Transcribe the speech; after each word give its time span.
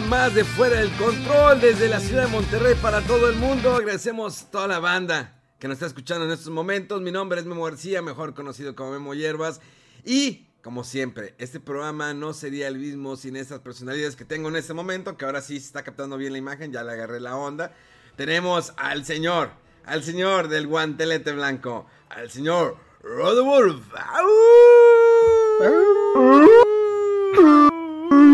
más 0.00 0.34
de 0.34 0.44
Fuera 0.44 0.80
del 0.80 0.90
Control 0.92 1.60
desde 1.60 1.88
la 1.88 2.00
ciudad 2.00 2.24
de 2.24 2.30
Monterrey 2.30 2.74
para 2.80 3.00
todo 3.00 3.28
el 3.28 3.36
mundo. 3.36 3.74
Agradecemos 3.74 4.42
a 4.42 4.50
toda 4.50 4.68
la 4.68 4.78
banda 4.78 5.40
que 5.58 5.68
nos 5.68 5.76
está 5.76 5.86
escuchando 5.86 6.26
en 6.26 6.32
estos 6.32 6.50
momentos. 6.50 7.00
Mi 7.00 7.10
nombre 7.10 7.40
es 7.40 7.46
Memo 7.46 7.64
García, 7.64 8.02
mejor 8.02 8.34
conocido 8.34 8.76
como 8.76 8.92
Memo 8.92 9.14
Hierbas. 9.14 9.60
Y, 10.04 10.45
como 10.66 10.82
siempre, 10.82 11.36
este 11.38 11.60
programa 11.60 12.12
no 12.12 12.32
sería 12.32 12.66
el 12.66 12.76
mismo 12.80 13.14
sin 13.14 13.36
estas 13.36 13.60
personalidades 13.60 14.16
que 14.16 14.24
tengo 14.24 14.48
en 14.48 14.56
este 14.56 14.74
momento, 14.74 15.16
que 15.16 15.24
ahora 15.24 15.40
sí 15.40 15.60
se 15.60 15.66
está 15.66 15.84
captando 15.84 16.16
bien 16.18 16.32
la 16.32 16.38
imagen, 16.38 16.72
ya 16.72 16.82
le 16.82 16.90
agarré 16.90 17.20
la 17.20 17.36
onda. 17.36 17.70
Tenemos 18.16 18.72
al 18.76 19.04
señor, 19.04 19.50
al 19.84 20.02
señor 20.02 20.48
del 20.48 20.66
guantelete 20.66 21.30
blanco, 21.30 21.86
al 22.08 22.30
señor 22.32 22.78
Rodolfo. 23.00 23.94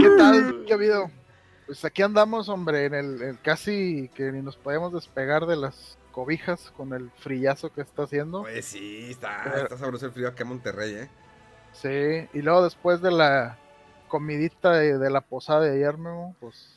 ¿Qué 0.01 0.09
tal? 0.17 0.65
¿Qué 0.67 0.73
ha 0.73 0.77
habido? 0.77 1.11
Pues 1.67 1.85
aquí 1.85 2.01
andamos, 2.01 2.49
hombre, 2.49 2.87
en 2.87 2.95
el, 2.95 3.21
el 3.21 3.41
casi 3.43 4.11
que 4.15 4.33
ni 4.33 4.41
nos 4.41 4.57
podemos 4.57 4.91
despegar 4.95 5.45
de 5.45 5.57
las 5.57 5.99
cobijas 6.13 6.73
con 6.79 6.95
el 6.95 7.11
frillazo 7.19 7.71
que 7.75 7.83
está 7.83 8.05
haciendo. 8.05 8.41
Pues 8.41 8.65
sí, 8.65 9.11
está, 9.11 9.43
Pero- 9.45 9.65
está 9.65 9.77
sabroso 9.77 10.07
el 10.07 10.13
frío 10.13 10.29
acá 10.29 10.45
en 10.45 10.49
Monterrey, 10.49 10.95
¿eh? 10.95 11.11
Sí, 11.73 12.29
y 12.33 12.43
luego 12.43 12.63
después 12.65 13.01
de 13.03 13.11
la 13.11 13.59
comidita 14.09 14.73
de, 14.73 14.99
de 14.99 15.11
la 15.11 15.21
posada 15.21 15.61
de 15.63 15.73
ayer, 15.73 15.97
Memo, 15.97 16.35
pues... 16.41 16.69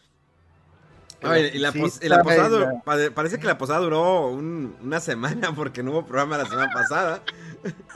Ay, 1.22 1.50
y 1.54 1.58
la, 1.60 1.72
pos- 1.72 2.04
y 2.04 2.08
la 2.10 2.22
posada 2.22 2.50
duró- 2.50 2.84
parece 3.16 3.40
que 3.40 3.48
la 3.48 3.58
posada 3.58 3.80
duró 3.80 4.28
un- 4.28 4.76
una 4.84 5.00
semana 5.00 5.52
porque 5.56 5.82
no 5.82 5.92
hubo 5.92 6.06
programa 6.06 6.38
la 6.38 6.46
semana 6.46 6.70
pasada. 6.72 7.22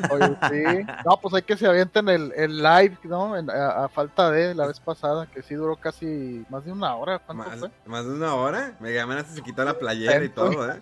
Oye, 0.10 0.36
sí. 0.50 0.84
No, 1.06 1.18
pues 1.22 1.36
hay 1.36 1.42
que 1.44 1.56
se 1.56 1.68
avienten 1.68 2.10
el, 2.10 2.34
el 2.36 2.64
live, 2.64 2.98
¿no? 3.04 3.38
En- 3.38 3.50
a, 3.52 3.84
a 3.84 3.90
falta 3.90 4.32
de 4.32 4.56
la 4.56 4.66
vez 4.66 4.80
pasada, 4.80 5.28
que 5.28 5.44
sí 5.44 5.54
duró 5.54 5.76
casi 5.76 6.44
más 6.50 6.66
de 6.66 6.72
una 6.72 6.96
hora. 6.96 7.20
¿Cuánto 7.20 7.44
Más, 7.44 7.60
fue? 7.60 7.72
más 7.86 8.06
de 8.06 8.12
una 8.14 8.34
hora. 8.34 8.74
Mega 8.80 9.06
Man 9.06 9.20
hasta 9.20 9.34
se 9.36 9.42
quitó 9.44 9.64
la 9.64 9.78
playera 9.78 10.24
y 10.24 10.30
todo, 10.30 10.72
¿eh? 10.72 10.82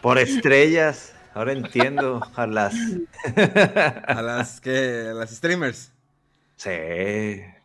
Por 0.00 0.18
estrellas. 0.18 1.12
Ahora 1.38 1.52
entiendo 1.52 2.20
a 2.34 2.48
las. 2.48 2.74
A 4.08 4.22
las 4.22 4.60
que 4.60 5.10
a 5.10 5.14
las 5.14 5.30
streamers. 5.30 5.92
Sí. 6.56 6.70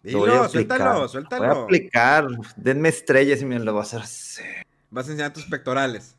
Dilo, 0.03 0.27
lo 0.27 0.37
voy 0.37 0.45
a 0.45 0.49
suéltalo, 0.49 1.07
suéltalo. 1.07 1.47
Voy 1.47 1.57
a 1.57 1.63
aplicar. 1.63 2.27
Denme 2.55 2.89
estrellas 2.89 3.41
y 3.41 3.45
me 3.45 3.57
lo 3.57 3.73
voy 3.73 3.79
a 3.79 3.81
hacer 3.81 4.01
así. 4.01 4.43
Vas 4.91 5.07
a 5.07 5.11
enseñar 5.13 5.33
tus 5.33 5.45
pectorales. 5.45 6.15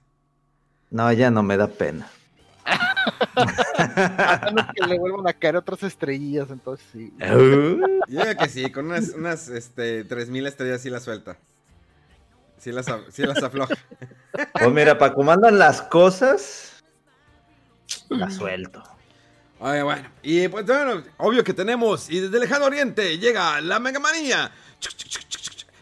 No, 0.90 1.12
ya 1.12 1.30
no 1.30 1.44
me 1.44 1.56
da 1.56 1.68
pena. 1.68 2.08
A 2.66 4.40
menos 4.46 4.66
que 4.74 4.86
le 4.88 4.98
vuelvan 4.98 5.28
a 5.28 5.32
caer 5.32 5.56
otras 5.56 5.84
estrellillas, 5.84 6.50
entonces 6.50 6.84
sí. 6.90 7.12
Uh, 7.20 7.78
Yo 8.08 8.24
digo 8.24 8.36
que 8.36 8.48
sí, 8.48 8.72
con 8.72 8.86
unas, 8.86 9.10
unas 9.10 9.48
este, 9.48 10.02
3000 10.02 10.48
estrellas 10.48 10.80
sí 10.80 10.90
las 10.90 11.04
suelta. 11.04 11.36
Sí 12.58 12.72
las, 12.72 12.86
sí 13.10 13.22
las 13.22 13.40
afloja. 13.44 13.76
Pues 14.54 14.72
mira, 14.72 14.98
para 14.98 15.14
cómo 15.14 15.30
andan 15.30 15.56
las 15.56 15.82
cosas, 15.82 16.73
la 18.08 18.30
suelto. 18.30 18.82
Oye, 19.58 19.82
bueno. 19.82 20.10
Y 20.22 20.48
pues 20.48 20.66
bueno, 20.66 21.02
obvio 21.18 21.42
que 21.44 21.54
tenemos. 21.54 22.10
Y 22.10 22.20
desde 22.20 22.36
el 22.36 22.42
lejano 22.42 22.66
oriente 22.66 23.18
llega 23.18 23.60
la 23.60 23.78
Mega 23.78 24.00
Manía. 24.00 24.52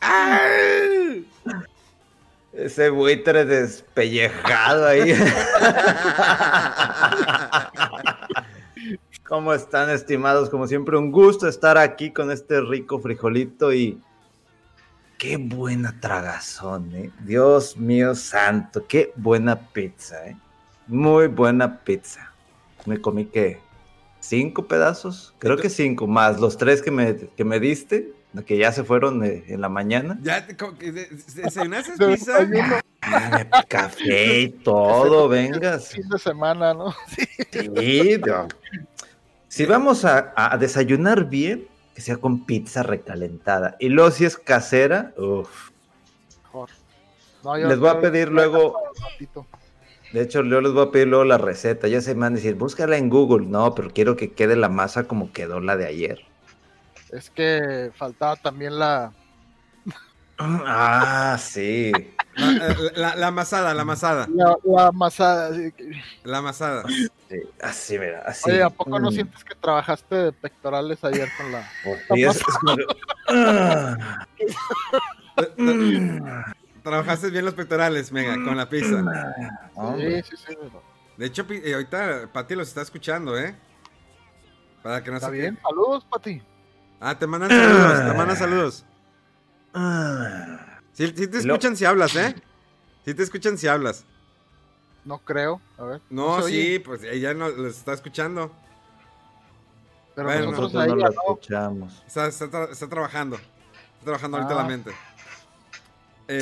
¡Au! 0.00 0.75
Ese 2.66 2.90
buitre 2.90 3.44
despellejado 3.44 4.86
ahí. 4.88 5.14
¿Cómo 9.28 9.54
están, 9.54 9.88
estimados? 9.90 10.50
Como 10.50 10.66
siempre, 10.66 10.96
un 10.96 11.12
gusto 11.12 11.46
estar 11.46 11.78
aquí 11.78 12.10
con 12.10 12.32
este 12.32 12.60
rico 12.60 12.98
frijolito 12.98 13.72
y 13.72 14.00
qué 15.16 15.36
buena 15.36 16.00
tragazón, 16.00 16.92
¿eh? 16.92 17.12
Dios 17.20 17.76
mío 17.76 18.16
santo, 18.16 18.84
qué 18.88 19.12
buena 19.14 19.54
pizza, 19.54 20.26
¿eh? 20.26 20.36
Muy 20.88 21.28
buena 21.28 21.84
pizza. 21.84 22.32
Me 22.84 23.00
comí 23.00 23.26
que 23.26 23.60
cinco 24.18 24.66
pedazos, 24.66 25.36
creo 25.38 25.56
que 25.56 25.70
cinco, 25.70 26.08
más 26.08 26.40
los 26.40 26.56
tres 26.56 26.82
que 26.82 26.90
me, 26.90 27.14
que 27.16 27.44
me 27.44 27.60
diste, 27.60 28.12
que 28.44 28.58
ya 28.58 28.72
se 28.72 28.84
fueron 28.84 29.24
eh, 29.24 29.44
en 29.48 29.60
la 29.60 29.68
mañana. 29.68 30.18
¿Ya 30.22 30.46
te, 30.46 30.56
co- 30.56 30.76
que 30.76 30.92
de- 30.92 31.08
desayunaste 31.34 31.92
De 32.04 32.16
pizza? 32.16 32.38
Café 33.68 34.40
y 34.40 34.48
todo, 34.64 35.28
vengas. 35.28 35.88
fin 35.88 36.08
de 36.08 36.18
semana, 36.18 36.74
¿no? 36.74 36.94
Sí, 37.76 38.20
no. 38.26 38.48
Si 39.48 39.64
vamos 39.64 40.04
a, 40.04 40.32
a 40.36 40.58
desayunar 40.58 41.24
bien, 41.26 41.66
que 41.94 42.00
sea 42.02 42.16
con 42.18 42.44
pizza 42.44 42.82
recalentada. 42.82 43.76
Y 43.80 43.88
luego 43.88 44.10
si 44.10 44.24
es 44.26 44.36
casera, 44.36 45.12
uff. 45.16 45.70
Mejor. 46.44 46.68
No, 47.42 47.58
yo- 47.58 47.68
Les 47.68 47.78
voy 47.78 47.88
a 47.88 47.94
yo- 47.94 48.00
pedir 48.00 48.28
luego-. 48.30 48.74
De 50.12 50.22
hecho, 50.22 50.42
yo 50.44 50.60
les 50.60 50.72
voy 50.72 50.86
a 50.86 50.90
pedir 50.90 51.08
luego 51.08 51.24
la 51.24 51.38
receta. 51.38 51.88
Ya 51.88 52.00
se 52.00 52.14
me 52.14 52.22
van 52.22 52.34
a 52.34 52.36
decir, 52.36 52.54
búscala 52.54 52.96
en 52.96 53.08
Google. 53.08 53.46
No, 53.46 53.74
pero 53.74 53.90
quiero 53.90 54.16
que 54.16 54.32
quede 54.32 54.56
la 54.56 54.68
masa 54.68 55.04
como 55.04 55.32
quedó 55.32 55.60
la 55.60 55.76
de 55.76 55.86
ayer. 55.86 56.20
Es 57.16 57.30
que 57.30 57.90
faltaba 57.96 58.36
también 58.36 58.78
la. 58.78 59.12
Ah, 60.38 61.36
sí. 61.40 61.90
La, 62.36 62.76
la, 62.94 63.16
la 63.16 63.30
masada, 63.30 63.72
la 63.72 63.84
masada. 63.86 64.28
La, 64.34 64.54
la 64.64 64.92
masada. 64.92 65.50
que- 65.74 65.92
La 66.24 66.42
masada. 66.42 66.84
sí. 66.88 67.08
Así, 67.62 67.98
mira, 67.98 68.22
así. 68.26 68.50
Oye, 68.50 68.62
¿a 68.62 68.68
poco 68.68 68.98
no 69.00 69.10
sientes 69.10 69.42
que 69.42 69.54
trabajaste 69.54 70.14
de 70.14 70.32
pectorales 70.32 71.02
ayer 71.04 71.28
con 71.38 71.52
la. 71.52 71.66
Sí, 72.14 72.22
es- 72.24 72.36
es 72.36 72.44
Ah. 75.68 76.52
Trabajaste 76.82 77.30
bien 77.30 77.44
los 77.44 77.54
pectorales, 77.54 78.12
Mega, 78.12 78.34
con 78.34 78.56
la 78.56 78.68
pizza. 78.68 79.02
Hombre. 79.74 80.22
Sí, 80.22 80.36
sí, 80.36 80.44
sí. 80.48 80.56
De 81.16 81.26
hecho, 81.26 81.46
eh, 81.48 81.72
ahorita 81.74 82.28
Pati 82.32 82.54
los 82.54 82.68
está 82.68 82.82
escuchando, 82.82 83.36
¿eh? 83.38 83.54
Para 84.82 85.02
que 85.02 85.10
no 85.10 85.16
Está 85.16 85.28
se 85.28 85.32
bien. 85.32 85.58
Saludos, 85.62 86.04
Pati. 86.10 86.42
Ah, 87.00 87.18
te 87.18 87.26
mandan 87.26 87.50
saludos, 87.50 87.98
te 88.12 88.16
mandan 88.18 88.36
saludos. 88.36 88.84
Ah. 89.74 90.78
Sí, 90.92 91.06
sí 91.14 91.26
te 91.26 91.42
lo- 91.42 91.54
escuchan 91.54 91.76
si 91.76 91.84
hablas, 91.84 92.16
¿eh? 92.16 92.34
Sí 93.04 93.14
te 93.14 93.22
escuchan 93.22 93.58
si 93.58 93.68
hablas. 93.68 94.04
No 95.04 95.18
creo. 95.18 95.60
A 95.78 95.84
ver. 95.84 96.00
No, 96.10 96.38
sí, 96.42 96.44
oye, 96.46 96.80
pues 96.80 97.02
ella 97.04 97.34
no 97.34 97.48
los 97.48 97.76
está 97.76 97.92
escuchando. 97.92 98.50
Pero 100.14 100.28
bueno, 100.28 100.50
nosotros 100.50 100.72
no 100.88 100.96
no. 100.96 101.08
escuchamos. 101.08 102.02
Está, 102.06 102.26
está 102.26 102.46
tra- 102.50 102.70
está 102.72 102.88
trabajando. 102.88 103.36
Está 103.36 104.04
trabajando 104.04 104.38
ahorita 104.38 104.54
Ah. 104.54 104.62
la 104.62 104.68
mente. 104.68 104.90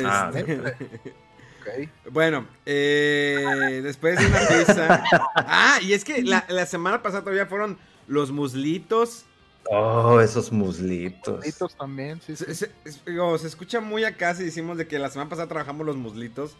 Ah, 0.05 0.31
Este, 0.33 0.55
Ok. 1.61 1.89
bueno, 2.11 2.47
eh, 2.65 3.81
después 3.83 4.17
de 4.17 4.25
una 4.27 4.39
pizza. 4.39 5.03
Ah, 5.35 5.77
y 5.81 5.93
es 5.93 6.03
que 6.05 6.23
la, 6.23 6.45
la 6.47 6.65
semana 6.65 7.03
pasada 7.03 7.21
todavía 7.21 7.45
fueron 7.47 7.77
los 8.07 8.31
muslitos. 8.31 9.25
Oh, 9.71 10.19
esos 10.21 10.51
muslitos. 10.51 11.37
Muslitos 11.37 11.75
también, 11.75 12.21
sí, 12.25 12.35
sí. 12.35 12.45
Se, 12.45 12.55
se- 12.55 12.71
es- 12.85 13.03
digo, 13.05 13.37
se 13.37 13.47
escucha 13.47 13.79
muy 13.81 14.03
acá 14.03 14.35
si 14.35 14.43
decimos 14.43 14.77
de 14.77 14.87
que 14.87 14.99
la 14.99 15.09
semana 15.09 15.29
pasada 15.29 15.47
trabajamos 15.47 15.85
los 15.85 15.95
muslitos. 15.95 16.55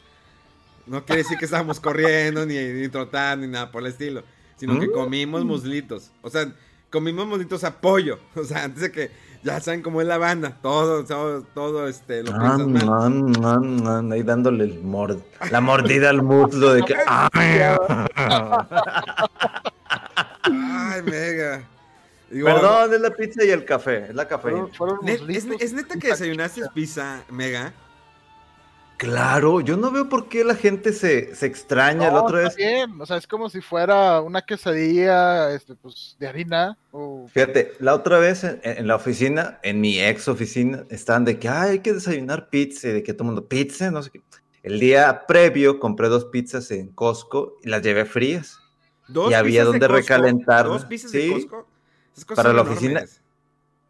No 0.88 1.04
quiere 1.06 1.24
decir 1.24 1.38
que 1.38 1.46
estábamos 1.46 1.80
corriendo, 1.80 2.46
ni, 2.46 2.56
ni 2.58 2.88
trotando, 2.90 3.46
ni 3.46 3.52
nada 3.52 3.72
por 3.72 3.82
el 3.84 3.88
estilo. 3.90 4.24
Sino 4.58 4.80
que 4.80 4.88
Mm. 4.88 4.92
comimos 4.94 5.44
muslitos. 5.46 6.12
O 6.22 6.30
sea, 6.30 6.52
comimos 6.90 7.28
monitos 7.28 7.64
a 7.64 7.80
pollo. 7.82 8.20
O 8.36 8.44
sea, 8.44 8.64
antes 8.64 8.82
de 8.82 8.92
que 8.92 9.12
ya 9.44 9.60
saben 9.62 9.82
cómo 9.84 10.02
es 10.02 10.08
la 10.08 10.18
banda. 10.18 10.58
Todo, 10.62 11.04
todo, 11.06 11.44
todo 11.44 11.88
este, 11.88 12.24
lo 12.24 12.32
Ah, 12.34 12.58
no, 12.58 13.10
no, 13.10 13.60
no, 14.02 14.14
ahí 14.16 14.24
dándole 14.24 14.64
el 14.64 14.82
mord- 14.84 15.22
la 15.52 15.62
mordida 15.62 16.10
al 16.10 16.24
muslo 16.24 16.74
de 16.74 16.82
que. 16.84 16.96
¡Ay! 17.08 17.60
Ay, 20.44 21.02
mega. 21.04 21.64
Digo, 22.36 22.48
Perdón, 22.48 22.94
es 22.94 23.00
la 23.00 23.12
pizza 23.12 23.46
y 23.46 23.50
el 23.50 23.64
café, 23.64 24.08
es 24.10 24.14
la 24.16 24.28
cafeína. 24.28 24.68
fueron 24.74 25.00
ne- 25.04 25.14
¿Es, 25.60 25.72
neta 25.74 25.98
que 25.98 26.10
desayunaste 26.10 26.62
pizza, 26.74 27.24
mega? 27.30 27.74
Claro, 28.98 29.60
yo 29.60 29.76
no 29.76 29.92
veo 29.92 30.08
por 30.08 30.30
qué 30.30 30.44
la 30.46 30.56
gente 30.56 30.94
se, 30.94 31.36
se 31.36 31.46
extraña. 31.46 32.10
la 32.12 32.24
otra 32.24 32.44
está 32.44 32.50
vez, 32.50 32.56
bien, 32.58 33.02
o 33.02 33.06
sea, 33.06 33.18
es 33.18 33.28
como 33.28 33.50
si 33.50 33.60
fuera 33.60 34.22
una 34.22 34.42
quesadilla, 34.42 35.52
este, 35.54 35.76
pues, 35.76 36.16
de 36.18 36.28
harina, 36.28 36.78
o 36.92 37.26
fíjate, 37.28 37.74
la 37.80 37.94
otra 37.94 38.20
vez 38.20 38.44
en, 38.46 38.60
en 38.64 38.88
la 38.88 38.96
oficina, 38.96 39.60
en 39.64 39.82
mi 39.82 40.00
ex 40.00 40.30
oficina, 40.30 40.86
estaban 40.90 41.26
de 41.26 41.38
que 41.40 41.50
"Ay, 41.50 41.72
hay 41.72 41.80
que 41.80 41.92
desayunar 41.94 42.50
pizza, 42.50 42.88
y 42.88 42.94
de 42.94 43.04
que 43.04 43.14
todo 43.14 43.24
el 43.24 43.28
mundo, 43.36 43.48
pizza, 43.48 43.92
no 43.92 44.02
sé 44.02 44.12
qué. 44.12 44.22
El 44.64 44.80
día 44.80 45.26
previo 45.28 45.80
compré 45.80 46.08
dos 46.10 46.26
pizzas 46.26 46.72
en 46.72 46.88
Costco 46.94 47.58
y 47.64 47.70
las 47.70 47.82
llevé 47.82 48.06
frías. 48.06 48.60
¿Dos 49.10 49.30
Y 49.30 49.34
había 49.36 49.62
pizzas 49.62 49.66
de 49.74 49.80
donde 49.80 49.88
Costco? 49.88 50.14
recalentarlas. 50.14 50.74
¿Dos 50.82 50.86
pizzas 50.86 51.12
de 51.12 51.22
Sí. 51.22 51.32
Costco? 51.34 51.68
Esas 52.16 52.26
cosas 52.26 52.44
Para 52.44 52.54
la 52.56 52.62
enormes. 52.62 52.78
oficina. 52.78 53.04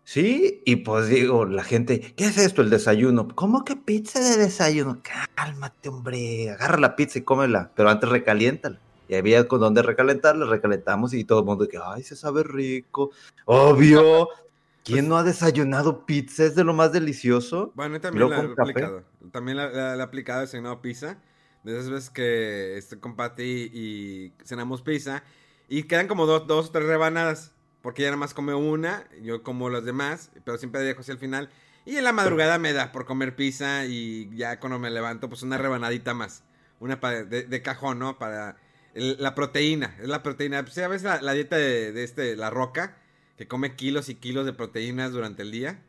Sí, 0.03 0.61
y 0.65 0.75
pues 0.77 1.07
digo, 1.07 1.45
la 1.45 1.63
gente, 1.63 2.13
¿qué 2.15 2.25
es 2.25 2.37
esto, 2.37 2.61
el 2.61 2.69
desayuno? 2.69 3.27
¿Cómo 3.33 3.65
que 3.65 3.75
pizza 3.75 4.19
de 4.19 4.37
desayuno? 4.37 5.01
Cálmate, 5.35 5.89
hombre, 5.89 6.51
agarra 6.51 6.77
la 6.77 6.95
pizza 6.95 7.17
y 7.19 7.23
cómela, 7.23 7.71
pero 7.75 7.89
antes 7.89 8.07
recaliéntala. 8.09 8.79
Y 9.07 9.15
había 9.15 9.47
con 9.47 9.59
dónde 9.59 9.81
recalentarla, 9.81 10.45
recalentamos 10.45 11.13
y 11.13 11.23
todo 11.23 11.39
el 11.39 11.45
mundo 11.45 11.67
que, 11.67 11.79
ay, 11.83 12.03
se 12.03 12.15
sabe 12.15 12.43
rico. 12.43 13.11
Obvio. 13.45 14.29
¿Quién 14.83 15.07
no 15.09 15.17
ha 15.17 15.23
desayunado 15.23 16.05
pizza? 16.05 16.43
Es 16.45 16.53
de 16.53 16.63
lo 16.63 16.73
más 16.75 16.91
delicioso. 16.91 17.71
Bueno, 17.73 17.95
yo 17.95 18.01
también 18.01 18.29
la 18.29 18.37
he 18.43 18.61
aplicado. 18.61 19.03
También 19.31 19.57
la, 19.57 19.69
la- 19.69 19.95
la 19.95 20.03
he 20.03 20.05
aplicado 20.05 20.41
desayunado 20.41 20.81
pizza. 20.81 21.17
De 21.63 21.73
esas 21.75 21.89
veces 21.89 22.09
que 22.11 22.77
estoy 22.77 22.99
con 22.99 23.15
Patty 23.15 23.71
y 23.73 24.33
cenamos 24.43 24.83
pizza. 24.83 25.23
Y 25.67 25.83
quedan 25.83 26.07
como 26.07 26.27
dos, 26.27 26.45
dos 26.45 26.67
o 26.67 26.71
tres 26.71 26.85
rebanadas. 26.85 27.51
Porque 27.85 28.03
ella 28.03 28.11
nada 28.11 28.21
más 28.21 28.33
come 28.33 28.55
una, 28.55 29.07
yo 29.21 29.43
como 29.43 29.69
las 29.69 29.85
demás, 29.85 30.31
pero 30.43 30.57
siempre 30.57 30.81
dejo 30.81 31.01
hacia 31.01 31.13
el 31.13 31.19
final. 31.19 31.51
Y 31.85 31.97
en 31.97 32.03
la 32.03 32.13
madrugada 32.13 32.57
me 32.59 32.73
da 32.73 32.91
por 32.91 33.05
comer 33.05 33.35
pizza 33.37 33.85
y 33.85 34.29
ya 34.35 34.59
cuando 34.59 34.79
me 34.79 34.89
levanto, 34.91 35.29
pues 35.29 35.43
una 35.43 35.57
rebanadita 35.59 36.15
más. 36.15 36.43
Una 36.79 36.97
de, 36.97 37.43
de 37.43 37.61
cajón, 37.61 37.99
¿no? 37.99 38.17
Para 38.19 38.57
el- 38.95 39.17
la 39.21 39.35
proteína. 39.35 39.95
Es 40.01 40.07
la 40.09 40.23
proteína. 40.23 40.63
Pues 40.63 40.75
ya 40.75 40.87
ves 40.87 41.03
la, 41.03 41.21
la 41.21 41.33
dieta 41.33 41.57
de, 41.57 41.91
de 41.93 42.03
este, 42.03 42.35
la 42.35 42.49
roca, 42.49 42.97
que 43.37 43.47
come 43.47 43.75
kilos 43.75 44.09
y 44.09 44.15
kilos 44.15 44.45
de 44.47 44.53
proteínas 44.53 45.11
durante 45.11 45.43
el 45.43 45.51
día. 45.51 45.83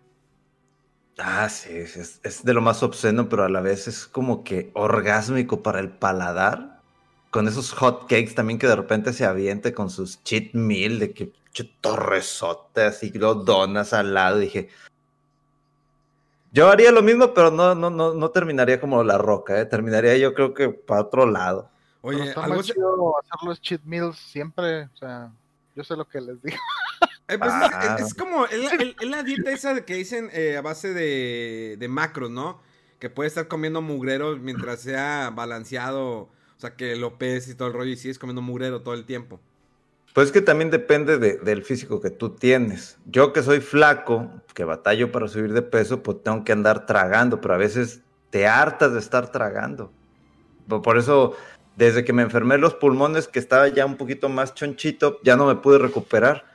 Ah, 1.18 1.48
sí, 1.48 1.70
es, 1.72 2.20
es 2.22 2.44
de 2.44 2.52
lo 2.54 2.60
más 2.60 2.82
obsceno, 2.82 3.28
pero 3.28 3.44
a 3.44 3.48
la 3.48 3.60
vez 3.62 3.88
es 3.88 4.06
como 4.06 4.44
que 4.44 4.70
orgásmico 4.74 5.62
para 5.62 5.80
el 5.80 5.90
paladar. 5.90 6.82
Con 7.30 7.48
esos 7.48 7.72
hot 7.72 8.02
cakes 8.08 8.34
también 8.34 8.58
que 8.58 8.66
de 8.66 8.76
repente 8.76 9.12
se 9.12 9.24
aviente 9.24 9.72
con 9.74 9.90
sus 9.90 10.22
cheat 10.24 10.54
meal 10.54 10.98
de 10.98 11.12
que 11.14 11.32
torresote 11.64 12.82
así, 12.82 13.10
y 13.14 13.18
luego 13.18 13.36
donas 13.42 13.92
al 13.92 14.14
lado. 14.14 14.38
Dije, 14.38 14.68
yo 16.52 16.70
haría 16.70 16.90
lo 16.92 17.02
mismo, 17.02 17.34
pero 17.34 17.50
no, 17.50 17.74
no, 17.74 17.90
no, 17.90 18.14
no 18.14 18.30
terminaría 18.30 18.80
como 18.80 19.02
la 19.04 19.18
roca, 19.18 19.60
¿eh? 19.60 19.66
terminaría 19.66 20.16
yo 20.16 20.32
creo 20.34 20.54
que 20.54 20.68
para 20.70 21.02
otro 21.02 21.26
lado. 21.26 21.68
Pero 22.02 22.16
Oye, 22.18 22.28
está 22.28 22.44
algo 22.44 22.56
más 22.56 22.66
se- 22.66 22.74
chido 22.74 23.18
hacer 23.18 23.48
los 23.48 23.60
cheat 23.60 23.82
meals 23.84 24.16
siempre, 24.18 24.84
o 24.84 24.96
sea, 24.96 25.32
yo 25.74 25.82
sé 25.84 25.96
lo 25.96 26.06
que 26.08 26.20
les 26.20 26.42
digo. 26.42 26.56
Eh, 27.28 27.38
pues 27.38 27.50
es- 27.52 27.70
Ah. 27.74 27.96
es, 27.98 28.06
es 28.06 28.14
como, 28.14 28.46
es 28.46 28.62
la, 28.62 28.70
el- 28.80 28.94
es 29.00 29.08
la 29.10 29.24
dieta 29.24 29.50
esa 29.50 29.84
que 29.84 29.94
dicen 29.96 30.30
eh, 30.32 30.56
a 30.56 30.62
base 30.62 30.94
de, 30.94 31.74
de 31.76 31.88
macros, 31.88 32.30
¿no? 32.30 32.60
Que 33.00 33.10
puede 33.10 33.26
estar 33.26 33.48
comiendo 33.48 33.82
mugrero 33.82 34.36
mientras 34.36 34.80
sea 34.82 35.30
balanceado, 35.34 36.06
o 36.20 36.30
sea, 36.58 36.76
que 36.76 36.94
lo 36.94 37.18
pes 37.18 37.48
y 37.48 37.56
todo 37.56 37.66
el 37.66 37.74
rollo 37.74 37.90
y 37.90 37.96
sigues 37.96 38.20
comiendo 38.20 38.42
mugrero 38.42 38.82
todo 38.82 38.94
el 38.94 39.04
tiempo. 39.06 39.40
Pues 40.16 40.28
es 40.28 40.32
que 40.32 40.40
también 40.40 40.70
depende 40.70 41.18
de- 41.18 41.36
del 41.36 41.62
físico 41.62 42.00
que 42.00 42.08
tú 42.08 42.30
tienes. 42.30 42.96
Yo 43.04 43.34
que 43.34 43.42
soy 43.42 43.60
flaco, 43.60 44.30
que 44.54 44.64
batallo 44.64 45.12
para 45.12 45.28
subir 45.28 45.52
de 45.52 45.60
peso, 45.60 46.02
pues 46.02 46.22
tengo 46.22 46.42
que 46.42 46.52
andar 46.52 46.86
tragando, 46.86 47.42
pero 47.42 47.52
a 47.52 47.58
veces 47.58 48.00
te 48.30 48.46
hartas 48.46 48.94
de 48.94 48.98
estar 48.98 49.30
tragando. 49.30 49.92
Por 50.68 50.80
por 50.80 50.96
eso, 50.96 51.36
desde 51.76 52.02
que 52.02 52.14
me 52.14 52.22
enfermé 52.22 52.56
los 52.56 52.72
pulmones, 52.72 53.28
que 53.28 53.38
estaba 53.38 53.68
ya 53.68 53.84
un 53.84 53.98
poquito 53.98 54.30
más 54.30 54.54
chonchito, 54.54 55.20
ya 55.22 55.36
no 55.36 55.44
me 55.44 55.56
pude 55.56 55.76
recuperar. 55.76 56.46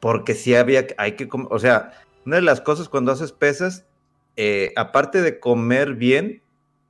Porque 0.00 0.34
sí 0.34 0.56
había, 0.56 0.84
hay 0.98 1.12
que 1.12 1.28
comer, 1.28 1.46
o 1.52 1.60
sea, 1.60 1.92
una 2.26 2.34
de 2.34 2.42
las 2.42 2.60
cosas 2.60 2.88
cuando 2.88 3.12
haces 3.12 3.30
pesas, 3.30 3.86
eh, 4.34 4.72
aparte 4.74 5.22
de 5.22 5.38
comer 5.38 5.94
bien, 5.94 6.42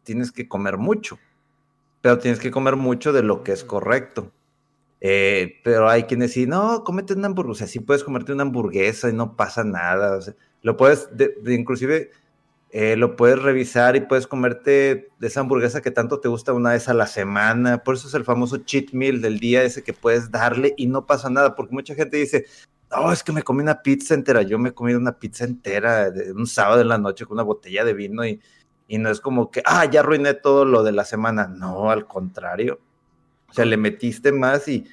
tienes 0.05 0.33
que 0.33 0.49
comer 0.49 0.79
mucho. 0.79 1.19
Pero 2.01 2.17
tienes 2.19 2.41
que 2.41 2.51
comer 2.51 2.77
mucho 2.77 3.13
de 3.13 3.23
lo 3.23 3.45
que 3.45 3.53
es 3.53 3.63
correcto. 3.63 4.33
Eh, 5.01 5.61
pero 5.63 5.89
hay 5.89 6.05
quienes 6.05 6.35
dicen, 6.35 6.51
no, 6.51 6.83
cómete 6.85 7.13
una 7.15 7.27
hamburguesa. 7.27 7.67
sí 7.67 7.81
puedes 7.81 8.05
comerte 8.05 8.33
una 8.33 8.43
hamburguesa 8.43 9.11
y 9.11 9.13
no 9.13 9.37
pasa 9.37 9.65
nada. 9.65 10.17
o 10.17 10.23
sea, 10.23 10.35
lo 10.63 10.77
puedes, 10.77 11.09
de- 11.17 11.35
inclusive, 11.55 12.11
eh, 12.71 12.97
lo 12.97 13.15
puedes 13.17 13.41
revisar 13.41 13.97
y 13.97 14.01
puedes 14.01 14.27
comerte 14.27 15.09
de 15.19 15.27
esa 15.27 15.41
hamburguesa 15.41 15.81
que 15.83 15.91
tanto 15.91 16.21
te 16.21 16.29
gusta 16.29 16.53
una 16.55 16.71
vez 16.73 16.89
a 16.89 16.95
la 16.95 17.07
semana. 17.07 17.85
Por 17.85 17.95
eso 17.97 18.09
es 18.09 18.15
el 18.15 18.25
famoso 18.25 18.57
cheat 18.59 18.93
meal 18.93 19.21
del 19.21 19.39
día 19.41 19.63
ese 19.63 19.83
que 19.85 19.93
puedes 19.93 20.31
darle 20.31 20.75
y 20.77 20.87
no 20.87 21.07
pasa 21.07 21.31
nada. 21.31 21.55
Porque 21.55 21.75
mucha 21.75 21.95
gente 21.95 22.17
dice, 22.17 22.47
no, 22.91 23.13
es 23.13 23.23
que 23.23 23.33
me 23.33 23.43
comí 23.43 23.63
una 23.63 23.83
pizza 23.83 24.15
entera. 24.15 24.43
Yo 24.43 24.59
me 24.59 24.73
comido 24.73 24.99
una 24.99 25.19
pizza 25.19 25.45
entera 25.45 26.11
de 26.11 26.33
un 26.33 26.47
sábado 26.47 26.81
en 26.81 26.89
la 26.89 26.99
noche 26.99 27.27
con 27.27 27.35
una 27.37 27.43
botella 27.45 27.85
de 27.85 27.93
vino 27.95 28.25
y, 28.27 28.41
y 28.89 28.99
no 28.99 29.11
es 29.11 29.21
como 29.21 29.51
que, 29.51 29.63
ah, 29.67 29.85
ya 29.85 30.01
arruiné 30.01 30.35
todo 30.35 30.65
lo 30.65 30.83
de 30.83 30.93
la 30.93 31.05
semana. 31.05 31.47
No, 31.47 31.91
al 31.91 32.07
contrario. 32.07 32.81
O 33.55 33.57
sea, 33.57 33.65
le 33.67 33.77
metiste 33.77 34.33
más 34.33 34.67
y, 34.67 34.85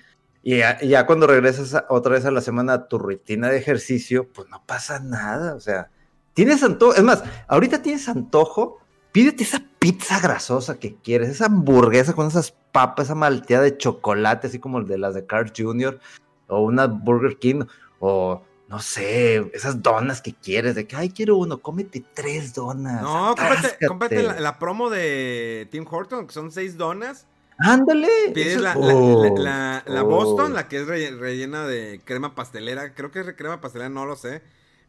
y 0.44 0.58
ya, 0.60 1.08
cuando 1.08 1.25
regresas 1.25 1.74
a- 1.74 1.88
otra 1.90 2.12
vez 2.13 2.25
a 2.25 2.31
la 2.31 2.42
semana 2.42 2.74
a 2.74 2.88
tu 2.88 3.00
rutina 3.00 3.50
de 3.50 3.58
ejercicio, 3.58 4.28
pues 4.31 4.50
no 4.50 4.62
pasa 4.68 5.00
nada. 5.00 5.56
O 5.56 5.60
sea, 5.60 5.90
tienes 6.36 6.62
antojo. 6.62 6.94
Es 6.94 7.02
más, 7.02 7.24
ahorita 7.48 7.81
tienes 7.81 8.08
antojo, 8.08 8.78
pídete 9.12 9.42
esa 9.42 9.63
pizza 9.80 10.19
grasosa 10.19 10.78
que 10.78 10.94
quieres, 10.94 11.30
esa 11.30 11.48
hamburguesa 11.48 12.13
con 12.13 12.28
esas 12.28 12.52
papas, 12.72 13.08
esa 13.08 13.16
malteada 13.16 13.63
de 13.63 13.78
chocolate, 13.78 14.46
así 14.46 14.60
como 14.60 14.78
el 14.78 14.86
de 14.86 15.00
las 15.00 15.16
de 15.16 15.25
Carl 15.25 15.52
Jr., 15.58 16.00
o 16.48 16.62
una 16.62 16.86
Burger 16.86 17.40
King, 17.40 17.63
o 18.00 18.44
no 18.68 18.80
sé, 18.80 19.38
esas 19.56 19.81
donas 19.81 20.22
que 20.22 20.36
quieres, 20.36 20.75
de 20.75 20.86
que, 20.86 20.96
ay, 20.96 21.10
quiero 21.10 21.38
uno, 21.38 21.58
cómete 21.63 22.06
tres 22.13 22.53
donas. 22.53 23.01
No, 23.01 23.30
cómprate, 23.30 23.58
atáscate". 23.58 23.88
cómprate 23.88 24.22
la, 24.22 24.39
la 24.39 24.60
promo 24.60 24.91
de 24.91 25.68
Tim 25.72 25.84
Horton, 25.89 26.27
que 26.27 26.34
son 26.34 26.51
seis 26.51 26.77
donas. 26.77 27.25
Ándale. 27.63 28.08
Pides 28.34 28.62
la, 28.62 28.75
la- 28.75 28.96
Oh, 28.96 29.38
la- 29.38 29.84
la 29.86 30.03
oh. 30.03 30.06
Boston, 30.08 30.53
la 30.53 30.68
que 30.68 30.77
es 30.82 30.88
re- 30.88 31.12
rellena 31.12 31.65
de 31.68 32.01
crema 32.03 32.36
pastelera. 32.36 32.94
Creo 32.94 33.12
que 33.12 33.20
es 33.22 33.34
crema 33.36 33.62
pastelera, 33.62 33.89
no 33.89 34.06
lo 34.06 34.15
sé. 34.15 34.41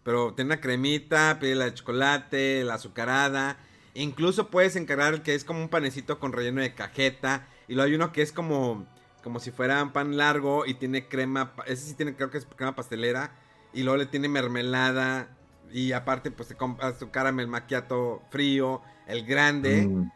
Pero 0.05 0.35
tiene 0.35 0.49
una 0.55 0.61
cremita, 0.61 1.38
pide 1.41 1.55
la 1.55 1.67
de 1.67 1.75
chocolate, 1.75 2.64
la 2.64 2.75
azucarada. 2.75 3.59
Incluso 3.95 4.49
puedes 4.50 4.75
encargar 4.76 5.14
el 5.14 5.23
que 5.23 5.35
es 5.35 5.45
como 5.45 5.61
un 5.61 5.69
panecito 5.69 6.19
con 6.19 6.33
relleno 6.33 6.61
de 6.61 6.75
cajeta. 6.75 7.47
Y 7.69 7.75
luego 7.75 7.88
hay 7.88 7.95
uno 7.95 8.12
que 8.12 8.23
es 8.23 8.33
como, 8.33 8.87
como 9.23 9.38
si 9.38 9.50
fuera 9.50 9.83
un 9.83 9.93
pan 9.93 10.17
largo 10.17 10.67
y 10.67 10.75
tiene 10.75 11.09
crema. 11.09 11.52
Ese 11.67 11.87
sí 11.87 11.95
tiene, 11.95 12.17
creo 12.17 12.31
que 12.31 12.38
es 12.38 12.47
crema 12.47 12.75
pastelera. 12.75 13.33
Y 13.73 13.83
luego 13.85 13.99
le 13.99 14.07
tiene 14.07 14.29
mermelada. 14.29 15.29
Y 15.73 15.93
aparte, 15.93 16.31
pues 16.31 16.49
te 16.49 16.55
compras 16.57 16.99
tu 16.99 17.11
caramel 17.11 17.47
macchiato 17.49 18.23
frío, 18.31 18.83
el 19.07 19.25
grande. 19.25 19.87
Mm. 19.87 20.11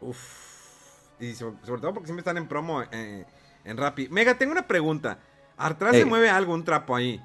Uf. 0.00 0.53
Y 1.20 1.34
sobre, 1.34 1.56
sobre 1.64 1.80
todo 1.80 1.94
porque 1.94 2.06
siempre 2.06 2.20
están 2.20 2.36
en 2.36 2.48
promo 2.48 2.82
eh, 2.90 3.24
en 3.64 3.76
Rappi. 3.76 4.08
Mega, 4.08 4.36
tengo 4.36 4.52
una 4.52 4.66
pregunta. 4.66 5.18
¿Atrás 5.56 5.96
se 5.96 6.04
mueve 6.04 6.28
algo, 6.30 6.52
un 6.54 6.64
trapo 6.64 6.96
ahí? 6.96 7.20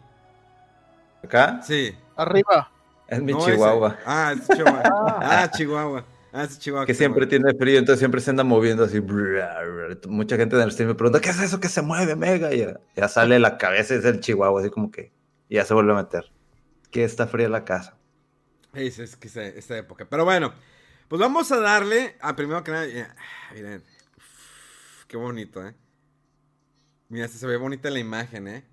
Acá 1.23 1.61
Sí. 1.63 1.95
Arriba. 2.15 2.71
es 3.07 3.21
mi 3.21 3.33
No, 3.33 3.39
chihuahua. 3.45 3.89
ese. 3.89 4.03
Ah, 4.05 4.33
es 4.37 4.47
Chihuahua. 4.47 4.83
ah, 5.21 5.51
Chihuahua. 5.51 6.05
Ah, 6.31 6.43
es 6.43 6.59
Chihuahua. 6.59 6.85
que 6.85 6.93
siempre 6.93 7.25
mueve. 7.25 7.29
tiene 7.29 7.53
frío, 7.57 7.79
entonces 7.79 7.99
siempre 7.99 8.21
se 8.21 8.29
anda 8.29 8.43
moviendo 8.43 8.83
así. 8.83 9.01
Mucha 10.07 10.37
gente 10.37 10.55
en 10.55 10.61
el 10.61 10.71
stream 10.71 10.89
me 10.89 10.95
pregunta, 10.95 11.19
¿qué 11.19 11.29
es 11.29 11.39
eso 11.41 11.59
que 11.59 11.69
se 11.69 11.81
mueve, 11.81 12.15
mega? 12.15 12.53
Y 12.53 12.59
ya, 12.59 12.79
ya 12.95 13.07
sale 13.07 13.39
la 13.39 13.57
cabeza, 13.57 13.95
es 13.95 14.05
el 14.05 14.19
chihuahua, 14.19 14.61
así 14.61 14.69
como 14.69 14.91
que 14.91 15.11
y 15.49 15.55
ya 15.55 15.65
se 15.65 15.73
vuelve 15.73 15.91
a 15.93 15.95
meter. 15.95 16.31
Que 16.91 17.03
está 17.03 17.27
fría 17.27 17.49
la 17.49 17.65
casa. 17.65 17.97
Es, 18.73 18.99
es 18.99 19.15
que 19.15 19.27
esa, 19.27 19.43
esta 19.43 19.77
época. 19.77 20.05
Pero 20.09 20.25
bueno, 20.25 20.53
pues 21.09 21.19
vamos 21.19 21.51
a 21.51 21.59
darle. 21.59 22.15
A 22.21 22.35
primero 22.35 22.63
que 22.63 22.71
nada. 22.71 22.87
ya, 22.87 23.13
miren. 23.53 23.83
Uf, 24.17 25.05
qué 25.07 25.17
bonito, 25.17 25.65
¿eh? 25.67 25.75
Mira, 27.09 27.27
se 27.27 27.45
ve 27.45 27.57
bonita 27.57 27.89
la 27.89 27.99
imagen, 27.99 28.47
¿eh? 28.47 28.63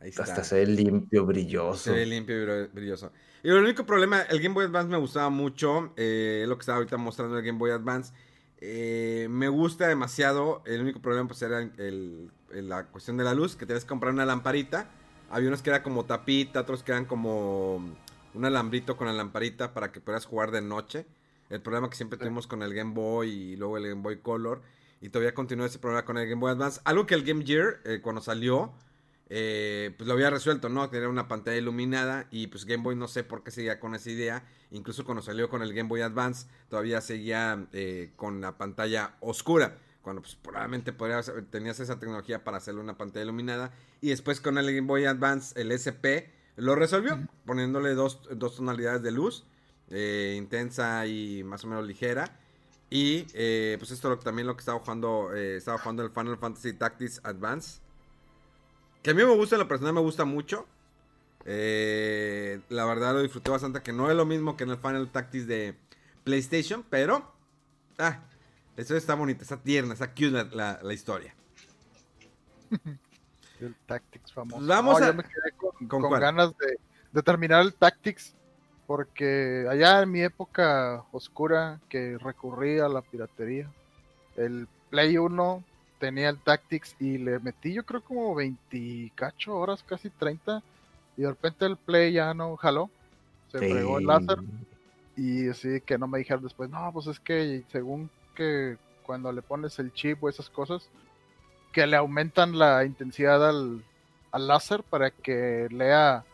Ahí 0.00 0.10
está. 0.10 0.24
Hasta 0.24 0.44
se 0.44 0.56
ve 0.56 0.66
limpio, 0.66 1.24
brilloso. 1.24 1.78
Se 1.84 1.92
ve 1.92 2.04
limpio 2.06 2.36
y 2.36 2.46
brillo- 2.46 2.72
brilloso. 2.72 3.12
Y 3.42 3.48
el 3.50 3.56
único 3.56 3.86
problema, 3.86 4.22
el 4.22 4.40
Game 4.40 4.54
Boy 4.54 4.66
Advance 4.66 4.90
me 4.90 4.98
gustaba 4.98 5.30
mucho. 5.30 5.92
eh, 5.96 6.44
lo 6.48 6.56
que 6.56 6.62
estaba 6.62 6.76
ahorita 6.78 6.96
mostrando 6.96 7.38
el 7.38 7.44
Game 7.44 7.58
Boy 7.58 7.70
Advance. 7.70 8.12
eh, 8.60 9.28
me 9.30 9.48
gusta 9.48 9.86
demasiado. 9.86 10.62
El 10.66 10.80
único 10.82 11.00
problema 11.00 11.28
pues 11.28 11.40
era 11.42 11.60
el- 11.60 12.30
el- 12.52 12.68
la 12.68 12.86
cuestión 12.86 13.16
de 13.16 13.22
la 13.24 13.32
luz. 13.34 13.54
Que 13.54 13.66
tienes 13.66 13.84
que 13.84 13.88
comprar 13.88 14.12
una 14.12 14.26
lamparita 14.26 14.90
Había 15.30 15.48
unos 15.48 15.60
que 15.62 15.68
eran 15.70 15.82
como 15.82 16.06
tapita, 16.06 16.60
otros 16.62 16.82
que 16.82 16.90
eran 16.90 17.04
como 17.04 17.76
un 18.34 18.44
alambrito 18.44 18.96
con 18.96 19.06
la 19.08 19.12
lamparita 19.12 19.74
para 19.74 19.92
que 19.92 20.00
puedas 20.00 20.24
jugar 20.26 20.50
de 20.50 20.62
noche. 20.62 21.06
El 21.50 21.62
problema 21.62 21.88
que 21.88 21.96
siempre 21.96 22.18
tuvimos 22.18 22.46
con 22.46 22.62
el 22.62 22.74
Game 22.74 22.92
Boy 22.92 23.30
y 23.30 23.56
luego 23.56 23.78
el 23.78 23.88
Game 23.88 24.02
Boy 24.02 24.18
Color. 24.18 24.62
Y 25.00 25.10
todavía 25.10 25.34
continúa 25.34 25.66
ese 25.66 25.78
problema 25.78 26.04
con 26.04 26.18
el 26.18 26.28
Game 26.28 26.40
Boy 26.40 26.50
Advance. 26.50 26.80
Algo 26.84 27.06
que 27.06 27.14
el 27.14 27.24
Game 27.24 27.44
Gear, 27.44 27.80
eh, 27.84 28.00
cuando 28.02 28.20
salió, 28.20 28.72
eh, 29.30 29.94
pues 29.96 30.08
lo 30.08 30.14
había 30.14 30.30
resuelto, 30.30 30.68
¿no? 30.68 30.88
Tener 30.90 31.08
una 31.08 31.28
pantalla 31.28 31.56
iluminada. 31.56 32.26
Y 32.30 32.48
pues 32.48 32.64
Game 32.64 32.82
Boy 32.82 32.96
no 32.96 33.08
sé 33.08 33.24
por 33.24 33.42
qué 33.44 33.50
seguía 33.50 33.80
con 33.80 33.94
esa 33.94 34.10
idea. 34.10 34.44
Incluso 34.70 35.04
cuando 35.04 35.22
salió 35.22 35.48
con 35.48 35.62
el 35.62 35.72
Game 35.72 35.88
Boy 35.88 36.00
Advance, 36.00 36.48
todavía 36.68 37.00
seguía 37.00 37.66
eh, 37.72 38.12
con 38.16 38.40
la 38.40 38.58
pantalla 38.58 39.14
oscura. 39.20 39.78
Cuando 40.02 40.22
pues 40.22 40.36
probablemente 40.36 40.92
podrías, 40.92 41.32
tenías 41.50 41.80
esa 41.80 41.98
tecnología 41.98 42.42
para 42.42 42.56
hacerle 42.56 42.80
una 42.80 42.96
pantalla 42.96 43.24
iluminada. 43.24 43.72
Y 44.00 44.08
después 44.08 44.40
con 44.40 44.58
el 44.58 44.66
Game 44.66 44.86
Boy 44.86 45.04
Advance, 45.04 45.58
el 45.60 45.70
SP, 45.72 46.32
lo 46.56 46.74
resolvió. 46.74 47.18
Poniéndole 47.46 47.94
dos, 47.94 48.20
dos 48.36 48.56
tonalidades 48.56 49.02
de 49.02 49.12
luz. 49.12 49.46
Eh, 49.90 50.34
intensa 50.36 51.06
y 51.06 51.42
más 51.44 51.64
o 51.64 51.68
menos 51.68 51.86
ligera. 51.86 52.30
Y 52.90 53.26
eh, 53.34 53.76
pues 53.78 53.90
esto 53.90 54.18
también 54.18 54.46
lo 54.46 54.56
que 54.56 54.60
estaba 54.60 54.78
jugando, 54.78 55.34
eh, 55.34 55.56
estaba 55.56 55.78
jugando 55.78 56.02
el 56.02 56.10
Final 56.10 56.38
Fantasy 56.38 56.72
Tactics 56.74 57.20
Advance. 57.24 57.80
Que 59.02 59.10
a 59.10 59.14
mí 59.14 59.22
me 59.22 59.34
gusta, 59.34 59.56
en 59.56 59.60
la 59.60 59.68
persona 59.68 59.92
me 59.92 60.00
gusta 60.00 60.24
mucho. 60.24 60.66
la 61.44 62.84
verdad 62.84 63.14
lo 63.14 63.22
disfruté 63.22 63.50
bastante, 63.50 63.82
que 63.82 63.92
no 63.92 64.10
es 64.10 64.16
lo 64.16 64.26
mismo 64.26 64.56
que 64.56 64.64
en 64.64 64.70
el 64.70 64.78
Final 64.78 65.10
Tactics 65.10 65.46
de 65.46 65.76
PlayStation, 66.24 66.84
pero... 66.88 67.32
Ah, 67.98 68.20
la 68.76 68.82
historia 68.82 68.98
está 68.98 69.14
bonita, 69.14 69.42
está 69.42 69.56
tierna, 69.56 69.92
está 69.92 70.10
cute 70.10 70.44
la, 70.52 70.78
la, 70.82 70.94
historia. 70.94 71.34
el 73.60 73.74
Tactics 73.86 74.32
famoso. 74.32 74.64
Vamos 74.66 75.02
a... 75.02 75.12
me 75.12 75.24
quedé 75.24 75.88
con, 75.88 76.10
ganas 76.10 76.56
de, 76.58 76.78
de 77.12 77.22
terminar 77.22 77.62
el 77.62 77.74
Tactics 77.74 78.36
porque 78.88 79.66
allá 79.68 80.00
en 80.00 80.10
mi 80.10 80.22
época 80.22 81.04
oscura 81.12 81.78
que 81.90 82.16
recurrí 82.16 82.78
a 82.78 82.88
la 82.88 83.02
piratería, 83.02 83.70
el 84.34 84.66
Play 84.88 85.18
1 85.18 85.62
tenía 86.00 86.30
el 86.30 86.38
Tactics 86.38 86.96
y 86.98 87.18
le 87.18 87.38
metí 87.38 87.74
yo 87.74 87.84
creo 87.84 88.00
como 88.00 88.34
28 88.34 89.54
horas, 89.54 89.82
casi 89.82 90.08
30, 90.08 90.62
y 91.18 91.20
de 91.20 91.28
repente 91.28 91.66
el 91.66 91.76
Play 91.76 92.14
ya 92.14 92.32
no 92.32 92.56
jaló, 92.56 92.88
se 93.52 93.58
fregó 93.58 93.98
el 93.98 94.06
láser 94.06 94.38
y 95.18 95.50
así 95.50 95.82
que 95.82 95.98
no 95.98 96.08
me 96.08 96.20
dijeron 96.20 96.42
después, 96.42 96.70
no, 96.70 96.90
pues 96.90 97.08
es 97.08 97.20
que 97.20 97.64
según 97.70 98.08
que 98.34 98.78
cuando 99.02 99.30
le 99.32 99.42
pones 99.42 99.78
el 99.78 99.92
chip 99.92 100.24
o 100.24 100.30
esas 100.30 100.48
cosas, 100.48 100.88
que 101.74 101.86
le 101.86 101.96
aumentan 101.98 102.58
la 102.58 102.86
intensidad 102.86 103.46
al, 103.46 103.84
láser 104.32 104.82
para 104.82 105.10
que 105.10 105.68
lea 105.70 106.24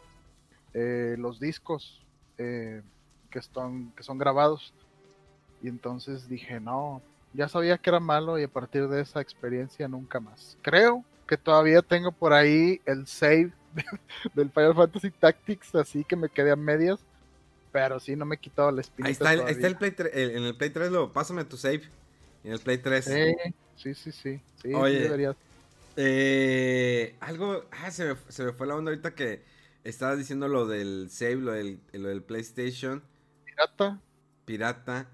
eh, 0.73 1.17
los 1.19 1.41
discos 1.41 2.04
eh, 2.39 2.83
que, 3.31 3.39
están, 3.39 3.93
que 3.97 4.03
son 4.03 4.19
grabados. 4.19 4.73
Y 5.63 5.69
entonces 5.69 6.29
dije, 6.29 6.61
no, 6.61 7.03
ya 7.33 7.49
sabía 7.49 7.79
que 7.79 7.91
era 7.91 8.01
malo 8.01 8.39
y 8.39 8.45
a 8.45 8.49
partir 8.49 8.89
de 8.89 9.01
esa 9.01 9.21
experiencia 9.21 9.89
nunca 9.89 10.21
más. 10.21 10.57
Creo 10.63 11.05
que 11.27 11.37
todavía 11.37 11.83
tengo 11.83 12.13
por 12.13 12.33
ahí 12.33 12.81
el 12.87 13.07
save 13.07 13.53
del 14.35 14.51
Final 14.51 14.75
Fantasy 14.75 15.11
Tactics, 15.11 15.75
así 15.75 16.05
que 16.05 16.17
me 16.17 16.29
quedé 16.29 16.51
a 16.51 16.57
medias. 16.57 17.01
Pero 17.73 17.99
sí, 17.99 18.15
no 18.15 18.25
me 18.25 18.37
he 18.37 18.39
quitado 18.39 18.71
la 18.71 18.83
espinita. 18.83 19.09
Ahí 19.09 19.13
está, 19.13 19.33
el, 19.33 19.49
está 19.49 19.67
el 19.67 19.77
Play 19.77 19.91
3, 19.91 20.13
en 20.15 20.45
el 20.45 20.57
Play 20.57 20.71
3, 20.71 20.93
lo, 20.93 21.13
pásame 21.13 21.45
tu 21.45 21.57
save. 21.57 21.83
En 22.45 22.53
el 22.53 22.61
Play 22.61 22.79
3. 22.79 23.05
Sí, 23.77 23.95
sí, 23.95 24.13
sí. 24.13 24.41
sí, 24.63 24.75
Oye, 24.75 25.35
eh, 25.97 27.17
algo, 27.21 27.65
ah, 27.71 27.91
se 27.91 28.05
me, 28.05 28.17
se 28.29 28.45
me 28.45 28.53
fue 28.53 28.67
la 28.67 28.77
onda 28.77 28.91
ahorita 28.91 29.15
que 29.15 29.43
Estabas 29.85 30.17
diciendo 30.19 30.49
lo 30.49 30.67
del 30.67 31.09
save, 31.11 31.37
lo 31.37 31.53
del, 31.53 31.81
lo 31.93 32.09
del 32.09 32.23
PlayStation. 32.23 33.03
Pirata. 33.45 34.01
Pirata. 34.47 35.09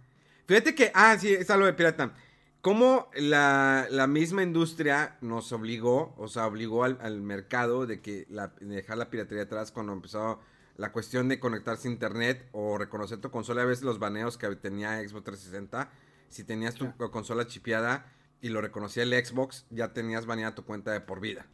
Fíjate 0.47 0.75
que, 0.75 0.93
ah, 0.95 1.17
sí, 1.19 1.33
está 1.35 1.57
lo 1.57 1.67
de 1.67 1.75
pirata. 1.75 2.15
Cómo 2.61 3.11
la, 3.15 4.07
misma 4.09 4.43
industria 4.43 5.17
nos 5.23 5.51
obligó, 5.53 6.15
o 6.19 6.29
sea, 6.29 6.47
obligó 6.47 6.85
al, 6.85 7.21
mercado 7.21 7.87
de 7.87 8.01
que 8.01 8.27
la, 8.29 8.49
dejar 8.61 8.99
la 8.99 9.11
piratería 9.11 9.45
atrás 9.45 9.73
cuando 9.73 9.93
empezó 9.93 10.41
la 10.77 10.93
cuestión 10.93 11.29
de 11.29 11.41
conectarse 11.41 11.89
a 11.89 11.91
internet 11.91 12.49
o 12.53 12.79
reconocer 12.79 13.19
tu 13.19 13.31
consola. 13.31 13.63
A 13.63 13.65
veces 13.65 13.83
los 13.83 13.99
baneos 13.99 14.37
que 14.37 14.55
tenía 14.57 14.99
Xbox 15.01 15.25
360, 15.25 15.91
si 16.29 16.45
tenías 16.45 16.75
tu 16.75 16.95
consola 17.11 17.47
chipeada 17.47 18.13
y 18.41 18.51
lo 18.51 18.61
reconocía 18.61 19.03
el 19.03 19.13
Xbox, 19.13 19.67
ya 19.71 19.93
tenías 19.93 20.27
baneada 20.27 20.55
tu 20.55 20.65
cuenta 20.65 20.93
de 20.93 21.01
por 21.01 21.21
vida. 21.21 21.47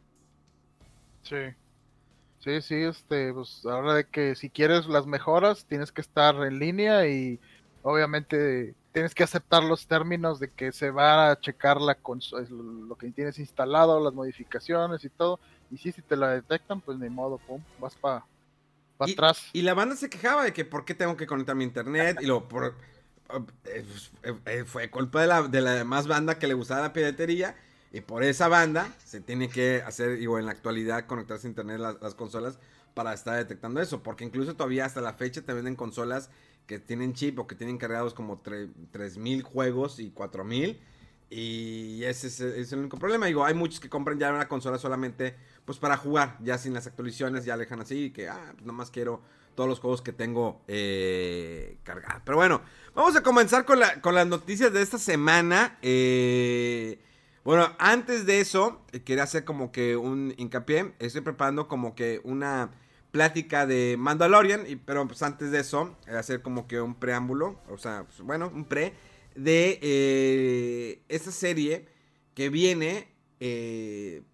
Sí. 1.23 1.55
Sí, 2.39 2.61
sí, 2.61 2.75
este, 2.75 3.33
pues 3.33 3.65
ahora 3.65 3.95
de 3.95 4.05
que 4.05 4.35
si 4.35 4.49
quieres 4.49 4.87
las 4.87 5.05
mejoras 5.05 5.65
tienes 5.65 5.91
que 5.91 6.01
estar 6.01 6.35
en 6.43 6.59
línea 6.59 7.07
y 7.07 7.39
obviamente 7.81 8.75
tienes 8.91 9.13
que 9.13 9.23
aceptar 9.23 9.63
los 9.63 9.87
términos 9.87 10.39
de 10.39 10.49
que 10.49 10.71
se 10.71 10.91
va 10.91 11.31
a 11.31 11.39
checar 11.39 11.79
la 11.81 11.97
lo 12.49 12.95
que 12.95 13.11
tienes 13.11 13.37
instalado, 13.39 14.03
las 14.03 14.13
modificaciones 14.13 15.03
y 15.03 15.09
todo. 15.09 15.39
Y 15.69 15.77
sí, 15.77 15.91
si 15.91 16.01
te 16.01 16.15
la 16.15 16.29
detectan, 16.29 16.81
pues 16.81 16.97
ni 16.97 17.09
modo, 17.09 17.37
pum, 17.37 17.61
vas 17.79 17.95
para 17.95 18.25
atrás. 18.99 19.49
Y 19.53 19.61
la 19.61 19.73
banda 19.73 19.95
se 19.95 20.09
quejaba 20.09 20.43
de 20.43 20.53
que 20.53 20.65
por 20.65 20.85
qué 20.85 20.95
tengo 20.95 21.17
que 21.17 21.27
conectar 21.27 21.55
mi 21.55 21.63
internet 21.63 22.17
y 22.21 22.25
lo 22.25 22.47
por 22.47 22.75
eh, 23.29 23.85
pues, 23.85 24.11
eh, 24.45 24.63
fue 24.65 24.89
culpa 24.89 25.21
de 25.21 25.27
la, 25.27 25.43
de 25.43 25.61
la 25.61 25.73
demás 25.73 26.07
banda 26.07 26.39
que 26.39 26.47
le 26.47 26.53
gustaba 26.53 26.81
la 26.81 26.93
piratería 26.93 27.55
y 27.91 28.01
por 28.01 28.23
esa 28.23 28.47
banda 28.47 28.93
se 29.03 29.21
tiene 29.21 29.49
que 29.49 29.81
hacer, 29.85 30.17
digo, 30.17 30.39
en 30.39 30.45
la 30.45 30.51
actualidad 30.51 31.05
conectarse 31.05 31.47
a 31.47 31.49
internet 31.49 31.79
las, 31.79 32.15
consolas 32.15 32.59
para 32.93 33.13
estar 33.13 33.37
detectando 33.37 33.81
eso. 33.81 34.03
Porque 34.03 34.25
incluso 34.25 34.55
todavía 34.55 34.85
hasta 34.85 35.01
la 35.01 35.13
fecha 35.13 35.41
te 35.41 35.53
venden 35.53 35.75
consolas 35.75 36.29
que 36.65 36.79
tienen 36.79 37.13
chip 37.13 37.39
o 37.39 37.47
que 37.47 37.55
tienen 37.55 37.77
cargados 37.77 38.13
como 38.13 38.37
3000 38.37 39.41
juegos 39.43 39.99
y 39.99 40.11
4000. 40.11 40.79
Y 41.29 42.03
ese 42.03 42.27
es, 42.27 42.71
el 42.71 42.79
único 42.79 42.97
problema. 42.97 43.25
Digo, 43.25 43.45
hay 43.45 43.53
muchos 43.53 43.79
que 43.79 43.89
compran 43.89 44.19
ya 44.19 44.33
una 44.33 44.47
consola 44.47 44.77
solamente 44.77 45.35
pues 45.65 45.77
para 45.77 45.97
jugar, 45.97 46.37
ya 46.41 46.57
sin 46.57 46.73
las 46.73 46.87
actualizaciones, 46.87 47.43
ya 47.43 47.57
dejan 47.57 47.81
así, 47.81 48.05
y 48.05 48.11
que 48.11 48.29
ah, 48.29 48.53
pues 48.53 48.65
nomás 48.65 48.89
quiero 48.89 49.21
todos 49.53 49.69
los 49.69 49.79
juegos 49.81 50.01
que 50.01 50.13
tengo 50.13 50.61
eh, 50.67 51.77
cargados. 51.83 52.21
Pero 52.23 52.37
bueno, 52.37 52.61
vamos 52.95 53.15
a 53.17 53.23
comenzar 53.23 53.65
con, 53.65 53.79
la, 53.79 53.99
con 54.01 54.15
las 54.15 54.27
noticias 54.27 54.71
de 54.71 54.81
esta 54.81 54.97
semana. 54.97 55.77
Eh, 55.81 56.99
bueno, 57.47 57.73
antes 57.79 58.25
de 58.25 58.41
eso, 58.41 58.81
eh, 58.91 59.03
quería 59.03 59.23
hacer 59.23 59.45
como 59.45 59.71
que 59.71 59.95
un 59.95 60.33
hincapié. 60.35 60.91
Estoy 60.99 61.21
preparando 61.21 61.69
como 61.69 61.95
que 61.95 62.19
una 62.25 62.71
plática 63.11 63.65
de 63.65 63.95
Mandalorian, 63.97 64.69
y, 64.69 64.75
pero 64.75 65.07
pues 65.07 65.23
antes 65.23 65.51
de 65.51 65.61
eso, 65.61 65.95
eh, 66.07 66.17
hacer 66.17 66.41
como 66.41 66.67
que 66.67 66.81
un 66.81 66.95
preámbulo, 66.95 67.57
o 67.69 67.77
sea, 67.77 68.03
pues, 68.03 68.19
bueno, 68.19 68.51
un 68.53 68.65
pre 68.65 68.95
de 69.35 69.79
eh, 69.81 71.01
esa 71.07 71.31
serie 71.31 71.87
que 72.33 72.49
viene 72.49 73.07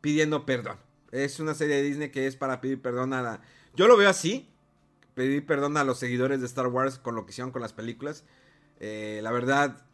pidiendo 0.01 0.47
perdón. 0.47 0.77
Es 1.11 1.39
una 1.39 1.53
serie 1.53 1.75
de 1.75 1.83
Disney 1.83 2.09
que 2.09 2.25
es 2.25 2.35
para 2.35 2.61
pedir 2.61 2.81
perdón 2.81 3.13
a 3.13 3.21
la... 3.21 3.41
Yo 3.75 3.87
lo 3.87 3.95
veo 3.95 4.09
así, 4.09 4.49
pedir 5.13 5.45
perdón 5.45 5.77
a 5.77 5.83
los 5.83 5.99
seguidores 5.99 6.39
de 6.39 6.47
Star 6.47 6.65
Wars 6.65 6.97
con 6.97 7.13
lo 7.13 7.27
que 7.27 7.31
hicieron 7.31 7.51
con 7.51 7.61
las 7.61 7.73
películas. 7.73 8.23
la 8.79 9.31
verdad, 9.31 9.85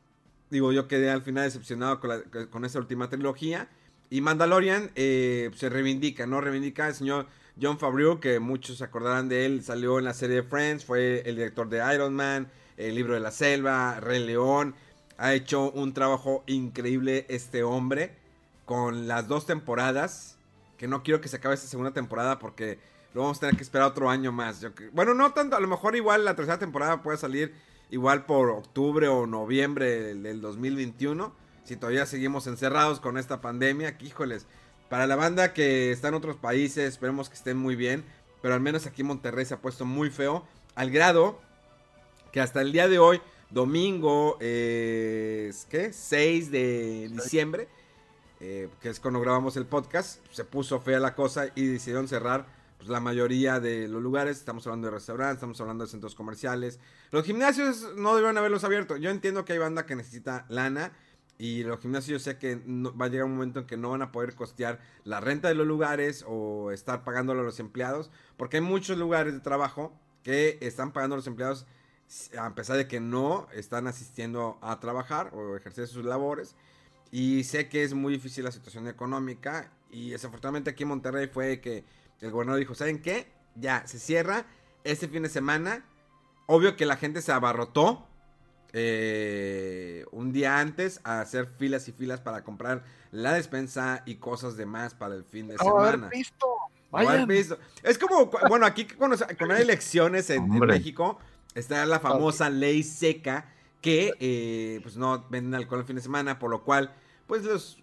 Digo, 0.49 0.71
yo 0.71 0.87
quedé 0.87 1.09
al 1.09 1.21
final 1.21 1.43
decepcionado 1.43 1.99
con, 1.99 2.65
esa 2.65 2.79
última 2.79 3.09
trilogía. 3.09 3.69
Y 4.09 4.21
Mandalorian 4.21 4.91
eh, 4.95 5.51
se 5.55 5.69
reivindica, 5.69 6.25
¿no? 6.25 6.41
Reivindica 6.41 6.87
al 6.87 6.95
señor 6.95 7.27
John 7.61 7.77
Favreau, 7.77 8.19
que 8.19 8.39
muchos 8.39 8.79
se 8.79 8.83
acordarán 8.83 9.29
de 9.29 9.45
él. 9.45 9.63
Salió 9.63 9.99
en 9.99 10.05
la 10.05 10.13
serie 10.13 10.41
Friends, 10.41 10.85
fue 10.85 11.21
el 11.25 11.35
director 11.35 11.69
de 11.69 11.83
Iron 11.93 12.15
Man, 12.15 12.49
El 12.77 12.95
libro 12.95 13.13
de 13.13 13.19
la 13.19 13.31
selva, 13.31 13.99
Rey 13.99 14.25
León. 14.25 14.73
Ha 15.17 15.33
hecho 15.33 15.69
un 15.71 15.93
trabajo 15.93 16.43
increíble 16.47 17.25
este 17.29 17.61
hombre 17.63 18.15
con 18.65 19.07
las 19.07 19.27
dos 19.27 19.45
temporadas. 19.45 20.37
Que 20.77 20.87
no 20.87 21.03
quiero 21.03 21.21
que 21.21 21.27
se 21.27 21.37
acabe 21.37 21.55
esta 21.55 21.67
segunda 21.67 21.91
temporada 21.91 22.39
porque 22.39 22.79
lo 23.13 23.21
vamos 23.21 23.37
a 23.37 23.41
tener 23.41 23.55
que 23.57 23.63
esperar 23.63 23.87
otro 23.87 24.09
año 24.09 24.31
más. 24.31 24.65
bueno, 24.93 25.13
no 25.13 25.33
tanto, 25.33 25.55
a 25.55 25.59
lo 25.59 25.67
mejor 25.67 25.95
igual 25.95 26.25
la 26.25 26.35
tercera 26.35 26.57
temporada 26.57 27.01
puede 27.01 27.17
salir 27.17 27.53
igual 27.89 28.25
por 28.25 28.49
octubre 28.49 29.07
o 29.07 29.27
noviembre 29.27 30.15
del, 30.15 30.41
2021. 30.41 31.33
Si 31.63 31.75
todavía 31.75 32.05
seguimos 32.05 32.47
encerrados 32.47 32.99
con 32.99 33.17
esta 33.17 33.41
pandemia, 33.41 33.97
que 33.97 34.07
híjoles, 34.07 34.47
para 34.89 35.07
la 35.07 35.15
banda 35.15 35.53
que 35.53 35.91
está 35.91 36.07
en 36.07 36.15
otros 36.15 36.35
países, 36.35 36.87
esperemos 36.87 37.29
que 37.29 37.35
estén 37.35 37.57
muy 37.57 37.75
bien. 37.75 38.03
Pero 38.41 38.53
al 38.53 38.61
menos 38.61 38.85
aquí 38.85 39.03
Monterrey 39.03 39.45
se 39.45 39.53
ha 39.53 39.61
puesto 39.61 39.85
muy 39.85 40.09
feo. 40.09 40.45
Al 40.75 40.91
grado 40.91 41.39
que 42.31 42.41
hasta 42.41 42.61
el 42.61 42.71
día 42.71 42.87
de 42.87 42.99
hoy, 42.99 43.21
domingo, 43.49 44.37
¿qué? 44.39 45.89
6 45.91 46.51
de 46.51 47.09
diciembre, 47.11 47.67
eh, 48.39 48.69
que 48.81 48.89
es 48.89 48.99
cuando 48.99 49.19
grabamos 49.19 49.57
el 49.57 49.65
podcast, 49.65 50.25
se 50.31 50.45
puso 50.45 50.79
fea 50.79 50.99
la 50.99 51.15
cosa 51.15 51.47
y 51.55 51.65
decidieron 51.65 52.07
cerrar 52.07 52.45
pues, 52.79 52.89
la 52.89 53.01
mayoría 53.01 53.59
de 53.59 53.87
los 53.89 54.01
lugares. 54.01 54.37
Estamos 54.37 54.65
hablando 54.65 54.87
de 54.87 54.93
restaurantes, 54.95 55.35
estamos 55.35 55.59
hablando 55.59 55.83
de 55.83 55.91
centros 55.91 56.15
comerciales. 56.15 56.79
Los 57.11 57.25
gimnasios 57.25 57.93
no 57.97 58.15
deben 58.15 58.37
haberlos 58.37 58.63
abierto. 58.63 58.95
Yo 58.95 59.09
entiendo 59.09 59.43
que 59.45 59.53
hay 59.53 59.59
banda 59.59 59.85
que 59.85 59.95
necesita 59.95 60.45
lana 60.47 60.93
Y 61.37 61.63
los 61.63 61.79
gimnasios 61.79 62.23
yo 62.23 62.31
sé 62.31 62.37
que 62.37 62.55
va 62.55 63.05
a 63.05 63.09
llegar 63.09 63.25
un 63.25 63.33
momento 63.33 63.59
en 63.59 63.65
que 63.65 63.77
no 63.77 63.91
van 63.91 64.01
a 64.01 64.11
poder 64.11 64.33
costear 64.33 64.79
la 65.03 65.19
renta 65.19 65.49
de 65.49 65.55
los 65.55 65.67
lugares 65.67 66.23
o 66.25 66.71
estar 66.71 67.03
pagándolo 67.03 67.41
a 67.41 67.43
los 67.43 67.59
empleados. 67.59 68.11
Porque 68.37 68.57
hay 68.57 68.63
muchos 68.63 68.97
lugares 68.97 69.33
de 69.33 69.41
trabajo 69.41 69.93
que 70.23 70.57
están 70.61 70.93
pagando 70.93 71.15
a 71.15 71.17
los 71.17 71.27
empleados 71.27 71.65
a 72.39 72.55
pesar 72.55 72.77
de 72.77 72.87
que 72.87 72.99
no 72.99 73.47
están 73.53 73.87
asistiendo 73.87 74.57
a 74.61 74.79
trabajar 74.79 75.31
o 75.33 75.57
ejercer 75.57 75.87
sus 75.87 76.05
labores. 76.05 76.55
Y 77.11 77.43
sé 77.43 77.67
que 77.69 77.83
es 77.83 77.93
muy 77.93 78.13
difícil 78.13 78.45
la 78.45 78.51
situación 78.51 78.87
económica. 78.87 79.71
Y 79.91 80.11
desafortunadamente 80.11 80.69
aquí 80.69 80.83
en 80.83 80.89
Monterrey 80.89 81.27
fue 81.27 81.59
que 81.59 81.83
el 82.21 82.31
gobernador 82.31 82.59
dijo, 82.59 82.75
¿saben 82.75 83.01
qué? 83.01 83.31
Ya, 83.55 83.85
se 83.87 83.99
cierra 83.99 84.45
este 84.83 85.07
fin 85.07 85.23
de 85.23 85.29
semana. 85.29 85.85
Obvio 86.47 86.75
que 86.75 86.85
la 86.85 86.97
gente 86.97 87.21
se 87.21 87.31
abarrotó 87.31 88.07
eh, 88.73 90.05
un 90.11 90.31
día 90.31 90.59
antes 90.59 91.01
a 91.03 91.21
hacer 91.21 91.47
filas 91.47 91.87
y 91.87 91.91
filas 91.91 92.21
para 92.21 92.43
comprar 92.43 92.83
la 93.11 93.33
despensa 93.33 94.03
y 94.05 94.15
cosas 94.15 94.57
demás 94.57 94.93
para 94.93 95.15
el 95.15 95.23
fin 95.23 95.47
de 95.47 95.57
semana. 95.57 96.09
Visto. 96.09 96.47
visto. 97.27 97.57
Es 97.83 97.97
como, 97.97 98.29
bueno, 98.47 98.65
aquí 98.65 98.85
cuando, 98.85 99.17
hay 99.53 99.61
elecciones 99.61 100.29
en, 100.29 100.47
México, 100.49 101.19
está 101.55 101.85
la 101.85 101.99
famosa 101.99 102.49
ley 102.49 102.83
seca 102.83 103.53
que 103.81 104.13
eh, 104.19 104.79
pues 104.83 104.97
no 104.97 105.25
venden 105.29 105.55
alcohol 105.55 105.79
el 105.79 105.85
fin 105.85 105.95
de 105.95 106.01
semana, 106.01 106.37
por 106.37 106.51
lo 106.51 106.63
cual, 106.63 106.93
pues 107.27 107.43
los 107.43 107.81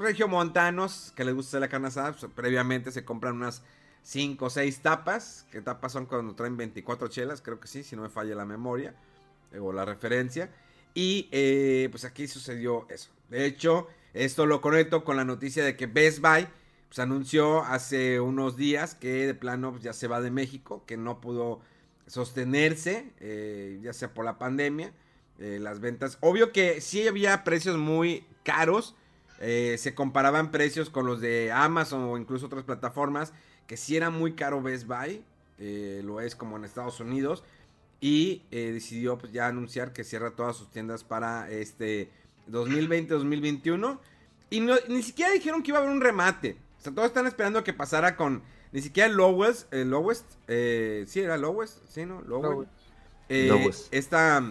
regiomontanos 0.00 1.12
que 1.14 1.24
les 1.24 1.34
gusta 1.34 1.60
la 1.60 1.68
carne 1.68 1.88
asada, 1.88 2.12
pues, 2.12 2.30
previamente 2.34 2.90
se 2.90 3.04
compran 3.04 3.36
unas 3.36 3.62
5 4.02 4.44
o 4.44 4.50
6 4.50 4.80
tapas, 4.80 5.46
que 5.50 5.60
tapas 5.60 5.92
son 5.92 6.06
cuando 6.06 6.34
traen 6.34 6.56
24 6.56 7.08
chelas, 7.08 7.42
creo 7.42 7.60
que 7.60 7.68
sí, 7.68 7.82
si 7.82 7.96
no 7.96 8.02
me 8.02 8.08
falla 8.08 8.34
la 8.34 8.44
memoria 8.44 8.94
eh, 9.52 9.58
o 9.58 9.72
la 9.72 9.84
referencia. 9.84 10.50
Y 10.94 11.28
eh, 11.30 11.88
pues 11.90 12.04
aquí 12.04 12.26
sucedió 12.26 12.86
eso. 12.88 13.10
De 13.28 13.46
hecho, 13.46 13.86
esto 14.12 14.46
lo 14.46 14.60
conecto 14.60 15.04
con 15.04 15.16
la 15.16 15.24
noticia 15.24 15.64
de 15.64 15.76
que 15.76 15.86
Best 15.86 16.20
Buy 16.20 16.48
pues, 16.88 16.98
anunció 16.98 17.62
hace 17.62 18.20
unos 18.20 18.56
días 18.56 18.94
que 18.94 19.26
de 19.26 19.34
plano 19.34 19.70
pues, 19.72 19.82
ya 19.82 19.92
se 19.92 20.08
va 20.08 20.20
de 20.20 20.30
México, 20.30 20.84
que 20.86 20.96
no 20.96 21.20
pudo 21.20 21.60
sostenerse, 22.06 23.12
eh, 23.20 23.78
ya 23.82 23.92
sea 23.92 24.12
por 24.12 24.24
la 24.24 24.38
pandemia, 24.38 24.92
las 25.38 25.80
ventas. 25.80 26.18
Obvio 26.20 26.52
que 26.52 26.82
sí 26.82 27.08
había 27.08 27.44
precios 27.44 27.78
muy 27.78 28.26
caros, 28.42 28.94
se 29.40 29.94
comparaban 29.94 30.50
precios 30.50 30.90
con 30.90 31.06
los 31.06 31.20
de 31.20 31.50
Amazon 31.50 32.04
o 32.04 32.18
incluso 32.18 32.46
otras 32.46 32.64
plataformas, 32.64 33.32
que 33.66 33.76
sí 33.76 33.96
era 33.96 34.10
muy 34.10 34.34
caro 34.34 34.62
Best 34.62 34.86
Buy, 34.86 35.24
lo 36.02 36.20
es 36.20 36.36
como 36.36 36.56
en 36.56 36.64
Estados 36.64 37.00
Unidos 37.00 37.42
y 38.00 38.42
eh, 38.50 38.70
decidió 38.72 39.18
pues, 39.18 39.32
ya 39.32 39.46
anunciar 39.46 39.92
que 39.92 40.04
cierra 40.04 40.30
todas 40.30 40.56
sus 40.56 40.70
tiendas 40.70 41.04
para 41.04 41.50
este 41.50 42.08
2020-2021. 42.50 43.98
Y 44.48 44.60
ni 44.60 45.02
siquiera 45.02 45.30
dijeron 45.32 45.62
que 45.62 45.70
iba 45.70 45.78
a 45.78 45.82
haber 45.82 45.94
un 45.94 46.00
remate. 46.00 46.56
O 46.78 46.82
sea, 46.82 46.92
todos 46.92 47.08
están 47.08 47.26
esperando 47.26 47.62
que 47.62 47.72
pasara 47.72 48.16
con. 48.16 48.42
Ni 48.72 48.80
siquiera 48.80 49.08
Lowest. 49.08 49.72
Lowest. 49.72 50.24
Eh, 50.48 51.04
sí, 51.06 51.20
era 51.20 51.36
Lowest. 51.36 51.78
Sí, 51.88 52.06
¿no? 52.06 52.22
Lowest. 52.22 52.70
Eh, 53.28 53.70
esta 53.92 54.42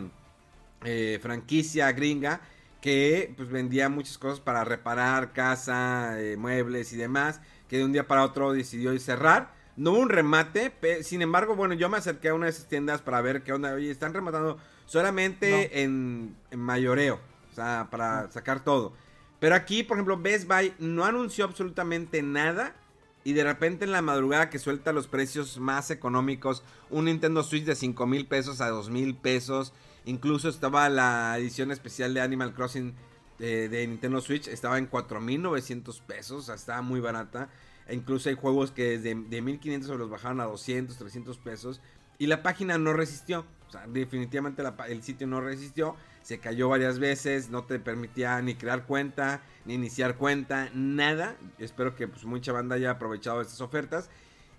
eh, 0.86 1.20
franquicia 1.22 1.92
gringa 1.92 2.40
que 2.82 3.34
pues 3.36 3.50
vendía 3.50 3.90
muchas 3.90 4.18
cosas 4.18 4.40
para 4.40 4.64
reparar 4.64 5.34
casa, 5.34 6.16
muebles 6.38 6.94
y 6.94 6.98
demás. 6.98 7.42
Que 7.68 7.78
de 7.78 7.86
un 7.86 7.92
día 7.92 8.08
para 8.08 8.24
otro 8.24 8.54
decidió 8.54 8.98
cerrar. 9.00 9.54
No 9.80 9.92
hubo 9.92 10.00
un 10.00 10.10
remate, 10.10 10.74
sin 11.04 11.22
embargo, 11.22 11.56
bueno, 11.56 11.74
yo 11.74 11.88
me 11.88 11.98
acerqué 11.98 12.30
a 12.30 12.34
una 12.34 12.48
de 12.48 12.52
esas 12.52 12.68
tiendas 12.68 13.02
para 13.02 13.22
ver 13.22 13.44
qué 13.44 13.54
onda. 13.54 13.74
Oye, 13.74 13.90
están 13.90 14.14
rematando 14.14 14.58
solamente 14.86 15.84
en, 15.84 16.36
mayoreo, 16.52 17.20
o 17.50 17.56
sea, 17.56 17.88
para 17.90 18.30
sacar 18.30 18.62
todo. 18.64 18.92
Pero 19.40 19.56
aquí, 19.56 19.84
por 19.84 19.96
ejemplo, 19.96 20.18
Best 20.18 20.50
Buy 20.50 20.74
no 20.80 21.06
anunció 21.06 21.46
absolutamente 21.46 22.22
nada. 22.22 22.76
Y 23.24 23.34
de 23.34 23.44
repente 23.44 23.86
en 23.86 23.92
la 23.92 24.02
madrugada 24.02 24.50
que 24.50 24.60
suelta 24.60 24.92
los 24.92 25.08
precios 25.08 25.60
más 25.60 25.92
económicos, 25.92 26.64
un 26.90 27.06
Nintendo 27.06 27.44
Switch 27.44 27.66
de 27.66 27.76
5 27.76 28.08
mil 28.08 28.28
pesos 28.28 28.60
a 28.60 28.70
2 28.70 28.90
mil 28.90 29.16
pesos. 29.16 29.74
Incluso 30.10 30.50
estaba 30.50 30.90
la 30.90 31.38
edición 31.38 31.72
especial 31.72 32.16
de 32.16 32.22
Animal 32.22 32.56
Crossing 32.56 32.96
de, 33.38 33.70
de 33.70 33.86
Nintendo 33.86 34.20
Switch, 34.22 34.48
estaba 34.48 34.80
en 34.80 34.90
4.900 34.90 36.02
pesos, 36.02 36.40
o 36.40 36.42
sea, 36.42 36.56
estaba 36.56 36.82
muy 36.82 37.00
barata. 37.00 37.50
E 37.88 37.94
incluso 37.94 38.30
hay 38.30 38.36
juegos 38.36 38.72
que 38.72 38.98
desde 38.98 39.14
de 39.14 39.42
1500 39.42 39.88
se 39.88 39.98
los 39.98 40.10
bajaron 40.10 40.42
a 40.42 40.46
200, 40.46 40.98
300 40.98 41.38
pesos. 41.38 41.80
Y 42.18 42.26
la 42.26 42.42
página 42.42 42.80
no 42.80 42.94
resistió. 42.94 43.46
O 43.68 43.72
sea, 43.72 43.86
definitivamente 43.88 44.64
el 44.88 45.04
sitio 45.04 45.28
no 45.28 45.42
resistió. 45.42 45.96
Se 46.24 46.40
cayó 46.40 46.70
varias 46.70 46.98
veces. 46.98 47.52
No 47.52 47.66
te 47.66 47.80
permitía 47.80 48.42
ni 48.42 48.56
crear 48.56 48.88
cuenta, 48.88 49.44
ni 49.66 49.76
iniciar 49.76 50.18
cuenta, 50.18 50.72
nada. 50.74 51.36
Espero 51.60 51.96
que 51.96 52.08
pues, 52.08 52.26
mucha 52.26 52.52
banda 52.52 52.76
haya 52.76 52.90
aprovechado 52.90 53.42
estas 53.42 53.62
ofertas. 53.62 54.10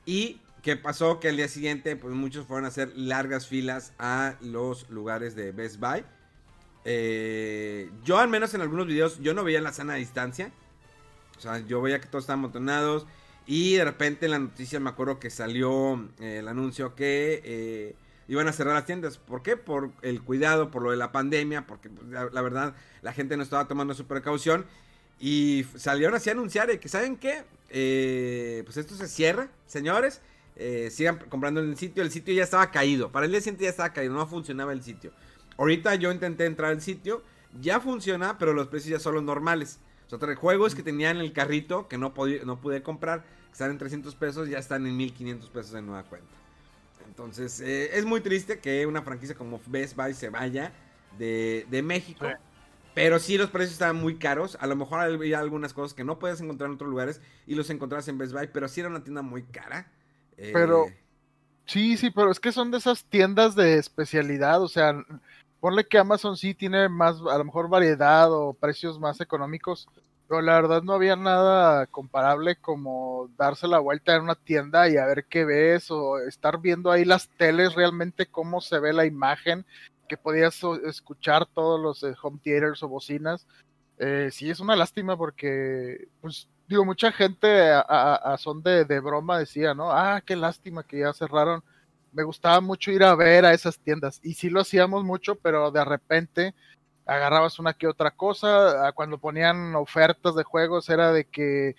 Y 0.07 0.41
que 0.63 0.77
pasó 0.77 1.21
que 1.21 1.29
el 1.29 1.37
día 1.37 1.49
siguiente, 1.49 1.97
pues 1.97 2.15
muchos 2.15 2.47
fueron 2.47 2.65
a 2.65 2.69
hacer 2.69 2.93
largas 2.97 3.47
filas 3.47 3.93
a 3.99 4.35
los 4.41 4.89
lugares 4.91 5.35
de 5.35 5.53
Best 5.53 5.79
Buy. 5.79 6.05
Eh, 6.85 7.91
yo 8.05 8.19
al 8.19 8.29
menos 8.29 8.55
en 8.55 8.61
algunos 8.61 8.87
videos, 8.87 9.21
yo 9.21 9.35
no 9.35 9.45
veía 9.45 9.61
la 9.61 9.73
sana 9.73 9.95
distancia. 9.95 10.53
O 11.39 11.41
sea, 11.41 11.59
yo 11.61 11.81
veía 11.81 12.01
que 12.01 12.07
todos 12.07 12.25
estaban 12.25 12.41
amontonados. 12.41 13.07
Y 13.47 13.75
de 13.77 13.85
repente 13.85 14.27
en 14.27 14.33
la 14.33 14.39
noticia 14.39 14.79
me 14.81 14.91
acuerdo 14.91 15.19
que 15.19 15.31
salió 15.31 16.09
eh, 16.21 16.39
el 16.39 16.49
anuncio 16.49 16.95
que 16.95 17.41
eh, 17.45 17.95
iban 18.29 18.47
a 18.47 18.53
cerrar 18.53 18.75
las 18.75 18.85
tiendas. 18.85 19.19
¿Por 19.19 19.43
qué? 19.43 19.57
Por 19.57 19.91
el 20.03 20.23
cuidado, 20.23 20.71
por 20.71 20.83
lo 20.83 20.91
de 20.91 20.97
la 20.97 21.11
pandemia, 21.11 21.67
porque 21.67 21.89
pues, 21.89 22.07
la, 22.09 22.43
verdad 22.43 22.75
la 23.03 23.13
gente 23.13 23.37
no 23.37 23.43
estaba 23.43 23.67
tomando 23.67 23.95
su 23.95 24.07
precaución. 24.07 24.67
Y 25.19 25.67
salieron 25.77 26.15
así 26.15 26.29
a 26.31 26.33
anunciar 26.33 26.79
que, 26.79 26.89
¿saben 26.89 27.17
qué? 27.17 27.45
Eh, 27.71 28.63
pues 28.65 28.77
esto 28.77 28.95
se 28.95 29.09
cierra, 29.09 29.49
señores. 29.67 30.21
Sigan 30.91 31.19
comprando 31.29 31.61
en 31.61 31.71
el 31.71 31.77
sitio. 31.77 32.03
El 32.03 32.11
sitio 32.11 32.35
ya 32.35 32.45
estaba 32.45 32.71
caído. 32.71 33.11
Para 33.11 33.27
el 33.27 33.33
día 33.33 33.41
siguiente 33.41 33.65
ya 33.65 33.71
estaba 33.71 33.93
caído. 33.93 34.15
No 34.15 34.27
funcionaba 34.27 34.73
el 34.73 34.83
sitio. 34.83 35.13
Ahorita 35.57 35.95
yo 35.95 36.13
intenté 36.13 36.47
entrar 36.47 36.71
al 36.71 36.81
sitio. 36.81 37.23
Ya 37.61 37.81
funciona, 37.81 38.39
pero 38.39 38.53
los 38.53 38.69
precios 38.69 38.91
ya 38.91 39.01
son 39.01 39.15
los 39.15 39.25
normales. 39.25 39.81
O 40.11 40.19
sea, 40.19 40.37
juegos 40.37 40.75
que 40.75 40.83
tenía 40.83 41.11
en 41.11 41.19
el 41.19 41.33
carrito 41.33 41.89
que 41.89 41.99
no, 41.99 42.13
no 42.45 42.61
pude 42.61 42.83
comprar 42.83 43.25
están 43.53 43.71
en 43.71 43.79
300 43.79 44.15
pesos, 44.15 44.49
ya 44.49 44.59
están 44.59 44.87
en 44.87 44.97
1500 44.97 45.51
pesos 45.51 45.73
de 45.73 45.83
nueva 45.83 46.05
cuenta. 46.05 46.29
Entonces, 47.07 47.61
eh, 47.61 47.91
es 47.99 48.05
muy 48.05 48.21
triste 48.21 48.59
que 48.61 48.87
una 48.87 49.03
franquicia 49.03 49.35
como 49.35 49.61
Best 49.67 49.97
Buy 49.97 50.15
se 50.15 50.31
vaya 50.31 50.73
de, 51.19 51.83
México. 51.85 52.27
Pero 52.95 53.19
sí, 53.19 53.39
los 53.39 53.51
precios 53.51 53.73
estaban 53.73 53.97
muy 53.97 54.17
caros. 54.17 54.57
A 54.61 54.67
lo 54.67 54.77
mejor 54.77 55.01
había 55.01 55.39
algunas 55.39 55.73
cosas 55.73 55.95
que 55.95 56.05
no 56.05 56.19
puedes 56.19 56.41
encontrar 56.41 56.69
en 56.69 56.75
otros 56.75 56.91
lugares 56.91 57.21
y 57.47 57.55
los 57.55 57.71
encontrabas 57.71 58.09
en 58.09 58.19
Best 58.19 58.33
Buy, 58.33 58.49
pero 58.53 58.69
sí 58.69 58.81
era 58.81 58.89
una 58.89 59.03
tienda 59.03 59.23
muy 59.23 59.43
cara. 59.43 59.91
Eh, 60.41 60.51
pero, 60.55 60.87
sí, 61.67 61.99
sí, 61.99 62.11
pero 62.11 62.31
es 62.31 62.41
que 62.41 62.51
son 62.51 62.71
de 62.71 62.79
esas 62.79 63.05
tiendas 63.05 63.55
de 63.55 63.77
especialidad. 63.77 64.63
O 64.63 64.69
sea, 64.69 64.95
ponle 65.61 65.87
que 65.87 65.99
Amazon 65.99 66.37
sí 66.37 66.55
tiene 66.55 66.89
más, 66.89 67.17
a 67.31 67.39
lo 67.39 67.45
mejor 67.45 67.69
variedad 67.69 68.33
o 68.33 68.55
precios 68.55 68.99
más 68.99 69.21
económicos. 69.21 69.87
Pero 70.27 70.43
la 70.43 70.55
verdad 70.55 70.83
no 70.83 70.93
había 70.95 71.17
nada 71.17 71.87
comparable 71.89 72.57
como 72.57 73.29
darse 73.37 73.67
la 73.67 73.81
vuelta 73.81 74.15
en 74.15 74.23
una 74.23 74.37
tienda 74.37 74.89
y 74.89 74.97
a 74.97 75.05
ver 75.05 75.27
qué 75.29 75.45
ves 75.45 75.91
o 75.91 76.19
estar 76.21 76.61
viendo 76.61 76.91
ahí 76.91 77.05
las 77.05 77.29
teles 77.31 77.75
realmente 77.75 78.27
cómo 78.27 78.61
se 78.61 78.79
ve 78.79 78.93
la 78.93 79.07
imagen, 79.07 79.67
que 80.09 80.17
podías 80.17 80.61
escuchar 80.87 81.47
todos 81.47 81.81
los 81.81 82.03
eh, 82.05 82.15
home 82.23 82.39
theaters 82.43 82.83
o 82.85 82.89
bocinas. 82.89 83.47
Eh, 83.99 84.31
sí, 84.33 84.49
es 84.49 84.61
una 84.61 84.77
lástima 84.77 85.17
porque, 85.17 86.09
pues, 86.21 86.49
digo, 86.71 86.85
mucha 86.85 87.11
gente 87.11 87.73
a, 87.73 88.37
son 88.39 88.63
de, 88.63 88.85
broma 89.01 89.39
decía, 89.41 89.75
¿no? 89.75 89.91
Ah, 89.91 90.23
qué 90.25 90.37
lástima 90.37 90.85
que 90.85 91.01
ya 91.01 91.13
cerraron. 91.13 91.65
Me 92.13 92.23
gustaba 92.23 92.61
mucho 92.61 92.93
ir 92.93 93.03
a 93.03 93.15
ver 93.17 93.45
a 93.45 93.53
esas 93.53 93.79
tiendas 93.81 94.21
y 94.23 94.35
sí 94.35 94.51
lo 94.51 94.61
hacíamos 94.61 95.05
mucho, 95.05 95.35
pero 95.35 95.71
de 95.73 95.85
repente 95.85 96.55
agarrabas 97.07 97.59
una 97.59 97.75
que 97.75 97.89
otra 97.89 98.13
cosa. 98.13 98.87
Ah, 98.87 98.93
cuando 98.93 99.19
ponían 99.19 99.75
ofertas 99.75 100.37
de 100.37 100.45
juegos 100.45 100.89
era 100.89 101.13
de 101.13 101.25
que 101.25 101.75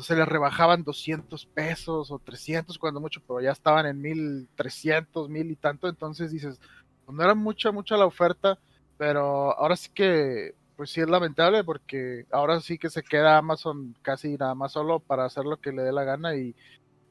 se 0.00 0.14
les 0.16 0.28
rebajaban 0.28 0.84
200 0.84 1.46
pesos 1.46 2.10
o 2.10 2.18
300 2.18 2.78
cuando 2.78 3.00
mucho, 3.00 3.22
pero 3.26 3.40
ya 3.40 3.52
estaban 3.52 3.86
en 3.86 4.02
1300, 4.02 5.30
mil 5.30 5.50
y 5.50 5.56
tanto. 5.56 5.88
Entonces 5.88 6.30
dices, 6.30 6.60
no 7.08 7.22
era 7.22 7.34
mucha, 7.34 7.72
mucha 7.72 7.96
la 7.96 8.04
oferta, 8.04 8.58
pero 8.98 9.58
ahora 9.58 9.76
sí 9.76 9.90
que, 9.94 10.54
pues 10.76 10.90
sí 10.90 11.00
es 11.00 11.08
lamentable 11.08 11.64
porque 11.64 12.26
ahora 12.30 12.60
sí 12.60 12.78
que 12.78 12.90
se 12.90 13.02
queda 13.02 13.38
Amazon 13.38 13.94
casi 14.02 14.36
nada 14.36 14.54
más 14.54 14.72
solo 14.72 15.00
para 15.00 15.24
hacer 15.24 15.44
lo 15.44 15.60
que 15.60 15.72
le 15.72 15.82
dé 15.82 15.92
la 15.92 16.04
gana 16.04 16.36
y 16.36 16.54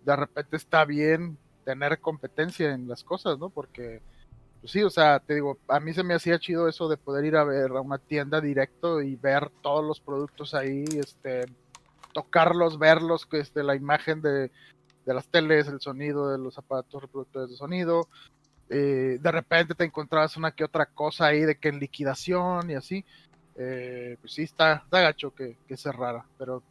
de 0.06 0.16
repente 0.16 0.56
está 0.56 0.86
bien 0.86 1.38
tener 1.64 2.00
competencia 2.00 2.74
en 2.74 2.88
las 2.88 3.04
cosas, 3.04 3.40
¿no? 3.40 3.50
Porque 3.50 4.02
pues 4.66 4.72
sí, 4.72 4.82
o 4.82 4.90
sea, 4.90 5.20
te 5.20 5.36
digo, 5.36 5.60
a 5.68 5.80
mí 5.80 5.94
se 5.94 6.04
me 6.04 6.16
hacía 6.16 6.40
chido 6.40 6.68
eso 6.68 6.90
de 6.90 6.98
poder 6.98 7.26
ir 7.26 7.36
a 7.36 7.44
ver 7.44 7.70
a 7.72 7.82
una 7.82 8.00
tienda 8.00 8.42
directo 8.42 9.02
y 9.02 9.16
ver 9.16 9.52
todos 9.62 9.86
los 9.86 10.00
productos 10.00 10.56
ahí, 10.56 10.86
este, 10.98 11.46
tocarlos, 12.14 12.80
verlos, 12.80 13.28
este, 13.34 13.62
la 13.62 13.76
imagen 13.76 14.22
de, 14.22 14.50
las 15.06 15.28
teles, 15.28 15.68
el 15.68 15.82
sonido 15.82 16.32
de 16.32 16.40
los 16.40 16.58
aparatos 16.58 17.00
reproductores 17.00 17.52
de 17.52 17.58
sonido. 17.58 18.08
Eh, 18.70 19.20
de 19.22 19.32
repente 19.32 19.76
te 19.76 19.84
encontrabas 19.84 20.36
una 20.36 20.50
que 20.50 20.64
otra 20.64 20.88
cosa 20.88 21.28
ahí 21.28 21.42
de 21.42 21.58
que 21.60 21.70
en 21.70 21.80
liquidación 21.80 22.72
y 22.72 22.74
así. 22.74 23.06
Eh, 23.56 24.18
pues 24.20 24.34
sí 24.34 24.44
está, 24.44 24.76
está 24.76 25.02
gacho 25.02 25.34
que, 25.34 25.58
que 25.68 25.78
cerrara, 25.78 26.26
pero 26.38 26.62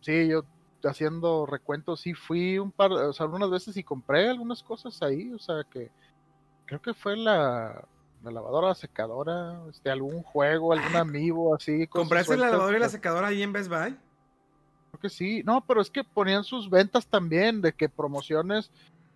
sí, 0.00 0.28
yo 0.28 0.44
haciendo 0.84 1.46
recuentos, 1.46 2.00
sí 2.00 2.14
fui 2.14 2.58
un 2.58 2.72
par, 2.72 2.92
o 2.92 3.12
sea, 3.12 3.24
algunas 3.24 3.50
veces 3.50 3.76
y 3.76 3.84
compré 3.84 4.28
algunas 4.28 4.62
cosas 4.62 5.00
ahí, 5.02 5.32
o 5.32 5.38
sea, 5.38 5.64
que 5.70 5.90
creo 6.66 6.82
que 6.82 6.94
fue 6.94 7.16
la, 7.16 7.84
la 8.22 8.30
lavadora, 8.30 8.68
la 8.68 8.74
secadora, 8.74 9.60
este, 9.70 9.90
algún 9.90 10.22
juego, 10.22 10.72
algún 10.72 10.96
amigo 10.96 11.54
así. 11.54 11.86
¿Compraste 11.86 12.36
la 12.36 12.50
lavadora 12.50 12.76
y 12.76 12.80
la 12.80 12.88
secadora 12.88 13.28
ahí 13.28 13.42
en 13.42 13.52
Best 13.52 13.68
Buy? 13.68 13.96
Creo 14.90 15.00
que 15.00 15.08
sí, 15.08 15.42
no, 15.44 15.64
pero 15.64 15.80
es 15.80 15.90
que 15.90 16.04
ponían 16.04 16.44
sus 16.44 16.68
ventas 16.68 17.06
también, 17.06 17.62
de 17.62 17.72
que 17.72 17.88
promociones 17.88 18.70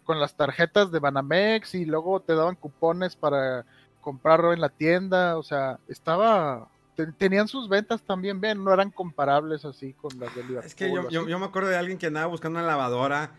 con 0.05 0.21
las 0.21 0.37
tarjetas 0.37 0.93
de 0.93 1.01
Banamex 1.01 1.75
y 1.75 1.85
luego 1.85 2.21
te 2.21 2.35
daban 2.35 2.55
cupones 2.55 3.17
para 3.17 3.67
comprarlo 4.01 4.53
en 4.53 4.61
la 4.61 4.69
tienda, 4.69 5.37
o 5.37 5.43
sea, 5.43 5.81
estaba 5.89 6.69
tenían 7.19 7.49
sus 7.49 7.69
ventas 7.69 8.03
también 8.03 8.41
bien, 8.41 8.63
no 8.65 8.73
eran 8.73 8.91
comparables 8.91 9.65
así 9.65 9.93
con 9.93 10.19
las 10.19 10.35
de 10.35 10.43
Liverpool. 10.43 10.67
Es 10.67 10.75
que 10.75 10.91
yo, 10.91 11.09
yo, 11.11 11.39
me 11.39 11.47
acuerdo 11.47 11.69
de 11.69 11.77
alguien 11.77 11.99
que 11.99 12.07
andaba 12.07 12.27
buscando 12.27 12.59
una 12.59 12.67
lavadora, 12.67 13.33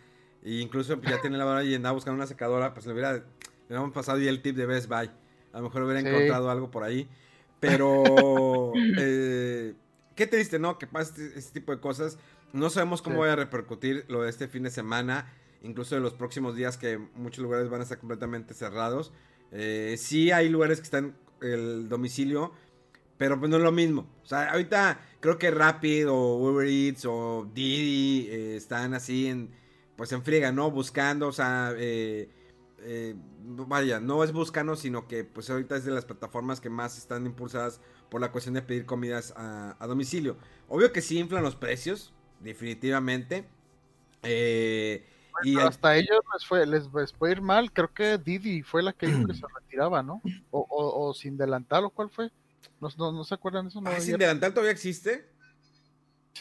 e 0.43 0.59
incluso 0.59 1.01
ya 1.01 1.19
tiene 1.21 1.37
lavadora 1.37 1.63
y 1.63 1.73
andaba 1.73 1.93
buscando 1.93 2.15
una 2.15 2.27
secadora, 2.27 2.73
pues 2.73 2.85
le 2.85 2.93
hubiera, 2.93 3.13
le 3.13 3.23
hubiéramos 3.67 3.93
pasado 3.93 4.19
ya 4.19 4.29
el 4.29 4.41
tip 4.41 4.55
de 4.55 4.65
Best 4.65 4.87
Buy. 4.87 5.09
A 5.53 5.57
lo 5.57 5.63
mejor 5.63 5.83
hubiera 5.83 5.99
encontrado 5.99 6.49
algo 6.51 6.69
por 6.69 6.83
ahí. 6.83 7.07
Pero, 7.59 8.73
eh, 8.99 9.73
qué 10.15 10.27
triste, 10.27 10.59
¿no? 10.59 10.77
Que 10.77 10.87
pase 10.87 11.25
este, 11.25 11.39
este, 11.39 11.59
tipo 11.59 11.71
de 11.71 11.81
cosas. 11.81 12.17
No 12.53 12.69
sabemos 12.69 13.01
cómo 13.01 13.19
va 13.19 13.33
a 13.33 13.35
repercutir 13.35 14.05
lo 14.07 14.21
de 14.21 14.29
este 14.29 14.47
fin 14.47 14.63
de 14.63 14.69
semana, 14.69 15.33
incluso 15.63 15.97
en 15.97 16.03
los 16.03 16.13
próximos 16.13 16.55
días 16.55 16.77
que 16.77 16.97
muchos 17.15 17.43
lugares 17.43 17.69
van 17.69 17.81
a 17.81 17.83
estar 17.83 17.97
completamente 17.97 18.53
cerrados. 18.53 19.11
Eh, 19.51 19.95
sí 19.97 20.31
hay 20.31 20.49
lugares 20.49 20.79
que 20.79 20.83
están 20.83 21.15
el 21.41 21.89
domicilio 21.89 22.51
pero 23.17 23.39
pues 23.39 23.49
no 23.49 23.58
es 23.58 23.63
lo 23.63 23.71
mismo. 23.71 24.08
O 24.23 24.25
sea, 24.25 24.51
ahorita 24.51 24.99
creo 25.19 25.38
que 25.38 25.51
Rapid 25.51 26.10
o 26.10 26.38
Uber 26.38 26.67
Eats 26.67 27.06
o 27.06 27.49
Didi 27.53 28.27
eh, 28.30 28.56
están 28.56 28.93
así 28.93 29.27
en, 29.27 29.51
pues 29.95 30.12
en 30.12 30.23
friega, 30.23 30.51
¿no? 30.51 30.69
Buscando, 30.69 31.27
o 31.27 31.32
sea, 31.32 31.73
eh, 31.75 32.30
eh, 32.80 33.15
vaya, 33.49 33.99
no 33.99 34.23
es 34.23 34.32
buscando, 34.32 34.75
sino 34.75 35.08
que 35.08 35.23
pues 35.23 35.49
ahorita 35.49 35.75
es 35.75 35.86
de 35.86 35.91
las 35.91 36.06
plataformas 36.06 36.62
que 36.62 36.69
más 36.69 36.97
están 36.97 37.25
impulsadas 37.25 37.82
por 38.10 38.21
la 38.21 38.32
cuestión 38.32 38.53
de 38.53 38.62
pedir 38.62 38.86
comidas 38.86 39.34
a, 39.36 39.75
domicilio. 39.88 40.38
Obvio 40.67 40.93
que 40.93 41.01
sí 41.01 41.17
inflan 41.17 41.43
los 41.43 41.56
precios, 41.56 42.13
definitivamente. 42.39 43.47
y 45.43 45.58
hasta 45.60 45.97
ellos 45.97 46.19
les 46.34 46.45
fue, 46.45 46.67
les, 46.67 46.88
puede 47.13 47.34
ir 47.34 47.41
mal. 47.41 47.71
Creo 47.71 47.91
que 47.91 48.19
Didi 48.19 48.62
fue 48.62 48.84
la 48.84 48.93
que 48.93 49.08
dijo 49.08 49.25
que 49.25 49.34
se 49.34 49.45
retiraba, 49.60 50.03
¿no? 50.03 50.21
O, 50.51 50.60
o, 50.69 51.08
o 51.08 51.13
sin 51.15 51.36
delantal, 51.36 51.86
¿o 51.86 51.89
cuál 51.89 52.12
fue? 52.12 52.32
¿No, 52.80 53.23
se 53.23 53.34
acuerdan 53.34 53.65
de 53.65 53.69
eso? 53.69 53.82
No, 53.82 53.91
¿Sin 53.99 54.17
delantal 54.17 54.53
todavía 54.53 54.71
existe? 54.71 55.30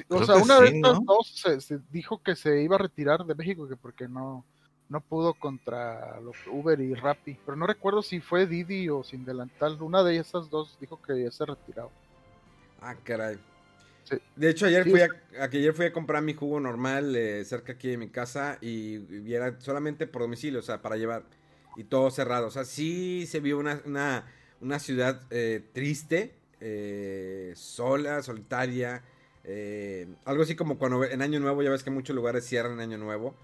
o 0.09 0.25
sea, 0.25 0.37
una 0.37 0.61
de 0.61 0.69
estas 0.69 0.99
dos 1.05 1.43
se, 1.59 1.79
dijo 1.91 2.23
que 2.23 2.37
se 2.37 2.63
iba 2.63 2.77
a 2.77 2.81
retirar 2.81 3.25
de 3.25 3.35
México 3.35 3.67
que 3.67 3.77
porque 3.77 4.09
no, 4.09 4.45
no 4.89 5.01
pudo 5.01 5.35
contra 5.35 6.21
los 6.21 6.37
Uber 6.47 6.81
y 6.81 6.95
Rappi. 6.95 7.39
Pero 7.45 7.57
no 7.57 7.67
recuerdo 7.67 8.03
si 8.03 8.21
fue 8.21 8.47
Didi 8.47 8.89
o 8.89 9.03
sin 9.03 9.25
delantal. 9.25 9.81
Una 9.81 10.03
de 10.03 10.19
esas 10.19 10.51
dos 10.51 10.77
dijo 10.81 11.01
que 11.01 11.25
ya 11.25 11.31
se 11.31 11.47
retiraba. 11.47 11.91
Ah, 12.81 12.95
caray. 13.03 13.39
De 14.37 14.51
hecho, 14.51 14.67
ayer 14.67 14.89
fui 14.89 15.01
a, 15.01 15.09
ayer 15.41 15.75
fui 15.75 15.87
a 15.87 15.93
comprar 15.93 16.23
mi 16.23 16.35
jugo 16.35 16.61
normal 16.61 17.17
eh, 17.17 17.45
cerca 17.45 17.73
aquí 17.73 17.89
de 17.89 17.97
mi 17.97 18.09
casa 18.09 18.57
y, 18.61 18.99
viera 18.99 19.61
solamente 19.61 20.07
por 20.07 20.23
domicilio, 20.23 20.61
o 20.61 20.63
sea, 20.63 20.81
para 20.81 20.97
llevar. 20.97 21.25
Y 21.77 21.85
todo 21.85 22.11
cerrado. 22.11 22.47
O 22.47 22.51
sea, 22.51 22.65
sí 22.65 23.27
se 23.27 23.41
vio 23.41 23.59
una, 23.59 23.83
una 23.85 24.25
una 24.61 24.79
ciudad 24.79 25.23
eh, 25.31 25.63
triste, 25.73 26.35
eh, 26.61 27.53
sola, 27.57 28.23
solitaria. 28.23 29.03
Eh, 29.45 30.09
algo 30.25 30.43
así 30.43 30.57
como 30.57 30.79
cuando 30.79 31.05
en 31.05 31.23
Año 31.23 31.41
Nuevo, 31.41 31.63
ya 31.63 31.71
ves 31.71 31.83
que 31.83 31.91
muchos 31.91 32.17
lugares 32.17 32.45
cierran 32.45 32.73
en 32.75 32.81
Año 32.81 32.99
Nuevo. 32.99 33.35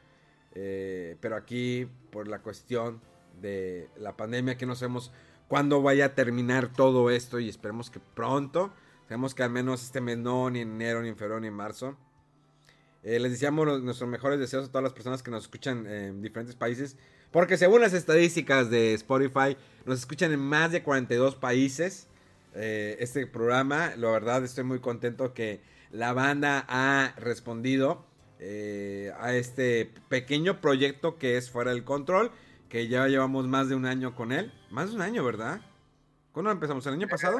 pero 0.53 1.37
aquí, 1.37 1.89
por 2.11 2.29
la 2.29 2.41
cuestión 2.41 3.01
de 3.41 3.89
la 3.97 4.17
pandemia, 4.17 4.57
que 4.57 4.67
no 4.67 4.75
sabemos 4.75 5.13
cuándo 5.49 5.83
vaya 5.83 6.07
a 6.07 6.15
terminar 6.15 6.73
todo 6.73 7.11
esto 7.11 7.41
y 7.41 7.49
esperemos 7.49 7.91
que 7.91 8.01
pronto. 8.01 8.73
Sabemos 9.09 9.35
que 9.35 9.43
al 9.43 9.51
menos 9.51 9.83
este 9.83 10.01
mes 10.01 10.19
no, 10.19 10.51
ni 10.51 10.61
en 10.61 10.73
enero, 10.73 11.03
ni 11.03 11.09
en 11.09 11.17
febrero, 11.17 11.41
ni 11.41 11.49
en 11.49 11.55
marzo. 11.55 11.97
les 13.03 13.31
deseamos 13.31 13.83
nuestros 13.83 14.09
mejores 14.09 14.39
deseos 14.39 14.67
a 14.67 14.69
todas 14.69 14.85
las 14.85 14.93
personas 14.93 15.23
que 15.23 15.31
nos 15.31 15.45
escuchan 15.45 15.87
en 15.87 16.23
diferentes 16.23 16.57
países. 16.57 16.97
Porque 17.33 17.57
según 17.57 17.81
las 17.81 17.95
estadísticas 17.95 18.69
de 18.71 18.93
Spotify, 18.95 19.57
nos 19.87 19.99
escuchan 19.99 20.33
en 20.33 20.41
más 20.41 20.71
de 20.71 20.83
42 20.83 21.35
países 21.35 22.07
eh, 22.55 22.97
este 23.01 23.27
programa. 23.27 23.97
La 23.97 24.11
verdad 24.11 24.45
estoy 24.45 24.65
muy 24.65 24.81
contento 24.81 25.33
que 25.33 25.63
la 25.91 26.13
banda 26.13 26.67
ha 26.69 27.15
respondido 27.17 28.05
eh, 28.39 29.13
a 29.19 29.33
este 29.35 29.91
pequeño 30.09 30.61
proyecto 30.61 31.19
que 31.19 31.39
es 31.39 31.51
Fuera 31.51 31.73
del 31.73 31.85
Control. 31.85 32.31
Que 32.69 32.89
ya 32.89 33.07
llevamos 33.09 33.47
más 33.49 33.69
de 33.69 33.77
un 33.77 33.87
año 33.87 34.15
con 34.15 34.33
él. 34.33 34.53
Más 34.71 34.91
de 34.91 34.97
un 34.97 35.03
año, 35.03 35.25
¿verdad? 35.25 35.61
¿Cuándo 36.33 36.51
empezamos? 36.51 36.87
¿El 36.87 36.95
año 36.95 37.09
pasado? 37.09 37.39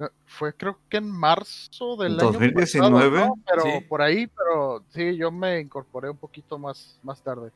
Eh, 0.00 0.08
fue 0.26 0.52
creo 0.52 0.78
que 0.88 0.98
en 0.98 1.10
marzo 1.10 1.96
del 1.96 2.16
2019. 2.16 3.18
año 3.22 3.34
pasado, 3.34 3.64
Pero 3.64 3.88
por 3.88 4.02
ahí, 4.02 4.26
pero 4.26 4.84
sí, 4.90 5.16
yo 5.16 5.30
me 5.30 5.60
incorporé 5.60 6.10
un 6.10 6.16
poquito 6.16 6.58
más, 6.58 6.98
más 7.02 7.22
tarde. 7.22 7.50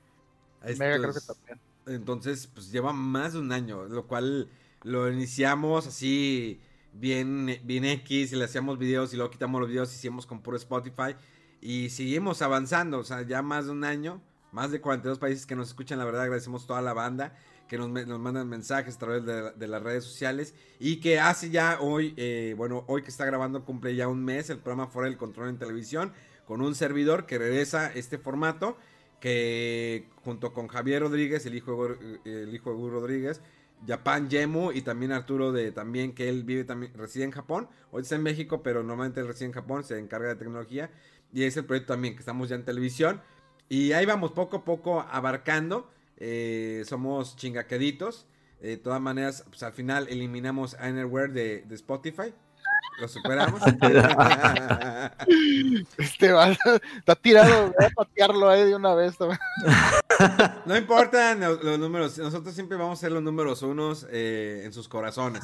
Mega 0.62 0.98
creo 0.98 1.12
que 1.12 1.20
también. 1.20 1.60
Entonces, 1.86 2.46
pues 2.46 2.70
lleva 2.70 2.92
más 2.92 3.32
de 3.32 3.40
un 3.40 3.52
año, 3.52 3.84
lo 3.84 4.06
cual 4.06 4.48
lo 4.82 5.10
iniciamos 5.10 5.86
así 5.86 6.60
bien, 6.92 7.60
bien 7.64 7.84
X 7.84 8.32
y 8.32 8.36
le 8.36 8.44
hacíamos 8.44 8.78
videos 8.78 9.12
y 9.12 9.16
luego 9.16 9.30
quitamos 9.30 9.60
los 9.60 9.70
videos 9.70 9.92
y 9.92 9.96
hicimos 9.96 10.26
con 10.26 10.42
puro 10.42 10.56
Spotify 10.56 11.16
y 11.60 11.90
seguimos 11.90 12.42
avanzando, 12.42 12.98
o 12.98 13.04
sea, 13.04 13.22
ya 13.22 13.42
más 13.42 13.66
de 13.66 13.72
un 13.72 13.84
año, 13.84 14.22
más 14.52 14.70
de 14.70 14.80
42 14.80 15.18
países 15.18 15.46
que 15.46 15.54
nos 15.54 15.68
escuchan, 15.68 15.98
la 15.98 16.04
verdad 16.04 16.22
agradecemos 16.22 16.66
toda 16.66 16.80
la 16.80 16.92
banda 16.92 17.36
que 17.68 17.78
nos, 17.78 17.88
nos 17.88 18.18
mandan 18.18 18.48
mensajes 18.48 18.96
a 18.96 18.98
través 18.98 19.24
de, 19.24 19.68
las 19.68 19.82
redes 19.82 20.04
sociales 20.04 20.54
y 20.80 20.96
que 20.96 21.20
hace 21.20 21.50
ya 21.50 21.78
hoy, 21.80 22.14
eh, 22.16 22.54
bueno, 22.56 22.84
hoy 22.88 23.02
que 23.02 23.10
está 23.10 23.24
grabando 23.24 23.64
cumple 23.64 23.94
ya 23.94 24.08
un 24.08 24.24
mes 24.24 24.50
el 24.50 24.58
programa 24.58 24.90
Fuera 24.90 25.08
del 25.08 25.18
Control 25.18 25.48
en 25.48 25.58
Televisión 25.58 26.12
con 26.46 26.62
un 26.62 26.74
servidor 26.74 27.26
que 27.26 27.38
regresa 27.38 27.92
este 27.92 28.18
formato 28.18 28.76
que 29.20 30.08
junto 30.24 30.52
con 30.52 30.68
Javier 30.68 31.02
Rodríguez, 31.02 31.44
el 31.46 31.54
hijo, 31.54 31.88
el 32.24 32.54
hijo 32.54 32.70
de 32.70 32.76
Hugo 32.76 32.90
Rodríguez, 32.90 33.40
Japan 33.86 34.28
Yemu 34.28 34.72
y 34.72 34.82
también 34.82 35.12
Arturo 35.12 35.52
de 35.52 35.72
también 35.72 36.14
que 36.14 36.28
él 36.28 36.44
vive 36.44 36.64
también 36.64 36.92
reside 36.94 37.24
en 37.24 37.30
Japón, 37.30 37.68
hoy 37.90 38.02
está 38.02 38.16
en 38.16 38.22
México, 38.22 38.62
pero 38.62 38.82
normalmente 38.82 39.22
reside 39.22 39.46
en 39.46 39.52
Japón, 39.52 39.84
se 39.84 39.98
encarga 39.98 40.28
de 40.28 40.36
tecnología. 40.36 40.90
Y 41.32 41.44
es 41.44 41.56
el 41.56 41.64
proyecto 41.64 41.92
también 41.92 42.14
que 42.14 42.20
estamos 42.20 42.48
ya 42.48 42.56
en 42.56 42.64
televisión. 42.64 43.22
Y 43.68 43.92
ahí 43.92 44.04
vamos 44.04 44.32
poco 44.32 44.58
a 44.58 44.64
poco 44.64 45.00
abarcando, 45.00 45.88
eh, 46.16 46.82
somos 46.86 47.36
chingaqueditos, 47.36 48.26
de 48.60 48.76
todas 48.76 49.00
maneras, 49.00 49.44
pues 49.48 49.62
al 49.62 49.72
final 49.72 50.06
eliminamos 50.08 50.76
Inerware 50.82 51.32
de, 51.32 51.62
de 51.62 51.74
Spotify 51.76 52.34
lo 53.00 53.08
superamos. 53.08 53.60
este 55.98 56.32
va, 56.32 56.50
está 56.50 57.16
tirado, 57.16 57.72
voy 57.76 57.86
a 57.86 57.90
patearlo 57.90 58.48
ahí 58.48 58.64
de 58.64 58.76
una 58.76 58.94
vez. 58.94 59.16
no 60.66 60.76
importan 60.76 61.40
los, 61.40 61.78
números, 61.78 62.18
nosotros 62.18 62.54
siempre 62.54 62.76
vamos 62.76 62.98
a 62.98 63.00
ser 63.00 63.12
los 63.12 63.22
números 63.22 63.62
unos 63.62 64.06
eh, 64.10 64.62
en 64.64 64.72
sus 64.72 64.88
corazones. 64.88 65.40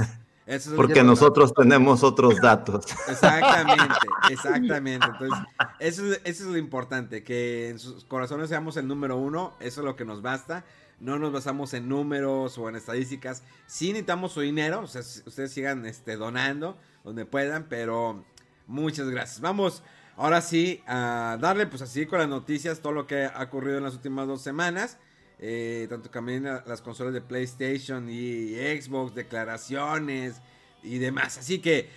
Porque 0.77 1.03
nosotros 1.03 1.53
tenemos 1.53 2.05
otros 2.05 2.41
datos. 2.41 2.85
Exactamente, 3.09 3.95
exactamente. 4.31 5.07
Entonces, 5.07 5.39
eso, 5.81 6.05
eso 6.23 6.25
es 6.25 6.41
lo 6.43 6.57
importante, 6.57 7.25
que 7.25 7.71
en 7.71 7.81
sus 7.81 8.05
corazones 8.05 8.49
seamos 8.49 8.77
el 8.77 8.87
número 8.87 9.17
uno, 9.17 9.55
eso 9.59 9.81
es 9.81 9.85
lo 9.85 9.97
que 9.97 10.05
nos 10.05 10.23
basta 10.23 10.65
no 11.01 11.19
nos 11.19 11.33
basamos 11.33 11.75
en 11.75 11.89
números 11.89 12.57
o 12.59 12.69
en 12.69 12.77
estadísticas. 12.77 13.43
Sí 13.67 13.89
necesitamos 13.89 14.33
su 14.33 14.41
dinero, 14.41 14.81
o 14.81 14.87
sea, 14.87 15.01
ustedes 15.01 15.53
sigan 15.53 15.87
este, 15.87 16.17
donando 16.17 16.77
donde 17.07 17.25
puedan, 17.25 17.69
pero 17.69 18.25
muchas 18.67 19.09
gracias. 19.09 19.41
Vamos 19.41 19.83
ahora 20.17 20.43
sí 20.43 20.83
a 20.89 21.39
darle 21.41 21.67
pues 21.67 21.81
así 21.81 22.05
con 22.05 22.19
las 22.19 22.29
noticias, 22.29 22.81
todo 22.81 22.93
lo 22.93 23.07
que 23.07 23.27
ha 23.27 23.43
ocurrido 23.43 23.79
en 23.79 23.85
las 23.85 23.95
últimas 23.95 24.27
dos 24.27 24.43
semanas. 24.43 24.99
Eh, 25.39 25.87
tanto 25.89 26.11
también 26.11 26.45
las 26.45 26.83
consolas 26.83 27.15
de 27.15 27.21
PlayStation 27.21 28.11
y 28.11 28.55
Xbox, 28.57 29.15
declaraciones 29.15 30.43
y 30.83 30.99
demás. 30.99 31.39
Así 31.39 31.61
que 31.61 31.89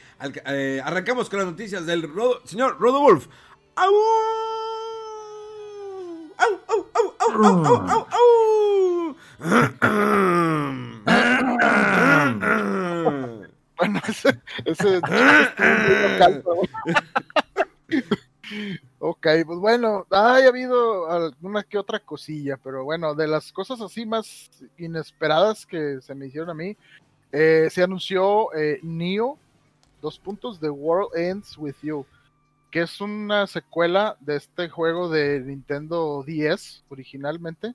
eh, 0.46 0.82
arrancamos 0.86 1.28
con 1.30 1.40
las 1.40 1.48
noticias 1.48 1.88
del 1.88 2.08
señor 2.46 2.80
Rodolf. 2.80 3.28
¡Au! 3.76 3.94
¡Au, 6.38 6.60
au, 6.68 6.88
au, 6.94 7.16
au, 7.20 7.66
au, 7.66 7.76
au, 7.90 8.08
au, 8.12 9.16
Bueno, 13.80 14.02
ese, 14.10 14.40
ese, 14.66 14.98
ok, 19.00 19.28
pues 19.46 19.60
bueno, 19.60 20.06
ha 20.10 20.36
habido 20.36 21.10
alguna 21.10 21.64
que 21.64 21.78
otra 21.78 22.00
cosilla, 22.00 22.58
pero 22.58 22.84
bueno, 22.84 23.16
de 23.16 23.28
las 23.28 23.54
cosas 23.54 23.80
así 23.80 24.06
más 24.06 24.50
inesperadas 24.78 25.66
que 25.66 26.02
se 26.02 26.14
me 26.14 26.28
hicieron 26.28 26.50
a 26.50 26.54
mí, 26.54 26.76
eh, 27.32 27.70
se 27.72 27.82
anunció 27.84 28.54
eh, 28.54 28.82
dos 30.02 30.20
puntos, 30.20 30.60
The 30.60 30.70
World 30.70 31.16
Ends 31.16 31.58
With 31.58 31.76
You, 31.82 32.06
que 32.72 32.82
es 32.82 33.02
una 33.02 33.48
secuela 33.48 34.18
de 34.20 34.36
este 34.36 34.70
juego 34.70 35.10
de 35.10 35.40
Nintendo 35.40 36.24
10 36.24 36.84
originalmente. 36.90 37.74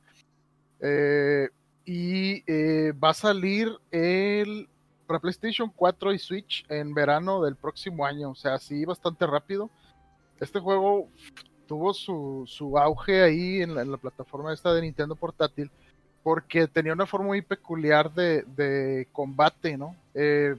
Eh, 0.81 1.49
y 1.87 2.43
eh, 2.47 2.93
va 2.93 3.11
a 3.11 3.14
salir 3.14 3.71
el, 3.90 4.69
para 5.07 5.21
PlayStation 5.21 5.71
4 5.75 6.12
y 6.12 6.19
Switch 6.19 6.64
en 6.69 6.95
verano 6.95 7.43
del 7.43 7.57
próximo 7.57 8.07
año, 8.07 8.31
o 8.31 8.35
sea, 8.35 8.59
sí, 8.59 8.85
bastante 8.85 9.27
rápido. 9.27 9.71
Este 10.40 10.61
juego 10.61 11.09
tuvo 11.67 11.95
su, 11.95 12.45
su 12.47 12.79
auge 12.79 13.23
ahí 13.23 13.62
en 13.62 13.75
la, 13.75 13.97
plataforma 13.97 14.53
esta 14.53 14.73
de 14.73 14.83
Nintendo 14.83 15.14
portátil 15.17 15.71
porque 16.23 16.67
tenía 16.67 16.93
una 16.93 17.07
forma 17.07 17.27
muy 17.27 17.43
peculiar 17.43 18.12
de, 18.12 19.07
combate, 19.12 19.77
¿no? 19.77 19.95
Eh, 20.14 20.57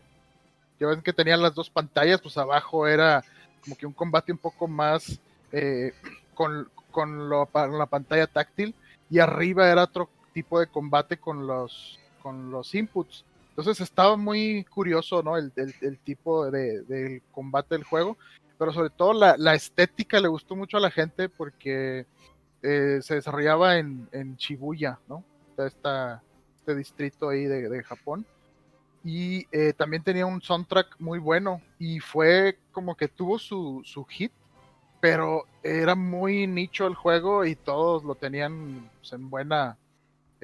ya 0.79 0.87
ven 0.87 1.01
que 1.01 1.13
tenían 1.13 1.41
las 1.41 1.55
dos 1.55 1.69
pantallas, 1.69 2.21
pues 2.21 2.37
abajo 2.37 2.87
era 2.87 3.23
como 3.63 3.75
que 3.75 3.85
un 3.85 3.93
combate 3.93 4.31
un 4.31 4.37
poco 4.37 4.67
más 4.67 5.19
eh, 5.51 5.93
con, 6.33 6.69
con, 6.91 7.29
la 7.29 7.85
pantalla 7.87 8.27
táctil 8.27 8.75
y 9.09 9.19
arriba 9.19 9.69
era 9.69 9.83
otro 9.83 10.09
tipo 10.33 10.59
de 10.59 10.67
combate 10.67 11.17
con 11.17 11.47
los, 11.47 11.99
con 12.21 12.51
los 12.51 12.75
inputs. 12.75 13.23
Entonces 13.57 13.79
estaba 13.79 14.17
muy 14.17 14.65
curioso, 14.65 15.23
¿no? 15.23 15.37
El, 15.37 15.53
tipo 16.03 16.51
de, 16.51 17.21
combate 17.31 17.75
del 17.75 17.85
juego, 17.85 18.17
pero 18.59 18.73
sobre 18.73 18.89
todo 18.89 19.13
la, 19.13 19.55
estética 19.55 20.19
le 20.19 20.27
gustó 20.27 20.57
mucho 20.57 20.75
a 20.75 20.81
la 20.81 20.91
gente 20.91 21.29
porque 21.29 22.05
eh, 22.61 22.99
se 23.01 23.15
desarrollaba 23.15 23.77
en, 23.77 24.35
Shibuya, 24.35 24.99
¿no? 25.07 25.23
esta, 25.57 26.21
este 26.59 26.75
distrito 26.75 27.29
ahí 27.29 27.45
de, 27.45 27.81
Japón. 27.83 28.25
Y 29.05 29.47
eh, 29.53 29.71
también 29.71 30.03
tenía 30.03 30.25
un 30.25 30.41
soundtrack 30.41 30.99
muy 30.99 31.19
bueno 31.19 31.61
y 31.79 32.01
fue 32.01 32.57
como 32.73 32.95
que 32.95 33.07
tuvo 33.07 33.39
su, 33.39 33.83
su 33.85 34.03
hit, 34.03 34.33
pero 34.99 35.45
era 35.63 35.95
muy 35.95 36.45
nicho 36.45 36.87
el 36.87 36.95
juego 36.95 37.45
y 37.45 37.55
todos 37.55 38.03
lo 38.03 38.15
tenían 38.15 38.89
pues, 38.99 39.13
en 39.13 39.29
buena 39.29 39.77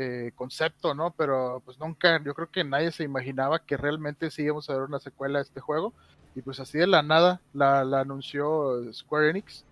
eh, 0.01 0.31
concepto, 0.35 0.93
¿no? 0.93 1.11
Pero 1.11 1.61
pues 1.65 1.79
nunca, 1.79 2.21
yo 2.23 2.33
creo 2.33 2.49
que 2.49 2.63
nadie 2.63 2.91
se 2.91 3.03
imaginaba 3.03 3.63
que 3.63 3.77
realmente 3.77 4.31
sí 4.31 4.43
íbamos 4.43 4.69
a 4.69 4.73
ver 4.73 4.83
una 4.83 4.99
secuela 4.99 5.39
de 5.39 5.43
este 5.43 5.59
juego. 5.59 5.93
Y 6.35 6.41
pues 6.41 6.59
así 6.59 6.77
de 6.77 6.87
la 6.87 7.03
nada 7.03 7.41
la, 7.53 7.81
anunció 7.99 8.91
Square 8.93 9.29
Enix. 9.29 9.65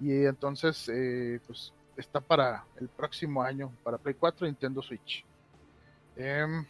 Y 0.00 0.24
entonces, 0.24 0.88
eh, 0.88 1.40
pues 1.46 1.72
está 1.96 2.20
para 2.20 2.64
el 2.80 2.88
próximo 2.88 3.42
año, 3.42 3.72
para 3.82 3.98
Play 3.98 4.14
4 4.14 4.46
y 4.46 4.50
Nintendo 4.50 4.82
Switch. 4.82 5.24
Em, 6.16 6.64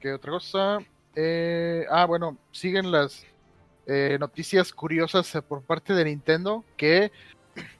¿Qué 0.00 0.12
otra 0.12 0.30
cosa? 0.30 0.78
Eh, 1.14 1.86
ah, 1.90 2.04
bueno, 2.06 2.36
siguen 2.52 2.90
las 2.90 3.24
eh, 3.86 4.16
noticias 4.20 4.72
curiosas 4.72 5.32
por 5.48 5.62
parte 5.62 5.94
de 5.94 6.04
Nintendo, 6.04 6.64
que 6.76 7.10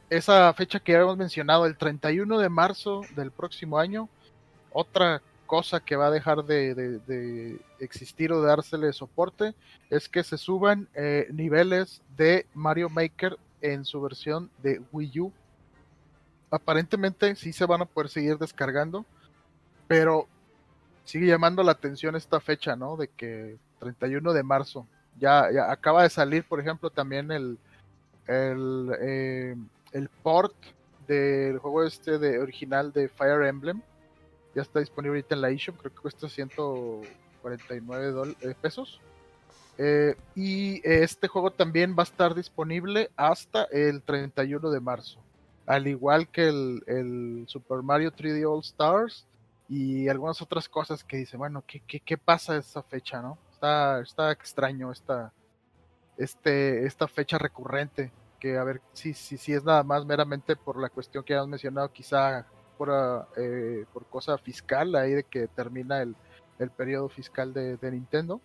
esa 0.08 0.52
fecha 0.54 0.80
que 0.80 0.94
habíamos 0.94 1.16
mencionado, 1.16 1.66
el 1.66 1.76
31 1.76 2.38
de 2.38 2.48
marzo 2.48 3.02
del 3.14 3.30
próximo 3.30 3.78
año, 3.78 4.08
otra 4.78 5.22
cosa 5.46 5.80
que 5.80 5.96
va 5.96 6.08
a 6.08 6.10
dejar 6.10 6.44
de, 6.44 7.58
existir 7.78 8.32
o 8.32 8.40
de 8.40 8.48
dársele 8.48 8.92
soporte 8.92 9.54
es 9.90 10.08
que 10.08 10.24
se 10.24 10.38
suban 10.38 10.88
niveles 11.30 12.02
de 12.16 12.46
Mario 12.52 12.88
Maker 12.88 13.38
en 13.60 13.84
su 13.84 14.00
versión 14.00 14.50
de 14.62 14.82
Wii 14.92 15.20
U 15.20 15.32
aparentemente 16.50 17.34
sí 17.36 17.52
se 17.52 17.66
van 17.66 17.82
a 17.82 17.86
poder 17.86 18.08
seguir 18.08 18.38
descargando, 18.38 19.04
pero 19.86 20.26
sigue 21.04 21.26
llamando 21.26 21.62
la 21.62 21.72
atención 21.72 22.16
esta 22.16 22.40
fecha, 22.40 22.76
¿no? 22.76 22.96
De 22.96 23.08
que 23.08 23.56
31 23.78 24.32
de 24.32 24.42
marzo. 24.42 24.86
Ya, 25.18 25.50
ya 25.52 25.70
acaba 25.70 26.02
de 26.02 26.10
salir, 26.10 26.44
por 26.44 26.60
ejemplo, 26.60 26.90
también 26.90 27.30
el, 27.30 27.58
el, 28.26 28.90
eh, 29.00 29.56
el 29.92 30.08
port 30.22 30.54
del 31.06 31.58
juego 31.58 31.84
este 31.84 32.18
de 32.18 32.38
original 32.38 32.92
de 32.92 33.08
Fire 33.08 33.42
Emblem. 33.44 33.80
Ya 34.56 34.62
está 34.62 34.80
disponible 34.80 35.18
ahorita 35.18 35.36
en 35.36 35.42
la 35.42 35.50
eShop, 35.50 35.76
creo 35.76 35.94
que 35.94 36.00
cuesta 36.00 36.28
149 36.28 38.34
eh, 38.40 38.54
pesos. 38.60 39.00
Eh, 39.78 40.16
y 40.34 40.80
este 40.82 41.28
juego 41.28 41.52
también 41.52 41.94
va 41.96 42.02
a 42.02 42.10
estar 42.10 42.34
disponible 42.34 43.10
hasta 43.14 43.68
el 43.70 44.02
31 44.02 44.70
de 44.70 44.80
marzo 44.80 45.20
al 45.66 45.88
igual 45.88 46.28
que 46.28 46.48
el, 46.48 47.44
Super 47.48 47.82
Mario 47.82 48.12
3D 48.12 48.48
All 48.48 48.60
Stars 48.60 49.26
y 49.68 50.08
algunas 50.08 50.40
otras 50.40 50.68
cosas 50.68 51.02
que 51.02 51.16
dice, 51.16 51.36
bueno, 51.36 51.64
¿qué, 51.66 51.80
qué, 51.80 52.00
qué 52.00 52.16
pasa 52.16 52.56
esa 52.56 52.82
fecha, 52.82 53.20
no? 53.20 53.36
Está, 53.52 54.00
está 54.00 54.30
extraño 54.30 54.92
esta, 54.92 55.32
este, 56.16 56.86
esta 56.86 57.08
fecha 57.08 57.36
recurrente, 57.36 58.12
que 58.38 58.56
a 58.56 58.64
ver 58.64 58.80
si, 58.92 59.12
si, 59.12 59.36
si 59.36 59.52
es 59.52 59.64
nada 59.64 59.82
más 59.82 60.04
meramente 60.04 60.54
por 60.54 60.80
la 60.80 60.88
cuestión 60.88 61.24
que 61.24 61.34
hemos 61.34 61.48
mencionado, 61.48 61.92
quizá 61.92 62.46
por, 62.76 62.90
ah, 62.90 63.28
eh, 63.36 63.84
por 63.92 64.06
cosa 64.06 64.38
fiscal, 64.38 64.94
ahí 64.94 65.12
de 65.12 65.24
que 65.24 65.48
termina 65.48 66.02
el, 66.02 66.14
el 66.58 66.70
periodo 66.70 67.08
fiscal 67.08 67.52
de, 67.52 67.78
Nintendo. 67.90 68.40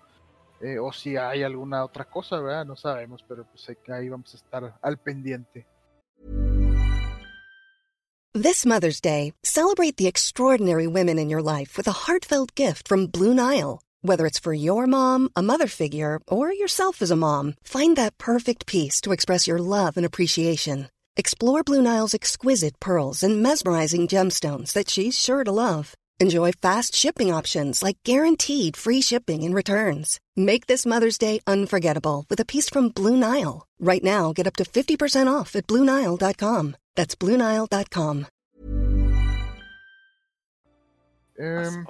Eh, 0.62 0.78
o 0.78 0.92
si 0.92 1.18
hay 1.18 1.44
alguna 1.44 1.84
otra 1.84 2.06
cosa, 2.06 2.40
¿verdad? 2.40 2.66
No 2.66 2.76
sabemos, 2.76 3.24
pero 3.28 3.46
pues 3.46 3.68
ahí 3.90 4.10
vamos 4.10 4.34
a 4.34 4.38
estar 4.38 4.78
al 4.82 4.98
pendiente. 4.98 5.66
This 8.34 8.66
Mother's 8.66 9.02
Day, 9.02 9.34
celebrate 9.44 9.98
the 9.98 10.08
extraordinary 10.08 10.88
women 10.88 11.20
in 11.20 11.30
your 11.30 11.42
life 11.42 11.76
with 11.76 11.86
a 11.88 12.08
heartfelt 12.08 12.56
gift 12.56 12.88
from 12.88 13.08
Blue 13.08 13.34
Nile. 13.34 13.82
Whether 14.04 14.26
it's 14.26 14.40
for 14.40 14.54
your 14.54 14.88
mom, 14.88 15.30
a 15.36 15.42
mother 15.42 15.68
figure, 15.68 16.20
or 16.28 16.54
yourself 16.54 17.02
as 17.02 17.12
a 17.12 17.16
mom, 17.16 17.56
find 17.64 17.98
that 17.98 18.18
perfect 18.18 18.66
piece 18.66 19.02
to 19.02 19.12
express 19.12 19.48
your 19.48 19.60
love 19.60 19.98
and 19.98 20.06
appreciation. 20.06 20.88
Explore 21.18 21.64
Blue 21.64 21.82
Nile's 21.82 22.14
exquisite 22.14 22.80
pearls 22.80 23.22
and 23.22 23.44
mesmerizing 23.44 24.08
gemstones 24.08 24.72
that 24.74 24.90
she's 24.90 25.20
sure 25.20 25.44
to 25.44 25.52
love. 25.52 25.94
Enjoy 26.22 26.54
fast 26.54 26.96
shipping 26.96 27.34
options 27.34 27.84
like 27.84 27.98
guaranteed 28.06 28.78
free 28.78 29.02
shipping 29.02 29.44
and 29.44 29.54
returns. 29.54 30.20
Make 30.38 30.68
this 30.68 30.86
Mother's 30.86 31.18
Day 31.18 31.42
unforgettable 31.46 32.26
with 32.30 32.40
a 32.40 32.46
piece 32.46 32.70
from 32.70 32.90
Blue 32.90 33.18
Nile. 33.18 33.68
Right 33.80 34.04
now, 34.04 34.32
get 34.32 34.48
up 34.48 34.56
to 34.58 34.64
50% 34.64 35.28
off 35.28 35.56
at 35.56 35.68
BlueNile.com. 35.68 36.76
That's 36.96 37.16
BlueNile.com. 37.16 38.28
Em, 41.38 41.86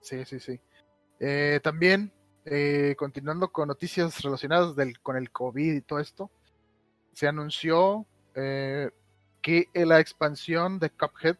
sí, 0.00 0.24
sí, 0.24 0.40
sí. 0.40 0.58
Eh, 1.20 1.60
también, 1.62 2.10
eh, 2.46 2.94
continuando 2.96 3.52
con 3.52 3.68
noticias 3.68 4.22
relacionadas 4.22 4.74
del, 4.74 4.98
con 5.00 5.16
el 5.16 5.30
COVID 5.30 5.74
y 5.74 5.80
todo 5.82 5.98
esto, 5.98 6.30
se 7.18 7.26
anunció 7.26 8.06
eh, 8.36 8.92
que 9.42 9.66
la 9.74 9.98
expansión 9.98 10.78
de 10.78 10.90
Cuphead 10.90 11.36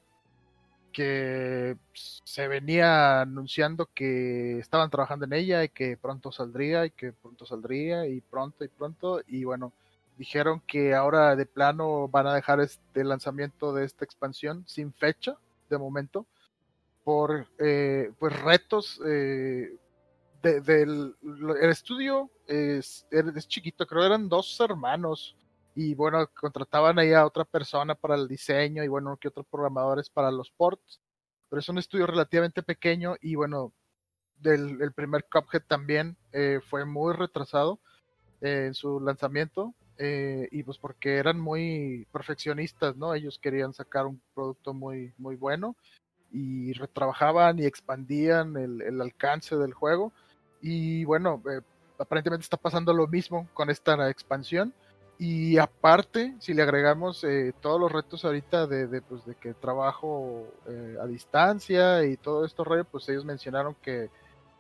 que 0.93 1.77
se 1.95 2.49
venía 2.49 3.21
anunciando 3.21 3.89
que 3.95 4.59
estaban 4.59 4.91
trabajando 4.91 5.27
en 5.27 5.35
ella 5.35 5.63
y 5.63 5.69
que 5.69 5.97
pronto 5.97 6.33
saldría 6.33 6.85
y 6.85 6.91
que 6.91 7.13
pronto 7.13 7.47
saldría 7.47 8.09
y 8.09 8.21
pronto 8.21 8.65
y 8.65 8.69
pronto 8.69 9.21
y 9.29 9.45
bueno 9.45 9.73
dijeron 10.17 10.61
que 10.67 10.97
ahora 10.97 11.37
de 11.37 11.47
plano 11.47 12.09
van 12.09 12.27
a 12.27 12.35
dejar 12.35 12.59
este 12.59 13.05
lanzamiento 13.05 13.73
de 13.73 13.85
esta 13.85 14.05
expansión 14.05 14.65
sin 14.67 14.93
fecha 14.93 15.37
de 15.71 15.79
momento 15.79 16.27
por 17.05 17.47
eh, 17.61 18.11
pues 18.19 18.37
retos 18.43 19.01
eh, 19.07 19.77
del 20.43 21.15
el 21.23 21.71
estudio 21.71 22.31
es, 22.49 23.07
es 23.13 23.47
chiquito 23.47 23.87
creo 23.87 24.05
eran 24.05 24.29
dos 24.29 24.59
hermanos 24.59 25.37
y 25.81 25.95
bueno, 25.95 26.27
contrataban 26.35 26.99
ahí 26.99 27.13
a 27.13 27.25
otra 27.25 27.45
persona 27.45 27.95
para 27.95 28.17
el 28.17 28.27
diseño 28.27 28.83
y 28.83 28.89
bueno, 28.89 29.17
que 29.17 29.29
otros 29.29 29.47
programadores 29.49 30.11
para 30.11 30.33
los 30.33 30.51
ports, 30.51 31.01
pero 31.49 31.61
es 31.61 31.69
un 31.69 31.79
estudio 31.79 32.05
relativamente 32.05 32.65
pequeño 32.65 33.15
y 33.21 33.37
bueno, 33.37 33.73
del 34.39 34.83
el 34.83 34.93
primer 34.93 35.27
Cuphead 35.31 35.63
también 35.69 36.17
eh, 36.33 36.59
fue 36.69 36.85
muy 36.85 37.15
retrasado 37.15 37.79
eh, 38.41 38.65
en 38.67 38.75
su 38.75 38.99
lanzamiento 38.99 39.73
eh, 39.99 40.49
y 40.51 40.65
pues 40.65 40.79
porque 40.79 41.19
eran 41.19 41.39
muy 41.39 42.09
perfeccionistas, 42.11 42.97
¿no? 42.97 43.15
Ellos 43.15 43.39
querían 43.39 43.73
sacar 43.73 44.07
un 44.07 44.21
producto 44.35 44.75
muy, 44.75 45.15
muy 45.17 45.37
bueno 45.37 45.77
y 46.33 46.73
retrabajaban 46.73 47.61
y 47.61 47.67
expandían 47.67 48.57
el, 48.57 48.83
el 48.83 49.01
alcance 49.01 49.55
del 49.55 49.75
juego 49.75 50.13
y 50.61 51.05
bueno, 51.05 51.41
aparentemente 52.01 52.43
está 52.43 52.57
pasando 52.57 52.93
lo 52.93 53.07
mismo 53.07 53.49
con 53.55 53.71
esta 53.71 54.11
expansión 54.11 54.75
y 55.19 55.59
aparte, 55.59 56.37
si 56.39 56.55
le 56.55 56.63
agregamos 56.63 57.25
eh, 57.25 57.53
todos 57.61 57.81
los 57.81 57.91
retos 57.91 58.25
ahorita 58.25 58.69
de, 58.69 58.87
de, 58.87 59.03
pues, 59.03 59.25
de 59.27 59.35
que 59.35 59.53
trabajo 59.53 60.47
eh, 60.69 60.97
a 61.01 61.07
distancia 61.07 62.05
y 62.05 62.17
todo 62.17 62.45
esto 62.45 62.63
rollo, 62.63 62.85
pues 62.85 63.09
ellos 63.09 63.25
mencionaron 63.25 63.75
que 63.83 64.11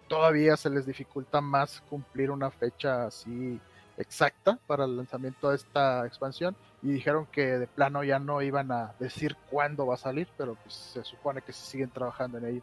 todavía 0.08 0.56
se 0.56 0.70
les 0.70 0.84
dificulta 0.86 1.40
más 1.40 1.80
cumplir 1.88 2.30
una 2.32 2.50
fecha 2.50 3.06
así 3.06 3.60
exacta 3.96 4.58
para 4.66 4.84
el 4.84 4.96
lanzamiento 4.96 5.50
de 5.50 5.56
esta 5.56 6.06
expansión 6.06 6.56
y 6.82 6.90
dijeron 6.92 7.26
que 7.26 7.58
de 7.58 7.66
plano 7.66 8.02
ya 8.02 8.18
no 8.18 8.42
iban 8.42 8.72
a 8.72 8.94
decir 8.98 9.36
cuándo 9.50 9.86
va 9.86 9.94
a 9.94 9.98
salir, 9.98 10.28
pero 10.36 10.56
pues 10.56 10.74
se 10.74 11.04
supone 11.04 11.42
que 11.42 11.52
se 11.52 11.64
siguen 11.64 11.90
trabajando 11.90 12.38
en 12.38 12.46
ello. 12.46 12.62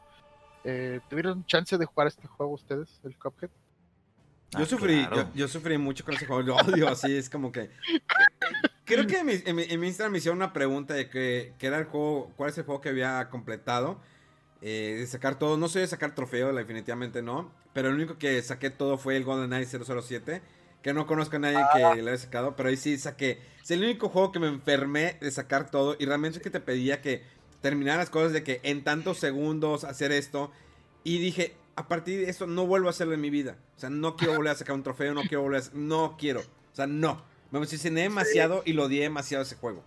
Eh, 0.63 0.99
¿Tuvieron 1.09 1.45
chance 1.45 1.77
de 1.77 1.85
jugar 1.85 2.07
este 2.07 2.27
juego 2.27 2.53
ustedes, 2.53 2.99
el 3.03 3.17
Cuphead? 3.17 3.51
Yo 4.57 4.63
ah, 4.63 4.65
sufrí, 4.65 5.07
yo, 5.33 5.47
sufrí 5.47 5.77
mucho 5.77 6.05
con 6.05 6.15
ese 6.15 6.25
juego, 6.25 6.41
lo 6.41 6.55
odio 6.55 6.87
así, 6.87 7.15
es 7.15 7.29
como 7.29 7.51
que... 7.51 7.69
Creo 8.85 9.07
que 9.07 9.17
en 9.17 9.55
mi, 9.55 9.63
en 9.63 9.83
Instagram 9.83 10.11
me 10.11 10.19
hicieron 10.19 10.37
una 10.37 10.53
pregunta 10.53 10.93
de 10.93 11.09
que, 11.09 11.53
era 11.59 11.79
el 11.79 11.85
juego, 11.85 12.31
cuál 12.35 12.51
es 12.51 12.57
el 12.57 12.65
juego 12.65 12.81
que 12.81 12.89
había 12.89 13.29
completado, 13.29 13.99
eh, 14.61 14.97
de 14.99 15.07
sacar 15.07 15.39
todo, 15.39 15.57
no 15.57 15.67
soy 15.67 15.81
de 15.81 15.87
sacar 15.87 16.13
trofeo, 16.13 16.53
definitivamente 16.53 17.21
no, 17.21 17.51
pero 17.73 17.89
el 17.89 17.95
único 17.95 18.17
que 18.17 18.41
saqué 18.41 18.69
todo 18.69 18.97
fue 18.97 19.17
el 19.17 19.23
GoldenEye 19.23 19.65
007, 19.65 20.41
que 20.81 20.93
no 20.93 21.07
conozco 21.07 21.37
a 21.37 21.39
nadie 21.39 21.57
que 21.73 21.83
ah. 21.83 21.95
le 21.95 22.11
haya 22.11 22.17
sacado, 22.17 22.55
pero 22.55 22.69
ahí 22.69 22.77
sí 22.77 22.97
saqué, 22.97 23.41
es 23.61 23.71
el 23.71 23.83
único 23.83 24.09
juego 24.09 24.31
que 24.31 24.39
me 24.39 24.47
enfermé 24.47 25.17
de 25.19 25.31
sacar 25.31 25.71
todo 25.71 25.95
y 25.97 26.05
realmente 26.05 26.37
es 26.37 26.43
que 26.43 26.51
te 26.51 26.59
pedía 26.59 27.01
que 27.01 27.23
terminaras 27.61 28.01
las 28.01 28.09
cosas 28.11 28.31
de 28.31 28.43
que 28.43 28.59
en 28.61 28.83
tantos 28.83 29.17
segundos 29.17 29.83
hacer 29.83 30.11
esto 30.11 30.51
y 31.03 31.17
dije, 31.17 31.55
a 31.75 31.87
partir 31.87 32.21
de 32.21 32.29
eso 32.29 32.47
no 32.47 32.65
vuelvo 32.65 32.87
a 32.87 32.91
hacerlo 32.91 33.13
en 33.13 33.21
mi 33.21 33.29
vida. 33.29 33.57
O 33.75 33.79
sea, 33.79 33.89
no 33.89 34.15
quiero 34.15 34.35
volver 34.35 34.53
a 34.53 34.55
sacar 34.55 34.75
un 34.75 34.83
trofeo, 34.83 35.13
no 35.13 35.21
quiero 35.21 35.41
volver 35.41 35.61
a... 35.61 35.65
No 35.73 36.15
quiero. 36.17 36.39
O 36.39 36.75
sea, 36.75 36.87
no. 36.87 37.21
Me 37.51 37.59
emocioné 37.59 38.01
demasiado 38.01 38.63
y 38.65 38.73
lo 38.73 38.85
odié 38.85 39.03
demasiado 39.03 39.43
ese 39.43 39.55
juego. 39.55 39.83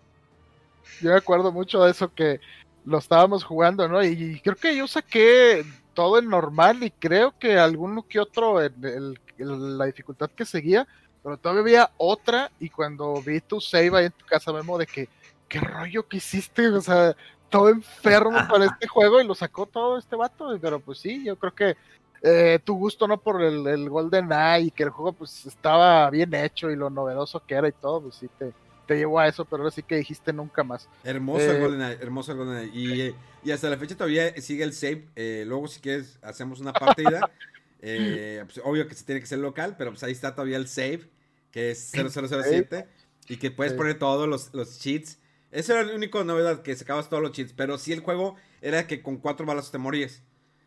Yo 1.01 1.11
me 1.11 1.17
acuerdo 1.17 1.53
mucho 1.53 1.83
de 1.85 1.91
eso 1.91 2.13
que 2.13 2.41
lo 2.85 2.99
estábamos 2.99 3.45
jugando, 3.45 3.89
¿no? 3.89 4.03
Y, 4.03 4.41
creo 4.41 4.57
que 4.57 4.77
yo 4.77 4.87
saqué 4.87 5.65
todo 5.95 6.19
en 6.19 6.29
normal 6.29 6.83
y 6.83 6.91
creo 6.91 7.35
que 7.39 7.59
alguno 7.59 8.07
que 8.07 8.21
otro 8.21 8.63
en, 8.63 9.15
la 9.37 9.85
dificultad 9.87 10.31
que 10.31 10.45
seguía, 10.45 10.87
pero 11.23 11.37
todavía 11.37 11.63
había 11.63 11.91
otra 11.97 12.51
y 12.59 12.71
cuando 12.71 13.21
vi 13.23 13.41
tu 13.41 13.61
save 13.61 13.99
ahí 13.99 14.07
en 14.07 14.13
tu 14.13 14.25
casa, 14.25 14.53
Memo, 14.53 14.79
de 14.79 14.87
que, 14.87 15.09
¿qué 15.49 15.61
rollo 15.61 16.07
que 16.09 16.19
hiciste? 16.19 16.69
O 16.69 16.81
sea, 16.81 17.15
todo 17.49 17.69
enfermo 17.69 18.39
para 18.49 18.67
este 18.67 18.87
juego 18.87 19.21
y 19.21 19.27
lo 19.27 19.35
sacó 19.35 19.67
todo 19.67 19.99
este 19.99 20.17
vato. 20.17 20.57
Pero 20.61 20.81
pues 20.81 20.99
sí, 20.99 21.25
yo 21.25 21.37
creo 21.37 21.55
que 21.55 21.77
eh, 22.23 22.59
tu 22.65 22.77
gusto 22.77 23.07
no 23.07 23.19
por 23.19 23.43
el, 23.43 23.67
el 23.67 23.89
Golden 23.89 24.33
Eye 24.33 24.67
y 24.67 24.71
que 24.71 24.85
el 24.85 24.91
juego 24.91 25.13
pues 25.13 25.47
estaba 25.47 26.11
bien 26.11 26.35
hecho 26.35 26.71
y 26.71 26.77
lo 26.77 26.91
novedoso 26.91 27.43
que 27.47 27.55
era 27.55 27.69
y 27.69 27.73
todo, 27.73 28.03
pues 28.03 28.17
sí 28.17 28.29
te, 28.39 28.53
te 28.87 28.97
llevó 28.97 29.21
a 29.21 29.29
eso, 29.29 29.45
pero 29.45 29.63
ahora 29.63 29.75
sí 29.75 29.83
que 29.83 29.97
dijiste 29.97 30.33
nunca 30.33 30.65
más. 30.65 30.89
Hermoso 31.05 31.45
el 31.45 31.57
eh, 31.57 31.61
Golden 31.61 31.83
Eye, 31.83 31.99
hermoso 32.01 32.33
el 32.33 32.39
Golden 32.39 32.71
Y, 32.75 33.15
y, 33.45 33.51
hasta 33.53 33.71
la 33.71 33.77
fecha 33.77 33.97
todavía 33.97 34.35
sigue 34.41 34.65
el 34.65 34.73
save. 34.73 35.09
Eh, 35.15 35.45
luego 35.47 35.69
si 35.69 35.81
quieres 35.81 36.19
hacemos 36.23 36.61
una 36.61 36.73
partida. 36.73 37.31
pues, 37.81 38.61
obvio 38.65 38.89
que 38.89 38.95
se 38.95 39.05
tiene 39.05 39.21
que 39.21 39.27
ser 39.27 39.39
local, 39.39 39.77
pero 39.79 39.91
pues 39.93 40.03
ahí 40.03 40.13
está 40.13 40.35
todavía 40.35 40.57
el 40.57 40.67
save, 40.67 41.09
que 41.53 41.71
es 41.71 41.93
0007. 41.93 42.89
Y 43.31 43.37
que 43.37 43.51
puedes 43.51 43.75
poner 43.75 43.99
todos 43.99 44.27
los, 44.27 44.55
los 44.55 44.79
cheats 44.79 45.19
esa 45.51 45.75
era 45.75 45.85
la 45.85 45.95
única 45.95 46.23
novedad, 46.25 46.63
que 46.63 46.77
sacabas 46.77 47.09
todos 47.09 47.23
los 47.23 47.33
cheats. 47.33 47.53
Pero 47.53 47.79
sí 47.79 47.93
el 47.93 48.01
juego 48.01 48.37
era 48.61 48.87
que 48.87 49.03
con 49.03 49.19
cuatro 49.19 49.47
balas 49.47 49.71
te 49.71 49.79
morías. 49.79 50.23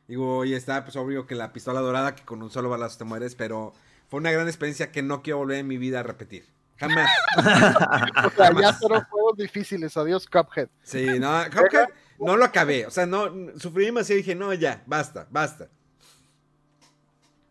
Digo, 0.08 0.44
y 0.46 0.54
está 0.54 0.84
pues 0.84 0.96
obvio 0.96 1.26
que 1.26 1.36
la 1.36 1.54
pistola 1.54 1.80
dorada, 1.80 2.16
que 2.16 2.24
con 2.24 2.42
un 2.42 2.50
solo 2.50 2.70
balazo 2.70 2.98
te 2.98 3.04
mueres. 3.04 3.36
Pero 3.36 3.74
fue 4.10 4.20
una 4.20 4.32
gran 4.32 4.48
experiencia 4.48 4.92
que 4.92 5.04
no 5.04 5.22
quiero 5.22 5.38
volver 5.38 5.60
en 5.60 5.68
mi 5.68 5.78
vida 5.78 6.00
a 6.00 6.04
repetir. 6.04 6.46
Jamás. 6.78 7.10
o 8.26 8.30
sea, 8.32 8.52
ya 8.60 8.74
fueron 8.74 9.04
juegos 9.04 9.38
difíciles. 9.38 9.96
Adiós, 9.98 10.28
Cuphead. 10.28 10.68
Sí, 10.84 11.20
no, 11.20 11.44
Cuphead 11.52 11.90
no 12.20 12.36
lo 12.38 12.46
acabé. 12.46 12.88
O 12.88 12.92
sea, 12.92 13.06
no, 13.06 13.32
sufrí 13.58 13.86
demasiado 13.86 14.20
y 14.20 14.24
dije, 14.24 14.36
no, 14.36 14.54
ya, 14.54 14.84
basta, 14.88 15.28
basta. 15.30 15.70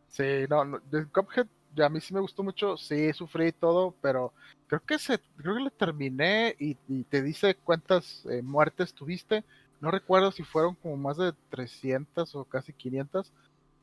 Sí, 0.09 0.47
no, 0.49 0.65
no 0.65 0.81
Cuphead 1.13 1.47
a 1.79 1.89
mí 1.89 2.01
sí 2.01 2.13
me 2.13 2.21
gustó 2.21 2.43
mucho, 2.43 2.77
sí, 2.77 3.13
sufrí 3.13 3.53
todo, 3.53 3.95
pero 4.01 4.33
creo 4.67 4.81
que 4.81 4.99
se, 4.99 5.19
creo 5.37 5.55
que 5.55 5.63
le 5.63 5.71
terminé 5.71 6.57
y, 6.59 6.75
te 7.05 7.23
dice 7.23 7.57
cuántas 7.57 8.27
eh, 8.27 8.43
muertes 8.43 8.95
tuviste. 8.95 9.45
No 9.81 9.91
recuerdo 9.91 10.31
si 10.31 10.43
fueron 10.43 10.75
como 10.75 10.97
más 10.97 11.17
de 11.17 11.33
300 11.51 12.35
o 12.35 12.45
casi 12.45 12.73
500. 12.73 13.33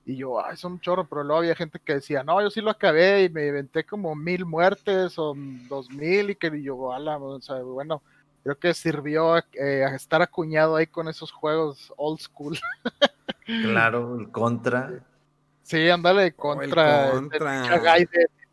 Y 0.06 0.16
yo, 0.16 0.44
ay, 0.44 0.56
son 0.56 0.74
un 0.74 0.80
chorro, 0.80 1.06
pero 1.08 1.24
luego 1.24 1.40
había 1.40 1.56
gente 1.56 1.80
que 1.84 1.96
decía, 1.96 2.24
no, 2.24 2.42
yo 2.42 2.50
sí 2.50 2.62
lo 2.62 2.70
acabé 2.70 3.24
y 3.24 3.30
me 3.30 3.48
inventé 3.48 3.84
como 3.84 4.16
mil 4.16 4.46
muertes 4.46 5.18
o 5.18 5.34
dos 5.68 5.90
mil 5.90 6.30
y 6.30 6.36
que 6.36 6.62
yo, 6.62 6.94
ala, 6.94 7.18
o 7.18 7.42
sea, 7.42 7.58
bueno, 7.58 8.02
creo 8.44 8.58
que 8.58 8.74
sirvió 8.74 9.38
eh, 9.38 9.84
a 9.84 9.96
estar 9.96 10.22
acuñado 10.22 10.78
ahí 10.78 10.88
con 10.88 11.10
esos 11.10 11.32
juegos 11.32 11.94
old 11.98 12.20
school. 12.20 12.58
Claro, 13.46 14.20
el 14.20 14.30
contra. 14.30 15.04
Sí, 15.68 15.90
ándale 15.90 16.32
contra, 16.32 17.12
contra. 17.12 18.00
y 18.00 18.06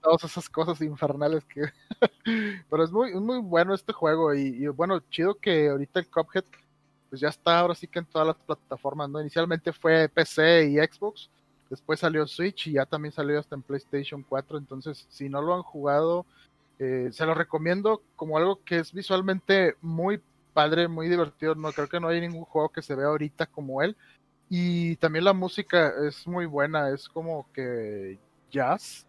todas 0.02 0.24
esas 0.24 0.48
cosas 0.48 0.80
infernales 0.80 1.44
que. 1.44 1.62
Pero 2.68 2.82
es 2.82 2.90
muy, 2.90 3.14
muy 3.14 3.38
bueno 3.38 3.72
este 3.72 3.92
juego. 3.92 4.34
Y, 4.34 4.66
bueno, 4.66 4.98
chido 5.10 5.36
que 5.36 5.68
ahorita 5.68 6.00
el 6.00 6.08
Cuphead 6.08 6.44
pues 7.08 7.20
ya 7.20 7.28
está 7.28 7.60
ahora 7.60 7.76
sí 7.76 7.86
que 7.86 8.00
en 8.00 8.06
todas 8.06 8.26
las 8.26 8.36
plataformas, 8.38 9.08
¿no? 9.08 9.20
Inicialmente 9.20 9.72
fue 9.72 10.08
PC 10.08 10.70
y 10.70 10.78
Xbox, 10.78 11.30
después 11.70 12.00
salió 12.00 12.26
Switch 12.26 12.66
y 12.66 12.72
ya 12.72 12.84
también 12.84 13.12
salió 13.12 13.38
hasta 13.38 13.54
en 13.54 13.62
PlayStation 13.62 14.24
4. 14.28 14.58
Entonces, 14.58 15.06
si 15.08 15.28
no 15.28 15.40
lo 15.40 15.54
han 15.54 15.62
jugado, 15.62 16.26
eh, 16.80 17.10
se 17.12 17.24
lo 17.24 17.32
recomiendo 17.32 18.02
como 18.16 18.36
algo 18.38 18.58
que 18.64 18.80
es 18.80 18.92
visualmente 18.92 19.76
muy 19.80 20.20
padre, 20.52 20.88
muy 20.88 21.08
divertido. 21.08 21.54
No 21.54 21.70
creo 21.70 21.88
que 21.88 22.00
no 22.00 22.08
hay 22.08 22.20
ningún 22.20 22.44
juego 22.44 22.70
que 22.70 22.82
se 22.82 22.96
vea 22.96 23.06
ahorita 23.06 23.46
como 23.46 23.82
él. 23.82 23.96
Y 24.48 24.96
también 24.96 25.24
la 25.24 25.32
música 25.32 25.92
es 26.06 26.26
muy 26.26 26.46
buena, 26.46 26.90
es 26.90 27.08
como 27.08 27.46
que 27.52 28.18
jazz, 28.50 29.06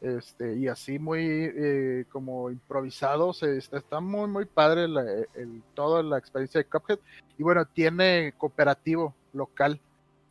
este, 0.00 0.56
y 0.56 0.68
así 0.68 0.98
muy 0.98 1.22
eh, 1.26 2.04
como 2.10 2.50
improvisado, 2.50 3.32
se, 3.32 3.56
está, 3.56 4.00
muy 4.00 4.28
muy 4.28 4.44
padre 4.44 4.86
la, 4.86 5.04
toda 5.74 6.02
la 6.02 6.18
experiencia 6.18 6.60
de 6.60 6.66
Cuphead. 6.66 6.98
Y 7.38 7.42
bueno, 7.42 7.64
tiene 7.66 8.34
cooperativo 8.36 9.14
local, 9.32 9.80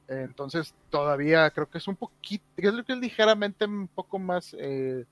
entonces 0.08 0.76
todavía 0.90 1.50
creo 1.50 1.70
que 1.70 1.80
es 1.80 1.88
un 1.88 1.96
poquito, 1.96 2.44
lo 2.58 2.84
que 2.84 2.94
es 2.94 3.00
ligeramente 3.00 3.66
un 3.66 3.88
poco 3.88 4.20
más, 4.20 4.56
eh, 4.60 5.06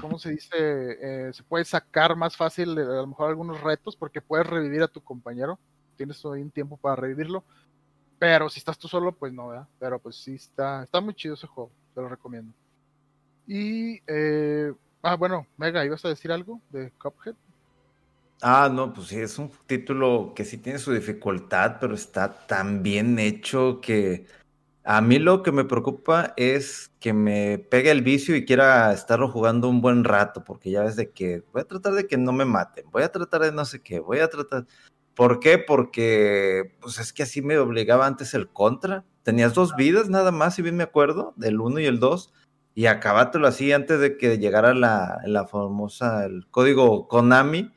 ¿cómo 0.00 0.18
se 0.18 0.32
dice? 0.32 0.48
Eh, 0.58 1.32
se 1.32 1.42
puede 1.42 1.64
sacar 1.64 2.16
más 2.16 2.36
fácil 2.36 2.78
a 2.78 2.82
lo 2.82 3.06
mejor 3.06 3.30
algunos 3.30 3.60
retos 3.62 3.96
porque 3.96 4.20
puedes 4.20 4.46
revivir 4.46 4.82
a 4.82 4.88
tu 4.88 5.00
compañero, 5.00 5.58
tienes 5.96 6.22
hoy 6.24 6.42
un 6.42 6.50
tiempo 6.50 6.76
para 6.76 6.96
revivirlo 6.96 7.44
pero 8.18 8.48
si 8.48 8.58
estás 8.58 8.78
tú 8.78 8.88
solo, 8.88 9.12
pues 9.12 9.32
no, 9.32 9.48
¿verdad? 9.48 9.68
Pero 9.78 9.98
pues 9.98 10.16
sí, 10.16 10.34
está, 10.34 10.82
está 10.82 11.00
muy 11.00 11.14
chido 11.14 11.34
ese 11.34 11.46
juego, 11.46 11.70
te 11.94 12.00
lo 12.00 12.08
recomiendo. 12.08 12.52
Y, 13.46 14.00
eh, 14.06 14.72
ah, 15.02 15.16
bueno, 15.16 15.46
Mega, 15.56 15.84
¿ibas 15.84 16.04
a 16.04 16.08
decir 16.08 16.32
algo 16.32 16.60
de 16.70 16.90
Cuphead? 16.92 17.34
Ah, 18.40 18.70
no, 18.72 18.92
pues 18.92 19.08
sí, 19.08 19.18
es 19.18 19.38
un 19.38 19.50
título 19.66 20.32
que 20.34 20.44
sí 20.44 20.58
tiene 20.58 20.78
su 20.78 20.92
dificultad, 20.92 21.78
pero 21.80 21.94
está 21.94 22.46
tan 22.46 22.82
bien 22.82 23.18
hecho 23.18 23.80
que 23.80 24.26
a 24.84 25.00
mí 25.00 25.18
lo 25.18 25.42
que 25.42 25.50
me 25.50 25.64
preocupa 25.64 26.34
es 26.36 26.92
que 27.00 27.14
me 27.14 27.58
pegue 27.58 27.90
el 27.90 28.02
vicio 28.02 28.36
y 28.36 28.44
quiera 28.44 28.92
estarlo 28.92 29.30
jugando 29.30 29.68
un 29.68 29.80
buen 29.80 30.04
rato, 30.04 30.44
porque 30.44 30.70
ya 30.70 30.82
ves 30.82 30.96
de 30.96 31.10
que 31.10 31.42
voy 31.52 31.62
a 31.62 31.64
tratar 31.64 31.94
de 31.94 32.06
que 32.06 32.18
no 32.18 32.32
me 32.32 32.44
maten, 32.44 32.90
voy 32.90 33.02
a 33.02 33.10
tratar 33.10 33.40
de 33.42 33.52
no 33.52 33.64
sé 33.64 33.80
qué, 33.80 33.98
voy 33.98 34.18
a 34.18 34.28
tratar... 34.28 34.66
¿Por 35.14 35.40
qué? 35.40 35.58
Porque 35.58 36.72
pues 36.80 36.98
es 36.98 37.12
que 37.12 37.22
así 37.22 37.40
me 37.42 37.58
obligaba 37.58 38.06
antes 38.06 38.34
el 38.34 38.48
contra. 38.48 39.04
Tenías 39.22 39.54
dos 39.54 39.76
vidas 39.76 40.08
nada 40.08 40.32
más, 40.32 40.56
si 40.56 40.62
bien 40.62 40.76
me 40.76 40.82
acuerdo, 40.82 41.32
del 41.36 41.60
1 41.60 41.80
y 41.80 41.86
el 41.86 42.00
2, 42.00 42.32
y 42.74 42.86
acabátelo 42.86 43.46
así 43.46 43.72
antes 43.72 44.00
de 44.00 44.16
que 44.16 44.38
llegara 44.38 44.74
la, 44.74 45.20
la 45.24 45.46
famosa, 45.46 46.24
el 46.24 46.46
código 46.50 47.06
Konami 47.08 47.70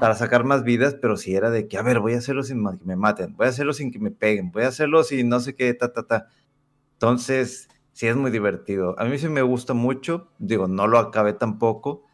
para 0.00 0.14
sacar 0.14 0.44
más 0.44 0.64
vidas, 0.64 0.96
pero 1.00 1.16
si 1.16 1.34
era 1.34 1.50
de 1.50 1.68
que, 1.68 1.78
a 1.78 1.82
ver, 1.82 2.00
voy 2.00 2.14
a 2.14 2.18
hacerlo 2.18 2.42
sin 2.42 2.62
que 2.78 2.84
me 2.84 2.96
maten, 2.96 3.34
voy 3.36 3.46
a 3.46 3.50
hacerlo 3.50 3.72
sin 3.72 3.90
que 3.90 3.98
me 3.98 4.10
peguen, 4.10 4.50
voy 4.50 4.64
a 4.64 4.68
hacerlo 4.68 5.02
sin 5.02 5.28
no 5.28 5.40
sé 5.40 5.54
qué, 5.54 5.72
ta, 5.74 5.92
ta, 5.92 6.06
ta. 6.06 6.28
Entonces, 6.94 7.68
sí 7.92 8.06
es 8.06 8.16
muy 8.16 8.30
divertido. 8.30 8.94
A 8.98 9.04
mí 9.04 9.18
sí 9.18 9.28
me 9.28 9.42
gusta 9.42 9.74
mucho, 9.74 10.28
digo, 10.38 10.68
no 10.68 10.86
lo 10.86 10.98
acabé 10.98 11.32
tampoco 11.32 12.04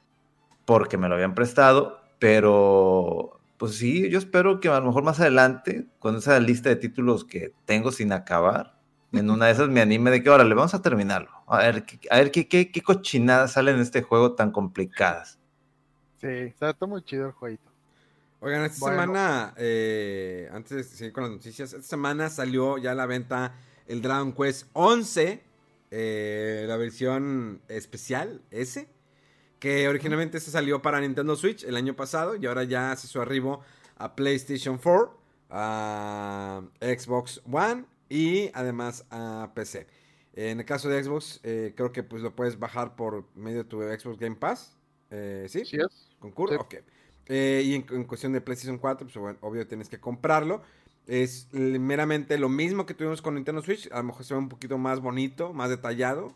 porque 0.64 0.96
me 0.98 1.08
lo 1.08 1.14
habían 1.14 1.34
prestado, 1.34 2.00
pero 2.18 3.33
pues 3.56 3.76
sí, 3.76 4.08
yo 4.10 4.18
espero 4.18 4.60
que 4.60 4.68
a 4.68 4.80
lo 4.80 4.86
mejor 4.86 5.04
más 5.04 5.20
adelante, 5.20 5.86
con 5.98 6.16
esa 6.16 6.38
lista 6.40 6.68
de 6.68 6.76
títulos 6.76 7.24
que 7.24 7.52
tengo 7.64 7.92
sin 7.92 8.12
acabar, 8.12 8.78
en 9.12 9.30
una 9.30 9.46
de 9.46 9.52
esas 9.52 9.68
me 9.68 9.80
anime 9.80 10.10
de 10.10 10.22
que 10.22 10.28
ahora 10.28 10.44
le 10.44 10.54
vamos 10.54 10.74
a 10.74 10.82
terminarlo. 10.82 11.30
A 11.46 11.58
ver, 11.58 11.84
a 12.10 12.16
ver 12.16 12.30
qué, 12.30 12.48
qué, 12.48 12.72
qué 12.72 12.82
cochinadas 12.82 13.52
salen 13.52 13.76
en 13.76 13.82
este 13.82 14.02
juego 14.02 14.34
tan 14.34 14.50
complicadas. 14.50 15.38
Sí, 16.20 16.26
está 16.26 16.74
muy 16.86 17.02
chido 17.02 17.26
el 17.26 17.32
jueguito. 17.32 17.70
Oigan, 18.40 18.64
esta 18.64 18.90
semana, 18.90 19.54
eh, 19.56 20.50
antes 20.52 20.76
de 20.76 20.84
seguir 20.84 21.12
con 21.12 21.24
las 21.24 21.32
noticias, 21.32 21.72
esta 21.72 21.86
semana 21.86 22.28
salió 22.28 22.76
ya 22.76 22.92
a 22.92 22.94
la 22.94 23.06
venta 23.06 23.54
el 23.86 24.02
Dragon 24.02 24.32
Quest 24.32 24.68
11, 24.72 25.42
eh, 25.90 26.64
la 26.66 26.76
versión 26.76 27.62
especial 27.68 28.42
S 28.50 28.86
que 29.64 29.88
originalmente 29.88 30.40
se 30.40 30.50
salió 30.50 30.82
para 30.82 31.00
Nintendo 31.00 31.34
Switch 31.36 31.64
el 31.64 31.74
año 31.74 31.96
pasado 31.96 32.36
y 32.36 32.44
ahora 32.44 32.64
ya 32.64 32.92
hace 32.92 33.06
su 33.06 33.18
arribo 33.22 33.62
a 33.96 34.14
PlayStation 34.14 34.76
4, 34.76 35.18
a 35.48 36.60
Xbox 36.82 37.40
One 37.50 37.86
y 38.10 38.50
además 38.52 39.06
a 39.08 39.52
PC. 39.54 39.86
En 40.34 40.60
el 40.60 40.66
caso 40.66 40.90
de 40.90 41.02
Xbox, 41.02 41.40
eh, 41.44 41.72
creo 41.74 41.92
que 41.92 42.02
pues 42.02 42.22
lo 42.22 42.36
puedes 42.36 42.58
bajar 42.58 42.94
por 42.94 43.24
medio 43.34 43.62
de 43.62 43.64
tu 43.64 43.80
Xbox 43.80 44.18
Game 44.18 44.36
Pass. 44.36 44.76
Eh, 45.08 45.46
¿Sí? 45.48 45.64
Sí 45.64 45.78
es. 45.78 46.14
¿Concurso? 46.18 46.56
Ok. 46.56 46.74
Eh, 47.28 47.62
y 47.64 47.74
en, 47.74 48.04
cuestión 48.04 48.34
de 48.34 48.42
PlayStation 48.42 48.76
4, 48.76 49.06
pues 49.06 49.16
bueno, 49.16 49.38
obvio 49.40 49.66
tienes 49.66 49.88
que 49.88 49.98
comprarlo. 49.98 50.60
Es 51.06 51.48
meramente 51.54 52.36
lo 52.36 52.50
mismo 52.50 52.84
que 52.84 52.92
tuvimos 52.92 53.22
con 53.22 53.36
Nintendo 53.36 53.62
Switch. 53.62 53.90
A 53.92 53.96
lo 53.96 54.02
mejor 54.02 54.26
se 54.26 54.34
ve 54.34 54.40
un 54.40 54.50
poquito 54.50 54.76
más 54.76 55.00
bonito, 55.00 55.54
más 55.54 55.70
detallado. 55.70 56.34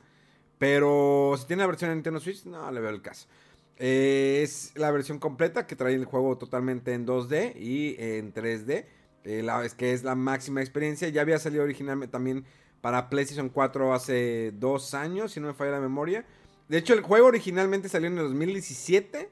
Pero 0.58 1.34
si 1.38 1.46
tiene 1.46 1.62
la 1.62 1.68
versión 1.68 1.90
de 1.90 1.96
Nintendo 1.96 2.20
Switch, 2.20 2.44
no 2.44 2.70
le 2.70 2.80
veo 2.80 2.90
el 2.90 3.02
caso. 3.02 3.28
Eh, 3.76 4.40
es 4.42 4.72
la 4.74 4.90
versión 4.90 5.18
completa 5.18 5.66
que 5.66 5.76
trae 5.76 5.94
el 5.94 6.04
juego 6.04 6.36
totalmente 6.36 6.94
en 6.94 7.06
2D 7.06 7.54
y 7.56 7.94
en 7.98 8.34
3D. 8.34 8.86
Eh, 9.24 9.42
la, 9.42 9.64
es 9.64 9.74
que 9.74 9.92
es 9.92 10.02
la 10.02 10.14
máxima 10.14 10.60
experiencia. 10.60 11.08
Ya 11.08 11.20
había 11.20 11.38
salido 11.38 11.62
originalmente 11.62 12.10
también 12.10 12.44
para 12.80 13.08
PlayStation 13.08 13.48
4 13.48 13.94
hace 13.94 14.52
dos 14.52 14.94
años, 14.94 15.32
si 15.32 15.40
no 15.40 15.48
me 15.48 15.54
falla 15.54 15.72
la 15.72 15.80
memoria. 15.80 16.24
De 16.68 16.78
hecho, 16.78 16.94
el 16.94 17.00
juego 17.00 17.28
originalmente 17.28 17.88
salió 17.88 18.08
en 18.08 18.18
el 18.18 18.24
2017 18.24 19.30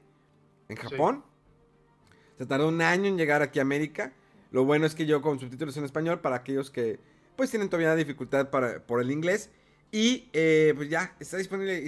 en 0.69 0.75
Japón. 0.75 1.23
Se 2.37 2.45
tardó 2.45 2.67
un 2.67 2.81
año 2.81 3.05
en 3.05 3.17
llegar 3.17 3.41
aquí 3.41 3.59
a 3.59 3.63
América. 3.63 4.13
Lo 4.51 4.63
bueno 4.63 4.85
es 4.85 4.95
que 4.95 5.05
yo 5.05 5.21
con 5.21 5.39
subtítulos 5.39 5.75
en 5.77 5.83
español 5.83 6.19
para 6.19 6.37
aquellos 6.37 6.71
que 6.71 6.99
pues 7.35 7.49
tienen 7.49 7.69
todavía 7.69 7.95
dificultad 7.95 8.49
para, 8.49 8.79
por 8.79 9.01
el 9.01 9.11
inglés. 9.11 9.49
Y 9.91 10.29
eh, 10.33 10.73
pues 10.75 10.89
ya, 10.89 11.15
está 11.19 11.37
disponible. 11.37 11.79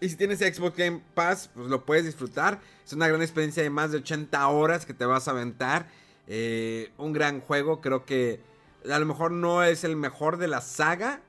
Y, 0.00 0.08
si 0.08 0.16
tienes 0.16 0.38
Xbox 0.38 0.76
Game 0.76 1.02
Pass, 1.14 1.50
pues 1.54 1.68
lo 1.68 1.84
puedes 1.84 2.06
disfrutar. 2.06 2.60
Es 2.84 2.92
una 2.92 3.06
gran 3.06 3.20
experiencia 3.20 3.62
de 3.62 3.70
más 3.70 3.92
de 3.92 3.98
80 3.98 4.48
horas 4.48 4.86
que 4.86 4.94
te 4.94 5.04
vas 5.04 5.28
a 5.28 5.32
aventar. 5.32 5.88
Eh, 6.26 6.90
un 6.96 7.12
gran 7.12 7.40
juego, 7.40 7.80
creo 7.80 8.06
que 8.06 8.40
a 8.90 8.98
lo 8.98 9.04
mejor 9.04 9.30
no 9.30 9.62
es 9.62 9.84
el 9.84 9.96
mejor 9.96 10.38
de 10.38 10.48
la 10.48 10.62
saga. 10.62 11.20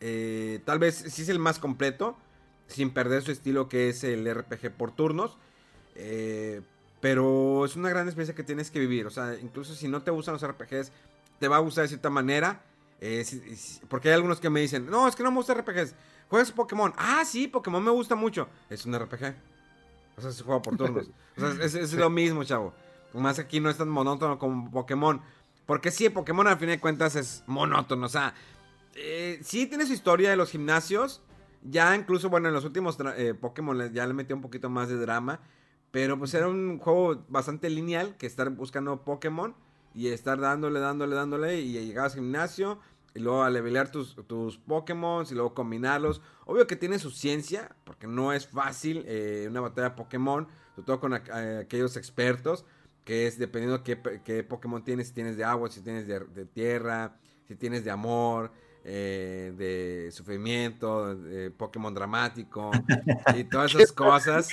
Eh, 0.00 0.60
tal 0.64 0.78
vez 0.78 0.94
sí 1.08 1.22
es 1.22 1.28
el 1.28 1.40
más 1.40 1.58
completo. 1.58 2.16
Sin 2.68 2.90
perder 2.90 3.22
su 3.22 3.32
estilo 3.32 3.68
que 3.68 3.88
es 3.88 4.04
el 4.04 4.32
RPG 4.32 4.70
por 4.70 4.92
turnos. 4.92 5.36
pero 7.00 7.64
es 7.64 7.76
una 7.76 7.90
gran 7.90 8.06
experiencia 8.06 8.34
que 8.34 8.44
tienes 8.44 8.70
que 8.70 8.78
vivir. 8.78 9.06
O 9.06 9.10
sea, 9.10 9.36
incluso 9.40 9.74
si 9.74 9.88
no 9.88 10.02
te 10.02 10.10
gustan 10.12 10.34
los 10.34 10.46
RPGs, 10.46 10.92
te 11.40 11.48
va 11.48 11.56
a 11.56 11.60
gustar 11.60 11.82
de 11.82 11.88
cierta 11.88 12.10
manera. 12.10 12.62
Eh, 13.00 13.24
porque 13.88 14.08
hay 14.08 14.14
algunos 14.14 14.40
que 14.40 14.50
me 14.50 14.60
dicen, 14.60 14.86
no, 14.86 15.06
es 15.06 15.14
que 15.14 15.22
no 15.22 15.30
me 15.30 15.36
gusta 15.36 15.54
RPGs. 15.54 15.94
¿Juegas 16.28 16.52
Pokémon? 16.52 16.92
Ah, 16.96 17.24
sí, 17.24 17.48
Pokémon 17.48 17.82
me 17.82 17.90
gusta 17.90 18.14
mucho. 18.14 18.48
Es 18.68 18.84
un 18.84 18.98
RPG. 18.98 19.34
O 20.16 20.20
sea, 20.20 20.32
se 20.32 20.42
juega 20.42 20.62
por 20.62 20.76
turnos. 20.76 21.10
O 21.36 21.40
sea, 21.40 21.64
es, 21.64 21.92
lo 21.92 22.10
mismo, 22.10 22.42
chavo. 22.42 22.74
Más 23.14 23.38
aquí 23.38 23.60
no 23.60 23.70
es 23.70 23.76
tan 23.76 23.88
monótono 23.88 24.40
como 24.40 24.68
Pokémon. 24.72 25.22
Porque 25.66 25.92
sí, 25.92 26.08
Pokémon 26.08 26.48
al 26.48 26.58
fin 26.58 26.68
de 26.68 26.80
cuentas 26.80 27.14
es 27.14 27.44
monótono. 27.46 28.06
O 28.06 28.08
sea, 28.08 28.34
eh, 28.96 29.38
sí 29.42 29.66
tiene 29.66 29.86
su 29.86 29.92
historia 29.92 30.30
de 30.30 30.36
los 30.36 30.50
gimnasios. 30.50 31.22
Ya 31.62 31.94
incluso, 31.94 32.28
bueno, 32.28 32.48
en 32.48 32.54
los 32.54 32.64
últimos 32.64 32.98
eh, 33.16 33.34
Pokémon 33.34 33.92
ya 33.92 34.04
le 34.04 34.14
metió 34.14 34.34
un 34.34 34.42
poquito 34.42 34.68
más 34.68 34.88
de 34.88 34.96
drama. 34.96 35.38
Pero 35.92 36.18
pues 36.18 36.34
era 36.34 36.48
un 36.48 36.78
juego 36.78 37.24
bastante 37.28 37.70
lineal 37.70 38.16
que 38.16 38.26
estar 38.26 38.50
buscando 38.50 39.04
Pokémon 39.04 39.54
y 39.98 40.06
estar 40.10 40.38
dándole, 40.38 40.78
dándole, 40.78 41.16
dándole 41.16 41.60
y 41.60 41.72
llegar 41.72 42.04
al 42.04 42.12
gimnasio 42.12 42.78
y 43.16 43.18
luego 43.18 43.42
a 43.42 43.50
levelear 43.50 43.90
tus, 43.90 44.14
tus 44.28 44.56
Pokémon 44.56 45.26
y 45.28 45.34
luego 45.34 45.54
combinarlos. 45.54 46.22
Obvio 46.46 46.68
que 46.68 46.76
tiene 46.76 47.00
su 47.00 47.10
ciencia, 47.10 47.74
porque 47.82 48.06
no 48.06 48.32
es 48.32 48.46
fácil 48.46 49.02
eh, 49.08 49.48
una 49.50 49.60
batalla 49.60 49.96
Pokémon, 49.96 50.46
sobre 50.76 50.86
todo 50.86 51.00
con 51.00 51.14
aquellos 51.14 51.96
expertos, 51.96 52.64
que 53.02 53.26
es 53.26 53.40
dependiendo 53.40 53.82
qué, 53.82 54.00
qué 54.24 54.44
Pokémon 54.44 54.84
tienes, 54.84 55.08
si 55.08 55.14
tienes 55.14 55.36
de 55.36 55.42
agua, 55.42 55.68
si 55.68 55.80
tienes 55.80 56.06
de, 56.06 56.46
tierra, 56.46 57.16
si 57.48 57.56
tienes 57.56 57.84
de 57.84 57.90
amor, 57.90 58.52
eh, 58.84 59.52
de 59.56 60.12
sufrimiento, 60.12 61.16
de 61.16 61.50
Pokémon 61.50 61.92
dramático 61.92 62.70
y 63.34 63.42
todas 63.42 63.74
esas 63.74 63.90
cosas. 63.90 64.48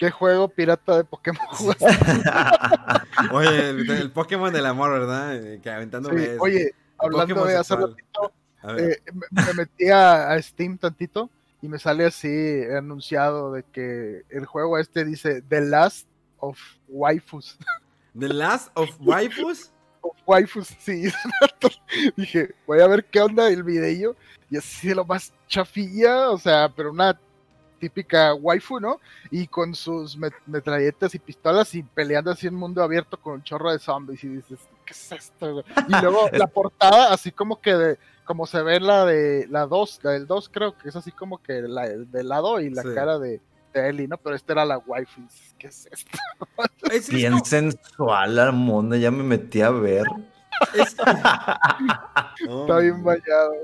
¿Qué 0.00 0.10
juego 0.10 0.48
pirata 0.48 0.96
de 0.96 1.04
Pokémon 1.04 1.42
Oye, 3.32 3.68
el, 3.68 4.10
Pokémon 4.10 4.50
del 4.50 4.64
amor, 4.64 4.92
¿verdad? 4.92 5.36
Eh, 5.36 5.60
que 5.62 5.68
aventando 5.68 6.08
Oye, 6.38 6.74
hablando 6.96 7.44
de 7.44 7.58
hace 7.58 7.76
ratito, 7.76 8.32
eh, 8.78 8.96
me, 9.30 9.52
metí 9.52 9.90
a, 9.90 10.40
Steam 10.40 10.78
tantito 10.78 11.28
y 11.60 11.68
me 11.68 11.78
sale 11.78 12.06
así 12.06 12.62
anunciado 12.74 13.52
de 13.52 13.62
que 13.62 14.22
el 14.30 14.46
juego 14.46 14.78
este 14.78 15.04
dice 15.04 15.42
The 15.42 15.60
Last 15.60 16.08
of 16.38 16.58
Waifus. 16.88 17.58
¿The 18.18 18.28
Last 18.30 18.70
of 18.76 18.88
Waifus? 19.00 19.70
of 20.00 20.16
waifus, 20.24 20.74
sí. 20.78 21.12
Dije, 22.16 22.54
voy 22.66 22.80
a 22.80 22.86
ver 22.86 23.04
qué 23.04 23.20
onda 23.20 23.50
el 23.50 23.62
video 23.62 24.16
y 24.48 24.56
así 24.56 24.88
de 24.88 24.94
lo 24.94 25.04
más 25.04 25.30
chafilla, 25.46 26.30
o 26.30 26.38
sea, 26.38 26.72
pero 26.74 26.90
una 26.90 27.20
típica 27.80 28.34
waifu, 28.34 28.78
¿no? 28.78 29.00
Y 29.30 29.46
con 29.46 29.74
sus 29.74 30.16
metralletas 30.46 31.14
y 31.14 31.18
pistolas 31.18 31.74
y 31.74 31.82
peleando 31.82 32.30
así 32.30 32.46
en 32.46 32.54
mundo 32.54 32.82
abierto 32.82 33.16
con 33.16 33.34
un 33.34 33.42
chorro 33.42 33.72
de 33.72 33.78
zombies 33.78 34.22
y 34.22 34.28
dices, 34.28 34.60
¿qué 34.84 34.92
es 34.92 35.12
esto? 35.12 35.64
Y 35.88 36.00
luego 36.00 36.28
la 36.32 36.46
portada 36.46 37.12
así 37.12 37.32
como 37.32 37.60
que 37.60 37.74
de, 37.74 37.98
como 38.24 38.46
se 38.46 38.62
ve 38.62 38.78
la 38.78 39.06
de 39.06 39.46
la 39.48 39.66
2, 39.66 40.00
la 40.02 40.10
del 40.12 40.26
2 40.26 40.50
creo 40.52 40.76
que 40.76 40.90
es 40.90 40.96
así 40.96 41.10
como 41.10 41.42
que 41.42 41.62
la 41.62 41.88
del 41.88 42.28
lado 42.28 42.60
y 42.60 42.70
la 42.70 42.82
cara 42.82 43.18
de, 43.18 43.40
de 43.72 43.88
Ellie, 43.88 44.06
¿no? 44.06 44.18
Pero 44.18 44.36
esta 44.36 44.52
era 44.52 44.64
la 44.64 44.78
waifu. 44.78 45.22
¿Qué 45.58 45.68
es 45.68 45.88
esto? 45.90 46.18
Es 46.90 47.08
Bien 47.08 47.44
sensual, 47.44 48.38
Armona, 48.38 48.96
ya 48.96 49.10
me 49.10 49.22
metí 49.22 49.62
a 49.62 49.70
ver. 49.70 50.04
Está 50.74 52.78
bien 52.80 53.02
vallado. 53.02 53.54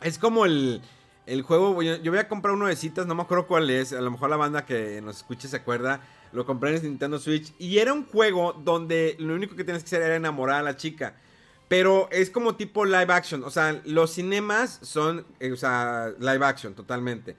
Es 0.00 0.18
como 0.18 0.46
el, 0.46 0.80
el 1.26 1.42
juego, 1.42 1.82
yo, 1.82 2.10
voy 2.10 2.18
a 2.20 2.28
comprar 2.28 2.54
uno 2.54 2.66
de 2.66 2.76
citas, 2.76 3.06
no 3.06 3.14
me 3.16 3.22
acuerdo 3.22 3.48
cuál 3.48 3.68
es. 3.68 3.92
A 3.92 4.00
lo 4.00 4.12
mejor 4.12 4.30
la 4.30 4.36
banda 4.36 4.64
que 4.64 5.00
nos 5.02 5.16
escuche 5.16 5.48
se 5.48 5.56
acuerda. 5.56 6.00
Lo 6.32 6.46
compré 6.46 6.76
en 6.76 6.82
Nintendo 6.84 7.18
Switch. 7.18 7.52
Y 7.58 7.78
era 7.78 7.92
un 7.92 8.06
juego 8.06 8.52
donde 8.52 9.16
lo 9.18 9.34
único 9.34 9.56
que 9.56 9.64
tienes 9.64 9.82
que 9.82 9.88
hacer 9.88 10.02
era 10.02 10.16
enamorar 10.16 10.60
a 10.60 10.62
la 10.62 10.76
chica. 10.76 11.16
Pero 11.66 12.08
es 12.12 12.30
como 12.30 12.54
tipo 12.54 12.84
live 12.84 13.12
action. 13.12 13.42
O 13.42 13.50
sea, 13.50 13.80
los 13.84 14.12
cinemas 14.12 14.78
son, 14.82 15.26
eh, 15.40 15.50
o 15.50 15.56
sea, 15.56 16.12
live 16.20 16.44
action 16.46 16.74
totalmente. 16.74 17.34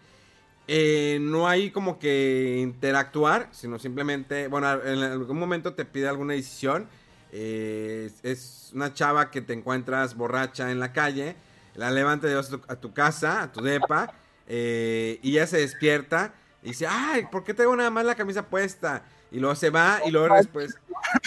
Eh, 0.68 1.20
no 1.22 1.48
hay 1.48 1.72
como 1.72 1.98
que 1.98 2.58
interactuar, 2.60 3.48
sino 3.52 3.80
simplemente, 3.80 4.50
bueno, 4.50 4.84
en 4.84 5.02
algún 5.02 5.40
momento 5.40 5.76
te 5.76 5.86
pide 5.86 6.10
alguna 6.10 6.34
decisión. 6.34 6.90
Eh, 7.32 8.12
es 8.24 8.72
una 8.74 8.94
chava 8.94 9.32
que 9.32 9.42
te 9.42 9.54
encuentras 9.54 10.16
borracha 10.16 10.72
en 10.72 10.82
la 10.82 10.92
calle 10.92 11.38
la 11.78 11.92
levanta 11.92 12.28
a 12.68 12.76
tu, 12.76 12.92
casa, 12.92 13.44
a 13.44 13.52
tu 13.52 13.62
depa, 13.62 14.14
eh, 14.48 15.20
y 15.22 15.34
ya 15.34 15.48
se 15.48 15.60
despierta 15.60 16.34
y 16.64 16.70
dice, 16.70 16.88
ay, 16.90 17.28
¿por 17.32 17.44
qué 17.44 17.54
tengo 17.54 17.76
nada 17.76 17.92
más 17.92 18.04
la 18.04 18.16
camisa 18.16 18.48
puesta? 18.48 19.04
Y 19.32 19.40
luego 19.40 19.56
se 19.56 19.70
va 19.70 20.02
y 20.06 20.12
luego 20.12 20.36
después... 20.36 20.76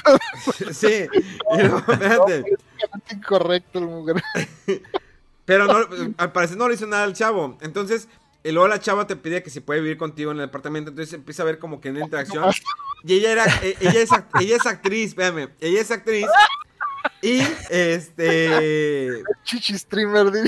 sí, 0.73 1.07
y 1.57 1.59
luego, 1.59 1.79
espérate. 1.89 2.45
incorrecto 3.11 3.79
el 3.79 3.87
mujer. 3.87 4.23
Pero 5.45 5.67
no, 5.67 6.15
al 6.17 6.33
parecer 6.33 6.57
no 6.57 6.69
le 6.69 6.75
hizo 6.75 6.87
nada 6.87 7.05
al 7.05 7.15
chavo. 7.15 7.57
Entonces, 7.61 8.09
y 8.43 8.53
luego 8.53 8.69
la 8.69 8.81
chava 8.81 9.07
te 9.07 9.17
pide 9.17 9.43
que 9.43 9.51
se 9.51 9.61
puede 9.61 9.81
vivir 9.81 9.99
contigo 9.99 10.31
en 10.33 10.39
el 10.39 10.47
departamento. 10.47 10.91
Entonces 10.91 11.13
empieza 11.15 11.43
a 11.43 11.47
ver 11.47 11.59
como 11.59 11.81
que 11.81 11.91
una 11.91 12.01
interacción. 12.01 12.53
Y 13.05 13.15
ella 13.15 13.33
era, 13.33 13.45
e, 13.63 13.77
ella 13.81 14.01
es, 14.01 14.11
ella 14.41 14.57
es 14.57 14.67
actriz, 14.67 15.09
espérame. 15.11 15.51
Ella 15.61 15.81
es 15.81 15.91
actriz 15.91 16.27
y 17.23 17.41
este. 17.71 19.23
Chichi 19.45 19.79
streamer, 19.79 20.33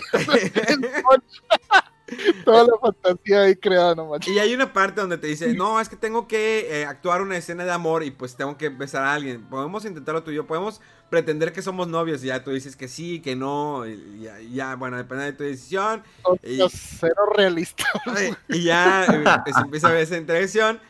Toda 2.44 2.64
la 2.64 2.78
fantasía 2.78 3.42
ahí 3.42 3.56
creada 3.56 3.94
nomás. 3.94 4.26
Y 4.26 4.38
hay 4.38 4.54
una 4.54 4.72
parte 4.72 5.00
donde 5.00 5.18
te 5.18 5.26
dice, 5.26 5.54
no, 5.54 5.80
es 5.80 5.88
que 5.88 5.96
tengo 5.96 6.28
que 6.28 6.68
eh, 6.70 6.84
actuar 6.84 7.22
una 7.22 7.36
escena 7.36 7.64
de 7.64 7.72
amor 7.72 8.02
y 8.02 8.10
pues 8.10 8.36
tengo 8.36 8.56
que 8.58 8.68
besar 8.68 9.04
a 9.04 9.14
alguien. 9.14 9.42
Podemos 9.48 9.84
intentarlo 9.84 10.22
tú 10.22 10.30
y 10.30 10.34
yo, 10.34 10.46
podemos 10.46 10.80
pretender 11.08 11.52
que 11.52 11.62
somos 11.62 11.88
novios 11.88 12.22
y 12.24 12.28
ya 12.28 12.42
tú 12.42 12.50
dices 12.50 12.76
que 12.76 12.88
sí, 12.88 13.20
que 13.20 13.36
no, 13.36 13.86
y 13.86 14.28
ya, 14.52 14.76
bueno, 14.76 14.96
depende 14.96 15.24
de 15.24 15.32
tu 15.32 15.44
decisión. 15.44 16.02
y, 16.42 16.60
cero 16.70 17.32
realista. 17.34 17.84
Y 18.48 18.64
ya 18.64 19.04
eh, 19.04 19.52
se 19.52 19.60
empieza 19.60 19.88
a 19.88 19.92
ver 19.92 20.02
esa 20.02 20.16
interacción. 20.16 20.80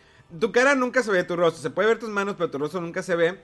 Tu 0.40 0.50
cara 0.50 0.74
nunca 0.74 1.02
se 1.02 1.10
ve 1.10 1.24
tu 1.24 1.36
rostro, 1.36 1.62
se 1.62 1.70
puede 1.70 1.88
ver 1.88 1.98
tus 1.98 2.08
manos, 2.08 2.36
pero 2.38 2.50
tu 2.50 2.58
rostro 2.58 2.80
nunca 2.80 3.02
se 3.02 3.16
ve. 3.16 3.38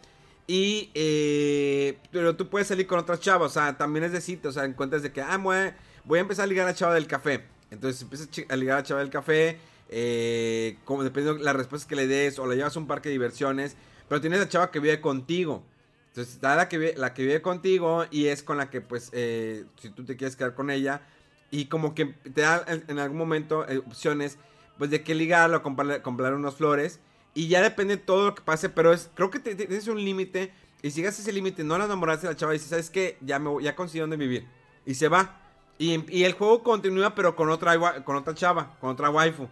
Y, 0.51 0.91
eh, 0.95 1.99
pero 2.11 2.35
tú 2.35 2.49
puedes 2.49 2.69
salir 2.69 2.87
con 2.87 2.99
otras 2.99 3.21
chavas, 3.21 3.51
o 3.51 3.53
sea, 3.53 3.77
también 3.77 4.07
es 4.07 4.13
de 4.13 4.23
sitio, 4.23 4.49
o 4.49 4.53
sea, 4.53 4.65
encuentras 4.65 5.03
de 5.03 5.13
que, 5.13 5.21
ah, 5.21 5.37
voy 5.37 6.19
a, 6.19 6.21
empezar 6.23 6.45
a 6.45 6.47
ligar 6.47 6.67
a 6.67 6.75
chava 6.75 6.95
del 6.95 7.07
café. 7.07 7.45
Entonces 7.71 8.01
empiezas 8.01 8.31
a 8.49 8.57
ligar 8.57 8.79
a 8.79 8.83
chava 8.83 9.01
del 9.01 9.11
café, 9.11 9.59
eh, 9.91 10.79
como 10.87 11.05
dependiendo 11.05 11.39
de 11.39 11.45
las 11.45 11.55
respuestas 11.55 11.87
que 11.87 11.97
le 11.97 12.07
des, 12.07 12.39
o 12.39 12.47
la 12.47 12.55
llevas 12.55 12.75
a 12.75 12.79
un 12.79 12.87
parque 12.87 13.11
de 13.11 13.13
diversiones, 13.13 13.77
pero 14.09 14.23
tienes 14.23 14.41
a 14.41 14.49
chava 14.49 14.71
que 14.71 14.81
vive 14.81 15.03
contigo. 15.03 15.63
Entonces 16.09 16.37
está 16.37 16.57
la 16.57 16.67
que, 16.67 16.79
vive, 16.79 16.95
la 16.97 17.13
que 17.13 17.23
vive 17.25 17.43
contigo 17.43 18.07
y 18.11 18.29
es 18.29 18.43
con 18.43 18.57
la 18.57 18.71
que, 18.71 18.81
pues, 18.81 19.11
eh, 19.13 19.67
si 19.79 19.91
tú 19.91 20.07
te 20.07 20.17
quieres 20.17 20.35
quedar 20.35 20.55
con 20.55 20.71
ella, 20.71 21.03
y 21.51 21.67
como 21.67 21.95
que 21.95 22.07
te 22.07 22.41
da 22.41 22.65
en, 22.67 22.99
algún 22.99 23.19
momento 23.19 23.69
eh, 23.69 23.79
opciones, 23.79 24.39
pues, 24.79 24.89
de 24.89 25.03
qué 25.03 25.15
ligarlo, 25.15 25.63
comprarle, 25.63 26.01
comprarle 26.01 26.39
unas 26.39 26.55
flores. 26.55 27.01
Y 27.39 27.47
ya 27.47 27.63
depende 27.63 27.97
de 27.97 28.03
todo 28.03 28.27
lo 28.27 28.35
que 28.35 28.43
pase, 28.43 28.69
pero 28.69 28.93
es 28.93 29.11
creo 29.15 29.31
que 29.31 29.39
tienes 29.39 29.87
un 29.87 30.05
límite. 30.05 30.53
Y 30.83 30.91
si 30.91 30.97
llegas 30.97 31.21
a 31.21 31.23
ese 31.23 31.31
límite, 31.31 31.63
no 31.63 31.79
la 31.79 31.85
enamoraste 31.85 32.27
a 32.27 32.31
la 32.31 32.37
chava 32.37 32.53
y 32.53 32.57
dices, 32.57 32.71
¿sabes 32.71 32.91
qué? 32.91 33.17
Ya, 33.21 33.39
me, 33.39 33.63
ya 33.63 33.77
consigo 33.77 34.03
dónde 34.03 34.17
vivir. 34.17 34.45
Y 34.85 34.97
se 34.97 35.07
va. 35.07 35.41
Y, 35.79 36.25
el 36.25 36.33
juego 36.33 36.65
continúa, 36.65 37.15
pero 37.15 37.37
con 37.37 37.49
otra, 37.49 38.03
con 38.03 38.17
otra 38.17 38.35
chava, 38.35 38.77
con 38.81 38.91
otra 38.91 39.09
waifu. 39.11 39.47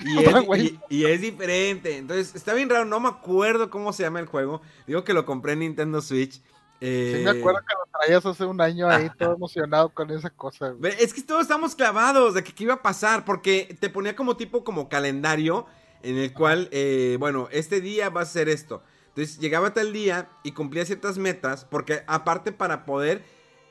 Y 0.00 0.18
es, 0.18 0.72
y, 0.88 1.04
es, 1.04 1.20
diferente. 1.20 1.96
Entonces, 1.96 2.34
está 2.34 2.54
bien 2.54 2.68
raro. 2.68 2.84
No 2.86 2.98
me 2.98 3.08
acuerdo 3.08 3.70
cómo 3.70 3.92
se 3.92 4.02
llama 4.02 4.18
el 4.18 4.26
juego. 4.26 4.60
Digo 4.88 5.04
que 5.04 5.12
lo 5.12 5.24
compré 5.24 5.52
en 5.52 5.60
Nintendo 5.60 6.02
Switch. 6.02 6.42
sí, 6.80 7.20
me 7.22 7.30
acuerdo 7.30 7.60
que 7.60 7.74
lo 7.74 8.00
traías 8.00 8.26
hace 8.26 8.46
un 8.46 8.60
año 8.60 8.88
ahí 8.88 9.10
todo 9.16 9.36
emocionado 9.36 9.90
con 9.90 10.10
esa 10.10 10.30
cosa. 10.30 10.74
Es 10.98 11.14
que 11.14 11.22
todos 11.22 11.42
estamos 11.42 11.76
clavados 11.76 12.34
de 12.34 12.42
que 12.42 12.52
qué 12.52 12.64
iba 12.64 12.74
a 12.74 12.82
pasar, 12.82 13.24
porque 13.24 13.76
te 13.78 13.88
ponía 13.88 14.16
como 14.16 14.36
tipo 14.36 14.64
como 14.64 14.88
calendario 14.88 15.68
en 16.02 16.16
el 16.16 16.32
cual, 16.32 16.68
eh, 16.72 17.16
bueno, 17.18 17.48
este 17.50 17.80
día 17.80 18.08
va 18.10 18.22
a 18.22 18.26
ser 18.26 18.48
esto. 18.48 18.82
Entonces 19.08 19.38
llegaba 19.38 19.74
tal 19.74 19.92
día 19.92 20.28
y 20.44 20.52
cumplía 20.52 20.84
ciertas 20.84 21.18
metas, 21.18 21.64
porque 21.64 22.02
aparte 22.06 22.52
para 22.52 22.84
poder 22.84 23.24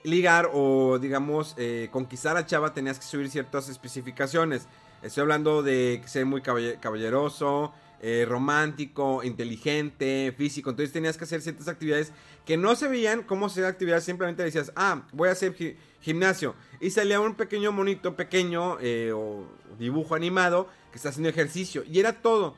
ligar 0.03 0.49
o 0.53 0.99
digamos 0.99 1.53
eh, 1.57 1.89
conquistar 1.91 2.37
a 2.37 2.45
Chava 2.45 2.73
tenías 2.73 2.99
que 2.99 3.05
subir 3.05 3.29
ciertas 3.29 3.69
especificaciones. 3.69 4.67
Estoy 5.01 5.21
hablando 5.21 5.63
de 5.63 6.01
ser 6.05 6.25
muy 6.25 6.41
caballeroso, 6.41 7.73
eh, 7.99 8.25
romántico, 8.27 9.23
inteligente, 9.23 10.33
físico. 10.37 10.69
Entonces 10.69 10.93
tenías 10.93 11.17
que 11.17 11.23
hacer 11.23 11.41
ciertas 11.41 11.67
actividades 11.67 12.11
que 12.45 12.55
no 12.57 12.75
se 12.75 12.87
veían 12.87 13.23
como 13.23 13.47
hacer 13.47 13.65
actividades. 13.65 14.03
Simplemente 14.03 14.43
decías, 14.43 14.71
ah, 14.75 15.07
voy 15.13 15.29
a 15.29 15.31
hacer 15.31 15.55
gimnasio. 16.01 16.55
Y 16.79 16.89
salía 16.91 17.19
un 17.19 17.35
pequeño 17.35 17.71
monito 17.71 18.15
pequeño 18.15 18.77
eh, 18.79 19.11
o 19.13 19.45
dibujo 19.77 20.15
animado 20.15 20.67
que 20.91 20.97
está 20.97 21.09
haciendo 21.09 21.29
ejercicio. 21.29 21.83
Y 21.83 21.99
era 21.99 22.21
todo. 22.21 22.55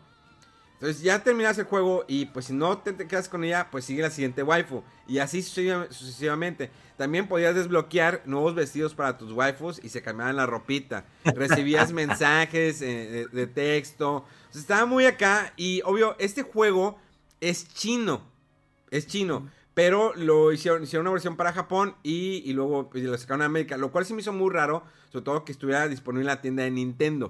Entonces 0.80 1.02
ya 1.02 1.22
terminas 1.22 1.58
el 1.58 1.66
juego 1.66 2.06
y 2.08 2.28
pues 2.28 2.46
si 2.46 2.54
no 2.54 2.78
te, 2.78 2.96
quedas 3.06 3.28
con 3.28 3.44
ella, 3.44 3.68
pues 3.70 3.84
sigue 3.84 4.02
la 4.02 4.10
siguiente 4.10 4.44
waifu. 4.44 4.82
Y 5.08 5.20
así 5.20 5.44
sucesivamente. 5.44 6.72
También 6.96 7.28
podías 7.28 7.54
desbloquear 7.54 8.22
nuevos 8.26 8.56
vestidos 8.56 8.94
para 8.94 9.18
tus 9.18 9.34
waifus 9.34 9.82
y 9.84 9.90
se 9.90 10.02
cambiaban 10.02 10.38
la 10.38 10.46
ropita. 10.46 11.06
Recibías 11.26 11.92
mensajes 11.94 12.82
eh, 12.82 13.28
de, 13.32 13.48
texto. 13.48 14.26
estaba 14.56 14.86
muy 14.86 15.06
acá 15.06 15.54
y 15.58 15.82
obvio, 15.84 16.16
este 16.18 16.44
juego 16.44 16.98
es 17.42 17.68
chino. 17.74 18.22
Es 18.90 19.06
chino. 19.08 19.50
Pero 19.80 20.14
lo 20.14 20.52
hicieron, 20.52 20.84
hicieron 20.84 21.08
una 21.08 21.14
versión 21.14 21.38
para 21.38 21.54
Japón 21.54 21.96
y, 22.04 22.52
luego 22.52 22.90
pues, 22.90 23.02
lo 23.02 23.18
sacaron 23.18 23.44
a 23.44 23.46
América. 23.46 23.78
Lo 23.78 23.94
cual 23.94 24.06
se 24.06 24.14
me 24.14 24.20
hizo 24.20 24.34
muy 24.34 24.52
raro, 24.52 24.84
sobre 25.10 25.24
todo 25.24 25.46
que 25.46 25.54
estuviera 25.54 25.88
disponible 25.88 26.24
en 26.24 26.28
la 26.28 26.42
tienda 26.42 26.64
de 26.64 26.72
Nintendo. 26.72 27.30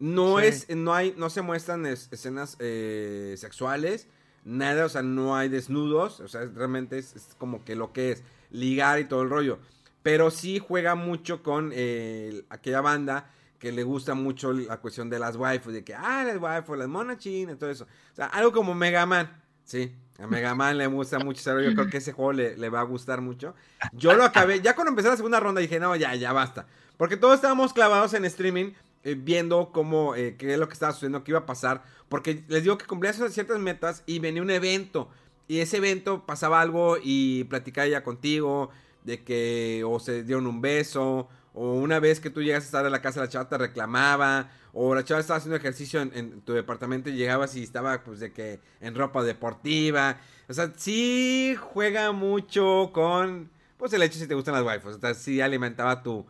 No 0.00 0.40
es, 0.40 0.68
no 0.70 0.92
hay, 0.92 1.14
no 1.16 1.30
se 1.30 1.40
muestran 1.40 1.86
escenas 1.86 2.56
eh, 2.58 3.36
sexuales, 3.38 4.08
nada, 4.44 4.86
o 4.86 4.88
sea, 4.88 5.02
no 5.02 5.36
hay 5.36 5.48
desnudos, 5.48 6.18
o 6.18 6.26
sea, 6.26 6.46
realmente 6.52 6.98
es, 6.98 7.36
como 7.38 7.64
que 7.64 7.76
lo 7.76 7.92
que 7.92 8.10
es 8.10 8.24
ligar 8.50 8.98
y 8.98 9.04
todo 9.04 9.22
el 9.22 9.30
rollo. 9.30 9.60
Pero 10.02 10.32
sí 10.32 10.58
juega 10.58 10.96
mucho 10.96 11.44
con 11.44 11.70
eh, 11.72 12.42
aquella 12.48 12.80
banda 12.80 13.30
que 13.60 13.70
le 13.70 13.84
gusta 13.84 14.14
mucho 14.14 14.52
la 14.52 14.80
cuestión 14.80 15.10
de 15.10 15.20
las 15.20 15.36
waifus, 15.36 15.72
de 15.72 15.84
que, 15.84 15.94
ah, 15.94 16.24
las 16.26 16.38
waifus, 16.38 16.76
las 16.76 16.88
monachinas, 16.88 17.56
todo 17.56 17.70
eso. 17.70 17.84
O 17.84 18.16
sea, 18.16 18.26
algo 18.26 18.50
como 18.50 18.74
Mega 18.74 19.06
Man, 19.06 19.30
sí. 19.62 19.94
A 20.18 20.26
Mega 20.26 20.54
Man 20.54 20.78
le 20.78 20.86
gusta 20.86 21.18
mucho 21.24 21.40
ese 21.40 21.52
rollo, 21.52 21.74
creo 21.74 21.88
que 21.88 21.98
ese 21.98 22.12
juego 22.12 22.32
le, 22.32 22.56
le 22.56 22.68
va 22.68 22.80
a 22.80 22.84
gustar 22.84 23.20
mucho. 23.20 23.54
Yo 23.92 24.14
lo 24.14 24.24
acabé, 24.24 24.60
ya 24.60 24.74
cuando 24.74 24.90
empecé 24.90 25.08
la 25.08 25.16
segunda 25.16 25.40
ronda 25.40 25.60
dije, 25.60 25.78
no, 25.78 25.94
ya, 25.96 26.14
ya 26.14 26.32
basta. 26.32 26.66
Porque 26.96 27.16
todos 27.16 27.36
estábamos 27.36 27.72
clavados 27.72 28.12
en 28.14 28.24
streaming 28.24 28.72
eh, 29.04 29.14
viendo 29.16 29.70
cómo, 29.72 30.16
eh, 30.16 30.34
qué 30.36 30.52
es 30.52 30.58
lo 30.58 30.66
que 30.66 30.74
estaba 30.74 30.92
sucediendo, 30.92 31.22
qué 31.22 31.30
iba 31.30 31.40
a 31.40 31.46
pasar. 31.46 31.82
Porque 32.08 32.44
les 32.48 32.64
digo 32.64 32.76
que 32.76 32.86
cumplías 32.86 33.16
ciertas 33.30 33.58
metas 33.58 34.02
y 34.06 34.18
venía 34.18 34.42
un 34.42 34.50
evento. 34.50 35.08
Y 35.46 35.60
ese 35.60 35.78
evento 35.78 36.26
pasaba 36.26 36.60
algo 36.60 36.96
y 37.02 37.44
platicaba 37.44 37.86
ya 37.86 38.02
contigo 38.02 38.70
de 39.04 39.22
que 39.22 39.82
o 39.86 40.00
se 40.00 40.24
dieron 40.24 40.46
un 40.46 40.60
beso. 40.60 41.28
O 41.60 41.72
una 41.74 41.98
vez 41.98 42.20
que 42.20 42.30
tú 42.30 42.40
llegas 42.40 42.62
a 42.62 42.66
estar 42.66 42.86
en 42.86 42.92
la 42.92 43.02
casa, 43.02 43.18
la 43.18 43.28
chava 43.28 43.48
te 43.48 43.58
reclamaba. 43.58 44.48
O 44.72 44.94
la 44.94 45.02
chava 45.02 45.20
estaba 45.20 45.38
haciendo 45.38 45.56
ejercicio 45.56 46.00
en, 46.00 46.40
tu 46.42 46.52
departamento 46.52 47.10
y 47.10 47.14
llegabas 47.14 47.56
y 47.56 47.64
estaba 47.64 48.04
pues 48.04 48.20
de 48.20 48.32
que 48.32 48.60
en 48.80 48.94
ropa 48.94 49.24
deportiva. 49.24 50.18
O 50.48 50.54
sea, 50.54 50.72
sí 50.76 51.56
juega 51.58 52.12
mucho 52.12 52.90
con 52.92 53.50
pues 53.76 53.92
el 53.92 54.02
hecho 54.02 54.20
si 54.20 54.28
te 54.28 54.34
gustan 54.34 54.54
las 54.54 54.62
waifus. 54.62 54.96
O 54.96 55.00
sea, 55.00 55.14
sí 55.14 55.40
alimentaba 55.40 56.02
tu 56.02 56.24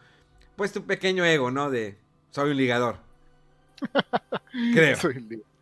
pues 0.56 0.72
tu 0.72 0.84
pequeño 0.86 1.26
ego, 1.26 1.50
¿no? 1.50 1.70
De 1.70 1.98
soy 2.30 2.52
un 2.52 2.56
ligador. 2.56 2.96
Creo. 4.72 4.96
Soy, 4.96 5.16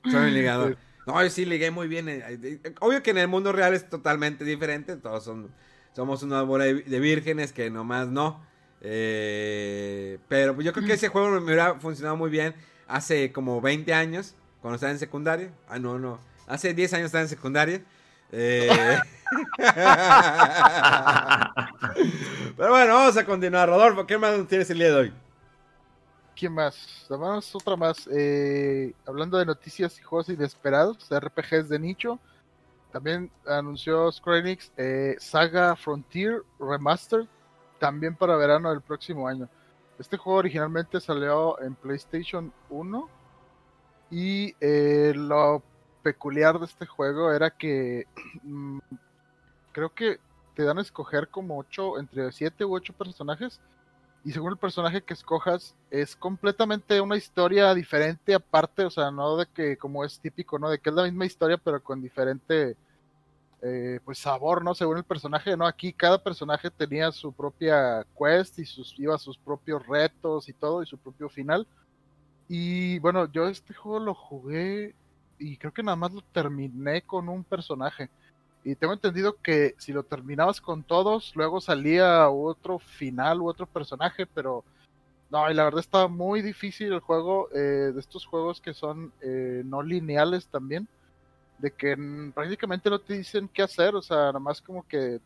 un 0.05 0.35
ligador. 0.35 0.79
No, 1.07 1.23
yo 1.23 1.31
sí 1.31 1.45
ligué 1.45 1.71
muy 1.71 1.89
bien. 1.89 2.09
Eh, 2.09 2.23
eh, 2.29 2.75
obvio 2.81 3.03
que 3.03 3.11
en 3.11 3.19
el 3.19 3.29
mundo 3.29 3.53
real 3.53 3.75
es 3.75 3.89
totalmente 3.89 4.45
diferente. 4.45 4.97
Todos 4.97 5.25
son, 5.25 5.51
somos 5.95 6.23
una 6.23 6.43
bola 6.43 6.65
de, 6.65 7.01
vírgenes 7.01 7.53
que 7.53 7.71
nomás 7.71 8.09
no. 8.09 8.45
Eh, 8.89 10.21
pero 10.29 10.55
pues 10.55 10.65
yo 10.65 10.73
creo 10.73 10.87
que 10.87 10.93
ese 10.93 11.09
juego 11.09 11.29
me 11.29 11.39
hubiera 11.39 11.75
funcionado 11.81 12.17
muy 12.17 12.31
bien 12.31 12.55
hace 12.87 13.33
como 13.33 13.61
20 13.61 13.93
años, 13.93 14.37
cuando 14.61 14.77
estaba 14.77 14.93
en 14.93 15.01
secundaria. 15.01 15.51
Ah, 15.69 15.81
no, 15.81 15.99
no. 15.99 16.21
Hace 16.47 16.73
10 16.73 16.95
años 16.95 17.07
estaba 17.07 17.23
en 17.23 17.29
secundaria. 17.29 17.83
pero 18.31 19.03
bueno, 22.57 22.95
vamos 22.95 23.17
a 23.17 23.25
continuar. 23.25 23.69
Rodolfo, 23.69 24.07
¿qué 24.07 24.19
más 24.19 24.47
tienes 24.47 24.71
el 24.71 24.79
día 24.79 24.89
de 24.89 24.95
hoy? 24.95 25.13
¿Quién 26.37 26.53
más? 26.53 27.07
Vamos 27.09 27.55
otra 27.55 27.77
más. 27.77 28.09
Eh, 28.13 28.93
hablando 29.07 29.39
de 29.39 29.47
noticias 29.47 29.99
y 29.99 30.03
juegos 30.03 30.29
inesperados, 30.29 31.09
RPGs 31.11 31.69
de 31.69 31.79
nicho. 31.79 32.19
También 32.93 33.31
anunció 33.47 34.11
Square 34.13 34.41
Enix 34.41 34.71
eh, 34.77 35.17
Saga 35.19 35.75
Frontier 35.77 36.43
Remastered, 36.59 37.27
también 37.79 38.15
para 38.17 38.37
verano 38.37 38.71
del 38.71 38.81
próximo 38.81 39.29
año. 39.29 39.49
Este 39.99 40.17
juego 40.17 40.41
originalmente 40.41 41.01
salió 41.01 41.61
en 41.61 41.75
PlayStation 41.75 42.53
1 42.71 43.09
y 44.11 44.55
eh, 44.61 45.13
lo 45.15 45.63
peculiar 46.03 46.59
de 46.59 46.67
este 46.67 46.87
juego 46.87 47.33
era 47.33 47.51
que 47.51 48.07
mm, 48.43 48.79
creo 49.73 49.95
que 49.95 50.19
te 50.55 50.65
dan 50.65 50.79
a 50.79 50.83
escoger 50.83 51.29
como 51.29 51.59
8, 51.59 51.99
entre 51.99 52.33
7 52.33 52.65
u 52.65 52.75
8 52.75 52.93
personajes 52.93 53.61
y 54.27 54.33
según 54.33 54.51
el 54.51 54.59
personaje 54.59 55.03
que 55.03 55.15
escojas, 55.15 55.77
es 55.89 56.17
completamente 56.17 57.01
una 57.01 57.17
historia 57.17 57.73
diferente 57.75 58.35
aparte, 58.35 58.85
o 58.85 58.91
sea, 58.91 59.13
no 59.13 59.37
de 59.37 59.47
que 59.47 59.77
como 59.77 60.05
es 60.05 60.19
típico, 60.19 60.59
¿no? 60.59 60.69
De 60.69 60.81
que 60.81 60.91
es 60.91 60.97
la 60.97 61.05
misma 61.05 61.27
historia 61.27 61.59
pero 61.59 61.81
con 61.81 62.03
diferente, 62.03 62.77
eh, 63.63 64.01
pues 64.05 64.19
sabor, 64.19 64.63
¿no? 64.63 64.75
Según 64.75 64.99
el 64.99 65.05
personaje, 65.05 65.57
¿no? 65.57 65.67
Aquí 65.67 65.93
cada 65.93 66.23
personaje 66.23 66.71
tenía 66.71 67.11
su 67.13 67.33
propia 67.33 68.07
quest 68.19 68.59
y 68.59 68.67
sus, 68.67 68.99
iba 68.99 69.15
a 69.15 69.19
sus 69.19 69.39
propios 69.39 69.87
retos 69.87 70.49
y 70.49 70.53
todo 70.53 70.83
y 70.83 70.87
su 70.87 70.99
propio 70.99 71.29
final. 71.29 71.67
Y 72.49 72.99
bueno, 73.01 73.31
yo 73.33 73.49
este 73.49 73.75
juego 73.75 73.99
lo 73.99 74.15
jugué 74.15 74.95
y 75.39 75.57
creo 75.57 75.73
que 75.73 75.83
nada 75.83 75.97
más 75.97 76.13
lo 76.13 76.23
terminé 76.23 77.03
con 77.03 77.29
un 77.29 77.45
personaje. 77.45 78.11
Y 78.65 78.75
tengo 78.75 78.93
entendido 78.93 79.37
que 79.43 79.75
si 79.79 79.93
lo 79.93 80.03
terminabas 80.03 80.61
con 80.61 80.83
todos, 80.83 81.35
luego 81.37 81.61
salía 81.61 82.29
otro 82.29 82.79
final 82.79 83.41
u 83.41 83.49
otro 83.49 83.67
personaje, 83.67 84.27
pero 84.27 84.65
no, 85.31 85.51
y 85.51 85.55
la 85.55 85.65
verdad 85.65 85.81
está 85.81 86.09
muy 86.09 86.43
difícil 86.43 86.93
el 86.93 87.01
juego, 87.01 87.49
eh, 87.53 87.93
de 87.93 88.01
estos 88.01 88.27
juegos 88.27 88.61
que 88.61 88.75
son 88.75 89.13
eh, 89.21 89.63
no 89.65 89.83
lineales 89.83 90.47
también, 90.49 90.89
de 91.59 91.71
que 91.71 91.97
prácticamente 92.35 92.91
no 92.91 92.99
te 92.99 93.15
dicen 93.15 93.49
qué 93.53 93.63
hacer, 93.63 93.95
o 93.95 94.03
sea, 94.03 94.17
nada 94.17 94.39
más 94.39 94.61
como 94.61 94.87
que 94.87 95.21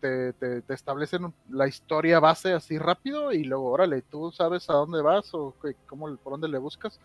te, 0.00 0.34
establecen 0.68 1.32
la 1.50 1.66
historia 1.66 2.20
base 2.20 2.52
así 2.52 2.78
rápido 2.78 3.32
y 3.32 3.44
luego, 3.44 3.70
órale, 3.70 4.02
tú 4.02 4.30
sabes 4.30 4.68
a 4.70 4.74
dónde 4.74 5.02
vas 5.02 5.32
o 5.34 5.54
cómo, 5.86 6.16
por 6.16 6.32
dónde 6.34 6.48
le 6.48 6.58
buscas. 6.58 7.00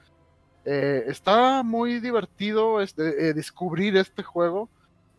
Eh, 0.65 1.03
está 1.07 1.61
muy 1.63 1.99
divertido 1.99 2.81
este, 2.81 3.33
descubrir 3.33 3.97
este 3.97 4.23
juego 4.23 4.69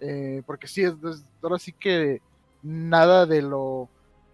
eh, 0.01 0.43
porque 0.47 0.67
sí, 0.67 0.83
es, 0.83 0.95
ahora 1.43 1.59
sí 1.59 1.73
que 1.73 2.21
nada 2.63 3.27
de 3.27 3.43
lo 3.43 3.89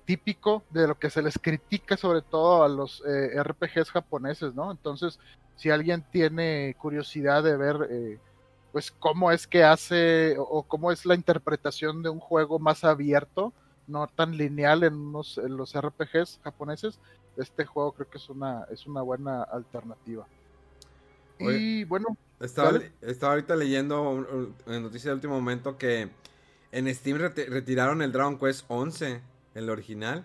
típico, 0.05 0.65
de 0.71 0.89
lo 0.89 0.99
que 0.99 1.11
se 1.11 1.23
les 1.23 1.39
critica 1.39 1.97
sobre 1.97 2.23
todo 2.23 2.65
a 2.65 2.69
los 2.69 3.03
eh, 3.07 3.41
RPGs 3.41 3.91
japoneses, 3.91 4.55
¿no? 4.55 4.71
Entonces, 4.73 5.21
si 5.55 5.71
alguien 5.71 6.05
tiene 6.11 6.75
curiosidad 6.79 7.45
de 7.45 7.57
ver, 7.57 7.89
eh, 7.91 8.19
pues, 8.73 8.91
cómo 8.91 9.31
es 9.31 9.47
que 9.47 9.65
hace 9.65 10.37
o, 10.39 10.63
cómo 10.63 10.93
es 10.93 11.05
la 11.07 11.15
interpretación 11.15 12.03
de 12.03 12.11
un 12.11 12.21
juego 12.21 12.59
más 12.59 12.85
abierto, 12.85 13.53
no 13.87 14.07
tan 14.07 14.37
lineal 14.37 14.85
en, 14.85 15.13
en 15.37 15.57
los 15.57 15.75
RPGs 15.75 16.41
japoneses, 16.43 16.99
este 17.37 17.65
juego 17.65 17.93
creo 17.93 18.09
que 18.11 18.19
es 18.19 18.29
una, 18.29 18.65
es 18.71 18.87
una 18.87 19.03
buena 19.03 19.43
alternativa. 19.43 20.27
y 21.39 21.85
bueno, 21.85 22.17
estaba, 22.39 22.79
estaba 23.01 23.33
ahorita 23.33 23.57
leyendo 23.57 24.55
en 24.67 24.83
noticia 24.83 25.11
de 25.11 25.15
último 25.15 25.35
momento 25.35 25.77
que 25.77 26.11
en 26.73 26.95
Steam 26.95 27.19
retiraron 27.19 28.03
el 28.03 28.13
Dragon 28.13 28.39
Quest 28.39 28.65
11, 28.69 29.21
el 29.55 29.71
original. 29.71 30.25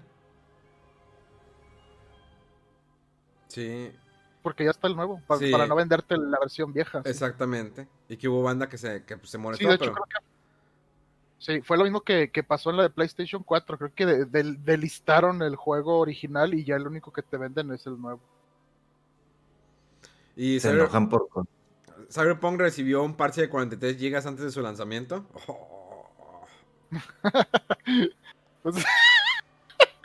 Sí. 3.47 3.91
Porque 4.45 4.63
ya 4.63 4.69
está 4.69 4.87
el 4.87 4.95
nuevo, 4.95 5.19
para, 5.25 5.65
no 5.65 5.75
venderte 5.75 6.15
la 6.17 6.37
versión 6.37 6.71
vieja. 6.71 7.01
Exactamente. 7.03 7.87
Y 8.07 8.15
que 8.15 8.27
hubo 8.29 8.43
banda 8.43 8.69
que 8.69 8.77
se, 8.77 9.03
que 9.03 9.17
se 9.23 9.39
molestó. 9.39 9.63
Sí, 9.63 9.67
de 9.67 9.73
hecho, 9.73 9.91
creo 9.91 10.05
que... 10.05 10.23
sí, 11.39 11.61
fue 11.63 11.77
lo 11.77 11.83
mismo 11.83 12.01
que, 12.01 12.29
pasó 12.47 12.69
en 12.69 12.77
la 12.77 12.83
de 12.83 12.91
PlayStation 12.91 13.41
4. 13.41 13.75
Creo 13.79 13.91
que 13.95 14.05
delistaron 14.05 15.41
el 15.41 15.55
juego 15.55 15.97
original 15.97 16.53
y 16.53 16.63
ya 16.63 16.75
el 16.75 16.85
único 16.85 17.11
que 17.11 17.23
te 17.23 17.37
venden 17.37 17.71
es 17.71 17.87
el 17.87 17.99
nuevo. 17.99 18.21
Y 20.35 20.59
se 20.59 20.69
enojan 20.69 21.09
por 21.09 21.27
Cyberpunk 22.11 22.59
recibió 22.59 23.01
un 23.01 23.15
parche 23.15 23.41
de 23.41 23.49
43 23.49 23.99
GB 23.99 24.27
antes 24.27 24.45
de 24.45 24.51
su 24.51 24.61
lanzamiento. 24.61 25.25
Pues, 28.61 28.75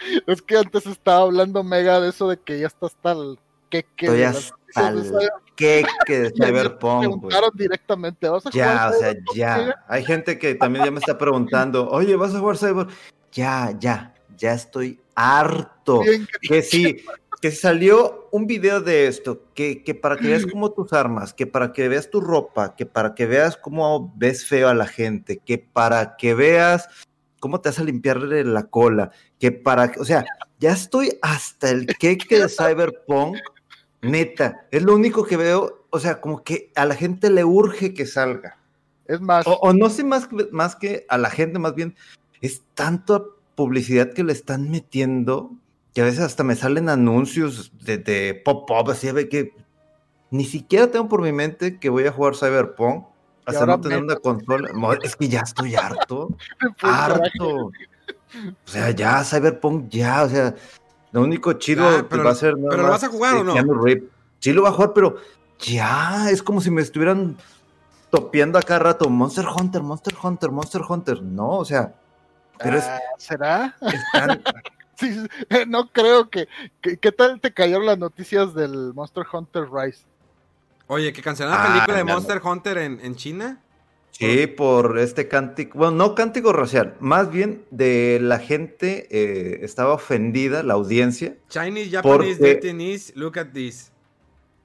es 0.27 0.41
que 0.41 0.57
antes 0.57 0.87
estaba 0.87 1.25
hablando 1.25 1.63
Mega 1.63 2.01
de 2.01 2.09
eso 2.09 2.27
de 2.27 2.39
que 2.39 2.59
ya 2.59 2.69
está 2.69 2.87
hasta 2.87 3.13
el 3.13 3.39
queque. 3.71 4.07
Estoy 4.07 4.23
hasta 4.23 4.89
el 4.89 5.31
queque 5.57 6.19
de 6.21 6.31
Cyberpunk. 6.37 7.01
preguntaron 7.01 7.51
directamente, 7.55 8.29
¿vas 8.29 8.47
a 8.47 8.51
Ya, 8.51 8.91
o 8.95 8.99
sea, 8.99 9.15
ya. 9.35 9.85
Hay 9.89 10.05
gente 10.05 10.39
que 10.39 10.55
también 10.55 10.85
ya 10.85 10.91
me 10.91 10.99
está 10.99 11.17
preguntando, 11.17 11.89
oye, 11.89 12.17
¿vas 12.17 12.35
a 12.35 12.41
jugar 12.41 12.59
Cyberpunk? 12.59 12.91
Ya, 13.33 13.75
ya, 13.79 14.15
ya 14.37 14.53
estoy 14.53 15.01
harto. 15.15 16.03
que 16.43 16.63
sí, 16.63 17.05
que 17.41 17.51
salió 17.51 18.29
un 18.33 18.47
video 18.47 18.81
de 18.81 19.07
esto, 19.07 19.45
que, 19.55 19.83
que, 19.83 19.95
para 19.95 20.17
que 20.17 20.29
veas 20.29 20.45
como 20.53 20.73
tus 20.73 20.93
armas, 20.93 21.33
que 21.33 21.47
para 21.47 21.73
que 21.73 21.89
veas 21.89 22.11
tu 22.11 22.21
ropa, 22.21 22.77
que 22.77 22.87
para 22.87 23.15
que 23.15 23.27
veas 23.27 23.57
cómo 23.57 24.13
ves 24.17 24.45
feo 24.45 24.69
a 24.69 24.75
la 24.75 24.87
gente, 24.87 25.39
que 25.39 25.59
para 25.59 26.17
que 26.17 26.35
veas 26.35 26.89
cómo 27.39 27.61
te 27.61 27.71
vas 27.71 27.79
a 27.79 27.85
limpiarle 27.85 28.45
la 28.45 28.65
cola, 28.65 29.11
que 29.39 29.51
para, 29.51 29.93
o 29.99 30.05
sea, 30.05 30.25
ya 30.59 30.73
estoy 30.73 31.19
hasta 31.23 31.71
el 31.71 31.87
queque 31.87 32.39
de 32.39 32.49
Cyberpunk, 32.49 33.39
neta, 34.03 34.67
es 34.71 34.83
lo 34.83 34.95
único 34.95 35.25
que 35.25 35.37
veo, 35.37 35.85
o 35.91 35.99
sea, 35.99 36.21
como 36.21 36.43
que 36.43 36.73
a 36.75 36.85
la 36.85 36.95
gente 36.95 37.31
le 37.31 37.45
urge 37.45 37.95
que 37.95 38.07
salga. 38.07 38.59
Es 39.07 39.21
más. 39.21 39.45
O, 39.47 39.73
no 39.73 39.91
sé 39.91 40.05
más, 40.05 40.29
más 40.53 40.77
que 40.77 41.05
a 41.09 41.19
la 41.19 41.31
gente, 41.31 41.59
más 41.59 41.75
bien, 41.75 41.97
es 42.41 42.63
tanta 42.75 43.23
publicidad 43.55 44.13
que 44.13 44.25
le 44.25 44.33
están 44.33 44.71
metiendo 44.71 45.51
que 45.95 46.03
a 46.03 46.05
veces 46.05 46.21
hasta 46.21 46.45
me 46.45 46.55
salen 46.55 46.89
anuncios 46.89 47.73
de, 47.85 48.41
pop-up, 48.45 48.91
así 48.91 49.11
de 49.11 49.29
que 49.29 49.55
ni 50.31 50.45
siquiera 50.45 50.91
tengo 50.91 51.09
por 51.09 51.23
mi 51.23 51.33
mente 51.33 51.79
que 51.79 51.89
voy 51.89 52.07
a 52.07 52.13
jugar 52.13 52.37
Cyberpunk 52.37 53.07
hasta 53.45 53.67
no 53.67 53.81
tener 53.81 54.03
una 54.03 54.17
consola. 54.17 54.71
Es 55.03 55.17
que 55.17 55.29
ya 55.29 55.41
estoy 55.41 55.75
harto, 55.75 56.37
harto. 56.83 57.67
O 57.67 57.73
sea, 58.65 58.91
ya 58.91 59.25
Cyberpunk, 59.25 59.89
ya, 59.89 60.23
o 60.23 60.29
sea, 60.29 60.55
lo 61.13 61.23
único 61.23 61.53
chido 61.55 61.87
ah, 61.87 62.07
que 62.09 62.17
va 62.19 62.31
a 62.31 62.35
ser. 62.35 62.55
¿Pero 62.57 62.83
lo 62.83 62.89
vas 62.89 63.05
a 63.05 63.09
jugar 63.09 63.37
o 63.37 63.45
no? 63.45 63.55
Sí, 64.39 64.53
lo 64.53 64.63
va 64.63 64.71
a 64.71 64.73
jugar, 64.73 64.93
pero 64.95 65.17
ya, 65.59 66.31
es 66.31 66.43
como 66.43 66.61
si 66.61 66.71
me 66.71 66.81
estuvieran 66.81 67.37
topeando 68.11 68.59
acá 68.59 68.79
rato. 68.79 69.09
Monster 69.09 69.47
Hunter, 69.47 69.83
Monster 69.83 70.15
Hunter, 70.23 70.51
Monster 70.51 70.83
Hunter. 70.89 71.23
No, 71.23 71.51
o 71.59 71.65
sea. 71.65 71.95
Pero 72.59 72.77
es, 72.77 72.85
ah, 72.85 73.01
¿Será? 73.17 73.77
no 75.67 75.89
creo 75.89 76.29
que, 76.29 76.47
¿Qué 76.83 77.13
tal 77.13 77.41
te 77.41 77.53
cayeron 77.53 77.87
las 77.87 77.99
noticias 77.99 78.55
del 78.55 78.93
Monster 78.95 79.25
Hunter 79.33 79.65
Rise? 79.73 80.05
Oye, 80.87 81.13
que 81.13 81.23
cancelaron 81.23 81.57
la 81.57 81.65
ah, 81.65 81.73
película 81.73 81.97
de 81.97 82.05
Monster 82.05 82.41
Hunter 82.45 82.79
en, 82.79 83.15
China. 83.15 83.61
Sí, 84.11 84.47
por 84.47 84.99
este 84.99 85.29
cántico, 85.29 85.79
bueno, 85.79 85.97
no 85.97 86.15
cántico 86.15 86.53
racial, 86.53 86.95
más 87.01 87.31
bien 87.31 87.65
de 87.71 88.19
la 88.21 88.39
gente 88.39 89.09
eh, 89.11 89.61
estaba 89.63 89.95
ofendida, 89.95 90.63
la 90.63 90.75
audiencia. 90.75 91.37
Chinese, 91.49 91.91
Japanese, 91.91 93.13
look 93.17 93.39
at 93.39 93.53
this. 93.53 93.93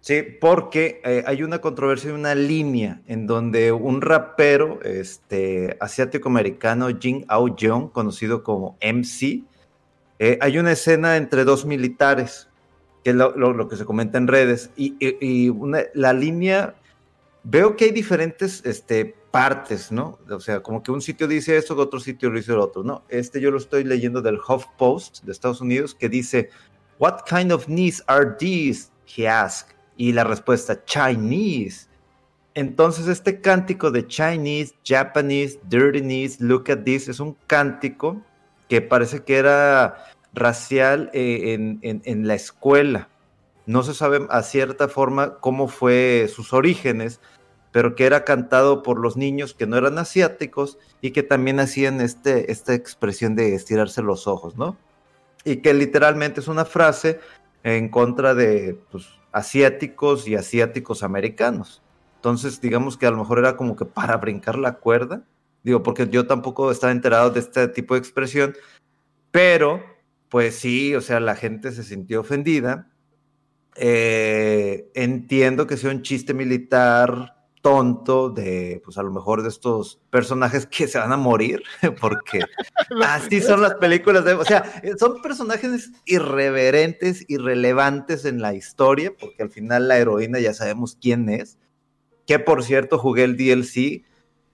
Sí, 0.06 0.22
porque 0.22 1.02
eh, 1.04 1.24
hay 1.26 1.42
una 1.42 1.62
controversia, 1.62 2.14
una 2.14 2.36
línea 2.36 3.02
en 3.08 3.26
donde 3.26 3.72
un 3.72 4.02
rapero 4.02 4.80
este, 4.84 5.78
asiático-americano, 5.80 6.90
Jin 7.00 7.26
Ao 7.28 7.56
Jung, 7.60 7.92
conocido 7.92 8.44
como 8.44 8.78
MC, 8.82 9.46
eh, 10.20 10.38
hay 10.42 10.60
una 10.60 10.74
escena 10.74 11.18
entre 11.18 11.44
dos 11.44 11.66
militares, 11.66 12.48
que 13.04 13.10
es 13.10 13.16
lo, 13.16 13.68
que 13.68 13.78
se 13.78 13.86
comenta 13.86 14.20
en 14.20 14.28
redes, 14.28 14.70
y, 14.76 15.52
la 15.96 16.14
línea, 16.14 16.76
veo 17.46 17.78
que 17.78 17.86
hay 17.86 17.92
diferentes 17.92 18.62
este, 18.66 19.16
partes, 19.32 19.92
¿no? 19.92 20.20
O 20.30 20.40
sea, 20.40 20.62
como 20.62 20.84
que 20.84 20.92
un 20.92 21.02
sitio 21.02 21.28
dice 21.28 21.56
esto, 21.56 21.78
otro 21.78 22.00
sitio 22.00 22.30
lo 22.30 22.38
dice 22.38 22.52
el 22.52 22.60
otro, 22.60 22.84
¿no? 22.84 23.06
Este 23.08 23.40
yo 23.40 23.52
lo 23.52 23.58
estoy 23.58 23.86
leyendo 23.86 24.22
del 24.22 24.38
HuffPost 24.38 25.24
de 25.24 25.32
Estados 25.32 25.62
Unidos, 25.62 25.96
que 25.96 26.10
dice, 26.10 26.50
What 27.00 27.24
kind 27.30 27.52
of 27.52 27.66
knees 27.66 28.04
are 28.08 28.36
these? 28.38 28.90
He 29.06 29.28
asked. 29.28 29.76
Y 29.98 30.12
la 30.12 30.24
respuesta, 30.24 30.84
Chinese. 30.86 31.88
Entonces, 32.54 33.08
este 33.08 33.42
cántico 33.42 33.92
de 33.92 34.08
Chinese, 34.08 34.74
Japanese, 34.86 35.60
Dirty 35.68 36.02
Knees, 36.02 36.40
Look 36.40 36.72
at 36.72 36.84
This, 36.84 37.10
es 37.10 37.20
un 37.20 37.36
cántico 37.48 38.22
que 38.70 38.82
parece 38.82 39.24
que 39.24 39.38
era 39.38 40.06
racial 40.34 41.10
eh, 41.14 41.54
en, 41.82 42.28
la 42.28 42.36
escuela. 42.36 43.10
No 43.66 43.84
se 43.84 43.94
sabe 43.94 44.26
a 44.30 44.42
cierta 44.44 44.88
forma 44.88 45.38
cómo 45.40 45.68
fue 45.68 46.30
sus 46.34 46.54
orígenes, 46.54 47.20
pero 47.76 47.94
que 47.94 48.06
era 48.06 48.24
cantado 48.24 48.84
por 48.84 49.02
los 49.02 49.18
niños 49.18 49.54
que 49.54 49.68
no 49.68 49.76
eran 49.76 49.98
asiáticos 49.98 50.78
y 51.02 51.12
que 51.12 51.24
también 51.24 51.60
hacían 51.60 52.00
este, 52.00 52.50
esta 52.50 52.74
expresión 52.74 53.36
de 53.36 53.54
estirarse 53.54 54.02
los 54.02 54.28
ojos, 54.28 54.56
¿no? 54.56 54.78
Y 55.44 55.58
que 55.58 55.74
literalmente 55.74 56.40
es 56.40 56.48
una 56.48 56.64
frase 56.64 57.20
en 57.64 57.90
contra 57.90 58.34
de 58.34 58.80
pues, 58.92 59.10
asiáticos 59.34 60.26
y 60.26 60.36
asiáticos 60.36 61.04
americanos. 61.04 61.82
Entonces, 62.16 62.62
digamos 62.62 62.96
que 62.96 63.08
a 63.08 63.12
lo 63.12 63.18
mejor 63.18 63.40
era 63.40 63.58
como 63.58 63.76
que 63.76 63.84
para 63.84 64.16
brincar 64.16 64.58
la 64.58 64.76
cuerda 64.76 65.26
Digo, 65.62 65.84
porque 65.84 66.08
yo 66.08 66.28
tampoco 66.28 66.72
estaba 66.72 66.94
enterado 66.94 67.32
de 67.32 67.42
este 67.42 67.68
tipo 67.68 67.96
de 67.96 68.00
expresión, 68.00 68.56
pero 69.32 69.84
pues 70.30 70.56
sí, 70.56 70.96
o 70.96 71.02
sea, 71.02 71.20
la 71.20 71.36
gente 71.36 71.74
se 71.74 71.84
sintió 71.84 72.22
ofendida. 72.22 72.88
Eh, 73.76 74.90
entiendo 74.94 75.68
que 75.68 75.76
sea 75.76 75.90
un 75.90 76.04
chiste 76.04 76.34
militar 76.34 77.35
tonto 77.66 78.30
de, 78.30 78.80
pues 78.86 79.00
a 79.00 79.02
lo 79.02 79.10
mejor 79.10 79.42
de 79.42 79.50
estos 79.50 80.00
personajes 80.12 80.68
que 80.68 80.88
se 80.88 81.00
van 81.00 81.12
a 81.12 81.18
morir, 81.18 81.64
porque 82.00 82.42
así 83.04 83.42
son 83.42 83.64
las 83.64 83.74
películas 83.74 84.24
de, 84.24 84.34
o 84.34 84.46
sea, 84.46 84.84
son 85.00 85.20
personajes 85.24 85.90
irreverentes, 86.06 87.26
irrelevantes 87.28 88.26
en 88.26 88.40
la 88.40 88.54
historia, 88.54 89.12
porque 89.20 89.42
al 89.42 89.50
final 89.50 89.88
la 89.88 89.98
heroína 89.98 90.40
ya 90.40 90.54
sabemos 90.54 90.96
quién 91.02 91.28
es, 91.28 91.58
que 92.28 92.38
por 92.38 92.64
cierto 92.64 93.00
jugué 93.00 93.24
el 93.24 93.36
DLC, 93.36 94.04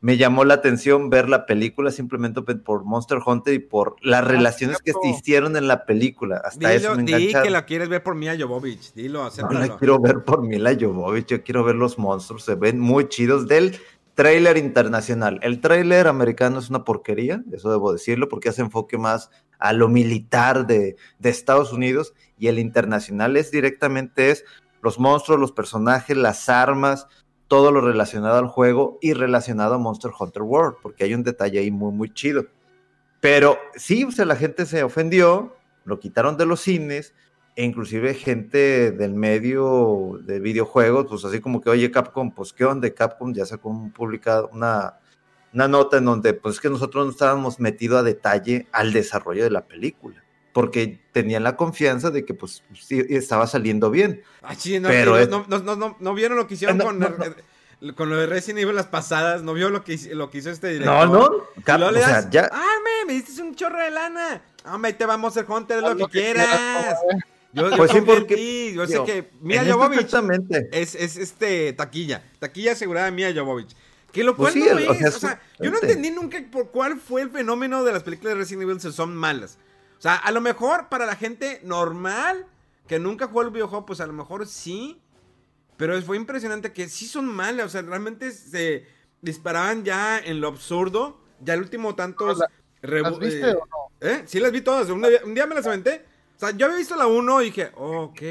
me 0.01 0.17
llamó 0.17 0.43
la 0.45 0.55
atención 0.55 1.11
ver 1.11 1.29
la 1.29 1.45
película 1.45 1.91
simplemente 1.91 2.41
por 2.41 2.83
Monster 2.83 3.19
Hunter 3.23 3.53
y 3.53 3.59
por 3.59 3.95
las 4.01 4.23
ah, 4.23 4.27
relaciones 4.27 4.79
que 4.79 4.93
se 4.93 5.09
hicieron 5.09 5.55
en 5.55 5.67
la 5.67 5.85
película. 5.85 6.41
Hasta 6.43 6.73
eso 6.73 6.95
me 6.95 7.03
Di 7.03 7.31
que 7.31 7.51
la 7.51 7.65
quieres 7.65 7.87
ver 7.87 8.01
por 8.01 8.15
Mia 8.15 8.35
Jovovich, 8.37 8.93
dilo, 8.95 9.23
acéptalo. 9.23 9.59
No 9.59 9.65
la 9.67 9.77
quiero 9.77 9.99
ver 9.99 10.23
por 10.23 10.41
Mila 10.41 10.75
Jovovich, 10.77 11.27
yo 11.27 11.43
quiero 11.43 11.63
ver 11.63 11.75
los 11.75 11.99
monstruos, 11.99 12.43
se 12.43 12.55
ven 12.55 12.79
muy 12.79 13.09
chidos 13.09 13.47
del 13.47 13.79
trailer 14.15 14.57
internacional. 14.57 15.39
El 15.43 15.61
trailer 15.61 16.07
americano 16.07 16.57
es 16.57 16.71
una 16.71 16.83
porquería, 16.83 17.43
eso 17.53 17.69
debo 17.69 17.93
decirlo, 17.93 18.27
porque 18.27 18.49
hace 18.49 18.61
enfoque 18.61 18.97
más 18.97 19.29
a 19.59 19.71
lo 19.71 19.87
militar 19.87 20.65
de, 20.65 20.95
de 21.19 21.29
Estados 21.29 21.71
Unidos 21.71 22.15
y 22.39 22.47
el 22.47 22.57
internacional 22.57 23.37
es 23.37 23.51
directamente 23.51 24.31
es 24.31 24.45
los 24.81 24.99
monstruos, 24.99 25.39
los 25.39 25.51
personajes, 25.51 26.17
las 26.17 26.49
armas, 26.49 27.07
todo 27.51 27.73
lo 27.73 27.81
relacionado 27.81 28.37
al 28.37 28.47
juego 28.47 28.97
y 29.01 29.11
relacionado 29.11 29.73
a 29.73 29.77
Monster 29.77 30.09
Hunter 30.17 30.41
World, 30.41 30.77
porque 30.81 31.03
hay 31.03 31.13
un 31.13 31.21
detalle 31.21 31.59
ahí 31.59 31.69
muy, 31.69 31.91
muy 31.91 32.09
chido. 32.13 32.45
Pero 33.19 33.57
sí, 33.75 34.05
o 34.05 34.11
sea, 34.11 34.23
la 34.23 34.37
gente 34.37 34.65
se 34.65 34.83
ofendió, 34.83 35.53
lo 35.83 35.99
quitaron 35.99 36.37
de 36.37 36.45
los 36.45 36.61
cines, 36.61 37.13
e 37.57 37.65
inclusive 37.65 38.13
gente 38.13 38.93
del 38.93 39.15
medio 39.15 40.17
de 40.23 40.39
videojuegos, 40.39 41.07
pues 41.09 41.25
así 41.25 41.41
como 41.41 41.59
que, 41.59 41.69
oye, 41.69 41.91
Capcom, 41.91 42.31
pues 42.31 42.53
qué 42.53 42.63
onda, 42.63 42.89
Capcom 42.89 43.33
ya 43.33 43.45
sacó 43.45 43.67
un 43.67 43.93
una, 44.53 44.99
una 45.53 45.67
nota 45.67 45.97
en 45.97 46.05
donde, 46.05 46.33
pues 46.33 46.55
es 46.55 46.61
que 46.61 46.69
nosotros 46.69 47.05
no 47.05 47.11
estábamos 47.11 47.59
metidos 47.59 47.99
a 47.99 48.03
detalle 48.03 48.69
al 48.71 48.93
desarrollo 48.93 49.43
de 49.43 49.51
la 49.51 49.67
película 49.67 50.23
porque 50.53 50.99
tenían 51.11 51.43
la 51.43 51.55
confianza 51.55 52.11
de 52.11 52.25
que 52.25 52.33
pues 52.33 52.63
sí, 52.79 53.03
estaba 53.09 53.47
saliendo 53.47 53.89
bien. 53.89 54.23
Ah, 54.41 54.53
no, 54.79 54.87
pero 54.87 55.25
no, 55.27 55.45
no, 55.47 55.97
no, 55.99 56.13
vieron 56.13 56.37
lo 56.37 56.47
que 56.47 56.55
hicieron 56.55 56.77
con, 56.79 56.99
con 57.95 58.09
lo 58.09 58.17
de 58.17 58.27
Resident 58.27 58.59
Evil 58.59 58.75
las 58.75 58.87
pasadas, 58.87 59.43
no 59.43 59.53
vio 59.53 59.69
lo 59.69 59.83
que, 59.83 59.97
lo 60.13 60.29
que 60.29 60.39
hizo 60.39 60.49
este 60.49 60.69
director. 60.69 61.07
No, 61.07 61.19
no, 61.19 61.87
o 61.87 61.93
sea, 61.93 62.29
ya... 62.29 62.49
Ah, 62.51 62.75
me, 62.83 63.13
me 63.13 63.13
diste 63.13 63.41
un 63.41 63.55
chorro 63.55 63.79
de 63.79 63.91
lana. 63.91 64.41
Ah, 64.63 64.79
ahí 64.83 64.93
te 64.93 65.05
vamos 65.05 65.35
a 65.35 65.39
hacer 65.39 65.51
Hunter, 65.51 65.81
lo, 65.81 65.95
que, 65.95 66.19
quieras. 66.19 66.97
Yo, 67.53 67.69
pues 67.75 67.91
sí, 67.91 68.01
porque 68.01 68.73
yo 68.73 68.87
sé 68.87 69.03
que 69.03 69.29
Mia 69.41 69.65
Jovovich 69.65 70.13
es, 70.71 70.95
es 70.95 71.17
este 71.17 71.73
taquilla, 71.73 72.23
taquilla 72.39 72.73
asegurada 72.73 73.07
de 73.07 73.11
Mia 73.11 73.33
Jovovich. 73.33 73.75
Que 74.11 74.23
lo 74.23 74.35
pues 74.35 74.53
cual 74.53 74.85
no 74.85 74.93
es, 75.07 75.15
o 75.15 75.19
sea, 75.19 75.41
yo 75.59 75.71
no 75.71 75.77
entendí 75.81 76.11
nunca 76.11 76.37
por 76.51 76.69
cuál 76.69 76.99
fue 76.99 77.21
el 77.21 77.29
fenómeno 77.29 77.83
de 77.83 77.93
las 77.93 78.03
películas 78.03 78.33
de 78.33 78.39
Resident 78.39 78.63
Evil 78.63 78.81
si 78.81 78.91
son 78.91 79.15
malas. 79.15 79.57
O 80.01 80.03
sea, 80.03 80.15
a 80.15 80.31
lo 80.31 80.41
mejor 80.41 80.89
para 80.89 81.05
la 81.05 81.15
gente 81.15 81.61
normal 81.63 82.47
que 82.87 82.97
nunca 82.97 83.27
jugó 83.27 83.43
el 83.43 83.51
videojuego, 83.51 83.85
pues 83.85 84.01
a 84.01 84.07
lo 84.07 84.13
mejor 84.13 84.47
sí. 84.47 84.99
Pero 85.77 86.01
fue 86.01 86.17
impresionante 86.17 86.73
que 86.73 86.89
sí 86.89 87.05
son 87.05 87.27
malas. 87.27 87.67
O 87.67 87.69
sea, 87.69 87.83
realmente 87.83 88.31
se 88.31 88.87
disparaban 89.21 89.83
ya 89.85 90.17
en 90.17 90.41
lo 90.41 90.47
absurdo. 90.47 91.21
Ya 91.39 91.53
el 91.53 91.59
último 91.59 91.93
tantos. 91.93 92.39
¿Las 92.81 93.19
viste 93.19 93.51
o 93.51 93.67
no? 93.67 93.91
¿Eh? 93.99 94.23
Sí, 94.25 94.39
las 94.39 94.51
vi 94.51 94.61
todas. 94.61 94.89
Un 94.89 95.03
día, 95.35 95.45
me 95.45 95.53
las 95.53 95.67
aventé. 95.67 96.03
O 96.35 96.39
sea, 96.39 96.49
yo 96.49 96.65
había 96.65 96.79
visto 96.79 96.95
la 96.95 97.05
1 97.05 97.41
y 97.43 97.45
dije, 97.45 97.71
ok. 97.75 98.21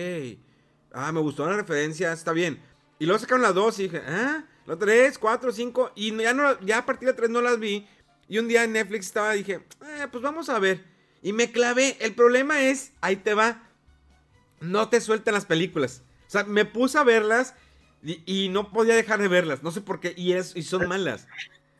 Ah, 0.92 1.12
me 1.12 1.20
gustó 1.20 1.46
la 1.46 1.54
referencia, 1.54 2.12
está 2.12 2.32
bien. 2.32 2.60
Y 2.98 3.06
luego 3.06 3.20
sacaron 3.20 3.42
la 3.42 3.52
2 3.52 3.78
y 3.78 3.82
dije, 3.84 4.02
ah, 4.08 4.44
la 4.66 4.76
3, 4.76 5.16
4, 5.18 5.52
5. 5.52 5.92
Y 5.94 6.16
ya, 6.16 6.34
no, 6.34 6.58
ya 6.62 6.78
a 6.78 6.84
partir 6.84 7.06
de 7.06 7.14
3 7.14 7.30
no 7.30 7.40
las 7.40 7.60
vi. 7.60 7.86
Y 8.26 8.38
un 8.38 8.48
día 8.48 8.64
en 8.64 8.72
Netflix 8.72 9.06
estaba 9.06 9.36
y 9.36 9.44
dije, 9.44 9.64
eh, 9.84 10.08
pues 10.10 10.20
vamos 10.20 10.48
a 10.48 10.58
ver. 10.58 10.90
Y 11.22 11.32
me 11.32 11.50
clavé. 11.50 11.96
El 12.00 12.14
problema 12.14 12.62
es, 12.62 12.92
ahí 13.00 13.16
te 13.16 13.34
va. 13.34 13.62
No 14.60 14.88
te 14.88 15.00
sueltan 15.00 15.34
las 15.34 15.46
películas. 15.46 16.02
O 16.26 16.30
sea, 16.30 16.44
me 16.44 16.64
puse 16.64 16.98
a 16.98 17.04
verlas 17.04 17.54
y, 18.02 18.48
no 18.50 18.70
podía 18.70 18.94
dejar 18.94 19.20
de 19.20 19.28
verlas. 19.28 19.62
No 19.62 19.70
sé 19.70 19.80
por 19.80 20.00
qué. 20.00 20.14
Y, 20.16 20.32
es, 20.32 20.54
y 20.56 20.62
son 20.62 20.88
malas. 20.88 21.26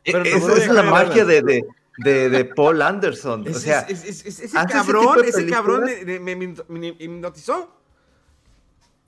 Pero 0.03 0.19
no 0.19 0.25
Esa 0.25 0.57
es 0.57 0.67
la 0.69 0.83
magia 0.83 1.25
de, 1.25 1.63
de, 1.97 2.45
Paul 2.55 2.81
Anderson. 2.81 3.47
o 3.47 3.53
sea, 3.53 3.81
ese 3.81 4.49
cabrón, 4.67 5.23
ese 5.25 5.47
cabrón 5.47 5.85
me, 5.85 6.93
hipnotizó. 6.99 7.80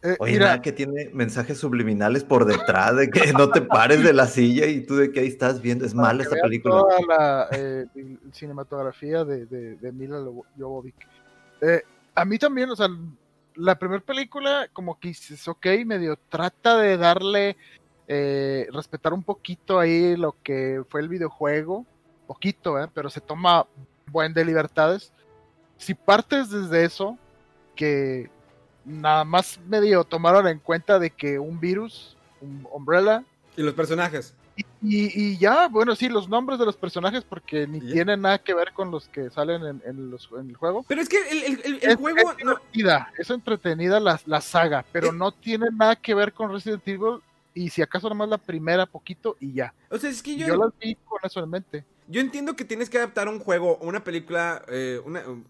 Eh, 0.04 0.18
Oye, 0.20 0.34
mira, 0.34 0.62
que 0.62 0.74
tiene 0.74 1.10
mensajes 1.14 1.58
subliminales 1.58 2.26
por 2.26 2.44
detrás 2.44 2.98
de 2.98 3.10
que 3.10 3.32
no 3.32 3.50
te 3.50 3.62
pares 3.62 4.04
de 4.04 4.12
la 4.12 4.28
silla 4.28 4.66
y 4.66 4.82
tú 4.82 4.98
de 4.98 5.12
que 5.12 5.22
ahí 5.22 5.28
estás 5.28 5.62
viendo. 5.62 5.86
Es 5.86 5.96
mala 5.96 6.24
esta 6.24 6.36
película. 6.42 6.76
Toda 6.76 7.00
la 7.08 7.48
eh, 7.52 7.86
cinematografía 8.34 9.24
de, 9.24 9.46
de, 9.46 9.92
Mila 9.94 10.18
Jovovich. 10.58 11.08
Eh, 11.62 11.84
a 12.16 12.26
mí 12.26 12.38
también, 12.38 12.70
o 12.70 12.76
sea, 12.76 12.90
la 13.56 13.80
primera 13.80 14.02
película, 14.02 14.68
como 14.74 15.00
que 15.00 15.10
dices, 15.10 15.48
ok, 15.48 15.66
medio 15.86 16.18
trata 16.30 16.78
de 16.78 16.98
darle, 16.98 17.56
eh, 18.08 18.68
respetar 18.74 19.14
un 19.14 19.24
poquito 19.24 19.80
ahí 19.80 20.16
lo 20.18 20.36
que 20.44 20.84
fue 20.90 21.02
el 21.02 21.08
videojuego, 21.08 21.86
poquito, 22.28 22.82
¿eh? 22.82 22.90
pero 22.94 23.10
se 23.10 23.22
toma 23.22 23.68
buen 24.12 24.34
de 24.34 24.44
libertades. 24.44 25.14
Si 25.78 25.94
partes 25.94 26.50
desde 26.50 26.86
eso, 26.86 27.18
que 27.76 28.30
nada 28.86 29.24
más 29.24 29.60
medio 29.68 30.04
tomaron 30.04 30.48
en 30.48 30.60
cuenta 30.60 31.00
de 31.00 31.10
que 31.10 31.40
un 31.40 31.60
virus, 31.60 32.16
un 32.42 32.68
Umbrella. 32.72 33.24
Y 33.56 33.64
los 33.64 33.74
personajes. 33.74 34.34
Y, 34.86 35.38
ya, 35.38 35.70
bueno, 35.70 35.96
sí, 35.96 36.10
los 36.10 36.28
nombres 36.28 36.60
de 36.60 36.66
los 36.66 36.76
personajes, 36.76 37.24
porque 37.24 37.66
ni 37.66 37.80
tienen 37.80 38.22
nada 38.22 38.38
que 38.38 38.54
ver 38.54 38.74
con 38.74 38.92
los 38.92 39.08
que 39.08 39.30
salen 39.30 39.64
en, 39.64 39.82
el 39.86 40.56
juego. 40.56 40.84
Pero 40.88 41.02
es 41.02 41.08
que 41.08 41.18
el, 41.18 41.96
juego. 41.96 42.32
Es 42.32 42.40
entretenida, 42.40 43.12
es 43.18 43.30
entretenida 43.30 44.00
la, 44.00 44.42
saga, 44.42 44.86
pero 44.92 45.14
no 45.14 45.32
tiene 45.32 45.68
nada 45.72 45.96
que 45.96 46.14
ver 46.14 46.34
con 46.34 46.52
Resident 46.52 46.86
Evil. 46.86 47.22
Y 47.56 47.70
si 47.70 47.82
acaso 47.82 48.10
nomás 48.10 48.30
la 48.30 48.38
primera, 48.38 48.86
poquito 48.86 49.38
y 49.40 49.54
ya. 49.54 49.74
O 49.90 49.98
sea, 49.98 50.10
es 50.10 50.22
que 50.22 50.36
yo. 50.36 50.48
Yo 50.48 50.56
las 50.58 50.74
vi 50.78 50.96
con 50.96 51.20
eso 51.24 51.42
en 51.42 51.50
mente. 51.50 51.86
Yo 52.08 52.20
entiendo 52.22 52.56
que 52.56 52.66
tienes 52.66 52.90
que 52.90 52.98
adaptar 52.98 53.28
un 53.28 53.40
juego, 53.40 53.78
una 53.78 54.04
película, 54.04 54.64
eh, 54.68 55.02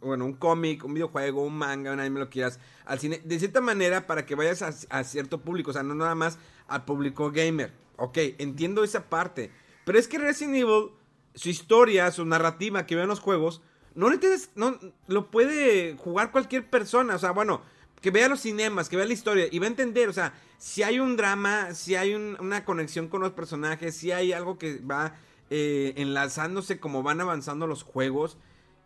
bueno, 0.01 0.25
un 0.25 0.33
cómic, 0.33 0.83
un 0.83 0.93
videojuego, 0.93 1.43
un 1.43 1.57
manga, 1.57 1.91
un 1.91 1.99
anime, 1.99 2.19
lo 2.19 2.29
quieras, 2.29 2.59
al 2.85 2.99
cine, 2.99 3.21
de 3.23 3.39
cierta 3.39 3.59
manera 3.59 4.05
para 4.05 4.25
que 4.25 4.35
vayas 4.35 4.87
a, 4.89 5.03
cierto 5.03 5.41
público, 5.41 5.71
o 5.71 5.73
sea, 5.73 5.83
no 5.83 5.95
nada 5.95 6.15
más 6.15 6.37
al 6.67 6.85
público 6.85 7.31
gamer. 7.31 7.71
Ok, 7.97 8.17
entiendo 8.37 8.83
esa 8.83 9.09
parte. 9.09 9.51
Pero 9.85 9.97
es 9.97 10.07
que 10.07 10.17
Resident 10.17 10.55
Evil, 10.55 10.91
su 11.33 11.49
historia, 11.49 12.11
su 12.11 12.25
narrativa 12.25 12.85
que 12.85 12.99
en 12.99 13.07
los 13.07 13.19
juegos, 13.19 13.61
no 13.95 14.09
lo, 14.09 14.19
no 14.55 14.79
lo 15.07 15.31
puede 15.31 15.95
jugar 15.97 16.31
cualquier 16.31 16.69
persona. 16.69 17.15
O 17.15 17.19
sea, 17.19 17.31
bueno, 17.31 17.61
que 18.01 18.11
vea 18.11 18.27
los 18.27 18.41
cinemas, 18.41 18.89
que 18.89 18.97
vea 18.97 19.05
la 19.05 19.13
historia 19.13 19.47
y 19.49 19.59
va 19.59 19.65
a 19.65 19.69
entender, 19.69 20.09
o 20.09 20.13
sea, 20.13 20.33
si 20.57 20.83
hay 20.83 20.99
un 20.99 21.15
drama, 21.15 21.73
si 21.73 21.95
hay 21.95 22.13
una 22.13 22.65
conexión 22.65 23.07
con 23.07 23.21
los 23.21 23.31
personajes, 23.31 23.95
si 23.95 24.11
hay 24.11 24.33
algo 24.33 24.57
que 24.57 24.79
va 24.79 25.15
eh, 25.55 25.93
enlazándose 25.97 26.79
como 26.79 27.03
van 27.03 27.21
avanzando 27.21 27.67
los 27.67 27.83
juegos, 27.83 28.39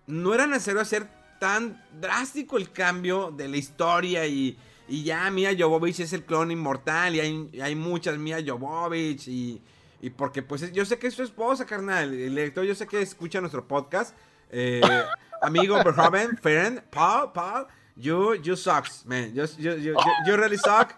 no 0.05 0.33
era 0.33 0.47
necesario 0.47 0.81
hacer 0.81 1.07
tan 1.39 1.81
drástico 2.01 2.57
el 2.57 2.73
cambio 2.73 3.31
de 3.31 3.47
la 3.47 3.55
historia 3.55 4.27
y, 4.27 4.57
y 4.89 5.05
ya 5.05 5.31
Mia 5.31 5.55
Jovovich 5.57 6.01
es 6.01 6.11
el 6.11 6.25
clon 6.25 6.51
inmortal 6.51 7.15
y 7.15 7.21
hay, 7.21 7.61
hay 7.63 7.73
muchas 7.75 8.17
Mia 8.17 8.43
Jovovich 8.45 9.29
y, 9.29 9.61
y 10.01 10.09
porque 10.09 10.43
pues 10.43 10.69
yo 10.73 10.83
sé 10.83 10.99
que 10.99 11.07
es 11.07 11.13
su 11.13 11.23
esposa, 11.23 11.65
carnal, 11.65 12.13
el 12.13 12.35
lector 12.35 12.65
yo 12.65 12.75
sé 12.75 12.85
que 12.85 13.01
escucha 13.01 13.39
nuestro 13.39 13.65
podcast, 13.65 14.13
eh, 14.51 14.81
amigo 15.41 15.81
joven, 15.81 16.37
friend, 16.37 16.81
Paul, 16.89 17.31
Paul, 17.31 17.67
you, 17.95 18.33
you 18.41 18.57
sucks, 18.57 19.05
man, 19.05 19.33
you, 19.33 19.45
you, 19.57 19.71
you, 19.77 19.95
you 20.25 20.35
really 20.35 20.57
suck. 20.57 20.93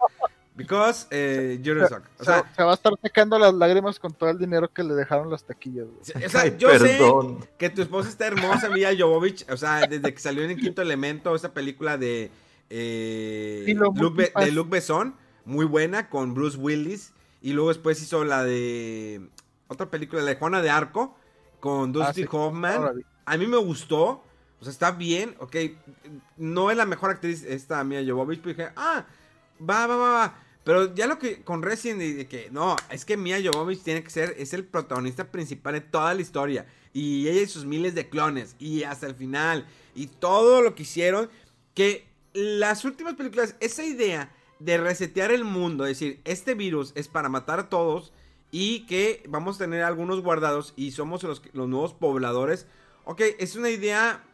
Because 0.60 1.06
eh, 1.10 1.58
you 1.62 1.74
suck. 1.88 2.02
O 2.18 2.24
sea, 2.24 2.44
se, 2.54 2.62
va 2.62 2.72
a 2.72 2.74
estar 2.74 2.92
secando 3.02 3.38
las 3.38 3.54
lágrimas 3.54 3.98
con 3.98 4.12
todo 4.12 4.28
el 4.28 4.36
dinero 4.36 4.70
que 4.70 4.84
le 4.84 4.92
dejaron 4.92 5.30
las 5.30 5.42
taquillas. 5.42 5.86
O 5.86 6.28
sea, 6.28 6.54
yo 6.58 6.78
sé 6.78 7.00
que 7.56 7.70
tu 7.70 7.80
esposa 7.80 8.10
está 8.10 8.26
hermosa, 8.26 8.68
Mia 8.68 8.90
Jovovich. 8.96 9.46
O 9.50 9.56
sea, 9.56 9.86
desde 9.86 10.12
que 10.12 10.20
salió 10.20 10.44
en 10.44 10.50
el 10.50 10.60
quinto 10.60 10.82
elemento, 10.82 11.34
esa 11.34 11.54
película 11.54 11.96
de, 11.96 12.30
eh, 12.68 13.74
Luke, 13.74 14.32
de 14.36 14.52
Luke 14.52 14.68
Besson, 14.70 15.14
muy 15.46 15.64
buena, 15.64 16.10
con 16.10 16.34
Bruce 16.34 16.58
Willis. 16.58 17.14
Y 17.40 17.54
luego 17.54 17.70
después 17.70 18.02
hizo 18.02 18.24
la 18.26 18.44
de. 18.44 19.30
Otra 19.68 19.88
película, 19.88 20.20
la 20.20 20.30
de 20.30 20.36
Juana 20.36 20.60
de 20.60 20.68
Arco, 20.68 21.16
con 21.58 21.90
Dusty 21.90 22.24
ah, 22.24 22.28
Hoffman. 22.30 23.02
A 23.24 23.36
mí 23.38 23.46
me 23.46 23.56
gustó. 23.56 24.22
O 24.60 24.64
sea, 24.64 24.72
está 24.72 24.90
bien, 24.90 25.36
ok. 25.38 25.56
No 26.36 26.70
es 26.70 26.76
la 26.76 26.84
mejor 26.84 27.08
actriz 27.08 27.44
esta 27.44 27.82
Mia 27.82 28.04
Jovovich, 28.06 28.42
pero 28.42 28.54
dije, 28.54 28.72
ah, 28.76 29.06
va, 29.58 29.86
va, 29.86 29.96
va, 29.96 30.12
va. 30.12 30.49
Pero 30.64 30.94
ya 30.94 31.06
lo 31.06 31.18
que 31.18 31.42
con 31.42 31.62
Resident 31.62 32.00
de 32.00 32.26
que 32.26 32.50
no, 32.50 32.76
es 32.90 33.04
que 33.04 33.16
Mia 33.16 33.38
Jovovich 33.42 33.82
tiene 33.82 34.02
que 34.02 34.10
ser, 34.10 34.34
es 34.38 34.52
el 34.52 34.64
protagonista 34.64 35.30
principal 35.30 35.74
de 35.74 35.80
toda 35.80 36.12
la 36.14 36.20
historia. 36.20 36.66
Y 36.92 37.28
ella 37.28 37.40
y 37.42 37.46
sus 37.46 37.64
miles 37.64 37.94
de 37.94 38.08
clones. 38.08 38.56
Y 38.58 38.82
hasta 38.82 39.06
el 39.06 39.14
final. 39.14 39.66
Y 39.94 40.06
todo 40.06 40.60
lo 40.60 40.74
que 40.74 40.82
hicieron. 40.82 41.30
Que 41.74 42.06
las 42.34 42.84
últimas 42.84 43.14
películas, 43.14 43.56
esa 43.60 43.84
idea 43.84 44.32
de 44.58 44.76
resetear 44.76 45.32
el 45.32 45.44
mundo, 45.44 45.86
es 45.86 45.98
decir, 45.98 46.20
este 46.24 46.54
virus 46.54 46.92
es 46.94 47.08
para 47.08 47.30
matar 47.30 47.60
a 47.60 47.68
todos. 47.70 48.12
Y 48.50 48.86
que 48.86 49.22
vamos 49.28 49.56
a 49.56 49.60
tener 49.60 49.82
algunos 49.82 50.20
guardados 50.20 50.74
y 50.76 50.90
somos 50.90 51.22
los, 51.22 51.40
los 51.52 51.68
nuevos 51.68 51.94
pobladores. 51.94 52.66
Ok, 53.04 53.22
es 53.38 53.56
una 53.56 53.70
idea 53.70 54.24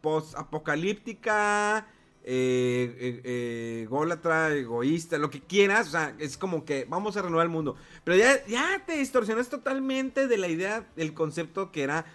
post-apocalíptica 0.00 1.88
eh, 2.26 2.96
eh, 2.98 3.20
eh, 3.22 3.86
gólatra, 3.88 4.50
egoísta, 4.54 5.18
lo 5.18 5.30
que 5.30 5.40
quieras. 5.40 5.88
O 5.88 5.90
sea, 5.90 6.14
es 6.18 6.38
como 6.38 6.64
que 6.64 6.86
vamos 6.88 7.16
a 7.16 7.22
renovar 7.22 7.44
el 7.44 7.52
mundo. 7.52 7.76
Pero 8.02 8.16
ya, 8.16 8.44
ya 8.46 8.82
te 8.86 8.96
distorsionas 8.96 9.48
totalmente 9.50 10.26
de 10.26 10.38
la 10.38 10.48
idea, 10.48 10.86
del 10.96 11.12
concepto 11.12 11.70
que 11.70 11.82
era 11.82 12.06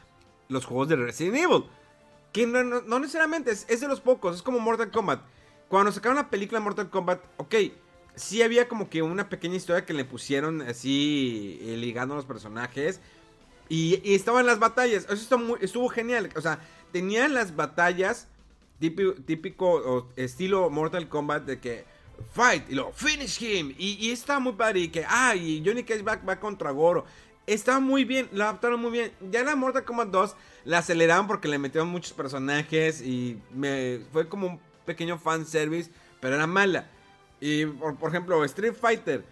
los 0.48 0.66
juegos 0.66 0.90
de 0.90 0.96
Resident 0.96 1.38
Evil. 1.38 1.66
Que 2.34 2.46
no, 2.46 3.00
necesariamente 3.00 3.52
es, 3.52 3.80
de 3.80 3.88
los 3.88 4.02
pocos, 4.02 4.36
es 4.36 4.42
como 4.42 4.60
Mortal 4.60 4.92
Kombat. 4.92 5.22
Cuando 5.68 5.92
sacaron 5.92 6.18
la 6.18 6.30
película 6.30 6.60
Mortal 6.60 6.90
Kombat, 6.90 7.24
ok, 7.38 7.56
sí 8.16 8.42
había 8.42 8.68
como 8.68 8.90
que 8.90 9.02
una 9.04 9.30
pequeña 9.30 9.56
historia 9.56 9.86
que 9.86 9.94
le 9.94 10.06
pusieron 10.06 10.62
así, 10.64 11.60
eh, 11.62 11.78
ligando 11.78 12.16
a 12.16 12.18
los 12.18 12.26
personajes. 12.26 13.00
Y, 13.68 14.02
estaban 14.16 14.48
las 14.48 14.58
batallas, 14.58 15.04
eso 15.06 15.14
estuvo, 15.14 15.58
estuvo 15.58 15.90
genial. 15.90 16.32
O 16.36 16.42
sea, 16.42 16.60
tenían 16.92 17.36
las 17.36 17.56
batallas 17.56 18.28
típico, 18.80 20.08
estilo 20.16 20.70
Mortal 20.70 21.08
Kombat 21.10 21.46
de 21.46 21.60
que 21.60 21.86
fight 22.34 22.70
y 22.70 22.76
luego 22.76 22.92
finish 22.92 23.42
him 23.42 23.74
y, 23.78 24.12
está 24.12 24.40
muy 24.40 24.54
padre 24.54 24.82
y 24.82 24.88
que 24.90 25.06
ah 25.08 25.36
y 25.36 25.62
Johnny 25.66 25.84
Cage 25.84 26.04
va, 26.04 26.16
va 26.18 26.40
contra 26.40 26.72
Goro. 26.72 27.06
Está 27.46 27.80
muy 27.80 28.06
bien 28.06 28.30
lo 28.32 28.44
adaptaron 28.44 28.80
muy 28.80 28.92
bien. 28.92 29.12
Ya 29.32 29.44
la 29.44 29.56
Mortal 29.56 29.84
Kombat 29.84 30.10
2 30.10 30.36
la 30.66 30.80
aceleraron 30.80 31.28
porque 31.28 31.48
le 31.48 31.58
metieron 31.58 31.90
muchos 31.90 32.14
personajes 32.14 33.02
y 33.02 33.40
me 33.54 34.02
fue 34.12 34.28
como 34.30 34.48
un 34.48 34.60
pequeño 34.86 35.18
fan 35.18 35.46
service 35.46 35.92
pero 36.20 36.36
era 36.36 36.48
mala. 36.48 36.88
Y 37.42 37.66
por, 37.66 38.10
ejemplo 38.10 38.44
Street 38.46 38.76
Fighter. 38.80 39.24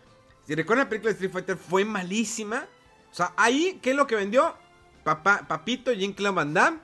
Si 0.46 0.56
recuerdan 0.56 0.86
la 0.86 0.90
película 0.90 1.12
de 1.12 1.16
Street 1.16 1.32
Fighter 1.32 1.58
fue 1.58 1.86
malísima. 1.86 2.66
O 3.12 3.16
sea 3.16 3.34
ahí 3.38 3.80
qué 3.82 3.92
es 3.92 3.96
lo 3.96 4.08
que 4.08 4.16
vendió 4.16 4.56
Papito 5.04 5.94
Jean-Claude 5.94 6.36
Van 6.36 6.54
Damme 6.54 6.80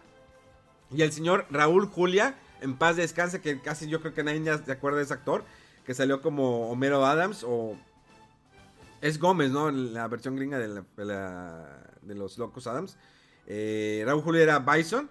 y 0.96 1.02
el 1.02 1.12
señor 1.12 1.46
Raúl 1.50 1.88
Julia 1.88 2.36
en 2.64 2.76
paz 2.78 2.96
descanse, 2.96 3.42
que 3.42 3.60
casi 3.60 3.88
yo 3.88 4.00
creo 4.00 4.14
que 4.14 4.24
nadie 4.24 4.44
ya 4.44 4.58
se 4.58 4.72
acuerda 4.72 4.98
de 4.98 5.04
ese 5.04 5.14
actor, 5.14 5.44
que 5.86 5.94
salió 5.94 6.22
como 6.22 6.70
Homero 6.70 7.06
Adams 7.06 7.44
o... 7.48 7.78
Es 9.02 9.20
Gómez, 9.20 9.52
¿no? 9.52 9.70
La 9.70 10.08
versión 10.08 10.38
gringa 10.38 10.58
de, 10.58 10.82
de, 10.96 12.16
los 12.16 12.38
Locos 12.38 12.68
Adams. 12.68 12.96
Eh, 13.48 14.02
Raúl 14.06 14.22
Julio 14.22 14.42
era 14.42 14.60
Bison. 14.60 15.10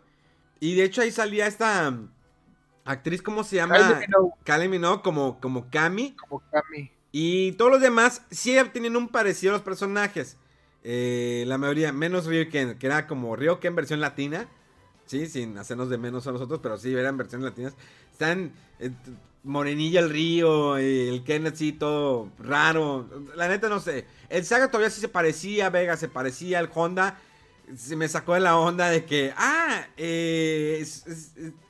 Y 0.61 0.77
de 0.77 0.85
hecho 0.85 1.03
ahí 1.03 1.11
salía 1.11 1.47
esta 1.47 1.95
actriz, 2.87 3.21
¿cómo 3.21 3.45
se 3.45 3.57
llama? 3.57 4.01
Kylie 4.45 4.69
Minogue, 4.69 5.03
como, 5.03 5.39
como 5.41 5.69
Cami. 5.69 6.13
Como 6.13 6.43
Cami. 6.51 6.91
Y 7.13 7.53
todos 7.53 7.71
los 7.71 7.83
demás 7.83 8.23
sí 8.31 8.57
tienen 8.73 8.97
un 8.97 9.09
parecido 9.09 9.53
a 9.53 9.57
los 9.57 9.63
personajes. 9.63 10.39
Eh, 10.83 11.45
la 11.47 11.59
mayoría, 11.59 11.93
menos 11.93 12.25
Ryuken, 12.27 12.79
que 12.79 12.87
era 12.87 13.07
como 13.07 13.37
Ryuken 13.37 13.77
versión 13.77 14.01
latina. 14.01 14.49
Sí, 15.13 15.27
sin 15.27 15.59
hacernos 15.59 15.91
de 15.91 15.99
menos 15.99 16.27
a 16.27 16.33
nosotros, 16.33 16.61
pero 16.63 16.79
sí, 16.79 16.95
eran 16.95 17.19
versiones 17.19 17.45
latinas. 17.45 17.75
Están 18.11 18.51
eh, 18.81 18.91
Morenilla 19.43 20.01
el 20.01 20.09
Río, 20.09 20.79
el 20.79 21.23
Kenneth 21.23 21.57
sí, 21.57 21.73
todo 21.73 22.31
raro. 22.39 23.11
La 23.37 23.47
neta 23.47 23.69
no 23.69 23.79
sé. 23.79 24.07
El 24.31 24.47
Saga 24.47 24.69
todavía 24.69 24.89
sí 24.89 25.03
se 25.03 25.09
parecía, 25.09 25.69
Vega 25.69 25.99
se 25.99 26.09
parecía, 26.09 26.61
el 26.61 26.71
Honda 26.75 27.19
se 27.77 27.95
me 27.95 28.09
sacó 28.09 28.33
de 28.33 28.41
la 28.41 28.57
onda 28.57 28.89
de 28.89 29.05
que, 29.05 29.35
ah, 29.37 29.85
eh, 29.99 30.83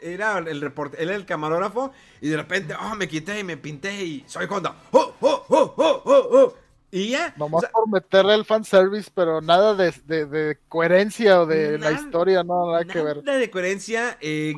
era 0.01 0.39
el 0.39 0.61
reporte, 0.61 1.03
él 1.03 1.09
era 1.09 1.17
el 1.17 1.27
camarógrafo 1.27 1.93
y 2.21 2.29
de 2.29 2.37
repente, 2.37 2.77
oh, 2.81 2.95
me 2.95 3.09
quité 3.09 3.41
y 3.41 3.45
me 3.45 3.57
pinté 3.57 4.05
y 4.05 4.25
soy 4.29 4.47
Honda. 4.49 4.77
¡Oh, 4.93 5.15
oh, 5.21 5.47
oh, 5.49 5.75
oh, 5.77 6.03
oh! 6.05 6.29
oh! 6.33 6.62
Y 6.95 7.09
ya. 7.09 7.33
Nomás 7.39 7.65
por 7.73 7.89
meterle 7.89 8.35
el 8.35 8.45
fanservice, 8.45 9.11
pero 9.15 9.41
nada 9.41 9.75
de, 9.75 10.27
de, 10.27 10.59
coherencia 10.69 11.41
o 11.41 11.47
de 11.47 11.79
la 11.79 11.91
historia, 11.91 12.45
no, 12.45 12.71
nada, 12.71 12.85
que 12.85 13.03
ver. 13.03 13.25
Nada 13.25 13.39
de 13.39 13.51
coherencia. 13.51 14.19
Eh, 14.21 14.55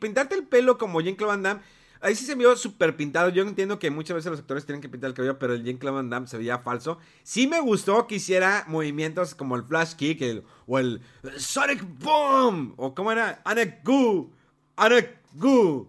pintarte 0.00 0.34
el 0.34 0.42
pelo 0.48 0.78
como 0.78 1.00
Jean-Claude 1.00 1.32
Van 1.32 1.42
Damme. 1.44 1.60
Ahí 2.00 2.16
sí 2.16 2.24
se 2.24 2.34
vio 2.34 2.56
súper 2.56 2.96
pintado. 2.96 3.28
Yo 3.28 3.44
entiendo 3.44 3.78
que 3.78 3.88
muchas 3.92 4.16
veces 4.16 4.32
los 4.32 4.40
actores 4.40 4.66
tienen 4.66 4.82
que 4.82 4.88
pintar 4.88 5.10
el 5.10 5.14
cabello, 5.14 5.38
pero 5.38 5.54
el 5.54 5.62
Jean-Claude 5.62 5.94
Van 5.94 6.10
Damme 6.10 6.26
se 6.26 6.38
veía 6.38 6.58
falso. 6.58 6.98
Sí 7.22 7.46
me 7.46 7.60
gustó 7.60 8.08
que 8.08 8.16
hiciera 8.16 8.64
movimientos 8.66 9.36
como 9.36 9.54
el 9.54 9.62
Flash 9.62 9.94
Kick 9.94 10.44
o 10.66 10.80
el 10.80 11.00
Sonic 11.36 11.84
Boom. 12.00 12.74
O 12.76 12.96
cómo 12.96 13.12
era, 13.12 13.40
Anek 13.44 13.84
Goo. 13.84 14.28
Anek 14.74 15.18
Goo. 15.34 15.86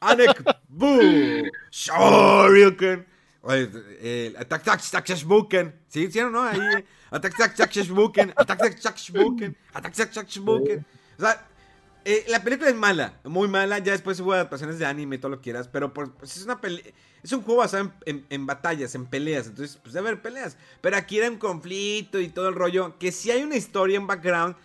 Anek 0.00 0.56
Boo. 0.68 1.00
Shoryuken. 1.72 3.00
Eh, 3.00 3.02
attack, 3.02 3.15
attack, 3.46 4.68
attack, 4.68 5.16
smoken. 5.16 5.74
¿Sí? 5.88 6.10
¿Sí 6.10 6.20
o 6.20 6.30
no? 6.30 6.42
Ahí. 6.42 6.58
Attack, 7.10 7.34
attack, 7.34 7.52
attack, 7.52 7.84
smoken. 7.84 8.30
Attack, 8.36 8.60
attack, 8.60 8.78
attack, 8.78 8.98
smoken. 8.98 9.56
Attack, 9.72 9.92
attack, 9.92 10.10
attack, 10.10 10.28
smoken. 10.28 10.86
O 11.18 11.20
sea, 11.20 11.46
eh, 12.04 12.24
la 12.28 12.42
película 12.42 12.70
es 12.70 12.76
mala, 12.76 13.18
muy 13.24 13.48
mala. 13.48 13.78
Ya 13.78 13.92
después 13.92 14.20
hubo 14.20 14.32
adaptaciones 14.32 14.78
de 14.78 14.86
anime 14.86 15.16
y 15.16 15.18
todo 15.18 15.30
lo 15.30 15.36
que 15.38 15.44
quieras. 15.44 15.68
Pero 15.68 15.92
pues, 15.92 16.08
es 16.36 16.44
una 16.44 16.60
es 17.22 17.32
un 17.32 17.42
juego 17.42 17.60
basado 17.60 17.92
en, 18.04 18.24
en, 18.30 18.46
batallas, 18.46 18.94
en 18.94 19.06
peleas. 19.06 19.48
Entonces, 19.48 19.78
pues 19.82 19.92
debe 19.92 20.08
haber 20.08 20.22
peleas. 20.22 20.56
Pero 20.80 20.96
aquí 20.96 21.18
era 21.18 21.28
un 21.28 21.38
conflicto 21.38 22.20
y 22.20 22.28
todo 22.28 22.48
el 22.48 22.54
rollo. 22.54 22.98
Que 22.98 23.10
si 23.10 23.30
hay 23.30 23.42
una 23.42 23.56
historia 23.56 23.96
en 23.96 24.06
background. 24.06 24.56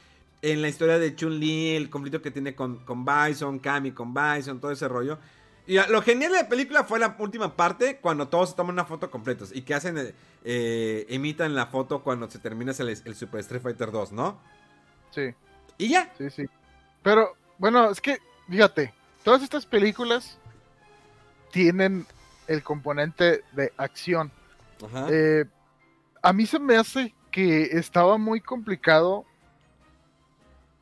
En 0.44 0.60
la 0.64 0.70
historia 0.70 0.98
de 0.98 1.16
Chun-Li, 1.16 1.76
el 1.76 1.92
conflicto 1.92 2.20
que 2.20 2.32
tiene 2.32 2.56
con, 2.56 2.84
con 2.84 3.06
Bison, 3.06 3.60
Kami 3.60 3.92
con 3.92 4.12
Bison, 4.12 4.60
todo 4.60 4.72
ese 4.72 4.88
rollo. 4.88 5.20
Y 5.72 5.78
lo 5.90 6.02
genial 6.02 6.34
de 6.34 6.42
la 6.42 6.50
película 6.50 6.84
fue 6.84 7.00
la 7.00 7.16
última 7.18 7.56
parte, 7.56 8.00
cuando 8.02 8.28
todos 8.28 8.50
se 8.50 8.56
toman 8.58 8.74
una 8.74 8.84
foto 8.84 9.10
completos. 9.10 9.56
Y 9.56 9.62
que 9.62 9.74
hacen, 9.74 10.14
eh, 10.44 11.06
imitan 11.08 11.56
la 11.56 11.68
foto 11.68 12.04
cuando 12.04 12.30
se 12.30 12.40
termina 12.40 12.74
el, 12.78 12.90
el, 12.90 13.16
Super 13.16 13.40
Street 13.40 13.62
Fighter 13.62 13.90
2, 13.90 14.12
¿no? 14.12 14.38
Sí. 15.12 15.34
¿Y 15.78 15.88
ya? 15.88 16.12
Sí, 16.18 16.30
sí. 16.30 16.46
Pero, 17.04 17.38
bueno, 17.58 17.90
es 17.90 18.02
que, 18.02 18.18
fíjate, 18.50 18.94
todas 19.24 19.44
estas 19.44 19.66
películas 19.66 20.38
tienen 21.54 22.06
el 22.48 22.64
componente 22.64 23.46
de 23.54 23.72
acción. 23.78 24.30
Ajá. 24.86 25.08
Eh, 25.10 25.46
a 26.22 26.34
mí 26.34 26.48
se 26.48 26.60
me 26.60 26.76
hace 26.76 27.16
que 27.32 27.78
estaba 27.78 28.18
muy 28.18 28.42
complicado 28.42 29.24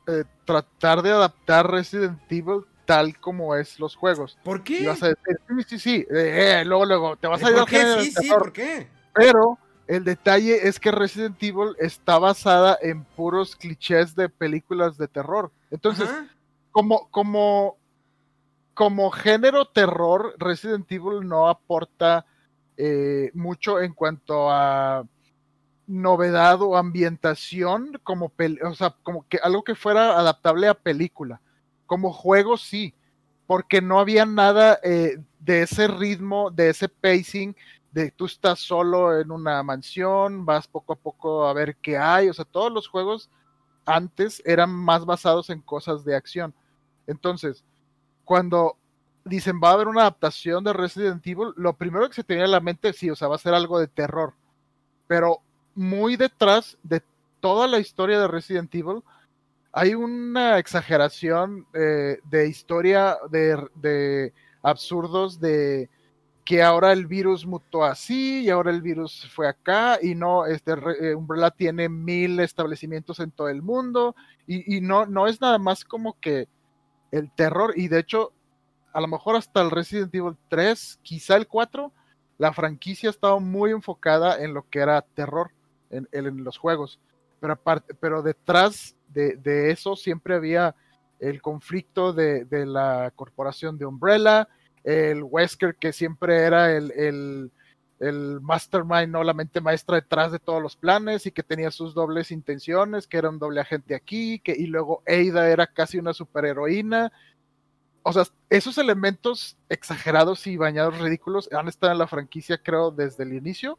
eh, 0.08 0.24
tratar 0.46 1.04
de 1.04 1.12
adaptar 1.12 1.70
Resident 1.70 2.20
Evil 2.32 2.66
tal 2.90 3.20
como 3.20 3.54
es 3.54 3.80
los 3.80 3.96
juegos. 3.96 4.36
¿Por 4.44 4.64
qué? 4.64 4.80
Y 4.80 4.86
vas 4.88 5.04
a 5.04 5.10
decir, 5.10 5.40
sí, 5.48 5.64
sí, 5.68 5.80
sí, 5.80 6.08
eh, 6.10 6.64
luego, 6.66 6.86
luego, 6.88 7.16
te 7.18 7.28
vas 7.28 7.44
a 7.44 7.52
ir 7.52 7.58
¿Por 7.58 7.70
qué? 7.70 8.02
Sí, 8.02 8.12
sí, 8.20 8.30
¿por 8.30 8.52
qué? 8.52 8.88
Pero 9.14 9.60
el 9.86 10.04
detalle 10.04 10.68
es 10.68 10.80
que 10.80 10.90
Resident 10.90 11.38
Evil 11.44 11.76
está 11.78 12.18
basada 12.18 12.80
en 12.82 13.04
puros 13.04 13.56
clichés 13.56 14.16
de 14.16 14.28
películas 14.28 14.98
de 14.98 15.08
terror. 15.08 15.52
Entonces, 15.70 16.10
como, 16.72 17.08
como, 17.12 17.78
como 18.74 19.12
género 19.12 19.68
terror, 19.68 20.34
Resident 20.40 20.92
Evil 20.92 21.28
no 21.28 21.48
aporta 21.48 22.26
eh, 22.76 23.30
mucho 23.36 23.80
en 23.80 23.94
cuanto 23.94 24.50
a 24.50 25.06
novedad 25.86 26.60
o 26.64 26.76
ambientación 26.76 28.00
como 28.02 28.32
o 28.64 28.74
sea, 28.74 28.96
como 29.04 29.28
que 29.30 29.38
algo 29.44 29.64
que 29.64 29.76
fuera 29.76 30.18
adaptable 30.18 30.68
a 30.68 30.74
película. 30.74 31.40
Como 31.90 32.14
juego 32.14 32.56
sí, 32.56 32.94
porque 33.48 33.82
no 33.82 34.00
había 34.00 34.28
nada 34.28 34.80
eh, 34.84 35.18
de 35.40 35.64
ese 35.64 35.88
ritmo, 35.88 36.52
de 36.52 36.70
ese 36.70 36.88
pacing, 36.88 37.56
de 37.92 38.12
tú 38.12 38.28
estás 38.28 38.60
solo 38.60 39.20
en 39.20 39.32
una 39.32 39.64
mansión, 39.64 40.46
vas 40.46 40.68
poco 40.68 40.94
a 40.94 40.96
poco 40.96 41.48
a 41.48 41.54
ver 41.54 41.78
qué 41.78 41.98
hay, 41.98 42.30
o 42.30 42.34
sea, 42.36 42.46
todos 42.46 42.72
los 42.72 42.88
juegos 42.88 43.32
antes 43.88 44.40
eran 44.46 44.70
más 44.70 45.04
basados 45.04 45.50
en 45.50 45.62
cosas 45.62 46.06
de 46.06 46.16
acción. 46.16 46.54
Entonces, 47.08 47.64
cuando 48.24 48.78
dicen 49.26 49.60
va 49.60 49.72
a 49.72 49.74
haber 49.74 49.88
una 49.88 50.02
adaptación 50.02 50.64
de 50.64 50.74
Resident 50.74 51.26
Evil, 51.26 51.54
lo 51.56 51.74
primero 51.74 52.08
que 52.08 52.14
se 52.14 52.24
tenía 52.24 52.46
en 52.46 52.52
la 52.52 52.60
mente, 52.60 52.94
sí, 52.94 53.10
o 53.10 53.16
sea, 53.16 53.30
va 53.30 53.36
a 53.38 53.40
ser 53.40 53.56
algo 53.56 53.80
de 53.80 53.88
terror, 53.88 54.36
pero 55.08 55.40
muy 55.74 56.18
detrás 56.18 56.78
de 56.84 57.02
toda 57.40 57.68
la 57.68 57.80
historia 57.80 58.20
de 58.20 58.28
Resident 58.28 58.76
Evil, 58.76 59.02
hay 59.72 59.94
una 59.94 60.58
exageración 60.58 61.66
eh, 61.74 62.20
de 62.24 62.48
historia 62.48 63.18
de, 63.30 64.34
absurdos 64.62 65.40
de 65.40 65.90
que 66.44 66.64
ahora 66.64 66.92
el 66.92 67.06
virus 67.06 67.46
mutó 67.46 67.84
así 67.84 68.42
y 68.42 68.50
ahora 68.50 68.72
el 68.72 68.82
virus 68.82 69.30
fue 69.32 69.48
acá 69.48 70.00
y 70.02 70.16
no, 70.16 70.48
este 70.48 70.74
eh, 71.02 71.14
Umbrella 71.14 71.52
tiene 71.52 71.88
mil 71.88 72.40
establecimientos 72.40 73.20
en 73.20 73.32
todo 73.32 73.50
el 73.50 73.62
mundo 73.62 74.16
y, 74.48 74.82
no, 74.82 75.06
no 75.06 75.28
es 75.28 75.40
nada 75.42 75.60
más 75.60 75.86
como 75.86 76.20
que 76.20 76.48
el 77.12 77.32
terror 77.32 77.74
y 77.76 77.88
de 77.88 78.00
hecho 78.00 78.34
a 78.94 79.00
lo 79.00 79.08
mejor 79.08 79.36
hasta 79.36 79.62
el 79.62 79.70
Resident 79.70 80.14
Evil 80.16 80.36
3, 80.50 81.00
quizá 81.04 81.36
el 81.36 81.48
4, 81.48 81.94
la 82.40 82.52
franquicia 82.52 83.12
estaba 83.12 83.40
muy 83.40 83.70
enfocada 83.70 84.44
en 84.44 84.56
lo 84.56 84.68
que 84.68 84.80
era 84.80 85.04
terror 85.04 85.52
en, 85.92 86.10
en 86.12 86.44
los 86.44 86.58
juegos 86.58 87.00
pero, 87.40 87.54
aparte, 87.54 87.94
pero 87.94 88.22
detrás 88.22 88.96
de, 89.14 89.72
eso 89.72 89.96
siempre 89.96 90.36
había 90.36 90.76
el 91.20 91.42
conflicto 91.42 92.14
de, 92.14 92.46
la 92.66 93.12
corporación 93.16 93.78
de 93.78 93.86
Umbrella, 93.86 94.48
el 94.84 95.24
Wesker 95.24 95.76
que 95.76 95.92
siempre 95.92 96.44
era 96.44 96.72
el, 96.72 97.52
mastermind, 98.42 99.10
no 99.10 99.24
la 99.24 99.34
mente 99.34 99.60
maestra 99.60 99.96
detrás 99.96 100.32
de 100.32 100.40
todos 100.40 100.62
los 100.62 100.78
planes 100.78 101.26
y 101.26 101.32
que 101.32 101.44
tenía 101.44 101.70
sus 101.70 101.94
dobles 101.94 102.32
intenciones, 102.32 103.08
que 103.08 103.18
era 103.18 103.30
un 103.30 103.40
doble 103.40 103.60
agente 103.60 103.96
aquí, 103.96 104.40
que, 104.40 104.54
y 104.54 104.68
luego 104.68 105.04
Ada 105.06 105.50
era 105.50 105.68
casi 105.68 105.98
una 105.98 106.14
superheroína. 106.14 107.12
O 108.04 108.14
sea, 108.14 108.24
esos 108.50 108.78
elementos 108.78 109.58
exagerados 109.68 110.48
y 110.48 110.56
bañados 110.56 110.98
ridículos 111.00 111.50
han 111.52 111.68
estado 111.68 111.92
en 111.92 112.00
la 112.00 112.08
franquicia, 112.08 112.58
creo, 112.58 112.92
desde 112.92 113.24
el 113.24 113.34
inicio 113.34 113.78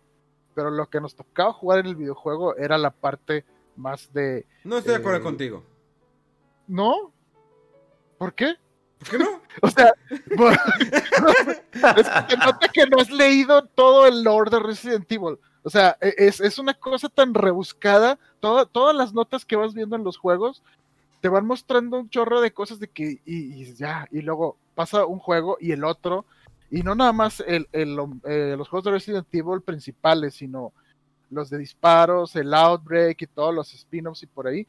pero 0.55 0.71
lo 0.71 0.89
que 0.89 1.01
nos 1.01 1.15
tocaba 1.15 1.53
jugar 1.53 1.81
en 1.81 1.87
el 1.87 1.97
videojuego 1.97 2.57
era 2.57 2.79
la 2.79 2.91
parte 2.91 3.45
más 3.77 4.13
de... 4.13 4.47
No 4.65 4.79
estoy 4.79 4.95
de 4.95 4.99
acuerdo 4.99 5.19
eh, 5.19 5.23
contigo. 5.23 5.65
¿No? 6.67 7.13
¿Por 8.19 8.35
qué? 8.35 8.55
¿Por 8.99 9.09
qué 9.09 9.19
no? 9.19 9.41
o 9.63 9.69
sea, 9.71 9.93
es 11.97 12.09
que 12.29 12.37
nota 12.37 12.69
que 12.73 12.87
no 12.87 12.99
has 12.99 13.11
leído 13.11 13.65
todo 13.67 14.07
el 14.07 14.23
lore 14.23 14.51
de 14.51 14.61
Resident 14.61 15.11
Evil. 15.11 15.39
O 15.63 15.71
sea, 15.71 15.97
e, 16.01 16.15
es, 16.19 16.59
una 16.59 16.75
cosa 16.75 17.09
tan 17.09 17.35
rebuscada. 17.35 18.19
todas 18.41 18.97
las 18.97 19.13
notas 19.13 19.45
que 19.45 19.57
vas 19.57 19.75
viendo 19.75 19.97
en 19.97 20.05
los 20.05 20.17
juegos 20.17 20.63
te 21.21 21.29
van 21.29 21.47
mostrando 21.47 21.99
un 21.99 22.09
chorro 22.09 22.41
de 22.41 22.53
cosas 22.53 22.81
de 22.81 22.89
que, 22.89 23.21
y 23.27 23.75
ya, 23.75 24.09
y 24.11 24.23
luego 24.23 24.57
pasa 24.75 25.05
un 25.05 25.19
juego 25.19 25.59
y 25.61 25.73
el 25.73 25.85
otro, 25.85 26.25
y 26.71 26.83
no 26.83 26.95
nada 26.95 27.13
más 27.13 27.41
el, 27.47 27.69
eh, 27.73 27.85
los 28.57 28.69
juegos 28.69 28.85
de 28.85 28.91
Resident 28.93 29.27
Evil 29.33 29.61
principales, 29.61 30.35
sino 30.35 30.73
los 31.31 31.51
de 31.51 31.59
disparos, 31.59 32.37
el 32.37 32.53
Outbreak 32.53 33.23
y 33.23 33.27
todos 33.27 33.55
los 33.55 33.73
spin-offs 33.73 34.23
y 34.23 34.27
por 34.27 34.47
ahí. 34.47 34.67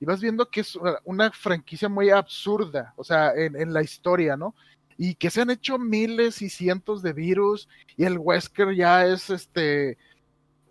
Y 0.00 0.06
vas 0.06 0.20
viendo 0.20 0.48
que 0.48 0.60
es 0.60 0.78
una, 1.04 1.30
franquicia 1.30 1.88
muy 1.88 2.10
absurda, 2.10 2.94
o 2.96 3.04
sea, 3.04 3.32
en, 3.34 3.72
la 3.72 3.82
historia, 3.82 4.36
¿no? 4.36 4.54
Y 4.96 5.14
que 5.14 5.30
se 5.30 5.42
han 5.42 5.50
hecho 5.50 5.78
miles 5.78 6.40
y 6.42 6.48
cientos 6.48 7.02
de 7.02 7.12
virus 7.12 7.68
y 7.96 8.04
el 8.04 8.18
Wesker 8.18 8.74
ya 8.74 9.06
es 9.06 9.30
este, 9.30 9.98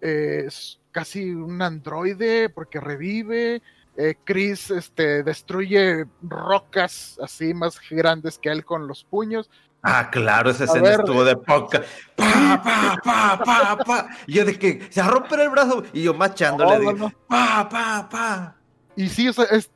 es 0.01 0.79
casi 0.91 1.31
un 1.31 1.61
androide 1.61 2.49
porque 2.49 2.79
revive. 2.79 3.61
Eh, 3.97 4.15
Chris 4.23 4.71
este, 4.71 5.23
destruye 5.23 6.05
rocas 6.21 7.19
así 7.21 7.53
más 7.53 7.79
grandes 7.89 8.37
que 8.37 8.49
él 8.49 8.63
con 8.63 8.87
los 8.87 9.03
puños. 9.03 9.49
Ah, 9.81 10.09
claro, 10.11 10.49
esa 10.49 10.65
escena 10.65 10.91
estuvo 10.91 11.23
de 11.23 11.37
poca. 11.37 11.83
Pa, 12.15 12.61
pa, 12.61 12.99
pa, 13.03 13.43
pa, 13.43 13.77
pa. 13.77 14.09
Y 14.27 14.33
yo 14.33 14.45
de 14.45 14.59
que 14.59 14.87
se 14.89 15.01
rompe 15.03 15.41
el 15.41 15.49
brazo 15.49 15.83
y 15.93 16.03
yo 16.03 16.13
machándole. 16.13 16.95
Pa, 17.27 17.67
pa, 17.69 18.09
pa. 18.09 18.55
Y 18.95 19.07
sí, 19.07 19.29
o 19.29 19.33
sea, 19.33 19.45
es, 19.45 19.71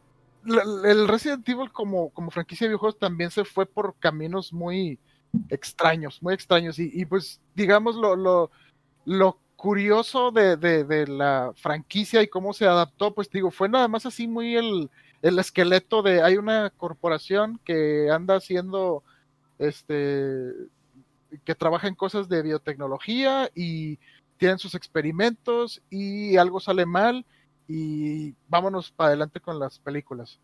el 0.45 1.07
Resident 1.07 1.47
Evil 1.47 1.71
como, 1.71 2.09
como 2.09 2.31
franquicia 2.31 2.65
de 2.65 2.69
videojuegos 2.69 2.99
también 2.99 3.31
se 3.31 3.45
fue 3.45 3.65
por 3.65 3.95
caminos 3.97 4.51
muy 4.51 4.99
extraños, 5.49 6.21
muy 6.21 6.33
extraños. 6.33 6.77
Y, 6.79 7.05
pues, 7.05 7.39
digamos, 7.55 7.95
lo, 7.95 8.17
lo, 8.17 8.51
lo 9.05 9.39
curioso 9.55 10.31
de, 10.31 10.57
de, 10.57 10.83
de, 10.83 11.07
la 11.07 11.53
franquicia 11.55 12.21
y 12.21 12.27
cómo 12.27 12.51
se 12.51 12.67
adaptó, 12.67 13.13
pues 13.13 13.29
digo, 13.29 13.51
fue 13.51 13.69
nada 13.69 13.87
más 13.87 14.05
así 14.05 14.27
muy 14.27 14.57
el, 14.57 14.89
el 15.21 15.39
esqueleto 15.39 16.01
de 16.01 16.21
hay 16.21 16.35
una 16.35 16.69
corporación 16.71 17.61
que 17.63 18.09
anda 18.11 18.35
haciendo 18.35 19.03
este, 19.59 20.51
que 21.43 21.55
trabaja 21.55 21.87
en 21.87 21.95
cosas 21.95 22.29
de 22.29 22.41
biotecnología 22.41 23.49
y 23.55 23.99
tienen 24.37 24.59
sus 24.59 24.75
experimentos 24.75 25.81
y 25.89 26.37
algo 26.37 26.59
sale 26.59 26.85
mal 26.85 27.25
y 27.67 28.33
vámonos 28.47 28.91
para 28.91 29.09
adelante 29.09 29.39
con 29.39 29.59
las 29.59 29.79
películas. 29.79 30.39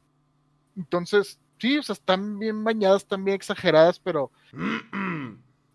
Entonces, 0.77 1.39
sí, 1.57 1.77
o 1.77 1.83
sea, 1.83 1.93
están 1.93 2.39
bien 2.39 2.63
bañadas, 2.63 3.03
están 3.03 3.25
bien 3.25 3.35
exageradas, 3.35 3.99
pero 3.99 4.31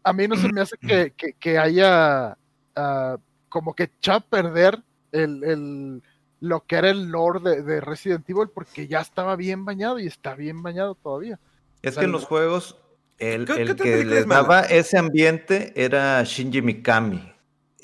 a 0.03 0.13
mí 0.13 0.29
no 0.29 0.37
se 0.37 0.53
me 0.53 0.61
hace 0.61 0.77
que, 0.79 1.59
haya 1.59 2.37
ah, 2.77 3.17
como 3.49 3.75
que 3.75 3.85
echado 3.85 4.19
a 4.19 4.21
perder 4.21 4.83
el, 5.13 6.03
lo 6.41 6.65
que 6.65 6.77
era 6.77 6.91
el 6.91 7.09
lore 7.09 7.63
de, 7.63 7.81
Resident 7.81 8.29
Evil 8.29 8.49
porque 8.53 8.87
ya 8.87 9.01
estaba 9.01 9.37
bien 9.37 9.65
bañado 9.65 9.99
y 9.99 10.07
está 10.07 10.35
bien 10.35 10.63
bañado 10.63 10.95
todavía. 10.95 11.39
Es 11.83 11.97
que 11.97 12.05
en 12.05 12.13
los 12.13 12.25
juegos 12.25 12.79
el, 13.19 13.47
que 13.77 14.05
les 14.05 14.27
daba 14.27 14.63
ese 14.63 14.99
ambiente 14.99 15.73
era 15.77 16.23
Shinji 16.25 16.63
Mikami. 16.63 17.35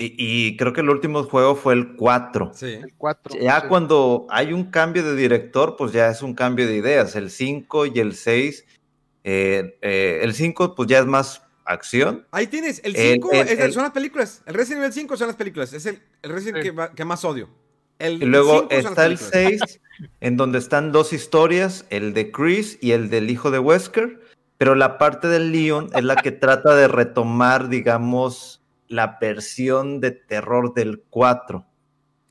Y, 0.03 0.57
creo 0.57 0.73
que 0.73 0.81
el 0.81 0.89
último 0.89 1.23
juego 1.25 1.55
fue 1.55 1.75
el 1.75 1.95
4. 1.95 2.53
Sí. 2.55 2.73
El 2.83 2.95
4. 2.97 3.39
Ya 3.39 3.69
cuando 3.69 4.27
hay 4.31 4.55
un 4.55 4.65
cambio 4.71 5.03
de 5.03 5.15
director, 5.15 5.77
pues 5.77 5.93
ya 5.93 6.09
es 6.09 6.23
un 6.23 6.35
cambio 6.35 6.67
de 6.67 6.75
ideas. 6.75 7.17
El 7.17 7.31
5 7.31 7.85
y 7.87 8.01
el 8.01 8.15
6. 8.15 8.65
Eh, 9.25 9.79
eh, 9.83 10.21
el 10.23 10.33
5, 10.33 10.75
pues 10.75 10.89
ya 10.89 11.01
es 11.01 11.07
más 11.07 11.43
acción. 11.67 12.27
Ahí 12.31 12.47
tienes. 12.47 12.81
El 12.83 12.97
5 12.97 13.31
son 13.73 13.83
las 13.83 13.93
películas. 13.93 14.43
El 14.47 14.55
Resident 14.55 14.85
Evil 14.85 14.93
5 14.95 15.17
son 15.19 15.27
las 15.27 15.37
películas. 15.37 15.73
Es 15.75 15.85
el, 15.85 16.01
Resident 16.23 16.63
que, 16.63 16.75
que, 16.97 17.05
más 17.05 17.23
odio. 17.27 17.51
El 17.99 18.23
y 18.23 18.27
luego 18.27 18.69
está 18.71 19.05
el 19.05 19.19
6, 19.19 19.61
en 20.21 20.37
donde 20.39 20.59
están 20.59 20.93
dos 20.93 21.13
historias: 21.13 21.85
el 21.91 22.15
de 22.15 22.31
Chris 22.33 22.79
y 22.81 22.93
el 22.93 23.11
del 23.11 23.29
hijo 23.29 23.51
de 23.51 23.59
Wesker. 23.59 24.19
Pero 24.61 24.75
la 24.75 24.99
parte 24.99 25.27
del 25.27 25.53
Leon 25.53 25.89
es 25.95 26.05
la 26.05 26.17
que 26.17 26.33
trata 26.33 26.75
de 26.75 26.87
retomar, 26.87 27.71
digamos 27.71 28.63
la 28.89 29.17
versión 29.19 30.01
de 30.01 30.11
terror 30.11 30.75
del 30.75 31.03
4. 31.09 31.67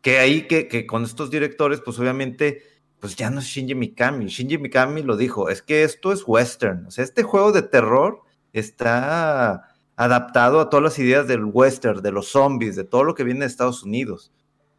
Que 0.03 0.19
ahí 0.19 0.45
que, 0.47 0.85
con 0.85 1.05
estos 1.05 1.31
directores, 1.31 1.81
pues 1.83 1.97
obviamente, 1.97 2.61
pues 2.99 3.15
ya 3.15 3.31
no 3.31 3.39
es 3.39 3.45
Shinji 3.47 3.73
Mikami. 3.73 4.27
Shinji 4.27 4.59
Mikami 4.59 5.01
lo 5.01 5.17
dijo, 5.17 5.49
es 5.49 5.63
que 5.63 5.81
esto 5.81 6.11
es 6.11 6.21
western. 6.27 6.85
O 6.85 6.91
sea, 6.91 7.03
este 7.03 7.23
juego 7.23 7.51
de 7.51 7.63
terror 7.63 8.21
está 8.53 9.73
adaptado 9.95 10.59
a 10.59 10.69
todas 10.69 10.83
las 10.83 10.99
ideas 10.99 11.27
del 11.27 11.45
western, 11.45 12.03
de 12.03 12.11
los 12.11 12.27
zombies, 12.27 12.75
de 12.75 12.83
todo 12.83 13.05
lo 13.05 13.15
que 13.15 13.23
viene 13.23 13.39
de 13.39 13.47
Estados 13.47 13.81
Unidos. 13.81 14.31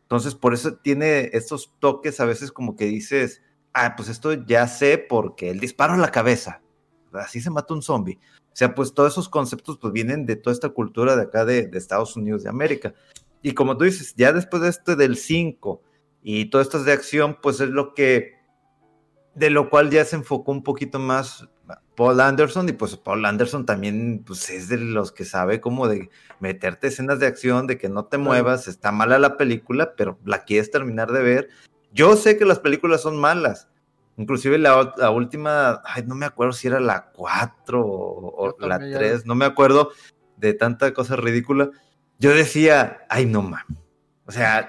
Entonces, 0.03 0.37
por 0.37 0.55
eso 0.55 0.75
tiene 0.77 1.31
estos 1.33 1.75
toques 1.81 2.21
a 2.21 2.27
veces 2.27 2.53
como 2.53 2.77
que 2.77 2.85
dices, 2.85 3.43
ah, 3.73 3.97
pues 3.97 4.09
esto 4.09 4.35
ya 4.35 4.69
sé 4.69 4.99
porque 4.99 5.51
el 5.51 5.59
disparo 5.59 5.95
a 5.95 5.97
la 5.97 6.13
cabeza, 6.13 6.63
así 7.13 7.41
se 7.41 7.51
mata 7.51 7.75
un 7.75 7.83
zombie. 7.83 8.19
O 8.53 8.57
sea, 8.57 8.75
pues 8.75 8.93
todos 8.93 9.13
esos 9.13 9.29
conceptos 9.29 9.79
pues 9.79 9.93
vienen 9.93 10.27
de 10.27 10.37
toda 10.37 10.55
esta 10.55 10.71
cultura 10.71 11.17
de 11.17 11.23
acá 11.23 11.45
de, 11.45 11.71
Estados 11.73 12.17
Unidos 12.17 12.43
de 12.43 12.51
América. 12.51 12.95
Y 13.43 13.53
como 13.53 13.77
tú 13.77 13.85
dices, 13.85 14.15
ya 14.17 14.33
después 14.33 14.63
de 14.63 14.69
este 14.69 14.97
del 14.97 15.17
5 15.17 15.83
y 16.23 16.47
todo 16.47 16.61
esto 16.61 16.83
de 16.83 16.93
acción, 16.93 17.39
pues 17.41 17.61
es 17.61 17.71
lo 17.71 17.95
que, 17.95 18.35
de 19.35 19.51
lo 19.51 19.71
cual 19.71 19.91
ya 19.91 20.05
se 20.05 20.17
enfocó 20.17 20.53
un 20.53 20.63
poquito 20.63 20.99
más 20.99 21.49
Paul 21.97 22.21
Anderson 22.21 22.69
y 22.69 22.73
pues 22.73 22.97
Paul 22.97 23.25
Anderson 23.25 23.67
también 23.67 24.23
pues 24.27 24.51
es 24.51 24.69
de 24.69 24.79
los 24.79 25.13
que 25.13 25.25
sabe 25.25 25.61
como 25.61 25.87
de 25.87 26.11
meterte 26.41 26.89
escenas 26.89 27.19
de 27.21 27.27
acción, 27.27 27.67
de 27.67 27.79
que 27.79 27.89
no 27.89 28.07
te 28.07 28.19
muevas, 28.19 28.69
está 28.69 28.91
mala 28.93 29.19
la 29.19 29.37
película, 29.37 29.95
pero 29.97 30.19
la 30.25 30.45
quieres 30.45 30.71
terminar 30.71 31.13
de 31.13 31.23
ver. 31.23 31.49
Yo 31.93 32.17
sé 32.17 32.37
que 32.37 32.45
las 32.45 32.59
películas 32.59 33.03
son 33.03 33.19
malas, 33.19 33.69
Inclusive 34.21 34.59
la, 34.59 35.11
última, 35.11 35.81
ay, 35.83 36.05
no 36.07 36.15
me 36.15 36.27
acuerdo 36.27 36.53
si 36.53 36.69
era 36.69 36.79
la 36.79 37.11
4 37.11 37.81
o, 37.83 38.55
la 38.61 38.79
3, 38.79 39.25
no 39.25 39.35
me 39.35 39.47
acuerdo 39.47 39.93
de 40.37 40.53
tanta 40.53 40.93
cosa 40.93 41.17
ridícula. 41.17 41.71
Yo 42.19 42.35
decía, 42.35 43.07
ay, 43.09 43.25
no 43.25 43.41
mames. 43.41 43.79
O 44.27 44.31
sea, 44.31 44.69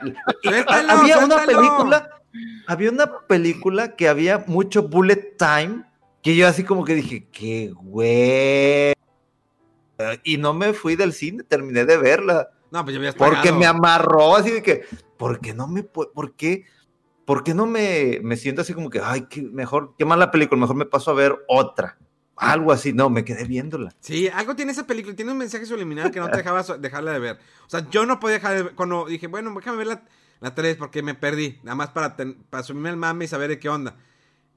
había 0.87 1.17
una 1.17 1.45
película, 1.45 2.21
había 2.65 2.91
una 2.91 3.19
película 3.27 3.95
que 3.97 4.07
había 4.07 4.45
mucho 4.47 4.87
bullet 4.87 5.35
time, 5.37 5.83
que 6.23 6.37
yo 6.37 6.47
así 6.47 6.63
como 6.63 6.85
que 6.85 6.95
dije, 6.95 7.27
qué 7.29 7.73
güey. 7.75 8.93
Y 10.23 10.37
no 10.37 10.53
me 10.53 10.71
fui 10.71 10.95
del 10.95 11.11
cine, 11.11 11.43
terminé 11.43 11.83
de 11.83 11.97
verla. 11.97 12.51
No, 12.71 12.85
pues 12.85 12.95
yo 12.95 13.01
Porque 13.17 13.51
me 13.51 13.65
amarró 13.65 14.33
así 14.37 14.49
de 14.49 14.63
que, 14.63 14.85
¿por 15.17 15.41
qué 15.41 15.53
no 15.53 15.67
me 15.67 15.83
por 15.83 16.35
qué? 16.37 16.63
¿Por 17.31 17.45
qué 17.45 17.53
no 17.53 17.65
me, 17.65 18.19
me 18.23 18.35
siento 18.35 18.61
así 18.61 18.73
como 18.73 18.89
que, 18.89 18.99
ay, 19.01 19.25
qué 19.29 19.41
mejor, 19.41 19.95
qué 19.97 20.03
mala 20.03 20.31
película, 20.31 20.59
mejor 20.59 20.75
me 20.75 20.85
paso 20.85 21.11
a 21.11 21.13
ver 21.13 21.33
otra? 21.47 21.97
Algo 22.35 22.73
así, 22.73 22.91
no, 22.91 23.09
me 23.09 23.23
quedé 23.23 23.45
viéndola. 23.45 23.95
Sí, 24.01 24.27
algo 24.27 24.53
tiene 24.53 24.73
esa 24.73 24.85
película, 24.85 25.15
tiene 25.15 25.31
un 25.31 25.37
mensaje 25.37 25.65
subliminal 25.65 26.11
que 26.11 26.19
no 26.19 26.29
te 26.29 26.35
dejaba 26.35 26.61
dejarla 26.77 27.13
de 27.13 27.19
ver. 27.19 27.39
O 27.65 27.69
sea, 27.69 27.89
yo 27.89 28.05
no 28.05 28.19
podía 28.19 28.33
dejar 28.33 28.57
de 28.57 28.63
ver, 28.63 28.75
cuando 28.75 29.05
dije, 29.05 29.27
bueno, 29.27 29.53
déjame 29.55 29.77
ver 29.77 29.87
la, 29.87 30.03
la 30.41 30.53
3 30.53 30.75
porque 30.75 31.01
me 31.03 31.15
perdí, 31.15 31.57
nada 31.63 31.75
más 31.75 31.91
para, 31.91 32.17
para 32.49 32.63
subirme 32.63 32.89
al 32.89 32.97
mame 32.97 33.23
y 33.23 33.27
saber 33.29 33.47
de 33.47 33.59
qué 33.59 33.69
onda. 33.69 33.95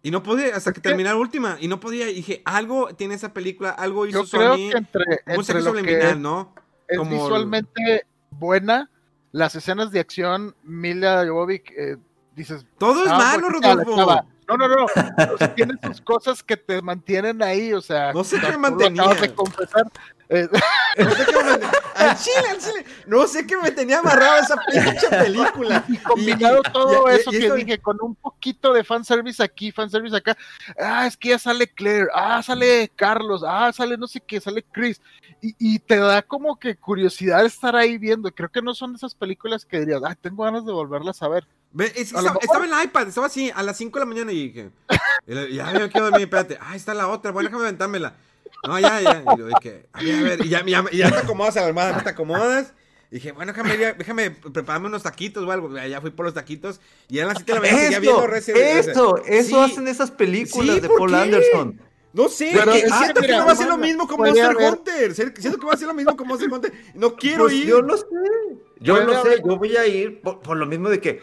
Y 0.03 0.11
no 0.11 0.25
podía, 0.25 0.57
hasta 0.57 0.73
que 0.73 0.81
terminé 0.81 1.11
la 1.11 1.17
última, 1.17 1.57
y 1.61 1.69
no 1.69 1.79
podía, 1.79 2.11
y 2.11 2.15
dije, 2.15 2.43
algo 2.45 2.89
tiene 2.97 3.15
esa 3.15 3.33
película, 3.33 3.71
algo 3.71 4.05
hizo 4.05 4.25
Yo 4.25 4.31
creo 4.37 4.57
que 4.57 4.71
entre, 4.77 5.05
un 5.29 5.37
mensaje 5.37 5.63
subliminal, 5.63 6.21
¿no? 6.21 6.53
Es 6.89 7.09
visualmente 7.09 8.05
buena, 8.31 8.91
las 9.31 9.55
escenas 9.55 9.93
de 9.93 10.01
acción, 10.01 10.57
Mila 10.65 11.25
Jovovich... 11.25 11.71
Eh, 11.79 11.99
dices. 12.35 12.67
Todo 12.79 13.05
es 13.05 13.11
ah, 13.11 13.19
malo, 13.19 13.49
Rodolfo. 13.49 14.25
No, 14.49 14.57
no, 14.57 14.69
no. 14.69 14.85
O 15.35 15.39
sea, 15.39 15.55
tienes 15.55 15.81
tus 15.81 16.01
cosas 16.01 16.43
que 16.43 16.57
te 16.57 16.83
mantienen 16.83 17.43
ahí, 17.43 17.73
o 17.73 17.81
sea. 17.81 18.13
No 18.13 18.25
sé 18.25 18.39
qué 18.41 18.49
me 18.49 18.59
mantenía. 18.59 19.07
de 19.15 19.35
confesar. 19.35 19.91
Eh, 20.29 20.49
no 20.99 21.11
sé 21.11 21.25
qué 21.25 21.33
me 21.33 21.45
mantenía. 21.45 21.73
Al 21.95 22.17
chile, 22.19 22.49
al 22.51 22.59
chile. 22.59 22.85
No 23.07 23.27
sé 23.27 23.47
qué 23.47 23.57
me 23.57 23.71
tenía 23.71 23.99
amarrado 24.01 24.43
esa 24.43 24.57
pinche 24.71 25.09
película. 25.09 25.85
Y 25.89 25.97
combinado 25.99 26.63
todo 26.63 27.09
eso 27.09 27.31
que 27.31 27.53
dije 27.53 27.79
con 27.79 27.97
un 28.03 28.15
poquito 28.15 28.73
de 28.73 28.85
fanservice 28.85 29.43
aquí, 29.43 29.73
fanservice 29.73 30.17
acá. 30.17 30.37
Ah, 30.79 31.07
es 31.07 31.17
que 31.17 31.31
ya 31.31 31.39
sale 31.39 31.67
Claire. 31.67 32.09
Ah, 32.15 32.43
sale 32.43 32.91
Carlos. 32.95 33.43
Ah, 33.47 33.73
sale 33.73 33.97
no 33.97 34.07
sé 34.07 34.21
qué, 34.21 34.41
sale 34.41 34.65
Chris. 34.73 35.01
Y, 35.41 35.55
y 35.59 35.79
te 35.79 35.97
da 35.97 36.23
como 36.23 36.59
que 36.59 36.77
curiosidad 36.77 37.45
estar 37.45 37.77
ahí 37.77 37.99
viendo. 37.99 38.31
Creo 38.31 38.51
que 38.51 38.63
no 38.63 38.75
son 38.75 38.95
esas 38.95 39.15
películas 39.15 39.65
que 39.65 39.81
dirías, 39.81 40.03
ah, 40.05 40.15
tengo 40.21 40.45
ganas 40.45 40.65
de 40.65 40.73
volverlas 40.73 41.23
a 41.23 41.29
ver 41.29 41.47
estaba, 41.95 42.65
en 42.65 42.73
el 42.73 42.85
iPad, 42.85 43.09
estaba 43.09 43.27
así 43.27 43.51
a 43.55 43.63
las 43.63 43.77
5 43.77 43.99
de 43.99 44.05
la 44.05 44.09
mañana 44.09 44.33
y 44.33 44.49
dije, 44.49 44.71
ya 45.53 45.73
me 45.73 45.91
quedo 45.91 46.05
dormir, 46.05 46.23
espérate, 46.23 46.59
ah, 46.61 46.77
está 46.77 46.95
la 46.95 47.09
otra, 47.09 47.33
bueno, 47.33 47.49
déjame 47.49 47.65
aventármela. 47.65 48.15
No, 48.67 48.79
ya, 48.79 49.01
ya, 49.01 49.23
y 49.35 49.39
yo 49.39 49.47
dije, 49.47 49.87
a 49.93 50.03
ver, 50.03 50.15
a 50.15 50.23
ver, 50.23 50.47
y 50.47 50.49
ya, 50.49 50.65
ya, 50.65 50.85
ya 50.91 51.11
te 51.11 51.19
acomodas 51.19 51.57
a 51.57 51.61
la 51.61 51.67
armada, 51.67 52.03
te 52.03 52.11
acomodas. 52.11 52.73
Y 53.11 53.17
dije, 53.17 53.33
bueno, 53.33 53.53
déjame, 53.53 53.77
déjame 53.77 54.31
prepararme 54.31 54.89
unos 54.89 55.03
taquitos 55.03 55.45
o 55.45 55.51
algo. 55.51 55.77
Ya 55.77 56.01
fui 56.01 56.11
por 56.11 56.25
los 56.25 56.35
taquitos 56.35 56.81
y 57.09 57.19
a 57.19 57.27
las 57.27 57.37
7 57.39 57.53
de 57.53 57.55
la 57.55 57.61
mañana 57.61 57.83
seguía 57.83 58.01
viendo 58.01 58.27
Resident 58.27 58.89
Eso, 58.89 59.23
eso 59.25 59.63
hacen 59.63 59.87
esas 59.87 60.11
películas 60.11 60.81
de 60.81 60.89
Paul 60.89 61.15
Anderson. 61.15 61.81
No 62.15 62.29
sé, 62.29 62.51
pero 62.53 62.73
que, 62.73 62.89
siento 62.89 63.21
que 63.23 63.33
va 63.33 63.51
a 63.51 63.57
ser 63.57 63.67
lo 63.67 63.77
mismo 63.77 64.07
como 64.07 64.25
Monster 64.25 64.57
Hunter. 64.57 65.15
Siento 65.15 65.59
que 65.59 65.67
va 65.67 65.73
a 65.73 65.77
ser 65.77 65.89
lo 65.89 65.95
mismo 65.95 66.17
como 66.17 66.29
Monster 66.29 66.53
Hunter. 66.53 66.73
No 66.95 67.17
quiero 67.17 67.45
pues 67.45 67.55
ir. 67.55 67.67
Yo 67.67 67.83
no 67.83 67.97
sé. 67.97 68.07
Yo 68.79 69.05
no 69.05 69.23
sé. 69.25 69.43
Yo 69.45 69.57
voy 69.57 69.77
a 69.77 69.85
ir 69.87 70.21
por, 70.21 70.57
lo 70.57 70.65
mismo 70.65 70.89
de 70.89 71.01
que 71.01 71.21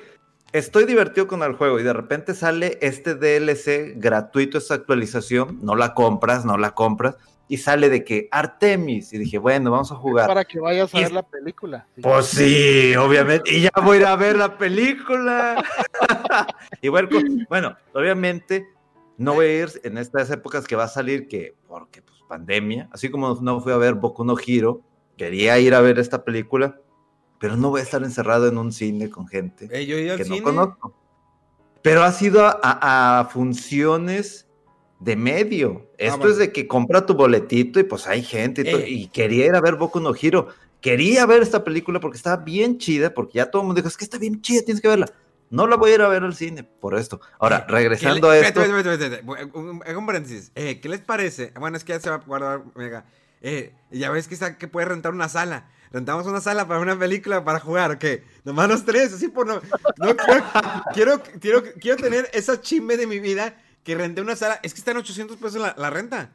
estoy 0.53 0.85
divertido 0.85 1.27
con 1.27 1.43
el 1.43 1.53
juego 1.53 1.79
y 1.79 1.83
de 1.83 1.93
repente 1.93 2.33
sale 2.33 2.77
este 2.81 3.15
DLC 3.15 3.93
gratuito, 3.97 4.57
esta 4.57 4.75
actualización, 4.75 5.59
no 5.61 5.75
la 5.75 5.93
compras, 5.93 6.45
no 6.45 6.57
la 6.57 6.71
compras, 6.71 7.17
y 7.47 7.57
sale 7.57 7.89
de 7.89 8.03
que 8.03 8.29
Artemis, 8.31 9.11
y 9.11 9.17
dije, 9.17 9.37
bueno, 9.37 9.71
vamos 9.71 9.91
a 9.91 9.95
jugar. 9.95 10.27
para 10.27 10.45
que 10.45 10.59
vayas 10.59 10.93
a 10.95 10.99
ver 10.99 11.11
la 11.11 11.23
película. 11.23 11.85
Pues 12.01 12.27
sí, 12.27 12.95
obviamente, 12.95 13.53
y 13.53 13.61
ya 13.61 13.71
voy 13.83 13.97
a 13.97 13.99
ir 13.99 14.05
a 14.05 14.15
ver 14.15 14.37
la 14.37 14.57
película. 14.57 15.61
y 16.81 16.87
bueno, 16.87 17.09
bueno, 17.49 17.75
obviamente 17.93 18.67
no 19.17 19.33
voy 19.33 19.45
a 19.47 19.63
ir 19.63 19.81
en 19.83 19.97
estas 19.97 20.31
épocas 20.31 20.65
que 20.65 20.75
va 20.75 20.85
a 20.85 20.87
salir, 20.87 21.27
que 21.27 21.55
porque 21.67 22.01
pues 22.01 22.19
pandemia, 22.27 22.89
así 22.93 23.11
como 23.11 23.37
no 23.41 23.59
fui 23.59 23.73
a 23.73 23.77
ver 23.77 23.95
Boku 23.95 24.23
no 24.23 24.35
Hiro, 24.43 24.81
quería 25.17 25.59
ir 25.59 25.75
a 25.75 25.81
ver 25.81 25.99
esta 25.99 26.23
película, 26.23 26.79
pero 27.41 27.57
no 27.57 27.71
voy 27.71 27.79
a 27.79 27.83
estar 27.83 28.03
encerrado 28.03 28.47
en 28.47 28.59
un 28.59 28.71
cine 28.71 29.09
con 29.09 29.27
gente 29.27 29.67
que 29.67 30.25
no 30.29 30.43
conozco. 30.43 30.93
Pero 31.81 32.03
ha 32.03 32.11
sido 32.11 32.43
a, 32.45 33.27
funciones 33.33 34.47
de 34.99 35.15
medio. 35.15 35.89
Ah, 35.93 35.95
Esto 35.97 36.29
es 36.29 36.37
de 36.37 36.51
que 36.51 36.67
compra 36.67 37.03
tu 37.07 37.15
boletito 37.15 37.79
y 37.79 37.83
pues 37.83 38.05
hay 38.05 38.21
gente 38.21 38.61
y, 38.87 39.07
quería 39.07 39.47
ir 39.47 39.55
a 39.55 39.59
ver 39.59 39.75
Boku 39.75 39.99
no 39.99 40.13
Hero. 40.13 40.49
Quería 40.81 41.25
ver 41.25 41.41
esta 41.41 41.63
película 41.63 41.99
porque 41.99 42.17
estaba 42.17 42.37
bien 42.37 42.77
chida, 42.77 43.11
porque 43.11 43.33
ya 43.33 43.49
todo 43.49 43.63
el 43.63 43.65
mundo 43.65 43.81
dijo, 43.81 43.87
es 43.87 43.97
que 43.97 44.03
está 44.03 44.19
bien 44.19 44.39
chida, 44.41 44.61
tienes 44.61 44.79
que 44.79 44.87
verla. 44.87 45.07
No 45.49 45.65
la 45.65 45.77
voy 45.77 45.91
a 45.91 45.95
ir 45.95 46.01
a 46.03 46.09
ver 46.09 46.23
al 46.23 46.35
cine 46.35 46.63
por 46.63 46.95
esto. 46.95 47.21
Ahora, 47.39 47.65
regresando 47.67 48.29
a 48.29 48.37
esto. 48.37 48.61
un 48.61 50.05
paréntesis. 50.05 50.51
Eh, 50.53 50.79
¿Qué 50.79 50.89
les 50.89 50.99
parece? 50.99 51.53
Bueno, 51.59 51.75
es 51.75 51.83
que 51.83 51.93
ya 51.93 51.99
se 51.99 52.09
va 52.11 52.17
a 52.17 52.19
guardar, 52.19 52.61
mega. 52.75 53.05
Eh, 53.41 53.73
ya 53.89 54.11
ves 54.11 54.27
que, 54.27 54.35
está, 54.35 54.59
que 54.59 54.67
puede 54.67 54.85
rentar 54.85 55.11
una 55.11 55.27
sala 55.27 55.67
rentamos 55.91 56.25
una 56.25 56.41
sala 56.41 56.67
para 56.67 56.79
una 56.79 56.97
película 56.97 57.43
para 57.43 57.59
jugar, 57.59 57.97
¿qué? 57.97 58.23
Nomás 58.43 58.69
los 58.69 58.85
tres, 58.85 59.13
así 59.13 59.27
por 59.27 59.47
no. 59.47 59.61
no 59.97 60.15
quiero, 60.93 61.21
quiero, 61.39 61.63
quiero, 61.79 61.97
tener 62.01 62.29
esa 62.33 62.59
chisme 62.59 62.97
de 62.97 63.07
mi 63.07 63.19
vida 63.19 63.55
que 63.83 63.95
renté 63.95 64.21
una 64.21 64.35
sala. 64.35 64.59
Es 64.63 64.73
que 64.73 64.79
está 64.79 64.91
en 64.91 64.97
800 64.97 65.37
pesos 65.37 65.61
la, 65.75 65.89
renta. 65.89 66.31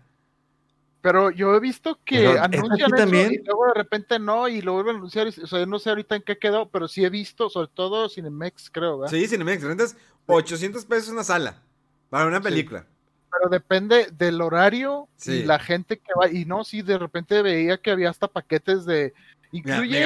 Pero 1.00 1.30
yo 1.30 1.54
he 1.54 1.60
visto 1.60 2.00
que 2.04 2.26
anuncian 2.26 2.88
eso 2.88 2.96
también? 2.96 3.32
y 3.32 3.38
luego 3.44 3.66
de 3.66 3.74
repente 3.74 4.18
no, 4.18 4.48
y 4.48 4.60
lo 4.60 4.72
vuelven 4.72 4.96
a 4.96 4.98
anunciar. 4.98 5.28
O 5.28 5.46
sea, 5.46 5.60
yo 5.60 5.66
no 5.66 5.78
sé 5.78 5.90
ahorita 5.90 6.16
en 6.16 6.22
qué 6.22 6.38
quedó, 6.38 6.68
pero 6.68 6.88
sí 6.88 7.04
he 7.04 7.10
visto, 7.10 7.48
sobre 7.48 7.68
todo 7.72 8.08
Cinemex, 8.08 8.70
creo, 8.70 8.98
¿verdad? 8.98 9.12
Sí, 9.16 9.28
Cinemex, 9.28 9.62
rentas 9.62 9.96
800 10.26 10.84
pesos 10.84 11.10
una 11.10 11.24
sala 11.24 11.62
para 12.10 12.26
una 12.26 12.40
película. 12.40 12.86
pero 13.30 13.48
depende 13.50 14.08
del 14.12 14.40
horario 14.40 15.08
y 15.24 15.44
la 15.44 15.58
gente 15.58 15.98
que 15.98 16.12
va. 16.18 16.28
Y 16.30 16.44
no, 16.44 16.64
sí, 16.64 16.82
de 16.82 16.98
repente 16.98 17.42
veía 17.42 17.78
que 17.78 17.90
había 17.90 18.10
hasta 18.10 18.28
paquetes 18.28 18.84
de. 18.84 19.14
Incluye. 19.56 20.04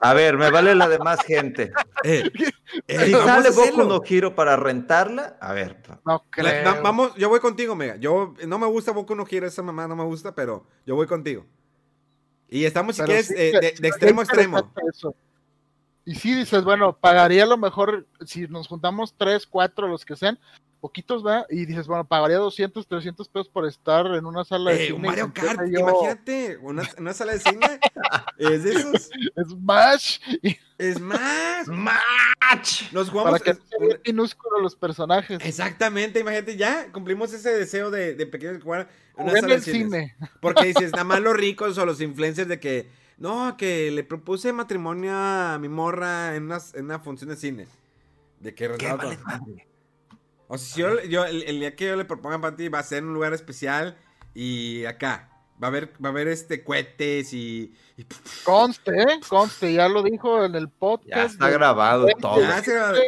a 0.00 0.14
ver, 0.14 0.36
me 0.36 0.50
vale 0.50 0.74
la 0.74 0.88
de 0.88 0.98
más 0.98 1.20
gente. 1.24 1.72
Eh, 2.06 2.30
eh, 2.86 2.98
si 3.06 3.12
sale 3.12 3.48
Boku 3.48 3.84
no 3.84 4.02
Hiro 4.06 4.34
para 4.34 4.56
rentarla, 4.56 5.38
a 5.40 5.54
ver. 5.54 5.80
No 6.04 6.22
creo. 6.28 6.82
vamos, 6.82 7.14
yo 7.14 7.30
voy 7.30 7.40
contigo, 7.40 7.74
Mega. 7.74 7.96
Yo 7.96 8.34
no 8.46 8.58
me 8.58 8.66
gusta 8.66 8.92
Boku 8.92 9.14
no 9.14 9.24
Hiro, 9.30 9.46
esa 9.46 9.62
mamá 9.62 9.88
no 9.88 9.96
me 9.96 10.04
gusta, 10.04 10.34
pero 10.34 10.66
yo 10.84 10.94
voy 10.94 11.06
contigo. 11.06 11.46
Y 12.46 12.66
estamos, 12.66 12.96
si 12.96 13.02
quieres, 13.02 13.30
eh, 13.30 13.74
de, 13.80 13.88
extremo 13.88 14.20
a 14.20 14.24
extremo. 14.24 14.70
Y 16.04 16.14
sí 16.16 16.34
dices, 16.34 16.62
bueno, 16.62 16.94
pagaría 16.94 17.44
a 17.44 17.46
lo 17.46 17.56
mejor, 17.56 18.06
si 18.26 18.48
nos 18.48 18.68
juntamos 18.68 19.14
tres, 19.16 19.46
cuatro, 19.46 19.88
los 19.88 20.04
que 20.04 20.16
sean, 20.16 20.38
poquitos, 20.84 21.24
¿va? 21.24 21.46
Y 21.48 21.64
dices, 21.64 21.86
bueno, 21.86 22.04
pagaría 22.04 22.36
200, 22.36 22.86
300 22.86 23.26
pesos 23.30 23.48
por 23.48 23.66
estar 23.66 24.04
en 24.04 24.26
una 24.26 24.44
sala 24.44 24.72
de 24.72 24.84
eh, 24.84 24.86
cine. 24.88 24.98
Mario 24.98 25.32
Kart, 25.32 25.66
imagínate, 25.66 26.58
una, 26.58 26.82
una, 26.98 27.14
sala 27.14 27.32
de 27.32 27.38
cine. 27.38 27.80
es 28.36 28.64
de 28.64 28.72
esos. 28.72 29.10
Smash. 29.48 30.18
Smash. 30.78 31.64
Smash. 31.64 32.92
Nos 32.92 33.08
jugamos. 33.08 33.40
Para 33.40 33.56
que 33.56 33.58
minúsculo 34.04 34.60
los 34.60 34.76
personajes. 34.76 35.38
Exactamente, 35.42 36.20
imagínate, 36.20 36.54
ya 36.58 36.92
cumplimos 36.92 37.32
ese 37.32 37.54
deseo 37.54 37.90
de, 37.90 38.14
de 38.14 38.26
pequeños 38.26 38.62
jugar 38.62 38.90
en 39.16 39.24
una 39.24 39.40
sala 39.40 39.54
de 39.54 39.60
cine. 39.62 40.16
Porque 40.42 40.66
dices, 40.66 40.92
nada 40.92 41.04
más 41.04 41.22
los 41.22 41.34
ricos 41.34 41.78
o 41.78 41.86
los 41.86 42.02
influencers 42.02 42.46
de 42.46 42.60
que, 42.60 42.90
no, 43.16 43.56
que 43.56 43.90
le 43.90 44.04
propuse 44.04 44.52
matrimonio 44.52 45.12
a 45.14 45.56
mi 45.58 45.70
morra 45.70 46.36
en 46.36 46.42
una, 46.42 46.58
en 46.74 46.84
una 46.84 46.98
función 46.98 47.30
de 47.30 47.36
cine. 47.36 47.68
De 48.38 48.54
que 48.54 48.68
¿Qué 48.76 48.92
vale, 48.92 49.16
o 50.54 50.58
sea, 50.58 50.74
si 50.74 50.80
yo, 51.10 51.24
el, 51.24 51.60
día 51.60 51.76
que 51.76 51.86
yo 51.86 51.96
le 51.96 52.04
proponga 52.04 52.40
para 52.40 52.56
ti 52.56 52.68
va 52.68 52.78
a 52.78 52.82
ser 52.82 52.98
en 52.98 53.06
un 53.06 53.14
lugar 53.14 53.34
especial 53.34 53.96
y 54.34 54.84
acá. 54.84 55.30
Va 55.62 55.68
a 55.68 55.70
haber, 55.70 55.92
va 56.04 56.08
a 56.08 56.12
haber 56.12 56.26
este 56.26 56.64
cohetes 56.64 57.32
y, 57.32 57.72
Conste, 58.44 59.02
¿eh? 59.02 59.20
conste, 59.28 59.72
ya 59.72 59.88
lo 59.88 60.02
dijo 60.02 60.44
en 60.44 60.56
el 60.56 60.68
podcast. 60.68 61.14
Ya 61.14 61.24
está 61.24 61.48
grabado 61.48 62.08
todo. 62.20 62.42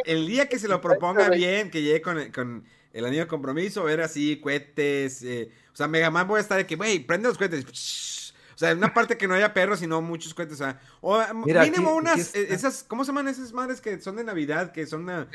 el 0.05 0.27
día 0.27 0.47
que 0.47 0.57
se 0.57 0.69
lo 0.69 0.79
proponga 0.79 1.29
bien, 1.29 1.69
que 1.69 1.81
llegue 1.81 2.01
con, 2.01 2.31
con 2.31 2.63
el 2.93 3.05
anillo 3.05 3.23
de 3.23 3.27
compromiso, 3.27 3.83
ver 3.83 4.01
así 4.01 4.39
cohetes. 4.39 5.23
Eh, 5.23 5.51
o 5.73 5.75
sea, 5.75 5.87
Mega 5.87 6.09
Man 6.09 6.27
voy 6.27 6.37
a 6.37 6.41
estar 6.41 6.57
de 6.57 6.65
que, 6.65 6.77
güey, 6.77 6.99
prende 6.99 7.27
los 7.27 7.37
cohetes. 7.37 8.33
O 8.55 8.57
sea, 8.57 8.71
en 8.71 8.79
una 8.79 8.93
parte 8.93 9.17
que 9.17 9.27
no 9.27 9.35
haya 9.35 9.53
perros, 9.53 9.79
sino 9.79 10.01
muchos 10.01 10.33
cohetes. 10.33 10.59
O, 11.01 11.21
mínimo 11.45 11.93
unas, 11.93 12.33
eh, 12.33 12.47
esas, 12.49 12.83
¿cómo 12.83 13.03
se 13.03 13.09
llaman 13.09 13.27
esas 13.27 13.53
madres 13.53 13.81
que 13.81 13.99
son 13.99 14.15
de 14.15 14.23
Navidad? 14.23 14.71
Que 14.71 14.87
son 14.87 15.03
una... 15.03 15.27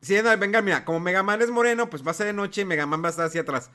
Sí, 0.00 0.16
venga, 0.38 0.62
mira, 0.62 0.84
como 0.84 1.00
Mega 1.00 1.22
Man 1.22 1.42
es 1.42 1.50
moreno, 1.50 1.90
pues 1.90 2.06
va 2.06 2.12
a 2.12 2.14
ser 2.14 2.26
de 2.26 2.32
noche 2.32 2.62
y 2.62 2.64
Mega 2.64 2.86
Man 2.86 3.02
va 3.02 3.08
a 3.08 3.10
estar 3.10 3.26
hacia 3.26 3.40
atrás. 3.40 3.70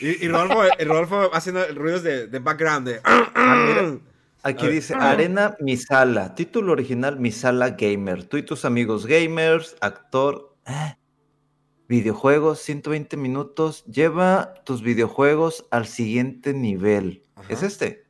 Y, 0.00 0.24
y 0.24 0.28
Rodolfo, 0.28 1.30
haciendo 1.34 1.66
ruidos 1.74 2.02
de, 2.02 2.26
background. 2.38 2.88
De... 2.88 3.00
Ah, 3.04 3.98
Aquí 4.42 4.68
dice 4.68 4.94
Arena 4.94 5.54
Misala, 5.60 6.34
título 6.34 6.72
original 6.72 7.20
Misala 7.20 7.70
Gamer. 7.70 8.24
Tú 8.24 8.38
y 8.38 8.42
tus 8.42 8.64
amigos 8.64 9.04
gamers, 9.04 9.76
actor, 9.82 10.56
¿eh? 10.66 10.96
videojuegos, 11.88 12.60
120 12.60 13.18
minutos. 13.18 13.84
Lleva 13.84 14.54
tus 14.64 14.82
videojuegos 14.82 15.66
al 15.70 15.86
siguiente 15.86 16.54
nivel. 16.54 17.22
¿Es 17.50 17.62
este? 17.62 18.06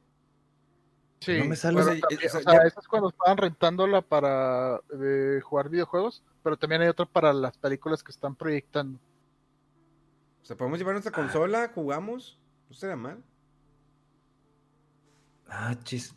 Sí, 1.20 1.38
no 1.38 1.44
me 1.44 1.56
sale. 1.56 1.80
o 1.80 1.84
sea, 1.84 2.62
es 2.64 2.88
cuando 2.88 3.10
estaban 3.10 3.36
rentándola 3.36 4.00
para 4.00 4.80
eh, 5.02 5.40
jugar 5.42 5.68
videojuegos, 5.68 6.22
pero 6.42 6.56
también 6.56 6.80
hay 6.80 6.88
otra 6.88 7.04
para 7.04 7.32
las 7.32 7.56
películas 7.58 8.02
que 8.02 8.10
están 8.10 8.34
proyectando. 8.34 8.98
O 10.42 10.46
sea, 10.46 10.56
podemos 10.56 10.78
llevar 10.78 10.94
nuestra 10.94 11.12
consola, 11.12 11.70
jugamos, 11.74 12.38
no 12.68 12.74
será 12.74 12.96
mal. 12.96 13.22
Ah, 15.48 15.74
chis. 15.84 16.14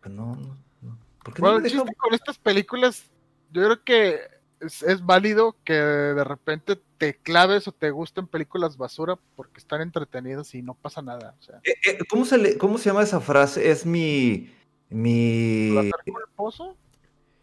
Pues 0.00 0.12
no, 0.12 0.34
no, 0.34 0.56
no. 0.80 0.98
¿Por 1.22 1.34
qué 1.34 1.42
bueno, 1.42 1.60
no 1.60 1.84
con 1.96 2.14
estas 2.14 2.38
películas, 2.38 3.04
yo 3.52 3.62
creo 3.62 3.84
que 3.84 4.20
es, 4.60 5.04
válido 5.04 5.56
que 5.64 5.74
de 5.74 6.24
repente 6.24 6.80
te 7.02 7.16
claves 7.16 7.66
o 7.66 7.72
te 7.72 7.90
gusten 7.90 8.28
películas 8.28 8.76
basura 8.76 9.18
porque 9.34 9.58
están 9.58 9.80
entretenidas 9.80 10.54
y 10.54 10.62
no 10.62 10.74
pasa 10.74 11.02
nada. 11.02 11.34
Eh, 11.64 11.74
eh, 11.84 11.98
¿Cómo, 12.08 12.24
se 12.24 12.38
le, 12.38 12.56
¿Cómo 12.56 12.78
se 12.78 12.90
llama 12.90 13.02
esa 13.02 13.20
frase? 13.20 13.72
Es 13.72 13.84
mi... 13.84 14.54
mi... 14.88 15.90
pozo? 16.36 16.76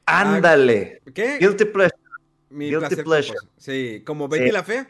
Ándale. 0.05 1.01
¿Qué? 1.13 1.39
Guilty 1.39 1.65
pleasure. 1.65 1.97
Mi 2.49 2.69
Guilty 2.69 3.03
pleasure. 3.03 3.37
Sí, 3.57 4.01
como 4.05 4.29
Betty 4.29 4.49
la 4.49 4.63
Fea. 4.63 4.87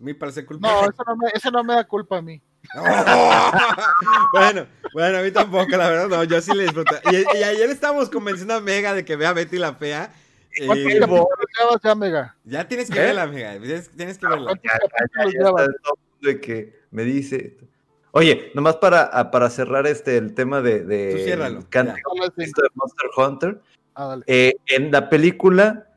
Mi 0.00 0.14
placer. 0.14 0.46
No, 0.58 0.82
eso 0.82 1.04
no, 1.06 1.16
me, 1.16 1.28
eso 1.32 1.50
no 1.52 1.62
me 1.62 1.74
da 1.74 1.86
culpa 1.86 2.18
a 2.18 2.22
mí. 2.22 2.42
bueno, 4.32 4.66
bueno, 4.94 5.18
a 5.18 5.22
mí 5.22 5.30
tampoco, 5.30 5.76
la 5.76 5.88
verdad, 5.88 6.08
no, 6.08 6.24
yo 6.24 6.40
sí 6.40 6.50
le 6.56 6.64
disfruto. 6.64 6.96
Y, 7.12 7.38
y, 7.38 7.42
ayer 7.44 7.70
estábamos 7.70 8.10
convenciendo 8.10 8.54
a 8.54 8.60
Mega 8.60 8.94
de 8.94 9.04
que 9.04 9.14
vea 9.14 9.32
Betty 9.32 9.58
la 9.58 9.74
Fea 9.74 10.12
ya, 11.82 11.94
Mega? 11.94 12.36
Ya 12.44 12.68
tienes 12.68 12.90
que 12.90 12.98
¿Eh? 12.98 13.02
verla, 13.02 13.26
Mega. 13.26 13.52
Tienes, 13.96 14.18
que 14.18 14.26
verla. 14.26 14.54
de 16.20 16.40
que 16.40 16.80
me 16.90 17.04
dice. 17.04 17.56
Oye, 18.12 18.52
nomás 18.54 18.76
para, 18.76 19.30
para 19.30 19.48
cerrar 19.50 19.86
este 19.86 20.16
el 20.16 20.34
tema 20.34 20.60
de, 20.60 20.84
de, 20.84 21.36
Monster 22.74 23.06
Hunter. 23.16 23.60
Ah, 23.94 24.18
eh, 24.26 24.54
en 24.66 24.90
la 24.90 25.08
película 25.10 25.88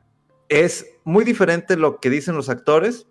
es 0.49 0.87
muy 1.03 1.23
diferente 1.23 1.77
lo 1.77 1.99
que 1.99 2.09
dicen 2.09 2.35
los 2.35 2.49
actores 2.49 3.07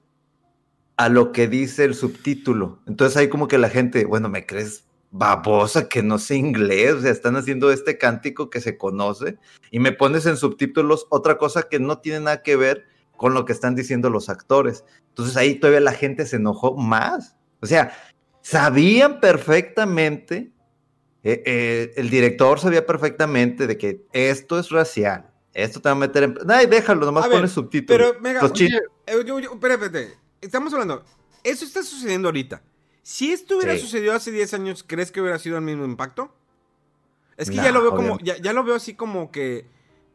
a 0.97 1.09
lo 1.09 1.33
que 1.33 1.49
dice 1.49 1.85
el 1.85 1.95
subtítulo. 1.95 2.81
Entonces 2.87 3.17
ahí 3.17 3.29
como 3.29 3.49
que 3.49 3.59
la 3.59 3.69
gente, 3.69 4.05
bueno, 4.05 4.29
¿me 4.29 4.47
crees 4.47 4.85
babosa 5.17 5.89
que 5.89 6.03
no 6.03 6.19
sé 6.19 6.35
inglés, 6.35 6.95
o 6.95 7.01
sea, 7.01 7.13
están 7.13 7.37
haciendo 7.37 7.71
este 7.71 7.99
cántico 7.99 8.51
que 8.51 8.61
se 8.61 8.77
conoce 8.77 9.39
y 9.71 9.79
me 9.79 9.93
pones 9.93 10.27
en 10.27 10.37
subtítulos 10.37 11.07
otra 11.09 11.39
cosa 11.39 11.63
que 11.63 11.79
no 11.79 11.99
tiene 11.99 12.19
nada 12.19 12.43
que 12.43 12.57
ver 12.57 12.89
con 13.17 13.33
lo 13.33 13.45
que 13.45 13.53
están 13.53 13.77
diciendo 13.77 14.11
los 14.11 14.29
actores. 14.29 14.85
Entonces 15.11 15.37
ahí 15.37 15.55
todavía 15.55 15.81
la 15.81 15.93
gente 15.93 16.27
se 16.27 16.35
enojó 16.35 16.77
más. 16.77 17.37
O 17.61 17.67
sea, 17.67 17.97
sabían 18.43 19.21
perfectamente, 19.21 20.51
eh, 21.23 21.43
eh, 21.47 21.93
el 21.95 22.11
director 22.11 22.59
sabía 22.59 22.85
perfectamente 22.85 23.69
de 23.69 23.79
que 23.79 24.05
esto 24.13 24.59
es 24.59 24.71
racial, 24.71 25.31
esto 25.53 25.81
te 25.81 25.91
va 25.91 25.93
a 25.93 25.99
meter 25.99 26.25
en... 26.25 26.39
Ay, 26.49 26.67
déjalo, 26.67 27.07
nomás 27.07 27.29
pones 27.29 27.53
subtítulos. 27.53 28.15
Pero, 28.19 28.21
mega, 28.21 28.41
espérate, 28.45 30.19
estamos 30.41 30.73
hablando, 30.73 31.05
eso 31.45 31.65
está 31.65 31.85
sucediendo 31.85 32.27
ahorita. 32.27 32.61
Si 33.05 33.31
esto 33.33 33.59
hubiera 33.59 33.77
sucedido 33.77 34.15
hace 34.15 34.33
10 34.33 34.55
años, 34.55 34.83
¿crees 34.83 35.13
que 35.13 35.21
hubiera 35.21 35.39
sido 35.39 35.59
el 35.59 35.63
mismo 35.63 35.85
impacto? 35.85 36.35
Es 37.37 37.51
que 37.51 37.57
ya 37.57 37.71
lo 37.71 37.83
veo 37.83 37.95
como, 37.95 38.19
ya, 38.21 38.53
lo 38.55 38.65
veo 38.65 38.75
así 38.75 38.95
como 38.95 39.31
que 39.31 39.67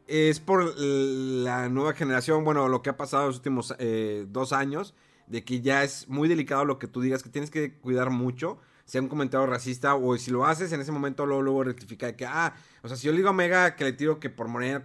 es 0.08 0.40
por 0.40 0.76
la 0.76 1.68
nueva 1.68 1.92
generación, 1.92 2.42
bueno, 2.42 2.68
lo 2.68 2.82
que 2.82 2.90
ha 2.90 2.96
pasado 2.96 3.22
en 3.22 3.28
los 3.28 3.36
últimos 3.36 3.76
eh, 3.78 4.26
dos 4.28 4.52
años, 4.52 4.94
de 5.28 5.44
que 5.44 5.60
ya 5.60 5.84
es 5.84 6.08
muy 6.08 6.28
delicado 6.28 6.64
lo 6.64 6.80
que 6.80 6.88
tú 6.88 7.00
digas, 7.00 7.22
que 7.22 7.28
tienes 7.28 7.52
que 7.52 7.74
cuidar 7.74 8.10
mucho, 8.10 8.58
sea 8.86 9.00
un 9.00 9.08
comentario 9.08 9.46
racista, 9.46 9.94
o 9.94 10.16
si 10.18 10.32
lo 10.32 10.44
haces 10.44 10.72
en 10.72 10.80
ese 10.80 10.90
momento, 10.90 11.26
luego, 11.26 11.42
luego 11.42 11.62
rectifica 11.62 12.06
de 12.06 12.16
que, 12.16 12.26
ah, 12.26 12.56
o 12.82 12.88
sea, 12.88 12.96
si 12.96 13.06
yo 13.06 13.12
le 13.12 13.18
digo 13.18 13.28
a 13.28 13.32
Mega 13.32 13.76
que 13.76 13.84
le 13.84 13.92
tiro 13.92 14.18
que 14.18 14.30
por 14.30 14.48
morena, 14.48 14.82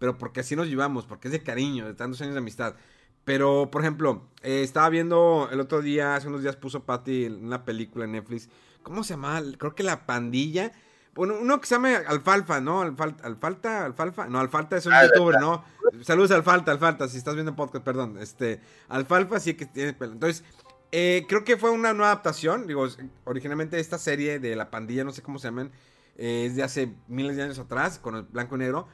pero 0.00 0.18
porque 0.18 0.40
así 0.40 0.56
nos 0.56 0.66
llevamos, 0.66 1.06
porque 1.06 1.28
es 1.28 1.32
de 1.32 1.44
cariño, 1.44 1.86
de 1.86 1.94
tantos 1.94 2.20
años 2.22 2.34
de 2.34 2.40
amistad. 2.40 2.74
Pero, 3.26 3.72
por 3.72 3.82
ejemplo, 3.82 4.22
eh, 4.42 4.62
estaba 4.62 4.88
viendo 4.88 5.48
el 5.50 5.58
otro 5.58 5.82
día, 5.82 6.14
hace 6.14 6.28
unos 6.28 6.42
días 6.42 6.54
puso 6.54 6.84
Patty 6.84 7.26
una 7.26 7.64
película 7.64 8.04
en 8.04 8.12
Netflix. 8.12 8.48
¿Cómo 8.84 9.02
se 9.02 9.14
llama? 9.14 9.42
Creo 9.58 9.74
que 9.74 9.82
La 9.82 10.06
Pandilla. 10.06 10.70
Bueno, 11.12 11.34
uno 11.40 11.60
que 11.60 11.66
se 11.66 11.74
llama 11.74 11.96
Alfalfa, 12.06 12.60
¿no? 12.60 12.82
Alfalta, 12.82 13.26
Alfalta, 13.26 13.84
Alfalfa. 13.84 14.28
No, 14.28 14.38
Alfalta 14.38 14.76
es 14.76 14.86
un 14.86 14.92
ah, 14.92 15.02
youtuber, 15.04 15.40
¿no? 15.40 15.64
Saludos 16.02 16.30
Alfalta, 16.30 16.70
Alfalta, 16.70 17.08
si 17.08 17.18
estás 17.18 17.34
viendo 17.34 17.56
podcast, 17.56 17.84
perdón. 17.84 18.16
Este, 18.20 18.60
Alfalfa 18.88 19.40
sí 19.40 19.54
que 19.54 19.66
tiene 19.66 19.92
pelo. 19.92 20.12
Entonces, 20.12 20.44
eh, 20.92 21.26
creo 21.28 21.42
que 21.42 21.56
fue 21.56 21.70
una 21.70 21.94
nueva 21.94 22.12
adaptación. 22.12 22.68
Digo, 22.68 22.86
originalmente 23.24 23.80
esta 23.80 23.98
serie 23.98 24.38
de 24.38 24.54
La 24.54 24.70
Pandilla, 24.70 25.02
no 25.02 25.10
sé 25.10 25.22
cómo 25.22 25.40
se 25.40 25.48
llaman, 25.48 25.72
eh, 26.16 26.44
es 26.46 26.54
de 26.54 26.62
hace 26.62 26.94
miles 27.08 27.36
de 27.36 27.42
años 27.42 27.58
atrás, 27.58 27.98
con 27.98 28.14
el 28.14 28.22
blanco 28.22 28.54
y 28.54 28.60
negro. 28.60 28.86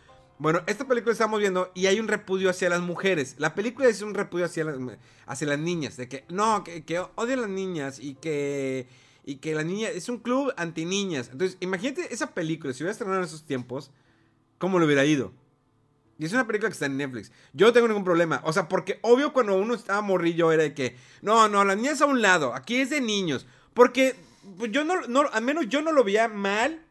Bueno, 0.43 0.61
esta 0.67 0.89
película 0.89 1.13
estamos 1.13 1.39
viendo 1.39 1.71
y 1.73 1.87
hay 1.87 2.01
un 2.01 2.09
repudio 2.09 2.51
hacia 2.51 2.69
las 2.69 2.81
mujeres. 2.81 3.37
La 3.39 3.55
película 3.55 3.87
es 3.87 4.03
un 4.03 4.13
repudio 4.13 4.45
hacia 4.45 4.65
las, 4.65 4.77
hacia 5.25 5.47
las 5.47 5.59
niñas. 5.61 5.97
De 5.97 6.09
que 6.09 6.25
no, 6.31 6.65
que, 6.65 6.85
que 6.85 6.97
a 6.97 7.07
las 7.17 7.49
niñas 7.49 8.01
y 8.01 8.15
que, 8.15 8.89
y 9.25 9.37
que 9.37 9.55
la 9.55 9.63
niña 9.63 9.89
es 9.89 10.09
un 10.09 10.19
club 10.19 10.53
anti 10.57 10.85
niñas. 10.85 11.29
Entonces, 11.31 11.59
imagínate 11.61 12.13
esa 12.13 12.35
película, 12.35 12.73
si 12.73 12.83
hubiera 12.83 12.91
estrenado 12.91 13.21
en 13.21 13.25
esos 13.25 13.45
tiempos, 13.45 13.93
¿cómo 14.59 14.81
le 14.81 14.87
hubiera 14.87 15.05
ido? 15.05 15.33
Y 16.19 16.25
es 16.25 16.33
una 16.33 16.45
película 16.45 16.71
que 16.71 16.75
está 16.75 16.87
en 16.87 16.97
Netflix. 16.97 17.31
Yo 17.53 17.69
no 17.69 17.73
tengo 17.73 17.87
ningún 17.87 18.03
problema. 18.03 18.43
O 18.45 18.53
sea, 18.53 18.69
porque 18.69 18.99
obvio 19.03 19.33
cuando 19.33 19.57
uno 19.57 19.75
estaba 19.75 20.01
morrillo 20.01 20.51
era 20.51 20.65
de 20.65 20.75
que, 20.75 20.97
no, 21.21 21.49
no, 21.49 21.65
las 21.65 21.77
niñas 21.77 22.01
a 22.01 22.07
un 22.07 22.21
lado, 22.21 22.53
aquí 22.53 22.81
es 22.81 22.91
de 22.91 23.01
niños. 23.01 23.47
Porque 23.75 24.17
pues, 24.59 24.73
yo 24.73 24.83
no, 24.83 25.03
no, 25.03 25.23
al 25.33 25.45
menos 25.45 25.69
yo 25.69 25.83
no 25.83 25.93
lo 25.93 26.03
veía 26.03 26.27
mal. 26.27 26.85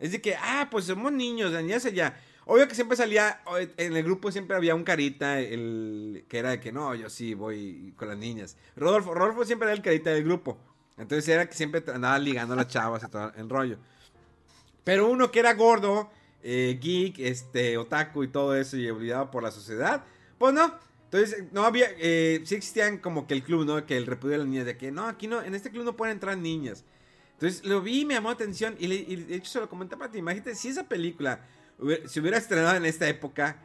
Es 0.00 0.10
de 0.10 0.20
que, 0.20 0.34
ah, 0.34 0.66
pues 0.72 0.86
somos 0.86 1.12
niños, 1.12 1.52
las 1.52 1.62
niñas 1.62 1.86
allá. 1.86 2.20
Obvio 2.48 2.68
que 2.68 2.76
siempre 2.76 2.96
salía, 2.96 3.42
en 3.76 3.96
el 3.96 4.04
grupo 4.04 4.30
siempre 4.30 4.56
había 4.56 4.76
un 4.76 4.84
carita, 4.84 5.40
el 5.40 6.24
que 6.28 6.38
era 6.38 6.50
de 6.50 6.60
que 6.60 6.70
no, 6.70 6.94
yo 6.94 7.10
sí 7.10 7.34
voy 7.34 7.92
con 7.96 8.06
las 8.06 8.16
niñas. 8.16 8.56
Rodolfo, 8.76 9.14
Rodolfo 9.14 9.44
siempre 9.44 9.66
era 9.66 9.74
el 9.74 9.82
carita 9.82 10.10
del 10.10 10.22
grupo. 10.22 10.56
Entonces 10.96 11.28
era 11.28 11.48
que 11.48 11.56
siempre 11.56 11.82
andaba 11.92 12.16
ligando 12.20 12.54
a 12.54 12.58
las 12.58 12.68
chavas 12.68 13.02
y 13.02 13.10
todo 13.10 13.32
el 13.36 13.50
rollo. 13.50 13.78
Pero 14.84 15.08
uno 15.08 15.32
que 15.32 15.40
era 15.40 15.54
gordo, 15.54 16.08
eh, 16.40 16.78
geek, 16.80 17.18
este, 17.18 17.76
otaku 17.76 18.22
y 18.22 18.28
todo 18.28 18.54
eso 18.54 18.76
y 18.76 18.88
olvidado 18.88 19.28
por 19.28 19.42
la 19.42 19.50
sociedad, 19.50 20.04
pues 20.38 20.54
no. 20.54 20.72
Entonces, 21.06 21.46
no 21.50 21.64
había, 21.64 21.88
eh, 21.98 22.42
sí 22.44 22.54
existían 22.54 22.98
como 22.98 23.26
que 23.26 23.34
el 23.34 23.42
club, 23.42 23.66
¿no? 23.66 23.84
Que 23.86 23.96
el 23.96 24.06
repudio 24.06 24.32
de 24.34 24.38
las 24.38 24.46
niñas, 24.46 24.66
de 24.66 24.76
que 24.76 24.92
no, 24.92 25.06
aquí 25.06 25.26
no, 25.26 25.42
en 25.42 25.56
este 25.56 25.72
club 25.72 25.84
no 25.84 25.96
pueden 25.96 26.14
entrar 26.14 26.38
niñas. 26.38 26.84
Entonces 27.32 27.64
lo 27.64 27.82
vi, 27.82 28.04
me 28.04 28.14
llamó 28.14 28.28
la 28.28 28.34
atención 28.34 28.76
y, 28.78 28.86
de 28.86 29.34
hecho 29.34 29.50
se 29.50 29.60
lo 29.60 29.68
comenté 29.68 29.96
para 29.96 30.12
ti. 30.12 30.18
Imagínate 30.18 30.54
si 30.54 30.68
esa 30.68 30.84
película 30.84 31.40
se 32.06 32.20
hubiera 32.20 32.38
estrenado 32.38 32.76
en 32.76 32.86
esta 32.86 33.08
época, 33.08 33.62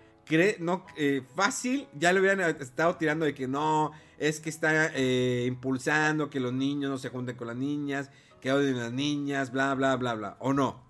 no, 0.59 0.85
eh, 0.97 1.23
fácil, 1.35 1.87
ya 1.93 2.13
le 2.13 2.19
hubieran 2.19 2.39
estado 2.61 2.95
tirando 2.95 3.25
de 3.25 3.33
que 3.33 3.47
no, 3.47 3.91
es 4.17 4.39
que 4.39 4.49
está 4.49 4.91
eh, 4.95 5.45
impulsando 5.47 6.29
que 6.29 6.39
los 6.39 6.53
niños 6.53 6.89
no 6.89 6.97
se 6.97 7.09
junten 7.09 7.35
con 7.35 7.47
las 7.47 7.55
niñas, 7.55 8.09
que 8.39 8.51
odien 8.51 8.77
a 8.77 8.83
las 8.83 8.93
niñas, 8.93 9.51
bla, 9.51 9.73
bla, 9.75 9.95
bla, 9.97 10.13
bla. 10.13 10.37
¿O 10.39 10.53
no? 10.53 10.83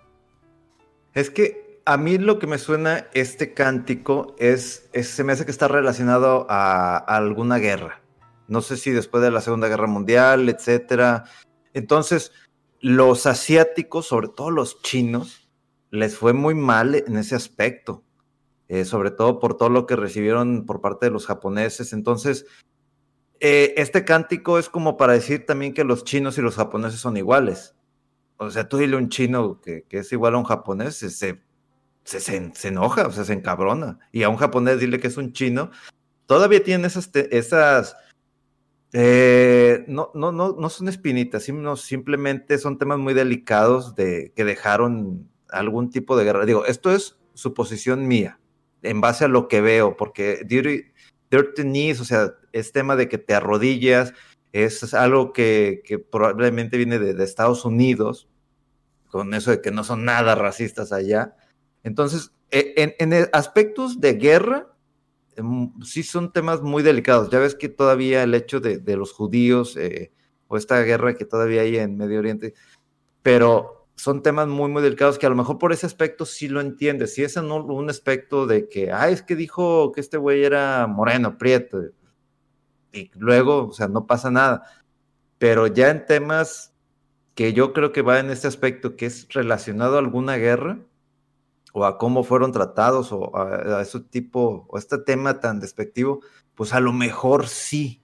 Es 1.13 1.29
que 1.29 1.81
a 1.85 1.97
mí 1.97 2.17
lo 2.17 2.39
que 2.39 2.47
me 2.47 2.57
suena 2.57 3.07
este 3.13 3.53
cántico 3.53 4.35
es, 4.37 4.89
se 4.93 5.23
me 5.23 5.33
hace 5.33 5.45
que 5.45 5.51
está 5.51 5.67
relacionado 5.67 6.45
a, 6.49 6.97
a, 6.97 7.17
alguna 7.17 7.57
guerra. 7.57 8.01
No 8.47 8.61
sé 8.61 8.77
si 8.77 8.91
después 8.91 9.23
de 9.23 9.31
la 9.31 9.41
Segunda 9.41 9.67
Guerra 9.67 9.87
Mundial, 9.87 10.49
etcétera. 10.49 11.25
Entonces, 11.73 12.31
los 12.79 13.25
asiáticos, 13.25 14.07
sobre 14.07 14.27
todo 14.27 14.51
los 14.51 14.81
chinos, 14.81 15.40
les 15.91 16.17
fue 16.17 16.33
muy 16.33 16.55
mal 16.55 16.95
en 16.95 17.17
ese 17.17 17.35
aspecto, 17.35 18.03
eh, 18.69 18.85
sobre 18.85 19.11
todo 19.11 19.39
por 19.39 19.57
todo 19.57 19.69
lo 19.69 19.85
que 19.85 19.97
recibieron 19.97 20.65
por 20.65 20.81
parte 20.81 21.05
de 21.05 21.11
los 21.11 21.27
japoneses. 21.27 21.93
Entonces, 21.93 22.45
eh, 23.41 23.73
este 23.77 24.05
cántico 24.05 24.57
es 24.57 24.69
como 24.69 24.97
para 24.97 25.13
decir 25.13 25.45
también 25.45 25.73
que 25.73 25.83
los 25.83 26.05
chinos 26.05 26.37
y 26.37 26.41
los 26.41 26.55
japoneses 26.55 26.99
son 26.99 27.17
iguales. 27.17 27.75
O 28.37 28.49
sea, 28.49 28.67
tú 28.67 28.77
dile 28.77 28.95
a 28.95 28.99
un 28.99 29.09
chino 29.09 29.59
que, 29.61 29.85
es 29.89 30.11
igual 30.13 30.33
a 30.35 30.37
un 30.37 30.45
japonés, 30.45 30.95
se, 30.95 31.09
se, 31.11 31.41
se, 32.03 32.67
enoja, 32.67 33.07
o 33.07 33.11
sea, 33.11 33.25
se 33.25 33.33
encabrona. 33.33 33.99
Y 34.11 34.23
a 34.23 34.29
un 34.29 34.37
japonés 34.37 34.79
dile 34.79 34.99
que 34.99 35.07
es 35.07 35.17
un 35.17 35.33
chino, 35.33 35.69
todavía 36.25 36.63
tiene 36.63 36.87
esas, 36.87 37.11
esas 37.13 37.95
eh, 38.93 39.85
no, 39.87 40.11
no, 40.13 40.31
no, 40.31 40.55
no 40.57 40.69
son 40.69 40.87
espinitas, 40.87 41.43
sino 41.43 41.75
simplemente 41.75 42.57
son 42.57 42.77
temas 42.77 42.99
muy 42.99 43.13
delicados 43.13 43.95
de 43.95 44.33
que 44.35 44.43
dejaron 44.43 45.29
algún 45.51 45.89
tipo 45.89 46.17
de 46.17 46.23
guerra. 46.23 46.45
Digo, 46.45 46.65
esto 46.65 46.91
es 46.91 47.17
suposición 47.33 48.07
mía, 48.07 48.39
en 48.81 49.01
base 49.01 49.25
a 49.25 49.27
lo 49.27 49.47
que 49.47 49.61
veo, 49.61 49.97
porque 49.97 50.43
dirty, 50.45 50.91
dirty 51.29 51.63
knees, 51.63 51.99
o 51.99 52.05
sea, 52.05 52.33
es 52.51 52.71
tema 52.71 52.95
de 52.95 53.07
que 53.07 53.17
te 53.17 53.33
arrodillas, 53.33 54.13
es 54.53 54.93
algo 54.93 55.33
que, 55.33 55.83
probablemente 56.11 56.77
viene 56.77 56.99
de, 56.99 57.23
Estados 57.23 57.65
Unidos, 57.65 58.27
con 59.09 59.33
eso 59.33 59.51
de 59.51 59.61
que 59.61 59.71
no 59.71 59.83
son 59.83 60.05
nada 60.05 60.35
racistas 60.35 60.91
allá. 60.91 61.35
Entonces, 61.83 62.31
e, 62.49 62.73
en, 62.77 62.95
en 62.99 63.29
aspectos 63.33 63.99
de 63.99 64.13
guerra, 64.13 64.71
Em, 65.35 65.71
sí 65.83 66.03
son 66.03 66.31
temas 66.31 66.61
muy 66.61 66.83
delicados. 66.83 67.29
Ya 67.29 67.39
ves 67.39 67.55
que 67.55 67.69
todavía 67.69 68.23
el 68.23 68.33
hecho 68.33 68.59
de, 68.59 68.81
los 68.95 69.13
judíos 69.13 69.77
eh, 69.77 70.11
o 70.47 70.57
esta 70.57 70.81
guerra 70.81 71.15
que 71.15 71.25
todavía 71.25 71.61
hay 71.61 71.77
en 71.77 71.97
Medio 71.97 72.19
Oriente, 72.19 72.53
pero 73.21 73.80
son 74.01 74.23
temas 74.23 74.47
muy, 74.47 74.67
muy 74.67 74.81
delicados 74.81 75.19
que 75.19 75.27
a 75.27 75.29
lo 75.29 75.35
mejor 75.35 75.59
por 75.59 75.71
ese 75.71 75.85
aspecto 75.85 76.25
sí 76.25 76.47
lo 76.47 76.59
entiendes. 76.59 77.13
Si 77.13 77.23
es 77.23 77.37
no 77.37 77.63
un 77.63 77.87
aspecto 77.87 78.47
de 78.47 78.67
que, 78.67 78.91
ah, 78.91 79.09
es 79.09 79.21
que 79.21 79.35
dijo 79.35 79.91
que 79.91 80.01
este 80.01 80.17
güey 80.17 80.43
era 80.43 80.87
moreno, 80.87 81.37
prieto, 81.37 81.83
y 82.91 83.11
luego, 83.13 83.67
o 83.67 83.73
sea, 83.73 83.87
no 83.87 84.07
pasa 84.07 84.31
nada. 84.31 84.63
Pero 85.37 85.67
ya 85.67 85.91
en 85.91 86.07
temas 86.07 86.73
que 87.35 87.53
yo 87.53 87.73
creo 87.73 87.91
que 87.91 88.01
va 88.01 88.19
en 88.19 88.31
este 88.31 88.47
aspecto, 88.47 88.95
que 88.95 89.05
es 89.05 89.27
relacionado 89.29 89.97
a 89.97 89.99
alguna 89.99 90.35
guerra, 90.37 90.79
o 91.73 91.85
a 91.85 91.99
cómo 91.99 92.23
fueron 92.23 92.51
tratados 92.51 93.11
o 93.11 93.37
a, 93.37 93.81
ese 93.83 93.99
tipo 93.99 94.65
o 94.67 94.79
este 94.79 94.97
tema 94.97 95.39
tan 95.39 95.59
despectivo, 95.59 96.21
pues 96.55 96.73
a 96.73 96.79
lo 96.79 96.91
mejor 96.91 97.47
sí. 97.47 98.01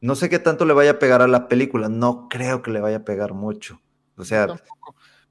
No 0.00 0.14
sé 0.14 0.30
qué 0.30 0.38
tanto 0.38 0.64
le 0.64 0.72
vaya 0.72 0.92
a 0.92 0.98
pegar 0.98 1.20
a 1.20 1.28
la 1.28 1.46
película, 1.46 1.90
no 1.90 2.26
creo 2.30 2.62
que 2.62 2.70
le 2.70 2.80
vaya 2.80 2.98
a 2.98 3.04
pegar 3.04 3.34
mucho. 3.34 3.82
O 4.16 4.24
sea, 4.24 4.48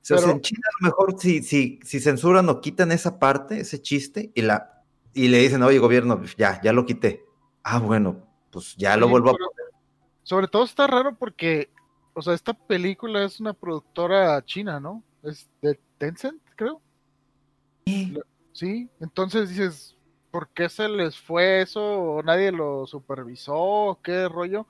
en 0.07 0.41
China 0.41 0.61
a 0.67 0.83
lo 0.83 0.89
mejor 0.89 1.19
si, 1.19 1.43
si, 1.43 1.79
si 1.83 1.99
censuran 1.99 2.47
o 2.49 2.61
quitan 2.61 2.91
esa 2.91 3.19
parte, 3.19 3.59
ese 3.59 3.81
chiste, 3.81 4.31
y, 4.33 4.41
la, 4.41 4.83
y 5.13 5.27
le 5.27 5.39
dicen, 5.39 5.61
oye, 5.63 5.79
gobierno, 5.79 6.17
pues 6.17 6.35
ya, 6.35 6.61
ya 6.61 6.73
lo 6.73 6.85
quité. 6.85 7.25
Ah, 7.63 7.79
bueno, 7.79 8.27
pues 8.51 8.75
ya 8.75 8.97
lo 8.97 9.07
vuelvo 9.07 9.29
a 9.29 9.33
poner. 9.33 9.49
Sobre 10.23 10.47
todo 10.47 10.63
está 10.63 10.87
raro 10.87 11.15
porque, 11.15 11.69
o 12.13 12.21
sea, 12.21 12.33
esta 12.33 12.53
película 12.53 13.23
es 13.23 13.39
una 13.39 13.53
productora 13.53 14.43
china, 14.45 14.79
¿no? 14.79 15.03
Es 15.23 15.49
de 15.61 15.79
Tencent, 15.97 16.41
creo. 16.55 16.81
Sí, 18.53 18.89
entonces 18.99 19.49
dices, 19.49 19.95
¿por 20.31 20.49
qué 20.49 20.69
se 20.69 20.87
les 20.87 21.17
fue 21.17 21.61
eso? 21.61 21.81
¿O 21.81 22.23
nadie 22.23 22.51
lo 22.51 22.85
supervisó? 22.85 23.99
¿Qué 24.03 24.27
rollo? 24.27 24.67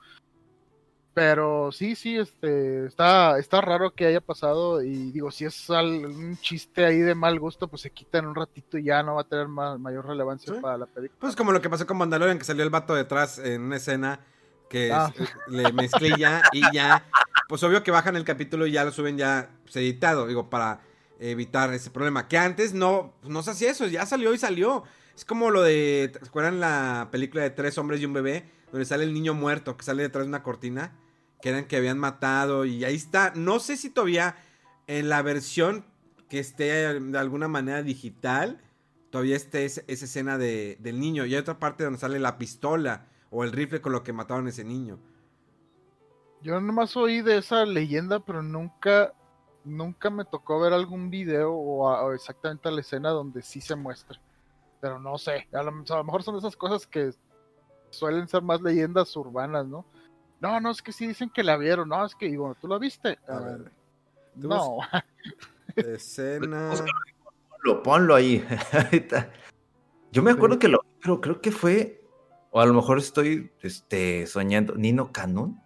Pero 1.12 1.72
sí, 1.72 1.96
sí, 1.96 2.16
este, 2.16 2.86
está, 2.86 3.38
está 3.38 3.60
raro 3.60 3.92
que 3.92 4.06
haya 4.06 4.20
pasado 4.20 4.80
y 4.80 5.10
digo, 5.10 5.32
si 5.32 5.44
es 5.44 5.68
un 5.68 6.38
chiste 6.40 6.84
ahí 6.84 6.98
de 6.98 7.16
mal 7.16 7.40
gusto, 7.40 7.66
pues 7.66 7.82
se 7.82 7.90
quita 7.90 8.18
en 8.18 8.26
un 8.26 8.34
ratito 8.36 8.78
y 8.78 8.84
ya 8.84 9.02
no 9.02 9.16
va 9.16 9.22
a 9.22 9.28
tener 9.28 9.48
mayor 9.48 10.06
relevancia 10.06 10.60
para 10.60 10.78
la 10.78 10.86
película. 10.86 11.18
Pues 11.20 11.34
como 11.34 11.50
lo 11.50 11.60
que 11.60 11.68
pasó 11.68 11.84
con 11.84 11.96
Mandalorian, 11.98 12.38
que 12.38 12.44
salió 12.44 12.62
el 12.62 12.70
vato 12.70 12.94
detrás 12.94 13.38
en 13.38 13.62
una 13.62 13.76
escena 13.76 14.20
que 14.68 14.92
ah. 14.92 15.12
eh, 15.18 15.26
le 15.48 15.72
mezclilla 15.72 16.42
y 16.52 16.62
ya, 16.72 17.04
pues 17.48 17.62
obvio 17.64 17.82
que 17.82 17.90
bajan 17.90 18.14
el 18.14 18.24
capítulo 18.24 18.66
y 18.68 18.72
ya 18.72 18.84
lo 18.84 18.92
suben 18.92 19.18
ya 19.18 19.50
pues, 19.64 19.74
editado, 19.76 20.28
digo, 20.28 20.48
para 20.48 20.80
evitar 21.18 21.74
ese 21.74 21.90
problema. 21.90 22.28
Que 22.28 22.38
antes 22.38 22.72
no, 22.72 23.12
no 23.24 23.42
se 23.42 23.50
hacía 23.50 23.72
eso, 23.72 23.86
ya 23.88 24.06
salió 24.06 24.32
y 24.32 24.38
salió. 24.38 24.84
Es 25.16 25.24
como 25.24 25.50
lo 25.50 25.62
de, 25.62 26.12
¿se 26.18 26.28
acuerdan 26.28 26.60
la 26.60 27.08
película 27.10 27.42
de 27.42 27.50
Tres 27.50 27.76
hombres 27.78 28.00
y 28.00 28.06
un 28.06 28.12
bebé? 28.12 28.48
Donde 28.72 28.84
sale 28.84 29.04
el 29.04 29.14
niño 29.14 29.34
muerto 29.34 29.76
que 29.76 29.84
sale 29.84 30.02
detrás 30.02 30.24
de 30.24 30.28
una 30.28 30.42
cortina. 30.42 30.96
Que 31.42 31.48
eran 31.50 31.66
que 31.66 31.76
habían 31.76 31.98
matado 31.98 32.64
y 32.64 32.84
ahí 32.84 32.94
está. 32.94 33.32
No 33.34 33.60
sé 33.60 33.76
si 33.76 33.90
todavía 33.90 34.36
en 34.86 35.08
la 35.08 35.22
versión 35.22 35.86
que 36.28 36.38
esté 36.38 37.00
de 37.00 37.18
alguna 37.18 37.48
manera 37.48 37.82
digital, 37.82 38.60
todavía 39.10 39.36
esté 39.36 39.64
esa, 39.64 39.82
escena 39.86 40.36
de, 40.36 40.76
del 40.80 41.00
niño. 41.00 41.24
Y 41.24 41.34
hay 41.34 41.40
otra 41.40 41.58
parte 41.58 41.84
donde 41.84 41.98
sale 41.98 42.18
la 42.18 42.36
pistola 42.36 43.06
o 43.30 43.42
el 43.44 43.52
rifle 43.52 43.80
con 43.80 43.92
lo 43.92 44.02
que 44.02 44.12
mataron 44.12 44.46
a 44.46 44.50
ese 44.50 44.64
niño. 44.64 44.98
Yo 46.42 46.60
nomás 46.60 46.96
oí 46.96 47.22
de 47.22 47.38
esa 47.38 47.64
leyenda, 47.64 48.20
pero 48.20 48.42
nunca 48.42 49.14
nunca 49.64 50.10
me 50.10 50.24
tocó 50.24 50.60
ver 50.60 50.72
algún 50.72 51.10
video 51.10 51.52
o, 51.52 52.12
exactamente 52.12 52.70
la 52.70 52.80
escena 52.80 53.10
donde 53.10 53.42
sí 53.42 53.60
se 53.60 53.76
muestra. 53.76 54.20
Pero 54.80 54.98
no 54.98 55.18
sé, 55.18 55.46
a 55.52 55.62
lo, 55.62 55.72
mejor 55.72 56.22
son 56.22 56.36
esas 56.36 56.56
cosas 56.56 56.86
que 56.86 57.12
suelen 57.90 58.28
ser 58.28 58.42
más 58.42 58.60
leyendas 58.60 59.14
urbanas, 59.16 59.66
¿no? 59.66 59.84
No, 60.40 60.58
no, 60.60 60.70
es 60.70 60.80
que 60.80 60.92
sí 60.92 61.06
dicen 61.06 61.30
que 61.30 61.42
la 61.42 61.56
vieron, 61.56 61.88
no, 61.88 62.04
es 62.04 62.14
que, 62.14 62.34
bueno, 62.36 62.56
¿tú 62.60 62.66
la 62.66 62.78
viste? 62.78 63.18
A 63.28 63.38
ver. 63.40 63.72
No. 64.34 64.78
Escena. 65.76 66.72
Ponlo, 67.50 67.82
ponlo 67.82 68.14
ahí. 68.14 68.44
Yo 70.12 70.22
me 70.22 70.30
acuerdo 70.30 70.58
que 70.58 70.68
lo, 70.68 70.80
pero 71.00 71.20
creo 71.20 71.40
que 71.40 71.52
fue, 71.52 72.02
o 72.50 72.60
a 72.60 72.66
lo 72.66 72.74
mejor 72.74 72.98
estoy 72.98 73.52
este, 73.60 74.26
soñando, 74.26 74.74
Nino 74.74 75.12
Canón. 75.12 75.60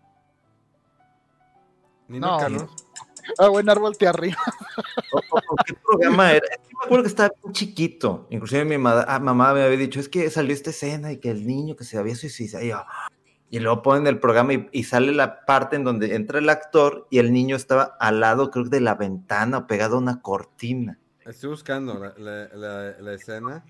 Nino 2.09 2.37
Canón. 2.39 2.69
Ah, 3.39 3.49
buen 3.49 3.69
árbol 3.69 3.97
te 3.97 4.07
arriba. 4.07 4.39
¿Qué 5.67 5.75
programa 5.75 6.33
era? 6.33 6.47
me 6.73 6.85
acuerdo 6.85 7.05
que 7.05 7.09
estaba 7.09 7.33
bien 7.43 7.53
chiquito. 7.53 8.27
Inclusive 8.31 8.65
mi 8.65 8.75
ah, 8.75 9.19
mamá 9.21 9.55
me 9.55 9.63
había 9.63 9.77
dicho, 9.77 10.01
es 10.01 10.09
que 10.09 10.29
salió 10.31 10.53
esta 10.53 10.71
escena 10.71 11.13
y 11.13 11.19
que 11.19 11.31
el 11.31 11.47
niño 11.47 11.77
que 11.77 11.85
se 11.85 11.99
había 11.99 12.15
suicidado. 12.15 12.85
Y 13.51 13.61
luego 13.61 13.83
ponen 13.83 14.07
el 14.07 14.19
programa 14.19 14.53
y, 14.73 14.85
sale 14.85 15.13
la 15.13 15.45
parte 15.45 15.77
en 15.77 15.85
donde 15.85 16.15
entra 16.15 16.39
el 16.39 16.49
actor 16.49 17.07
y 17.11 17.19
el 17.19 17.33
niño 17.33 17.55
estaba 17.57 17.97
al 18.01 18.21
lado, 18.21 18.51
creo 18.51 18.65
de 18.65 18.81
la 18.81 18.95
ventana 18.95 19.59
o 19.59 19.67
pegado 19.67 19.97
a 19.97 19.99
una 20.01 20.21
cortina. 20.21 20.99
Estoy 21.25 21.51
buscando 21.51 21.95
la, 22.17 23.15
escena. 23.15 23.65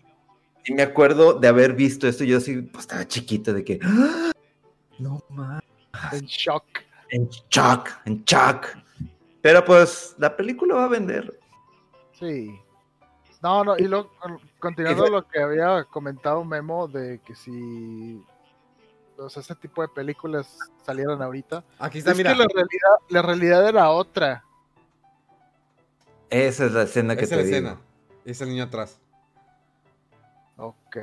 Y 0.64 0.72
me 0.72 0.82
acuerdo 0.82 1.34
de 1.34 1.48
haber 1.48 1.74
visto 1.74 2.08
esto. 2.08 2.24
Yo 2.24 2.38
así, 2.38 2.62
pues 2.62 2.84
estaba 2.84 3.06
chiquito, 3.06 3.52
de 3.52 3.62
que. 3.62 3.78
¡Ah! 3.82 4.32
No 4.98 5.22
más. 5.28 5.62
En 6.12 6.24
shock. 6.24 6.64
En 7.10 7.28
shock, 7.50 7.90
en 8.06 8.24
shock. 8.24 8.83
Pero 9.44 9.62
pues 9.62 10.14
la 10.16 10.34
película 10.34 10.74
va 10.74 10.84
a 10.86 10.88
vender. 10.88 11.38
Sí. 12.12 12.58
No, 13.42 13.62
no, 13.62 13.76
y 13.76 13.82
lo, 13.82 14.10
continuando 14.58 15.06
lo 15.10 15.28
que 15.28 15.38
había 15.38 15.84
comentado 15.84 16.42
Memo 16.46 16.88
de 16.88 17.20
que 17.20 17.34
si 17.34 18.24
o 19.18 19.28
sea, 19.28 19.42
este 19.42 19.54
tipo 19.56 19.82
de 19.82 19.88
películas 19.88 20.58
salieran 20.82 21.20
ahorita. 21.20 21.62
Aquí 21.78 21.98
está, 21.98 22.12
es 22.12 22.16
que 22.16 22.24
la 22.24 22.32
realidad, 22.32 22.96
la 23.10 23.20
realidad 23.20 23.68
era 23.68 23.90
otra. 23.90 24.42
Esa 26.30 26.64
es 26.64 26.72
la 26.72 26.84
escena 26.84 27.14
que 27.14 27.24
Esa 27.26 27.36
te 27.36 27.42
es 27.42 27.50
la 27.50 27.56
escena. 27.56 27.80
Es 28.24 28.40
el 28.40 28.48
niño 28.48 28.64
atrás. 28.64 28.98
Ok. 30.56 30.96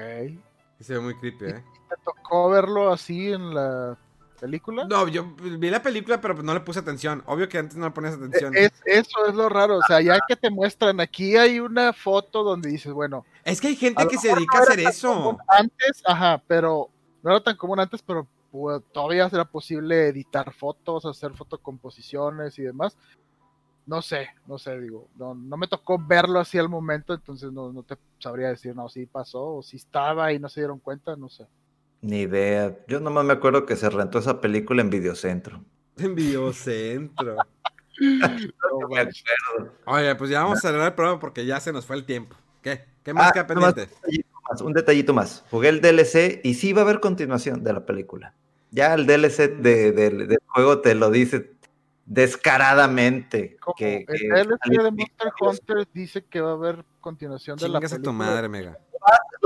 se 0.79 0.95
ve 0.95 0.99
muy 0.99 1.15
creepy, 1.15 1.45
¿eh? 1.45 1.63
¿Te 1.89 1.95
tocó 2.03 2.49
verlo 2.49 2.91
así 2.91 3.31
en 3.31 3.53
la 3.53 3.99
película? 4.41 4.85
No, 4.85 5.07
yo 5.07 5.33
vi 5.35 5.69
la 5.69 5.81
película, 5.81 6.19
pero 6.19 6.33
pues 6.33 6.43
no 6.43 6.53
le 6.53 6.59
puse 6.59 6.79
atención. 6.79 7.23
Obvio 7.27 7.47
que 7.47 7.59
antes 7.59 7.77
no 7.77 7.85
le 7.85 7.91
ponías 7.91 8.15
atención. 8.15 8.53
Es, 8.57 8.71
eso 8.85 9.25
es 9.27 9.35
lo 9.35 9.47
raro, 9.47 9.77
o 9.77 9.81
sea, 9.83 10.01
ya 10.01 10.19
que 10.27 10.35
te 10.35 10.49
muestran, 10.49 10.99
aquí 10.99 11.37
hay 11.37 11.59
una 11.59 11.93
foto 11.93 12.43
donde 12.43 12.69
dices, 12.69 12.91
bueno... 12.91 13.25
Es 13.45 13.61
que 13.61 13.67
hay 13.67 13.75
gente 13.75 14.05
que 14.07 14.17
se 14.17 14.29
dedica 14.29 14.57
a 14.57 14.61
hacer 14.63 14.79
eso. 14.79 15.37
Antes, 15.47 16.03
ajá, 16.05 16.43
pero 16.47 16.89
no 17.23 17.31
era 17.31 17.41
tan 17.41 17.55
común 17.55 17.79
antes, 17.79 18.01
pero 18.01 18.27
pues, 18.51 18.81
todavía 18.91 19.29
será 19.29 19.45
posible 19.45 20.07
editar 20.07 20.51
fotos, 20.53 21.05
hacer 21.05 21.33
fotocomposiciones 21.33 22.57
y 22.59 22.63
demás. 22.63 22.97
No 23.85 24.01
sé, 24.01 24.29
no 24.45 24.57
sé, 24.57 24.79
digo, 24.79 25.07
no, 25.15 25.33
no 25.33 25.57
me 25.57 25.67
tocó 25.67 25.97
verlo 25.99 26.39
así 26.39 26.57
al 26.57 26.69
momento, 26.69 27.13
entonces 27.13 27.51
no, 27.51 27.71
no 27.71 27.83
te 27.83 27.97
sabría 28.19 28.49
decir, 28.49 28.75
no, 28.75 28.89
si 28.89 29.05
pasó, 29.05 29.55
o 29.55 29.63
si 29.63 29.77
estaba 29.77 30.31
y 30.33 30.39
no 30.39 30.49
se 30.49 30.61
dieron 30.61 30.79
cuenta, 30.79 31.15
no 31.15 31.29
sé. 31.29 31.47
Ni 32.01 32.21
idea. 32.21 32.77
Yo 32.87 32.99
nomás 32.99 33.25
me 33.25 33.33
acuerdo 33.33 33.65
que 33.65 33.75
se 33.75 33.89
rentó 33.89 34.19
esa 34.19 34.41
película 34.41 34.81
en 34.81 34.89
Videocentro. 34.89 35.63
En 35.97 36.15
Videocentro. 36.15 37.35
no, 37.99 38.87
me 38.89 38.99
acuerdo. 38.99 39.73
Oye, 39.85 40.15
pues 40.15 40.29
ya 40.29 40.41
vamos 40.41 40.57
a 40.57 40.61
cerrar 40.61 40.87
el 40.87 40.93
programa 40.93 41.19
porque 41.19 41.45
ya 41.45 41.59
se 41.59 41.71
nos 41.71 41.85
fue 41.85 41.95
el 41.95 42.05
tiempo. 42.05 42.35
¿Qué? 42.61 42.85
¿Qué 43.03 43.13
más 43.13 43.29
ah, 43.29 43.31
queda 43.33 43.47
pendiente? 43.47 43.89
Un 44.59 44.73
detallito, 44.73 45.13
más, 45.13 45.45
Jugué 45.49 45.69
el 45.69 45.79
DLC 45.79 46.41
y 46.43 46.55
sí 46.55 46.73
va 46.73 46.81
a 46.81 46.83
haber 46.83 46.99
continuación 46.99 47.63
de 47.63 47.73
la 47.73 47.85
película. 47.85 48.33
Ya 48.71 48.93
el 48.93 49.05
DLC 49.05 49.57
de, 49.57 49.91
del 49.91 50.37
juego 50.47 50.79
te 50.81 50.95
lo 50.95 51.09
dice 51.09 51.51
descaradamente. 52.05 53.57
Que, 53.77 54.05
el 54.07 54.47
DLC 54.47 54.83
de 54.83 54.91
Monster 54.91 55.31
Hunter 55.39 55.87
dice 55.93 56.23
que 56.25 56.41
va 56.41 56.51
a 56.51 56.53
haber 56.53 56.85
continuación 56.99 57.57
de 57.57 57.69
la 57.69 57.79
película. 57.79 58.01
tu 58.03 58.13
madre, 58.13 58.49
Mega 58.49 58.77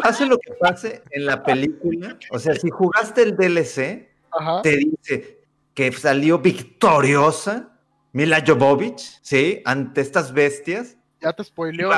pase 0.02 0.26
lo 0.26 0.38
que 0.38 0.54
pase 0.54 1.04
en 1.12 1.26
la 1.26 1.44
película, 1.44 2.18
o 2.32 2.40
sea, 2.40 2.56
si 2.56 2.70
jugaste 2.70 3.24
el 3.24 3.36
DLC, 3.36 4.10
te 4.64 4.78
dice 4.78 5.42
que 5.74 5.92
salió 5.92 6.40
victoriosa 6.40 7.70
Mila 8.12 8.44
Jovovich, 8.46 9.20
¿sí? 9.22 9.62
Ante 9.66 10.02
estas 10.02 10.34
bestias. 10.34 10.98
Ya 11.22 11.34
te 11.34 11.44
spoileó. 11.44 11.90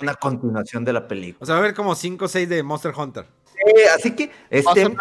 una 0.00 0.14
continuación 0.14 0.84
de 0.84 0.92
la 0.92 1.08
película. 1.08 1.42
O 1.42 1.46
sea, 1.46 1.54
va 1.54 1.60
a 1.60 1.64
haber 1.64 1.74
como 1.74 1.94
5 1.94 2.24
o 2.24 2.28
6 2.28 2.48
de 2.48 2.62
Monster 2.62 2.92
Hunter. 2.96 3.26
Sí, 3.44 3.82
así 3.94 4.14
que 4.14 4.30
estén 4.50 4.96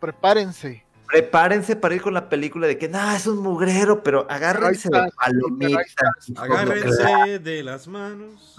prepárense. 0.00 0.84
Prepárense 1.08 1.74
para 1.74 1.94
ir 1.94 2.02
con 2.02 2.14
la 2.14 2.28
película 2.28 2.66
de 2.66 2.78
que, 2.78 2.88
no, 2.88 3.12
es 3.12 3.26
un 3.26 3.38
mugrero, 3.38 4.02
pero 4.02 4.26
agárrense 4.28 4.88
de 4.90 5.10
palomitas. 5.16 5.96
Agárrense 6.36 7.38
de 7.38 7.62
las 7.62 7.88
manos 7.88 8.56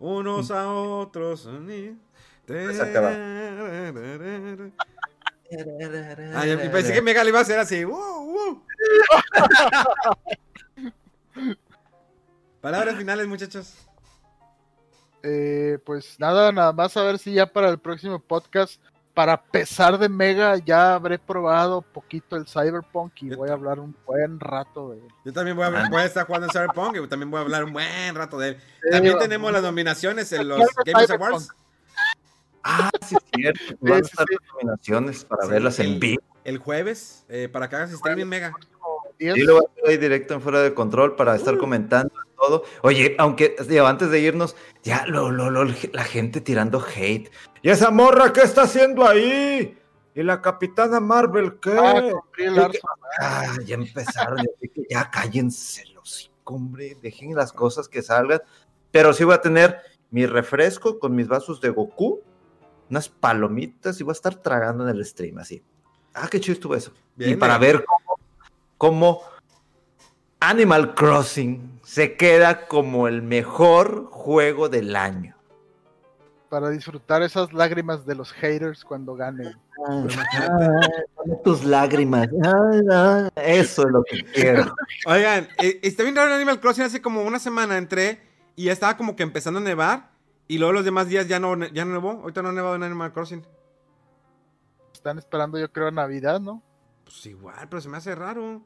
unos 0.00 0.50
a 0.50 0.68
otros. 0.72 1.48
Ay, 6.34 6.52
y 6.52 6.68
pensé 6.68 6.92
que 6.92 7.02
Mega 7.02 7.24
iba 7.24 7.40
a 7.40 7.44
ser 7.44 7.58
así. 7.58 7.84
Palabras 12.60 12.96
finales, 12.96 13.26
muchachos. 13.26 13.74
Eh, 15.22 15.78
pues 15.84 16.14
nada, 16.18 16.52
nada 16.52 16.72
más 16.72 16.96
a 16.96 17.02
ver 17.02 17.18
si 17.18 17.32
ya 17.32 17.52
para 17.52 17.68
el 17.70 17.78
próximo 17.78 18.20
podcast 18.20 18.80
para 19.18 19.42
pesar 19.42 19.98
de 19.98 20.08
Mega, 20.08 20.58
ya 20.58 20.94
habré 20.94 21.18
probado 21.18 21.82
poquito 21.82 22.36
el 22.36 22.46
Cyberpunk 22.46 23.20
y 23.22 23.30
voy 23.30 23.48
a 23.50 23.54
hablar 23.54 23.80
un 23.80 23.92
buen 24.06 24.38
rato 24.38 24.90
de 24.90 24.98
él. 24.98 25.08
Yo 25.24 25.32
también 25.32 25.56
voy 25.56 25.66
a, 25.66 26.04
estar 26.04 26.24
jugando 26.24 26.46
en 26.46 26.52
Cyberpunk 26.52 26.98
y 26.98 27.08
también 27.08 27.28
voy 27.28 27.38
a 27.38 27.40
hablar 27.40 27.64
un 27.64 27.72
buen 27.72 28.14
rato 28.14 28.38
de 28.38 28.50
él. 28.50 28.58
También 28.92 29.18
tenemos 29.18 29.50
las 29.50 29.60
nominaciones 29.60 30.30
en 30.30 30.46
los 30.46 30.60
Games 30.86 31.10
Awards. 31.10 31.48
Ah, 32.62 32.90
sí, 33.04 33.16
es 33.16 33.24
cierto. 33.34 33.76
Van 33.80 33.94
a 33.94 33.98
estar 33.98 34.24
las 34.30 34.52
nominaciones 34.54 35.24
para 35.24 35.46
verlas 35.46 35.80
en 35.80 35.98
vivo. 35.98 36.22
El 36.44 36.58
jueves, 36.58 37.24
eh, 37.28 37.48
para 37.52 37.68
que 37.68 37.74
hagas 37.74 37.90
streaming 37.90 38.26
Mega. 38.26 38.52
Y 39.18 39.42
lo 39.42 39.54
voy 39.54 39.64
a 39.64 39.82
hacer 39.82 39.98
directo 39.98 40.34
en 40.34 40.42
Fuera 40.42 40.62
de 40.62 40.74
Control 40.74 41.16
para 41.16 41.34
estar 41.34 41.54
uh. 41.54 41.58
comentando 41.58 42.12
todo. 42.38 42.64
Oye, 42.82 43.14
aunque 43.18 43.56
antes 43.84 44.10
de 44.10 44.20
irnos, 44.20 44.56
ya 44.82 45.06
lo, 45.06 45.30
lo, 45.30 45.50
lo, 45.50 45.64
la 45.64 46.04
gente 46.04 46.40
tirando 46.40 46.80
hate. 46.80 47.30
¿Y 47.62 47.70
esa 47.70 47.90
morra 47.90 48.32
qué 48.32 48.42
está 48.42 48.62
haciendo 48.62 49.06
ahí? 49.06 49.76
¿Y 50.14 50.22
la 50.22 50.40
capitana 50.40 51.00
Marvel 51.00 51.58
qué? 51.60 51.76
Ah, 51.78 52.70
ah 53.20 53.56
ya 53.64 53.74
empezaron. 53.74 54.38
ya 54.88 55.10
cállense 55.10 55.84
los 55.94 56.30
hombre. 56.44 56.96
Dejen 57.02 57.34
las 57.34 57.52
cosas 57.52 57.88
que 57.88 58.02
salgan. 58.02 58.40
Pero 58.90 59.12
sí 59.12 59.24
voy 59.24 59.34
a 59.34 59.40
tener 59.40 59.80
mi 60.10 60.26
refresco 60.26 60.98
con 60.98 61.14
mis 61.14 61.28
vasos 61.28 61.60
de 61.60 61.68
Goku, 61.68 62.22
unas 62.88 63.08
palomitas 63.08 64.00
y 64.00 64.04
voy 64.04 64.12
a 64.12 64.14
estar 64.14 64.34
tragando 64.36 64.88
en 64.88 64.96
el 64.96 65.04
stream 65.04 65.38
así. 65.38 65.62
Ah, 66.14 66.28
qué 66.30 66.40
chido 66.40 66.54
estuvo 66.54 66.74
eso. 66.74 66.92
y 67.18 67.36
para 67.36 67.58
ver 67.58 67.84
cómo, 67.84 68.18
cómo 68.78 69.22
Animal 70.40 70.94
Crossing 70.94 71.80
se 71.82 72.16
queda 72.16 72.66
como 72.66 73.08
el 73.08 73.22
mejor 73.22 74.08
juego 74.10 74.68
del 74.68 74.94
año 74.96 75.38
para 76.48 76.70
disfrutar 76.70 77.22
esas 77.22 77.52
lágrimas 77.52 78.06
de 78.06 78.14
los 78.14 78.32
haters 78.32 78.84
cuando 78.84 79.14
ganen. 79.14 79.54
tus 81.44 81.64
lágrimas. 81.64 82.28
eso 83.36 83.82
es 83.82 83.92
lo 83.92 84.02
que 84.04 84.24
quiero. 84.32 84.74
Oigan, 85.06 85.48
eh, 85.58 85.78
está 85.82 86.02
bien 86.02 86.16
raro 86.16 86.34
Animal 86.34 86.60
Crossing 86.60 86.84
hace 86.84 87.02
como 87.02 87.22
una 87.22 87.38
semana 87.38 87.76
entré 87.76 88.20
y 88.56 88.64
ya 88.64 88.72
estaba 88.72 88.96
como 88.96 89.14
que 89.14 89.22
empezando 89.22 89.60
a 89.60 89.62
nevar 89.62 90.10
y 90.46 90.58
luego 90.58 90.72
los 90.72 90.84
demás 90.84 91.08
días 91.08 91.28
ya 91.28 91.38
no, 91.38 91.56
ya 91.66 91.84
no 91.84 91.92
nevó. 91.92 92.10
Ahorita 92.22 92.42
no 92.42 92.48
ha 92.48 92.52
nevado 92.52 92.74
en 92.76 92.82
Animal 92.82 93.12
Crossing. 93.12 93.44
Están 94.92 95.18
esperando 95.18 95.58
yo 95.58 95.70
creo 95.70 95.90
Navidad, 95.90 96.40
¿no? 96.40 96.62
Pues 97.04 97.24
igual, 97.26 97.68
pero 97.68 97.80
se 97.80 97.88
me 97.88 97.98
hace 97.98 98.14
raro. 98.14 98.62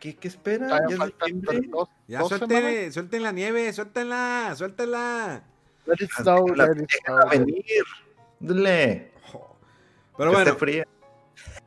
¿Qué, 0.00 0.16
qué 0.16 0.28
espera? 0.28 0.80
Ya, 0.88 2.20
ya 2.20 2.24
suelten 2.90 3.22
la 3.22 3.32
nieve, 3.32 3.72
suéltenla, 3.72 4.54
suéltenla. 4.56 5.42
Let 5.86 5.96
it 6.00 6.10
snow, 6.10 6.48
let 6.48 6.82
it 6.82 6.90
snow. 7.04 7.28
venir. 7.30 7.84
Dale. 8.40 9.12
Pero 10.16 10.32
bueno. 10.32 10.56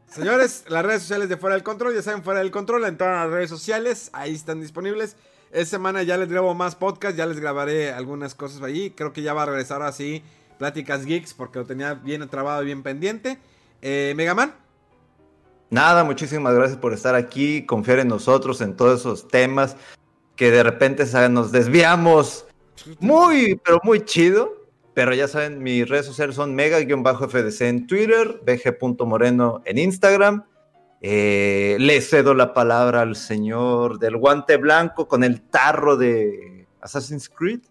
Señores, 0.08 0.66
las 0.68 0.84
redes 0.84 1.04
sociales 1.04 1.30
de 1.30 1.38
Fuera 1.38 1.56
del 1.56 1.64
Control, 1.64 1.94
ya 1.94 2.02
saben, 2.02 2.24
Fuera 2.24 2.40
del 2.40 2.52
Control, 2.52 2.84
en 2.86 2.98
todas 2.98 3.26
las 3.26 3.32
redes 3.32 3.50
sociales, 3.50 4.10
ahí 4.12 4.34
están 4.34 4.60
disponibles. 4.60 5.16
Esta 5.52 5.78
semana 5.78 6.04
ya 6.04 6.18
les 6.18 6.30
grabo 6.30 6.54
más 6.56 6.76
podcast, 6.76 7.16
ya 7.16 7.26
les 7.26 7.40
grabaré 7.40 7.92
algunas 7.92 8.36
cosas 8.36 8.62
allí. 8.62 8.92
Creo 8.92 9.14
que 9.14 9.22
ya 9.22 9.34
va 9.34 9.44
a 9.44 9.46
regresar 9.46 9.82
así 9.84 10.24
Pláticas 10.58 11.06
Geeks, 11.06 11.34
porque 11.34 11.60
lo 11.60 11.66
tenía 11.66 11.94
bien 11.94 12.28
trabado 12.28 12.64
y 12.64 12.66
bien 12.66 12.84
pendiente. 12.84 13.38
Eh, 13.82 14.14
Megaman. 14.16 14.54
Nada, 15.70 16.04
muchísimas 16.04 16.56
gracias 16.56 16.78
por 16.78 16.94
estar 16.94 17.16
aquí, 17.16 17.66
confiar 17.66 18.00
en 18.00 18.08
nosotros, 18.08 18.62
en 18.62 18.76
todos 18.76 19.02
esos 19.02 19.28
temas 19.28 19.78
que 20.36 20.52
de 20.52 20.64
repente 20.64 21.06
nos 21.30 21.52
desviamos 21.52 22.48
muy, 23.00 23.60
pero 23.64 23.80
muy 23.84 24.06
chido. 24.06 24.58
Pero 24.94 25.14
ya 25.14 25.28
saben, 25.28 25.62
mis 25.62 25.88
redes 25.88 26.08
sociales 26.08 26.36
son 26.36 26.56
mega-fdc 26.56 27.62
en 27.62 27.88
Twitter, 27.88 28.42
bg.moreno 28.46 29.62
en 29.66 29.78
Instagram. 29.78 30.46
Eh, 31.02 31.78
le 31.80 32.02
cedo 32.02 32.34
la 32.34 32.54
palabra 32.54 33.02
al 33.02 33.16
señor 33.16 34.00
del 34.00 34.18
guante 34.18 34.58
blanco 34.58 35.08
con 35.08 35.24
el 35.24 35.42
tarro 35.42 35.96
de 35.96 36.68
Assassin's 36.82 37.30
Creed. 37.30 37.62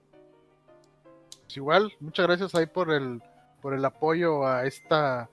Pues 1.45 1.57
igual, 1.57 1.93
muchas 2.01 2.27
gracias 2.27 2.55
ahí 2.55 2.67
por 2.67 2.91
el, 2.91 3.23
por 3.61 3.75
el 3.75 3.85
apoyo 3.85 4.47
a 4.47 4.65
esta, 4.65 5.29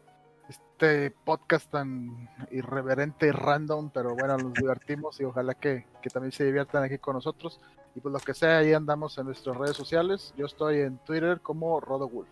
este 0.76 1.10
podcast 1.24 1.72
tan 1.72 2.30
irreverente 2.52 3.28
y 3.28 3.32
random, 3.32 3.92
pero 3.94 4.14
bueno, 4.14 4.38
nos 4.38 4.54
divertimos 4.54 5.18
y 5.22 5.24
ojalá 5.24 5.54
que, 5.54 5.88
que 6.02 6.10
también 6.10 6.34
se 6.34 6.44
diviertan 6.44 6.84
aquí 6.84 6.98
con 6.98 7.16
nosotros. 7.16 7.62
Y 7.96 8.02
pues 8.02 8.12
lo 8.12 8.20
que 8.20 8.34
sea, 8.34 8.58
ahí 8.58 8.74
andamos 8.74 9.18
en 9.18 9.28
nuestras 9.28 9.56
redes 9.56 9.78
sociales. 9.78 10.34
Yo 10.36 10.46
estoy 10.46 10.82
en 10.82 10.98
Twitter 10.98 11.40
como 11.40 11.80
RodoWolf. 11.80 12.28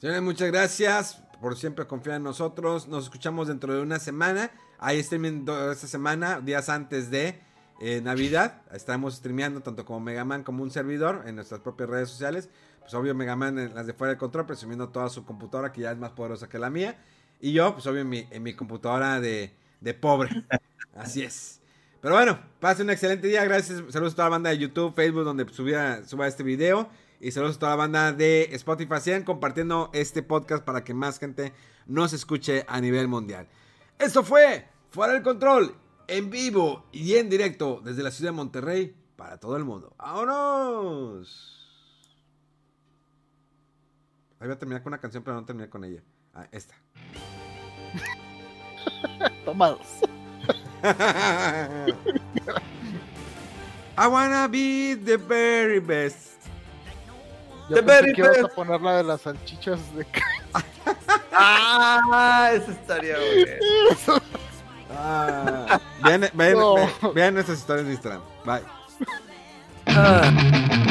Señores, 0.00 0.20
muchas 0.20 0.50
gracias 0.50 1.22
por 1.40 1.56
siempre 1.56 1.86
confiar 1.86 2.16
en 2.16 2.24
nosotros. 2.24 2.88
Nos 2.88 3.04
escuchamos 3.04 3.46
dentro 3.46 3.72
de 3.72 3.82
una 3.82 4.00
semana. 4.00 4.50
Ahí 4.80 4.98
streaming 4.98 5.46
esta 5.70 5.86
semana, 5.86 6.40
días 6.40 6.68
antes 6.68 7.08
de 7.08 7.40
eh, 7.80 8.00
Navidad. 8.00 8.62
Estamos 8.72 9.14
streameando 9.14 9.60
tanto 9.60 9.84
como 9.84 10.00
Megaman 10.00 10.42
como 10.42 10.64
un 10.64 10.72
servidor 10.72 11.22
en 11.26 11.36
nuestras 11.36 11.60
propias 11.60 11.88
redes 11.88 12.08
sociales. 12.08 12.50
Pues 12.80 12.92
obvio 12.94 13.14
Megaman 13.14 13.60
en 13.60 13.74
las 13.76 13.86
de 13.86 13.92
fuera 13.92 14.14
de 14.14 14.18
control, 14.18 14.44
presumiendo 14.44 14.88
toda 14.88 15.08
su 15.08 15.24
computadora 15.24 15.70
que 15.70 15.82
ya 15.82 15.92
es 15.92 15.98
más 15.98 16.10
poderosa 16.10 16.48
que 16.48 16.58
la 16.58 16.68
mía. 16.68 16.98
Y 17.40 17.52
yo, 17.52 17.74
pues 17.74 17.86
obvio 17.86 18.00
en 18.00 18.08
mi, 18.08 18.26
en 18.30 18.42
mi 18.42 18.54
computadora 18.54 19.20
de, 19.20 19.52
de 19.80 19.94
pobre. 19.94 20.30
Así 20.94 21.22
es. 21.22 21.60
Pero 22.00 22.14
bueno, 22.14 22.38
pasen 22.60 22.86
un 22.86 22.90
excelente 22.90 23.28
día. 23.28 23.44
Gracias. 23.44 23.82
Saludos 23.88 24.12
a 24.12 24.16
toda 24.16 24.28
la 24.28 24.32
banda 24.32 24.50
de 24.50 24.58
YouTube, 24.58 24.94
Facebook, 24.94 25.24
donde 25.24 25.48
subía, 25.52 26.04
suba 26.04 26.26
este 26.26 26.42
video. 26.42 26.88
Y 27.20 27.30
saludos 27.30 27.56
a 27.56 27.58
toda 27.58 27.70
la 27.72 27.76
banda 27.76 28.12
de 28.12 28.48
Spotify. 28.52 29.00
Sigan 29.00 29.24
compartiendo 29.24 29.90
este 29.94 30.22
podcast 30.22 30.64
para 30.64 30.84
que 30.84 30.92
más 30.92 31.18
gente 31.18 31.54
nos 31.86 32.12
escuche 32.12 32.64
a 32.68 32.80
nivel 32.80 33.08
mundial. 33.08 33.48
Esto 33.98 34.22
fue 34.22 34.68
Fuera 34.90 35.14
del 35.14 35.22
Control, 35.22 35.74
en 36.06 36.28
vivo 36.30 36.84
y 36.92 37.14
en 37.14 37.30
directo 37.30 37.80
desde 37.82 38.02
la 38.02 38.10
ciudad 38.10 38.32
de 38.32 38.36
Monterrey 38.36 38.94
para 39.16 39.38
todo 39.38 39.56
el 39.56 39.64
mundo. 39.64 39.94
¡Vámonos! 39.98 41.64
Ahí 44.38 44.46
voy 44.46 44.56
a 44.56 44.58
terminar 44.58 44.82
con 44.82 44.90
una 44.92 45.00
canción, 45.00 45.24
pero 45.24 45.36
no 45.36 45.46
terminé 45.46 45.70
con 45.70 45.84
ella. 45.84 46.02
Ah, 46.34 46.46
esta. 46.52 46.74
Tomados. 49.44 49.86
I 53.96 54.08
wanna 54.08 54.48
be 54.48 54.94
the 54.94 55.16
very 55.16 55.78
best. 55.80 56.32
Yo 57.70 57.76
the 57.76 57.82
very 57.82 58.12
que 58.12 58.22
best. 58.22 58.44
a 58.44 58.48
poner 58.48 58.80
la 58.80 58.96
de 58.98 59.02
las 59.04 59.22
salchichas 59.22 59.80
de 59.94 60.06
Ah, 61.32 62.50
eso 62.52 62.70
estaría 62.70 63.16
bueno. 63.18 64.20
Ah, 64.90 65.80
vean, 66.04 66.28
vean, 66.34 66.52
no. 66.54 66.74
vean, 66.74 67.14
vean, 67.14 67.38
estas 67.38 67.58
historias 67.58 67.86
de 67.86 67.92
Instagram. 67.92 68.22
Bye. 68.44 68.62
Ah. 69.86 70.90